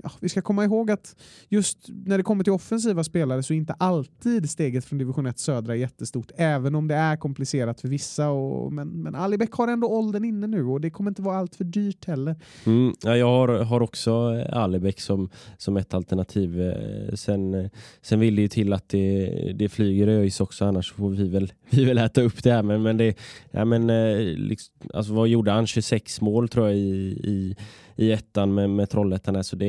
ja, 0.03 0.11
vi 0.21 0.29
ska 0.29 0.43
komma 0.43 0.65
ihåg 0.65 0.91
att 0.91 1.17
just 1.49 1.79
när 1.89 2.17
det 2.17 2.25
kommer 2.25 2.45
till 2.45 2.53
offensiva 2.53 3.05
spelare 3.05 3.43
så 3.43 3.53
är 3.53 3.57
inte 3.57 3.73
alltid 3.73 4.51
steget 4.51 4.85
från 4.85 4.99
division 4.99 5.27
1 5.27 5.39
södra 5.39 5.77
jättestort, 5.77 6.31
även 6.37 6.75
om 6.75 6.89
det 6.89 6.95
är 6.95 7.17
komplicerat 7.17 7.81
för 7.81 7.89
vissa. 7.89 8.31
Och, 8.31 8.73
men, 8.73 8.89
men 8.89 9.15
Ali 9.15 9.49
har 9.53 9.69
ändå 9.69 9.89
åldern 9.89 10.25
inne 10.25 10.47
nu 10.47 10.65
och 10.65 10.81
det 10.81 10.91
kommer 10.91 11.11
inte 11.11 11.23
vara 11.23 11.37
allt 11.37 11.57
för 11.57 11.65
dyrt 11.65 12.05
heller. 12.05 12.37
Mm, 12.67 12.93
ja, 13.05 13.17
jag 13.17 13.27
har, 13.27 13.49
har 13.49 13.81
också 13.81 14.11
eh, 14.11 14.57
Alibek 14.57 15.01
som, 15.01 15.31
som 15.59 15.77
ett 15.77 15.95
alternativ. 15.95 16.61
Eh, 16.61 17.15
sen, 17.15 17.71
sen 18.03 18.21
vill 18.21 18.37
det 18.37 18.43
ju 18.43 18.49
till 18.49 18.73
att 18.73 18.89
det, 18.89 19.53
det 19.59 19.69
flyger 19.69 20.09
i 20.09 20.13
ÖIS 20.13 20.41
också, 20.41 20.65
annars 20.65 20.93
får 20.93 21.11
vi 21.11 21.29
väl, 21.29 21.53
vi 21.71 21.85
väl 21.85 21.99
äta 21.99 22.23
upp 22.23 22.43
det 22.43 22.53
här. 22.53 22.63
Men, 22.63 22.83
men, 22.83 22.97
det, 22.97 23.19
ja, 23.51 23.65
men 23.65 23.87
liksom, 24.35 24.68
alltså, 24.95 25.13
vad 25.13 25.29
gjorde 25.29 25.51
han? 25.51 25.67
26 25.67 26.21
mål 26.21 26.49
tror 26.49 26.67
jag 26.67 26.77
i, 26.77 27.21
i, 27.25 27.57
i 27.97 28.13
ettan 28.13 28.55
med, 28.55 28.71
med 28.71 28.91
Trollhättan. 28.91 29.45
Så 29.45 29.57
det, 29.57 29.67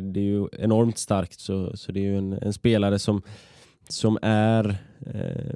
det 0.00 0.20
är 0.20 0.24
ju 0.24 0.48
enormt 0.58 0.98
starkt. 0.98 1.40
Så, 1.40 1.76
så 1.76 1.92
det 1.92 2.00
är 2.00 2.04
ju 2.04 2.18
en, 2.18 2.32
en 2.32 2.52
spelare 2.52 2.98
som, 2.98 3.22
som 3.88 4.18
är 4.22 4.76
eh, 5.06 5.54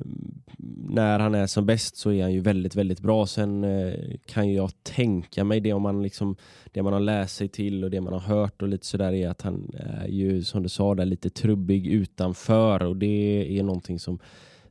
när 0.89 1.19
han 1.19 1.35
är 1.35 1.47
som 1.47 1.67
bäst 1.67 1.97
så 1.97 2.13
är 2.13 2.23
han 2.23 2.33
ju 2.33 2.41
väldigt, 2.41 2.75
väldigt 2.75 3.01
bra. 3.01 3.27
Sen 3.27 3.65
eh, 3.65 3.95
kan 4.27 4.53
jag 4.53 4.71
tänka 4.83 5.45
mig 5.45 5.61
det 5.61 5.73
om 5.73 5.83
man 5.83 6.03
liksom 6.03 6.37
det 6.73 6.83
man 6.83 6.93
har 6.93 7.01
läst 7.01 7.37
sig 7.37 7.49
till 7.49 7.85
och 7.85 7.91
det 7.91 8.01
man 8.01 8.13
har 8.13 8.21
hört 8.21 8.63
och 8.63 8.69
lite 8.69 8.87
sådär 8.87 9.13
är 9.13 9.29
att 9.29 9.43
han 9.43 9.75
är 9.75 10.09
ju 10.09 10.43
som 10.43 10.63
du 10.63 10.69
sa 10.69 10.95
där 10.95 11.05
lite 11.05 11.31
trubbig 11.31 11.87
utanför 11.87 12.83
och 12.83 12.97
det 12.97 13.59
är 13.59 13.63
någonting 13.63 13.99
som, 13.99 14.19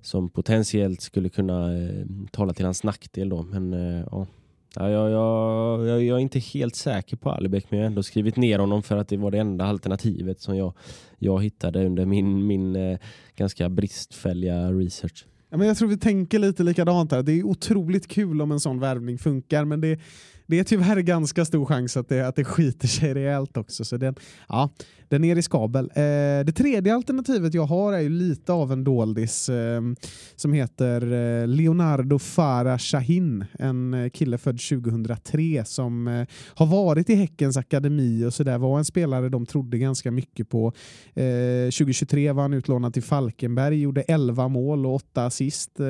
som 0.04 0.30
potentiellt 0.30 1.02
skulle 1.02 1.30
kunna 1.30 1.78
eh, 1.78 2.06
tala 2.32 2.54
till 2.54 2.66
hans 2.66 2.84
nackdel 2.84 3.30
då. 3.30 3.44
Men 3.44 3.74
eh, 3.74 4.06
ja. 4.12 4.28
Ja, 4.76 4.90
jag, 4.90 5.12
jag, 5.12 5.88
jag, 5.88 6.04
jag 6.04 6.18
är 6.18 6.22
inte 6.22 6.40
helt 6.40 6.76
säker 6.76 7.18
på 7.18 7.32
Alibek 7.32 7.66
men 7.70 7.80
jag 7.80 7.86
har 7.86 7.90
ändå 7.90 8.04
skrivit 8.04 8.36
ner 8.36 8.60
honom 8.60 8.84
för 8.84 8.98
att 8.98 9.08
det 9.08 9.18
var 9.18 9.32
det 9.32 9.40
enda 9.40 9.66
alternativet 9.66 10.42
som 10.42 10.58
jag, 10.58 10.74
jag 11.20 11.44
hittade 11.44 11.86
under 11.86 12.06
min, 12.06 12.48
min 12.48 12.76
eh, 12.76 13.00
ganska 13.36 13.70
bristfälliga 13.70 14.72
research. 14.72 15.26
Ja, 15.50 15.58
men 15.58 15.68
jag 15.68 15.78
tror 15.78 15.88
vi 15.88 15.98
tänker 15.98 16.40
lite 16.40 16.64
likadant 16.64 17.12
här. 17.12 17.24
Det 17.24 17.32
är 17.32 17.44
otroligt 17.44 18.08
kul 18.08 18.42
om 18.42 18.52
en 18.52 18.60
sån 18.60 18.80
värvning 18.80 19.18
funkar 19.18 19.66
men 19.66 19.82
det, 19.82 20.00
det 20.48 20.60
är 20.60 20.64
tyvärr 20.64 21.00
ganska 21.00 21.46
stor 21.46 21.66
chans 21.66 21.98
att 21.98 22.10
det, 22.10 22.28
att 22.28 22.36
det 22.36 22.44
skiter 22.44 22.88
sig 22.88 23.14
rejält 23.14 23.58
också. 23.58 23.86
Så 23.86 23.98
den, 23.98 24.16
ja, 24.50 24.70
den 25.14 25.24
är 25.24 25.36
riskabel. 25.36 25.86
Eh, 25.96 26.46
det 26.46 26.52
tredje 26.56 26.96
alternativet 26.96 27.54
jag 27.54 27.66
har 27.66 27.94
är 27.94 28.00
ju 28.00 28.10
lite 28.10 28.54
av 28.54 28.72
en 28.72 28.84
doldis 28.84 29.50
eh, 29.50 29.82
som 30.36 30.54
heter 30.54 31.12
eh, 31.14 31.48
Leonardo 31.48 32.20
Farah 32.20 32.78
Shahin. 32.78 33.46
En 33.60 33.94
eh, 33.94 34.10
kille 34.10 34.38
född 34.38 34.60
2003 34.60 35.66
som 35.66 36.08
eh, 36.08 36.28
har 36.56 36.66
varit 36.66 37.10
i 37.10 37.16
Häckens 37.16 37.58
akademi 37.58 38.26
och 38.26 38.34
sådär. 38.34 38.58
Var 38.58 38.78
en 38.78 38.86
spelare 38.86 39.30
de 39.30 39.46
trodde 39.46 39.78
ganska 39.78 40.12
mycket 40.12 40.50
på. 40.50 40.74
Eh, 41.14 41.66
2023 41.66 42.32
var 42.32 42.42
han 42.42 42.54
utlånad 42.54 42.94
till 42.94 43.04
Falkenberg, 43.04 43.82
gjorde 43.82 44.02
11 44.02 44.48
mål 44.48 44.86
och 44.86 44.96
8 44.96 45.26
assist. 45.26 45.80
Eh, 45.80 45.86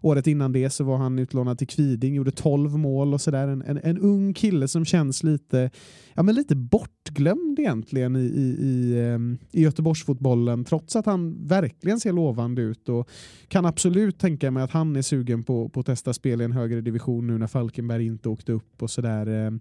året 0.00 0.26
innan 0.26 0.52
det 0.52 0.70
så 0.70 0.84
var 0.84 0.96
han 0.96 1.18
utlånad 1.18 1.58
till 1.58 1.68
Kviding, 1.68 2.14
gjorde 2.14 2.30
12 2.30 2.78
mål 2.78 3.14
och 3.14 3.20
sådär. 3.20 3.48
En, 3.48 3.62
en, 3.66 3.80
en 3.82 3.98
ung 3.98 4.34
kille 4.34 4.68
som 4.68 4.84
känns 4.84 5.22
lite, 5.22 5.70
ja, 6.14 6.22
men 6.22 6.34
lite 6.34 6.56
bortglömd 6.56 7.58
egentligen 7.58 8.16
i, 8.16 8.20
i, 8.20 8.56
i, 8.60 9.00
ehm, 9.00 9.38
i 9.52 9.62
Göteborgsfotbollen 9.62 10.64
trots 10.64 10.96
att 10.96 11.06
han 11.06 11.46
verkligen 11.46 12.00
ser 12.00 12.12
lovande 12.12 12.62
ut 12.62 12.88
och 12.88 13.10
kan 13.48 13.66
absolut 13.66 14.18
tänka 14.18 14.50
mig 14.50 14.62
att 14.62 14.70
han 14.70 14.96
är 14.96 15.02
sugen 15.02 15.42
på, 15.42 15.68
på 15.68 15.80
att 15.80 15.86
testa 15.86 16.12
spel 16.12 16.40
i 16.40 16.44
en 16.44 16.52
högre 16.52 16.80
division 16.80 17.26
nu 17.26 17.38
när 17.38 17.46
Falkenberg 17.46 18.06
inte 18.06 18.28
åkte 18.28 18.52
upp 18.52 18.82
och 18.82 18.90
sådär. 18.90 19.26
Ehm, 19.26 19.60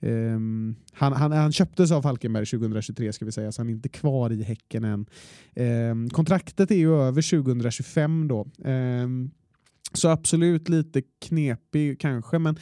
ehm, 0.00 0.76
han, 0.92 1.12
han, 1.12 1.32
han 1.32 1.52
köptes 1.52 1.92
av 1.92 2.02
Falkenberg 2.02 2.46
2023 2.46 3.12
ska 3.12 3.24
vi 3.24 3.32
säga 3.32 3.52
så 3.52 3.60
han 3.60 3.68
är 3.68 3.72
inte 3.72 3.88
kvar 3.88 4.32
i 4.32 4.42
Häcken 4.42 4.84
än. 4.84 5.06
Kontraktet 6.10 6.70
är 6.70 6.76
ju 6.76 6.94
över 6.94 7.42
2025 7.42 8.28
då. 8.28 8.46
Så 9.92 10.08
absolut 10.08 10.68
lite 10.68 11.02
knepig 11.28 12.00
kanske 12.00 12.38
men 12.38 12.58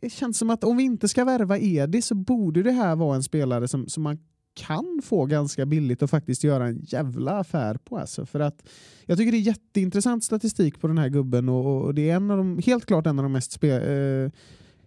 det 0.00 0.10
känns 0.10 0.38
som 0.38 0.50
att 0.50 0.64
om 0.64 0.76
vi 0.76 0.82
inte 0.82 1.08
ska 1.08 1.24
värva 1.24 1.58
Edi 1.58 2.02
så 2.02 2.14
borde 2.14 2.62
det 2.62 2.72
här 2.72 2.96
vara 2.96 3.16
en 3.16 3.22
spelare 3.22 3.68
som, 3.68 3.88
som 3.88 4.02
man 4.02 4.18
kan 4.54 5.00
få 5.04 5.26
ganska 5.26 5.66
billigt 5.66 6.02
och 6.02 6.10
faktiskt 6.10 6.44
göra 6.44 6.66
en 6.66 6.80
jävla 6.82 7.38
affär 7.38 7.74
på. 7.74 7.98
Alltså. 7.98 8.26
För 8.26 8.40
att 8.40 8.68
jag 9.06 9.18
tycker 9.18 9.32
det 9.32 9.38
är 9.38 9.40
jätteintressant 9.40 10.24
statistik 10.24 10.80
på 10.80 10.86
den 10.86 10.98
här 10.98 11.08
gubben 11.08 11.48
och, 11.48 11.84
och 11.84 11.94
det 11.94 12.10
är 12.10 12.16
en 12.16 12.30
av 12.30 12.38
de, 12.38 12.58
helt 12.66 12.86
klart 12.86 13.06
en 13.06 13.18
av 13.18 13.22
de 13.22 13.32
mest 13.32 13.52
spe, 13.52 13.68
eh, 13.68 14.30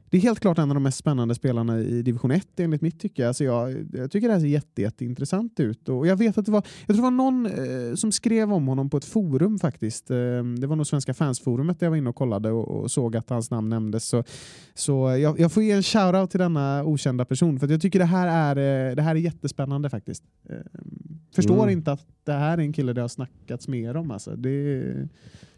det 0.10 0.18
är 0.18 0.22
helt 0.22 0.40
klart 0.40 0.58
en 0.58 0.70
av 0.72 0.76
de 0.76 0.84
mest 0.84 0.98
spännande 0.98 1.36
spelarna 1.36 1.80
i 1.80 2.02
division 2.02 2.32
1 2.32 2.60
enligt 2.60 2.82
mitt 2.82 3.00
tycke. 3.00 3.28
Alltså 3.28 3.44
jag, 3.44 3.86
jag 3.94 4.12
tycker 4.12 4.28
det 4.28 4.34
här 4.34 4.40
ser 4.40 4.48
jätte, 4.48 4.82
jätteintressant 4.82 5.60
ut. 5.60 5.90
Och 5.90 6.08
jag 6.08 6.16
vet 6.16 6.38
att 6.38 6.46
det 6.46 6.52
var, 6.52 6.64
jag 6.88 6.96
tror 6.96 6.96
det 6.96 7.02
var 7.02 7.12
någon 7.12 7.46
eh, 7.46 7.96
som 7.96 8.12
skrev 8.12 8.54
om 8.54 8.68
honom 8.68 8.90
på 8.90 8.98
ett 8.98 9.06
forum 9.06 9.60
faktiskt. 9.60 10.12
Eh, 10.12 10.18
det 10.60 10.68
var 10.68 10.76
nog 10.76 10.88
Svenska 10.88 11.14
fansforumet 11.14 11.80
där 11.80 11.86
jag 11.86 11.92
var 11.92 11.98
inne 11.98 12.10
och 12.10 12.16
kollade 12.16 12.52
och, 12.52 12.68
och 12.68 12.92
såg 12.92 13.16
att 13.16 13.30
hans 13.30 13.52
namn 13.52 13.70
nämndes. 13.70 14.06
Så, 14.06 14.24
så 14.74 15.18
jag, 15.22 15.40
jag 15.40 15.52
får 15.52 15.64
ge 15.64 15.72
en 15.72 15.84
shoutout 15.84 16.32
till 16.32 16.40
denna 16.40 16.84
okända 16.84 17.26
person 17.26 17.60
för 17.60 17.68
jag 17.68 17.82
tycker 17.82 18.00
det 18.00 18.06
här 18.06 18.56
är, 18.56 18.90
eh, 18.90 18.96
det 18.96 19.02
här 19.02 19.16
är 19.16 19.20
jättespännande 19.20 19.90
faktiskt. 19.90 20.24
Eh, 20.50 20.56
förstår 21.36 21.56
Mm. 21.64 21.70
inte 21.70 21.92
att 21.92 22.08
det 22.24 22.34
här 22.34 22.58
är 22.58 22.62
en 22.62 22.74
kille 22.74 22.94
det 22.94 23.02
har 23.02 23.08
snackats 23.08 23.68
mer 23.68 23.98
om. 23.98 24.12
Alltså. 24.12 24.36
Det, 24.36 25.08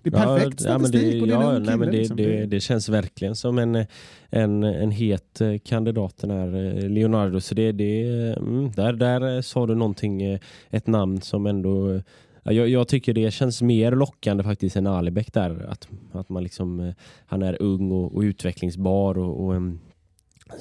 det 0.10 0.18
är 0.18 0.26
perfekt 0.26 0.62
ja, 0.62 0.80
statistik 0.80 1.14
det, 1.14 1.22
och 1.22 1.28
det 1.28 1.34
är 1.34 1.38
en 1.38 1.42
ja, 1.44 1.54
ung 1.56 1.64
nej, 1.64 1.78
men 1.78 1.92
det, 1.92 1.98
liksom. 1.98 2.18
det, 2.18 2.46
Det- 2.46 2.60
känns 2.60 2.90
verkligen 2.90 3.36
som 3.36 3.58
en, 3.60 3.86
en, 4.30 4.64
en 4.64 4.92
het 4.92 5.42
eh, 5.42 5.58
kandidat 5.66 6.18
den 6.18 6.32
här 6.32 6.56
eh, 6.56 6.90
Leonardo. 6.90 7.40
Så 7.40 7.56
det, 7.56 7.72
det, 7.72 8.04
mm, 8.38 8.72
där, 8.72 8.94
där 8.94 9.36
eh, 9.36 9.42
sa 9.42 9.68
du 9.68 9.76
någonting, 9.76 10.40
ett 10.70 10.88
namn 10.88 11.22
som 11.22 11.46
ändå 11.46 12.02
ja, 12.44 12.52
jag, 12.52 12.70
jag 12.70 12.88
tycker 12.88 13.14
det 13.14 13.32
känns 13.32 13.62
mer 13.62 13.92
lockande 13.92 14.44
faktiskt 14.44 14.76
än 14.76 14.88
Alibek 14.88 15.34
där. 15.34 15.66
Att, 15.70 15.88
att 16.12 16.30
man 16.30 16.44
liksom, 16.44 16.94
han 17.26 17.44
är 17.44 17.62
ung 17.62 17.92
och, 17.92 18.16
och 18.16 18.22
utvecklingsbar 18.22 19.18
och, 19.18 19.46
och 19.46 19.56
em, 19.56 19.80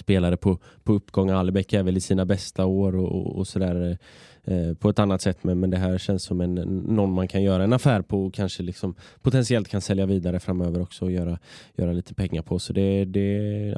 spelare 0.01 0.37
på, 0.37 0.59
på 0.85 0.93
uppgång. 0.93 1.31
Alibek 1.31 1.73
är 1.73 1.83
väl 1.83 1.97
i 1.97 2.01
sina 2.01 2.25
bästa 2.25 2.67
år 2.67 2.97
och, 2.97 3.13
och, 3.13 3.37
och 3.37 3.47
sådär 3.47 3.99
eh, 4.47 4.75
på 4.75 4.89
ett 4.89 4.99
annat 4.99 5.23
sätt. 5.23 5.45
Men, 5.45 5.61
men 5.61 5.71
det 5.71 5.77
här 5.77 5.99
känns 5.99 6.23
som 6.23 6.41
en, 6.41 6.55
någon 6.87 7.13
man 7.13 7.29
kan 7.29 7.43
göra 7.43 7.65
en 7.65 7.73
affär 7.73 8.03
på 8.03 8.27
och 8.27 8.35
kanske 8.35 8.63
liksom 8.63 8.95
potentiellt 9.23 9.69
kan 9.69 9.81
sälja 9.81 10.07
vidare 10.07 10.41
framöver 10.41 10.83
också 10.83 11.05
och 11.05 11.11
göra, 11.11 11.39
göra 11.77 11.93
lite 11.93 12.15
pengar 12.15 12.43
på. 12.43 12.59
Så 12.59 12.73
det, 12.73 13.05
det, 13.05 13.29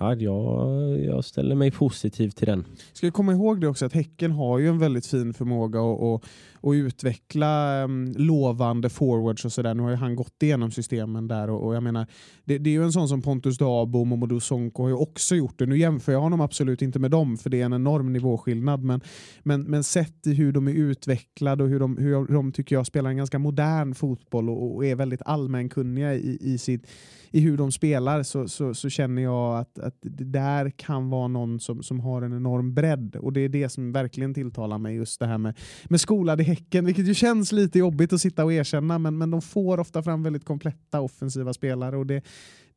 ja, 0.00 0.14
jag, 0.14 0.98
jag 1.04 1.24
ställer 1.24 1.54
mig 1.54 1.70
positiv 1.70 2.30
till 2.30 2.46
den. 2.46 2.64
Ska 2.92 3.06
vi 3.06 3.10
komma 3.10 3.32
ihåg 3.32 3.60
det 3.60 3.68
också 3.68 3.86
att 3.86 3.92
Häcken 3.92 4.30
har 4.30 4.58
ju 4.58 4.68
en 4.68 4.78
väldigt 4.78 5.06
fin 5.06 5.34
förmåga 5.34 5.80
att, 5.80 6.24
och 6.60 6.72
utveckla 6.72 7.84
um, 7.84 8.12
lovande 8.16 8.88
forwards 8.88 9.44
och 9.44 9.52
sådär. 9.52 9.74
Nu 9.74 9.82
har 9.82 9.90
ju 9.90 9.96
han 9.96 10.16
gått 10.16 10.42
igenom 10.42 10.70
systemen 10.70 11.28
där 11.28 11.50
och, 11.50 11.66
och 11.66 11.74
jag 11.74 11.82
menar 11.82 12.06
det, 12.44 12.58
det 12.58 12.70
är 12.70 12.74
ju 12.74 12.84
en 12.84 12.92
sån 12.92 13.08
som 13.08 13.22
Pontus 13.22 13.58
Dabo 13.58 14.00
och 14.00 14.06
Momodou 14.06 14.40
Sonko 14.40 14.82
har 14.82 14.88
ju 14.88 14.94
också 14.94 15.34
gjort 15.34 15.58
det. 15.58 15.66
Nu 15.66 15.78
jämför 15.78 16.12
jag 16.12 16.20
honom 16.20 16.40
absolut 16.40 16.82
inte 16.82 16.98
med 16.98 17.10
dem 17.10 17.36
för 17.36 17.50
det 17.50 17.60
är 17.60 17.64
en 17.64 17.72
enorm 17.72 18.12
nivåskillnad 18.12 18.82
men, 18.82 19.00
men, 19.42 19.62
men 19.62 19.84
sett 19.84 20.26
i 20.26 20.34
hur 20.34 20.52
de 20.52 20.68
är 20.68 20.72
utvecklade 20.72 21.64
och 21.64 21.70
hur 21.70 21.80
de, 21.80 21.96
hur 21.96 22.26
de 22.26 22.52
tycker 22.52 22.76
jag 22.76 22.86
spelar 22.86 23.10
en 23.10 23.16
ganska 23.16 23.38
modern 23.38 23.94
fotboll 23.94 24.50
och, 24.50 24.76
och 24.76 24.86
är 24.86 24.94
väldigt 24.94 25.22
allmänkunniga 25.24 26.14
i, 26.14 26.38
i, 26.40 26.58
sitt, 26.58 26.86
i 27.30 27.40
hur 27.40 27.56
de 27.56 27.72
spelar 27.72 28.22
så, 28.22 28.48
så, 28.48 28.74
så 28.74 28.88
känner 28.88 29.22
jag 29.22 29.58
att, 29.58 29.78
att 29.78 29.94
det 30.00 30.24
där 30.24 30.70
kan 30.70 31.10
vara 31.10 31.28
någon 31.28 31.60
som, 31.60 31.82
som 31.82 32.00
har 32.00 32.22
en 32.22 32.32
enorm 32.32 32.74
bredd 32.74 33.16
och 33.16 33.32
det 33.32 33.40
är 33.40 33.48
det 33.48 33.68
som 33.68 33.92
verkligen 33.92 34.34
tilltalar 34.34 34.78
mig 34.78 34.96
just 34.96 35.20
det 35.20 35.26
här 35.26 35.38
med, 35.38 35.58
med 35.88 36.00
skolade 36.00 36.42
Häcken 36.42 36.84
vilket 36.84 37.08
ju 37.08 37.14
känns 37.14 37.52
lite 37.52 37.78
jobbigt 37.78 38.12
att 38.12 38.20
sitta 38.20 38.44
och 38.44 38.52
erkänna 38.52 38.98
men, 38.98 39.18
men 39.18 39.30
de 39.30 39.42
får 39.42 39.80
ofta 39.80 40.02
fram 40.02 40.22
väldigt 40.22 40.44
kompletta 40.44 41.00
offensiva 41.00 41.52
spelare 41.52 41.96
och 41.96 42.06
det, 42.06 42.24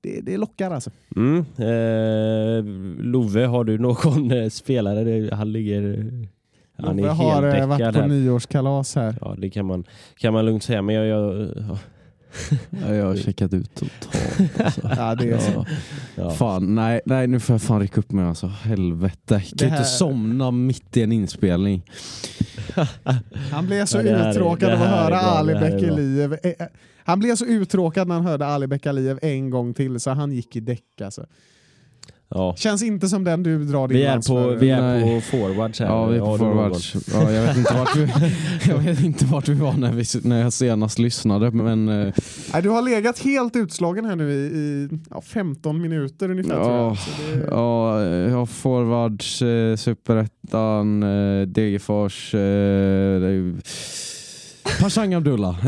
det, 0.01 0.21
det 0.21 0.37
lockar 0.37 0.71
alltså. 0.71 0.91
Mm. 1.15 1.37
Eh, 1.57 2.63
Love, 3.03 3.45
har 3.45 3.63
du 3.63 3.77
någon 3.77 4.31
eh, 4.31 4.49
spelare? 4.49 5.29
Han 5.35 5.51
ligger... 5.51 6.11
Han 6.77 6.99
är 6.99 7.03
Jag 7.03 7.11
har 7.11 7.43
eh, 7.43 7.67
varit 7.67 7.93
på 7.93 7.99
här. 7.99 8.07
nyårskalas 8.07 8.95
här. 8.95 9.15
Ja, 9.21 9.35
det 9.37 9.49
kan 9.49 9.65
man, 9.65 9.83
kan 10.17 10.33
man 10.33 10.45
lugnt 10.45 10.63
säga. 10.63 10.81
Men 10.81 10.95
jag, 10.95 11.07
jag, 11.07 11.49
ja, 12.49 12.57
Ja, 12.87 12.93
jag 12.95 13.05
har 13.05 13.15
checkat 13.15 13.53
ut 13.53 13.75
totalt. 13.75 14.59
Alltså. 14.59 14.81
Ja, 14.97 15.15
det 15.15 15.29
är 15.31 15.37
så. 15.39 15.65
Ja. 16.15 16.31
Fan, 16.31 16.75
nej, 16.75 17.01
nej, 17.05 17.27
nu 17.27 17.39
får 17.39 17.53
jag 17.53 17.61
fan 17.61 17.79
rycka 17.79 17.99
upp 17.99 18.11
mig 18.11 18.25
alltså. 18.25 18.47
Helvete. 18.47 19.17
Jag 19.49 19.57
kan 19.59 19.69
här- 19.69 19.77
inte 19.77 19.89
somna 19.89 20.51
mitt 20.51 20.97
i 20.97 21.01
en 21.01 21.11
inspelning. 21.11 21.83
Han 23.51 23.65
blev 23.65 23.85
så 23.85 23.97
Ja, 23.97 24.03
är- 24.03 24.29
uttråkad 24.31 24.69
det 24.69 24.75
av 24.75 24.81
att 24.81 24.87
är 24.87 24.91
höra 24.97 25.19
Ali 25.19 25.53
är. 25.53 25.59
Bekelijev. 25.59 26.33
Eh, 26.43 26.51
eh, 26.59 26.67
Han 27.03 27.19
blev 27.19 27.35
så 27.35 27.45
uttråkad 27.45 28.07
när 28.07 28.15
han 28.15 28.25
hörde 28.25 28.45
Ali 28.45 28.67
Bekalijev 28.67 29.19
en 29.21 29.49
gång 29.49 29.73
till 29.73 29.99
så 29.99 30.09
han 30.11 30.31
gick 30.31 30.55
i 30.55 30.59
däck 30.59 31.01
alltså. 31.03 31.25
Ja. 32.33 32.55
Känns 32.57 32.83
inte 32.83 33.07
som 33.07 33.23
den 33.23 33.43
du 33.43 33.63
drar 33.63 33.87
din 33.87 33.97
Vi 33.97 34.03
är 34.03 34.11
lans 34.11 34.27
på, 34.27 34.33
för. 34.33 34.55
vi 34.55 34.69
är 34.69 34.81
Nej. 34.81 35.01
på 35.15 35.21
forwards 35.37 35.79
här. 35.79 35.87
Ja, 35.87 36.05
vi 36.05 36.15
är 36.17 36.19
på 36.21 36.37
forwards. 36.37 36.95
Ja, 37.13 37.31
jag, 37.31 37.41
vet 37.43 37.57
inte 37.57 37.73
vart 37.73 37.95
vi, 37.95 38.07
jag 38.69 38.77
vet 38.77 39.03
inte 39.03 39.25
vart 39.25 39.47
vi 39.47 39.53
var 39.53 39.73
när, 39.73 39.91
vi, 39.91 40.03
när 40.29 40.41
jag 40.41 40.53
senast 40.53 40.99
lyssnade. 40.99 41.51
Men 41.51 41.89
eh, 41.89 42.13
Nej, 42.53 42.61
du 42.61 42.69
har 42.69 42.81
legat 42.81 43.19
helt 43.19 43.55
utslagen 43.55 44.05
här 44.05 44.15
nu 44.15 44.31
i, 44.31 44.35
i 44.35 44.89
ja, 45.09 45.21
15 45.21 45.81
minuter 45.81 46.29
ungefär. 46.31 46.49
tror 46.63 46.65
ja, 46.71 46.97
jag. 47.29 47.37
Det, 47.39 47.45
ja, 47.51 48.01
jag 48.29 48.37
har 48.37 48.45
forwards, 48.45 49.41
eh, 49.41 49.75
superettan, 49.75 51.03
eh, 51.03 51.47
Degerfors. 51.47 52.33
Eh, 52.33 52.39
det 53.19 53.27
är 53.27 53.31
ju- 53.31 53.55
Pashang 54.63 55.13
Abdullah. 55.13 55.57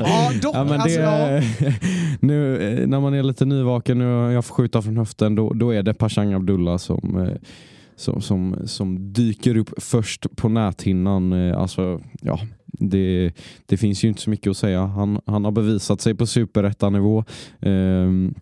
ja, 0.00 0.32
dock, 0.42 0.54
Ja, 0.54 0.64
men 0.64 0.80
alltså, 0.80 1.00
det, 1.00 1.44
ja. 1.60 1.72
nu, 2.20 2.56
eh, 2.56 2.86
när 2.86 3.00
man 3.00 3.14
är 3.14 3.22
lite 3.22 3.44
nyvaken 3.44 4.00
och 4.00 4.32
jag 4.32 4.44
får 4.44 4.54
skjuta 4.54 4.82
från 4.82 4.96
höften, 4.96 5.34
då, 5.34 5.52
då 5.52 5.70
är 5.70 5.82
det 5.82 5.94
Pashang 5.94 6.32
Abdullah 6.32 6.76
som, 6.76 7.26
eh, 7.28 7.36
som, 7.96 8.22
som, 8.22 8.56
som 8.64 9.12
dyker 9.12 9.56
upp 9.56 9.70
först 9.76 10.36
på 10.36 10.48
näthinnan. 10.48 11.32
Eh, 11.32 11.58
Alltså, 11.58 12.00
ja, 12.20 12.38
det, 12.66 13.32
det 13.66 13.76
finns 13.76 14.04
ju 14.04 14.08
inte 14.08 14.20
så 14.20 14.30
mycket 14.30 14.50
att 14.50 14.56
säga. 14.56 14.86
Han, 14.86 15.20
han 15.26 15.44
har 15.44 15.52
bevisat 15.52 16.00
sig 16.00 16.14
på 16.14 16.26
superettanivå. 16.26 17.24
Um, 17.60 18.34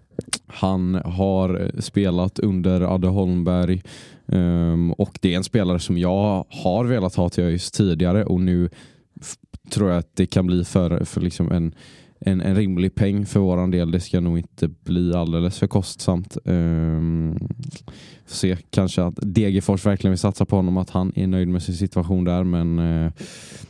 han 0.47 0.95
har 0.95 1.71
spelat 1.79 2.39
under 2.39 2.95
Adde 2.95 3.09
Holmberg 3.09 3.83
ehm, 4.29 4.93
och 4.93 5.19
det 5.21 5.33
är 5.33 5.37
en 5.37 5.45
spelare 5.45 5.79
som 5.79 5.99
jag 5.99 6.45
har 6.49 6.85
velat 6.85 7.15
ha 7.15 7.29
till 7.29 7.45
ÖIS 7.45 7.71
tidigare 7.71 8.25
och 8.25 8.41
nu 8.41 8.71
tror 9.71 9.91
jag 9.91 9.99
att 9.99 10.17
det 10.17 10.27
kan 10.27 10.47
bli 10.47 10.65
för, 10.65 11.05
för 11.05 11.21
liksom 11.21 11.53
en, 11.53 11.75
en, 12.21 12.41
en 12.41 12.57
rimlig 12.57 12.95
peng 12.95 13.27
för 13.27 13.41
våran 13.41 13.71
del. 13.71 13.91
Det 13.91 14.01
ska 14.01 14.21
nog 14.21 14.39
inte 14.39 14.69
bli 14.69 15.15
alldeles 15.15 15.59
för 15.59 15.67
kostsamt. 15.67 16.37
Um, 16.45 17.39
får 18.27 18.37
se 18.37 18.57
kanske 18.71 19.03
att 19.03 19.15
Degerfors 19.23 19.87
verkligen 19.87 20.13
vill 20.13 20.19
satsa 20.19 20.45
på 20.45 20.57
honom, 20.57 20.77
att 20.77 20.91
han 20.91 21.13
är 21.17 21.27
nöjd 21.27 21.49
med 21.49 21.63
sin 21.63 21.75
situation 21.75 22.25
där. 22.25 22.45
Men 22.45 22.79
uh, 22.79 23.13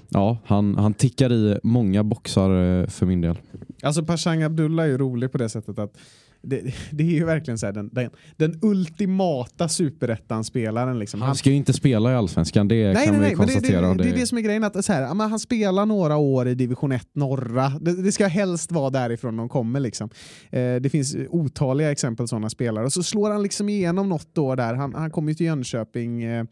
ja, 0.09 0.39
han, 0.45 0.77
han 0.77 0.95
tickar 0.95 1.33
i 1.33 1.59
många 1.63 2.05
boxar 2.05 2.51
uh, 2.51 2.87
för 2.87 3.07
min 3.07 3.21
del. 3.21 3.39
Alltså 3.83 4.05
Pashang 4.05 4.43
Abdullah 4.43 4.85
är 4.85 4.89
ju 4.89 4.99
rolig 4.99 5.33
på 5.33 5.39
det 5.39 5.49
sättet 5.49 5.79
att 5.79 5.97
det, 6.43 6.75
det 6.91 7.05
är 7.05 7.11
ju 7.11 7.25
verkligen 7.25 7.59
så 7.59 7.67
här, 7.67 7.73
den, 7.73 7.91
den, 7.93 8.11
den 8.37 8.59
ultimata 8.63 9.69
superettan-spelaren. 9.69 10.99
Liksom. 10.99 11.23
Han 11.23 11.37
ska 11.37 11.51
ju 11.51 11.57
inte 11.57 11.73
spela 11.73 12.13
i 12.13 12.15
Allsvenskan, 12.15 12.69
det 12.69 12.93
Nej, 12.93 12.95
kan 12.95 13.03
nej, 13.03 13.07
vi 13.07 13.11
nej, 13.11 13.37
men 13.37 13.47
det, 13.47 13.53
konstatera. 13.53 13.95
det, 13.95 14.03
det 14.03 14.11
är 14.11 14.15
det 14.15 14.27
som 14.27 14.39
är 14.39 14.43
grejen. 14.43 14.65
Att, 14.65 14.85
så 14.85 14.93
här, 14.93 15.07
han 15.07 15.39
spelar 15.39 15.87
några 15.87 16.17
år 16.17 16.49
i 16.49 16.55
division 16.55 16.93
1 16.93 17.09
norra. 17.13 17.73
Det, 17.81 18.03
det 18.03 18.13
ska 18.13 18.27
helst 18.27 18.73
vara 18.73 18.91
därifrån 18.91 19.37
de 19.37 19.49
kommer. 19.49 19.81
Liksom. 19.81 20.11
Eh, 20.51 20.75
det 20.77 20.91
finns 20.91 21.17
otaliga 21.29 21.91
exempel 21.91 22.29
sådana 22.29 22.51
spelare. 22.51 22.85
Och 22.85 22.93
så 22.93 23.03
slår 23.03 23.31
han 23.31 23.43
liksom 23.43 23.69
igenom 23.69 24.09
något 24.09 24.39
år 24.39 24.57
där. 24.57 24.75
Han, 24.75 24.95
han 24.95 25.11
kom 25.11 25.29
ju 25.29 25.35
till 25.35 25.47
Jönköping 25.47 26.23
eh, 26.23 26.45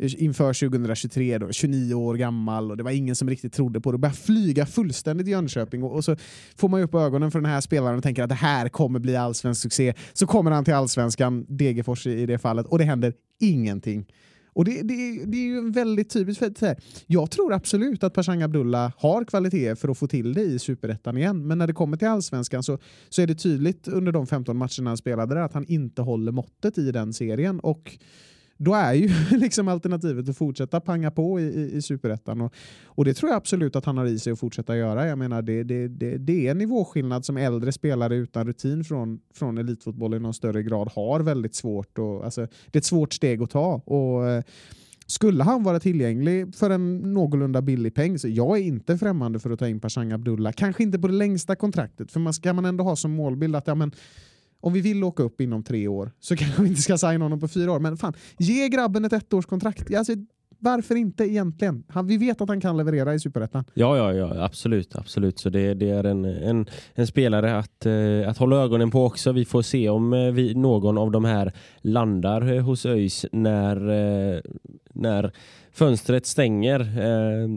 inför 0.00 0.68
2023, 0.68 1.38
då, 1.38 1.52
29 1.52 1.94
år 1.94 2.14
gammal 2.14 2.70
och 2.70 2.76
det 2.76 2.82
var 2.82 2.90
ingen 2.90 3.16
som 3.16 3.28
riktigt 3.28 3.52
trodde 3.52 3.80
på 3.80 3.92
det. 3.92 3.98
Började 3.98 4.18
flyga 4.18 4.66
fullständigt 4.66 5.28
i 5.28 5.30
Jönköping 5.30 5.82
och, 5.82 5.92
och 5.92 6.04
så 6.04 6.16
får 6.56 6.68
man 6.68 6.80
ju 6.80 6.84
upp 6.84 6.94
ögonen 6.94 7.30
för 7.30 7.40
den 7.40 7.50
här 7.50 7.60
spelaren 7.60 7.96
och 7.96 8.02
tänker 8.02 8.22
att 8.22 8.28
det 8.28 8.34
här 8.34 8.68
kommer 8.68 8.98
bli 8.98 9.16
allsvensk 9.16 9.62
succé. 9.62 9.94
Så 10.12 10.26
kommer 10.26 10.50
han 10.50 10.64
till 10.64 10.74
allsvenskan, 10.74 11.46
Degerfors 11.48 12.06
i, 12.06 12.10
i 12.10 12.26
det 12.26 12.38
fallet, 12.38 12.66
och 12.66 12.78
det 12.78 12.84
händer 12.84 13.12
ingenting. 13.40 14.06
Och 14.52 14.64
det, 14.64 14.82
det, 14.82 15.24
det 15.24 15.36
är 15.36 15.46
ju 15.46 15.70
väldigt 15.70 16.10
typiskt 16.10 16.38
för 16.38 16.52
så 16.58 16.66
här. 16.66 16.76
Jag 17.06 17.30
tror 17.30 17.52
absolut 17.52 18.04
att 18.04 18.14
Pashang 18.14 18.42
Abdullah 18.42 18.92
har 18.96 19.24
kvaliteter 19.24 19.74
för 19.74 19.88
att 19.88 19.98
få 19.98 20.06
till 20.06 20.34
det 20.34 20.42
i 20.42 20.58
superettan 20.58 21.16
igen. 21.16 21.46
Men 21.46 21.58
när 21.58 21.66
det 21.66 21.72
kommer 21.72 21.96
till 21.96 22.08
allsvenskan 22.08 22.62
så, 22.62 22.78
så 23.08 23.22
är 23.22 23.26
det 23.26 23.34
tydligt 23.34 23.88
under 23.88 24.12
de 24.12 24.26
15 24.26 24.56
matcherna 24.56 24.90
han 24.90 24.96
spelade 24.96 25.34
där 25.34 25.42
att 25.42 25.54
han 25.54 25.66
inte 25.68 26.02
håller 26.02 26.32
måttet 26.32 26.78
i 26.78 26.92
den 26.92 27.12
serien. 27.12 27.60
Och 27.60 27.98
då 28.62 28.74
är 28.74 28.92
ju 28.92 29.10
liksom 29.38 29.68
alternativet 29.68 30.28
att 30.28 30.36
fortsätta 30.36 30.80
panga 30.80 31.10
på 31.10 31.40
i, 31.40 31.42
i, 31.42 31.76
i 31.76 31.82
superettan. 31.82 32.40
Och, 32.40 32.54
och 32.84 33.04
det 33.04 33.14
tror 33.14 33.30
jag 33.30 33.36
absolut 33.36 33.76
att 33.76 33.84
han 33.84 33.98
har 33.98 34.06
i 34.06 34.18
sig 34.18 34.32
att 34.32 34.38
fortsätta 34.38 34.76
göra. 34.76 35.06
Jag 35.06 35.18
menar, 35.18 35.42
det, 35.42 35.62
det, 35.62 35.88
det, 35.88 36.18
det 36.18 36.46
är 36.46 36.50
en 36.50 36.58
nivåskillnad 36.58 37.24
som 37.24 37.36
äldre 37.36 37.72
spelare 37.72 38.16
utan 38.16 38.46
rutin 38.46 38.84
från, 38.84 39.20
från 39.34 39.58
elitfotboll 39.58 40.14
i 40.14 40.18
någon 40.18 40.34
större 40.34 40.62
grad 40.62 40.90
har 40.94 41.20
väldigt 41.20 41.54
svårt. 41.54 41.98
Och, 41.98 42.24
alltså, 42.24 42.40
det 42.40 42.76
är 42.76 42.78
ett 42.78 42.84
svårt 42.84 43.12
steg 43.12 43.42
att 43.42 43.50
ta. 43.50 43.74
Och, 43.84 44.28
eh, 44.28 44.42
skulle 45.06 45.44
han 45.44 45.62
vara 45.62 45.80
tillgänglig 45.80 46.54
för 46.54 46.70
en 46.70 46.98
någorlunda 46.98 47.62
billig 47.62 47.94
peng 47.94 48.18
så 48.18 48.28
jag 48.28 48.58
är 48.58 48.62
inte 48.62 48.98
främmande 48.98 49.38
för 49.38 49.50
att 49.50 49.58
ta 49.58 49.68
in 49.68 49.80
Pashang 49.80 50.12
Abdullah. 50.12 50.52
Kanske 50.52 50.82
inte 50.82 50.98
på 50.98 51.06
det 51.06 51.14
längsta 51.14 51.56
kontraktet 51.56 52.12
för 52.12 52.20
man 52.20 52.34
ska 52.34 52.52
man 52.52 52.64
ändå 52.64 52.84
ha 52.84 52.96
som 52.96 53.10
målbild 53.10 53.56
att 53.56 53.66
ja, 53.66 53.74
men, 53.74 53.92
om 54.60 54.72
vi 54.72 54.80
vill 54.80 55.04
åka 55.04 55.22
upp 55.22 55.40
inom 55.40 55.62
tre 55.62 55.88
år 55.88 56.12
så 56.20 56.36
kanske 56.36 56.62
vi 56.62 56.68
inte 56.68 56.82
ska 56.82 56.98
signa 56.98 57.24
honom 57.24 57.40
på 57.40 57.48
fyra 57.48 57.72
år. 57.72 57.80
Men 57.80 57.96
fan, 57.96 58.14
ge 58.38 58.68
grabben 58.68 59.04
ett 59.04 59.12
ettårskontrakt. 59.12 59.94
Alltså, 59.94 60.12
varför 60.62 60.94
inte 60.94 61.24
egentligen? 61.24 61.84
Han, 61.88 62.06
vi 62.06 62.16
vet 62.16 62.40
att 62.40 62.48
han 62.48 62.60
kan 62.60 62.76
leverera 62.76 63.14
i 63.14 63.20
Superettan. 63.20 63.64
Ja, 63.74 63.96
ja, 63.96 64.12
ja, 64.12 64.44
absolut, 64.44 64.96
absolut. 64.96 65.38
Så 65.38 65.50
det, 65.50 65.74
det 65.74 65.90
är 65.90 66.04
en, 66.04 66.24
en, 66.24 66.66
en 66.94 67.06
spelare 67.06 67.58
att, 67.58 67.86
eh, 67.86 68.28
att 68.28 68.38
hålla 68.38 68.56
ögonen 68.56 68.90
på 68.90 69.04
också. 69.04 69.32
Vi 69.32 69.44
får 69.44 69.62
se 69.62 69.88
om 69.88 70.12
eh, 70.12 70.30
vi, 70.32 70.54
någon 70.54 70.98
av 70.98 71.10
de 71.10 71.24
här 71.24 71.52
landar 71.80 72.52
eh, 72.52 72.62
hos 72.62 72.86
ÖIS 72.86 73.26
när, 73.32 73.76
eh, 73.76 74.40
när 74.92 75.32
fönstret 75.72 76.26
stänger. 76.26 76.80
Eh, 76.80 77.48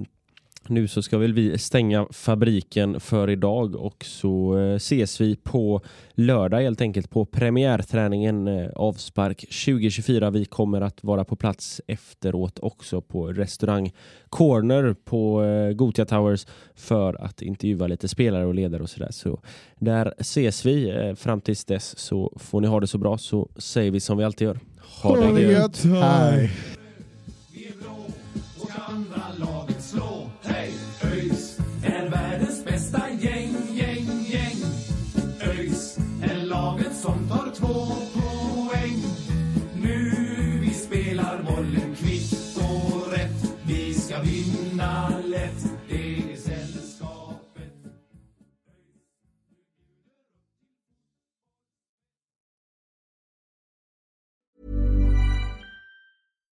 nu 0.67 0.87
så 0.87 1.01
ska 1.01 1.17
väl 1.17 1.33
vi 1.33 1.57
stänga 1.57 2.07
fabriken 2.11 2.99
för 2.99 3.29
idag 3.29 3.75
och 3.75 4.05
så 4.05 4.57
eh, 4.57 4.75
ses 4.75 5.21
vi 5.21 5.35
på 5.35 5.81
lördag 6.13 6.61
helt 6.61 6.81
enkelt 6.81 7.09
på 7.09 7.25
premiärträningen 7.25 8.47
eh, 8.47 8.69
avspark 8.75 9.39
2024. 9.39 10.29
Vi 10.29 10.45
kommer 10.45 10.81
att 10.81 11.03
vara 11.03 11.25
på 11.25 11.35
plats 11.35 11.81
efteråt 11.87 12.59
också 12.61 13.01
på 13.01 13.27
restaurang 13.27 13.91
Corner 14.29 14.95
på 15.05 15.43
eh, 15.43 15.71
Gotia 15.71 16.05
Towers 16.05 16.45
för 16.75 17.23
att 17.25 17.41
intervjua 17.41 17.87
lite 17.87 18.07
spelare 18.07 18.45
och 18.45 18.55
ledare 18.55 18.83
och 18.83 18.89
sådär. 18.89 19.11
Så 19.11 19.39
där 19.79 20.13
ses 20.17 20.65
vi. 20.65 21.13
Fram 21.17 21.41
tills 21.41 21.65
dess 21.65 21.99
så 21.99 22.33
får 22.39 22.61
ni 22.61 22.67
ha 22.67 22.79
det 22.79 22.87
så 22.87 22.97
bra 22.97 23.17
så 23.17 23.49
säger 23.57 23.91
vi 23.91 23.99
som 23.99 24.17
vi 24.17 24.23
alltid 24.23 24.47
gör. 24.47 24.59
Ha 25.01 25.31
det 25.31 25.41
gött! 25.41 25.83
Hej! 25.83 26.51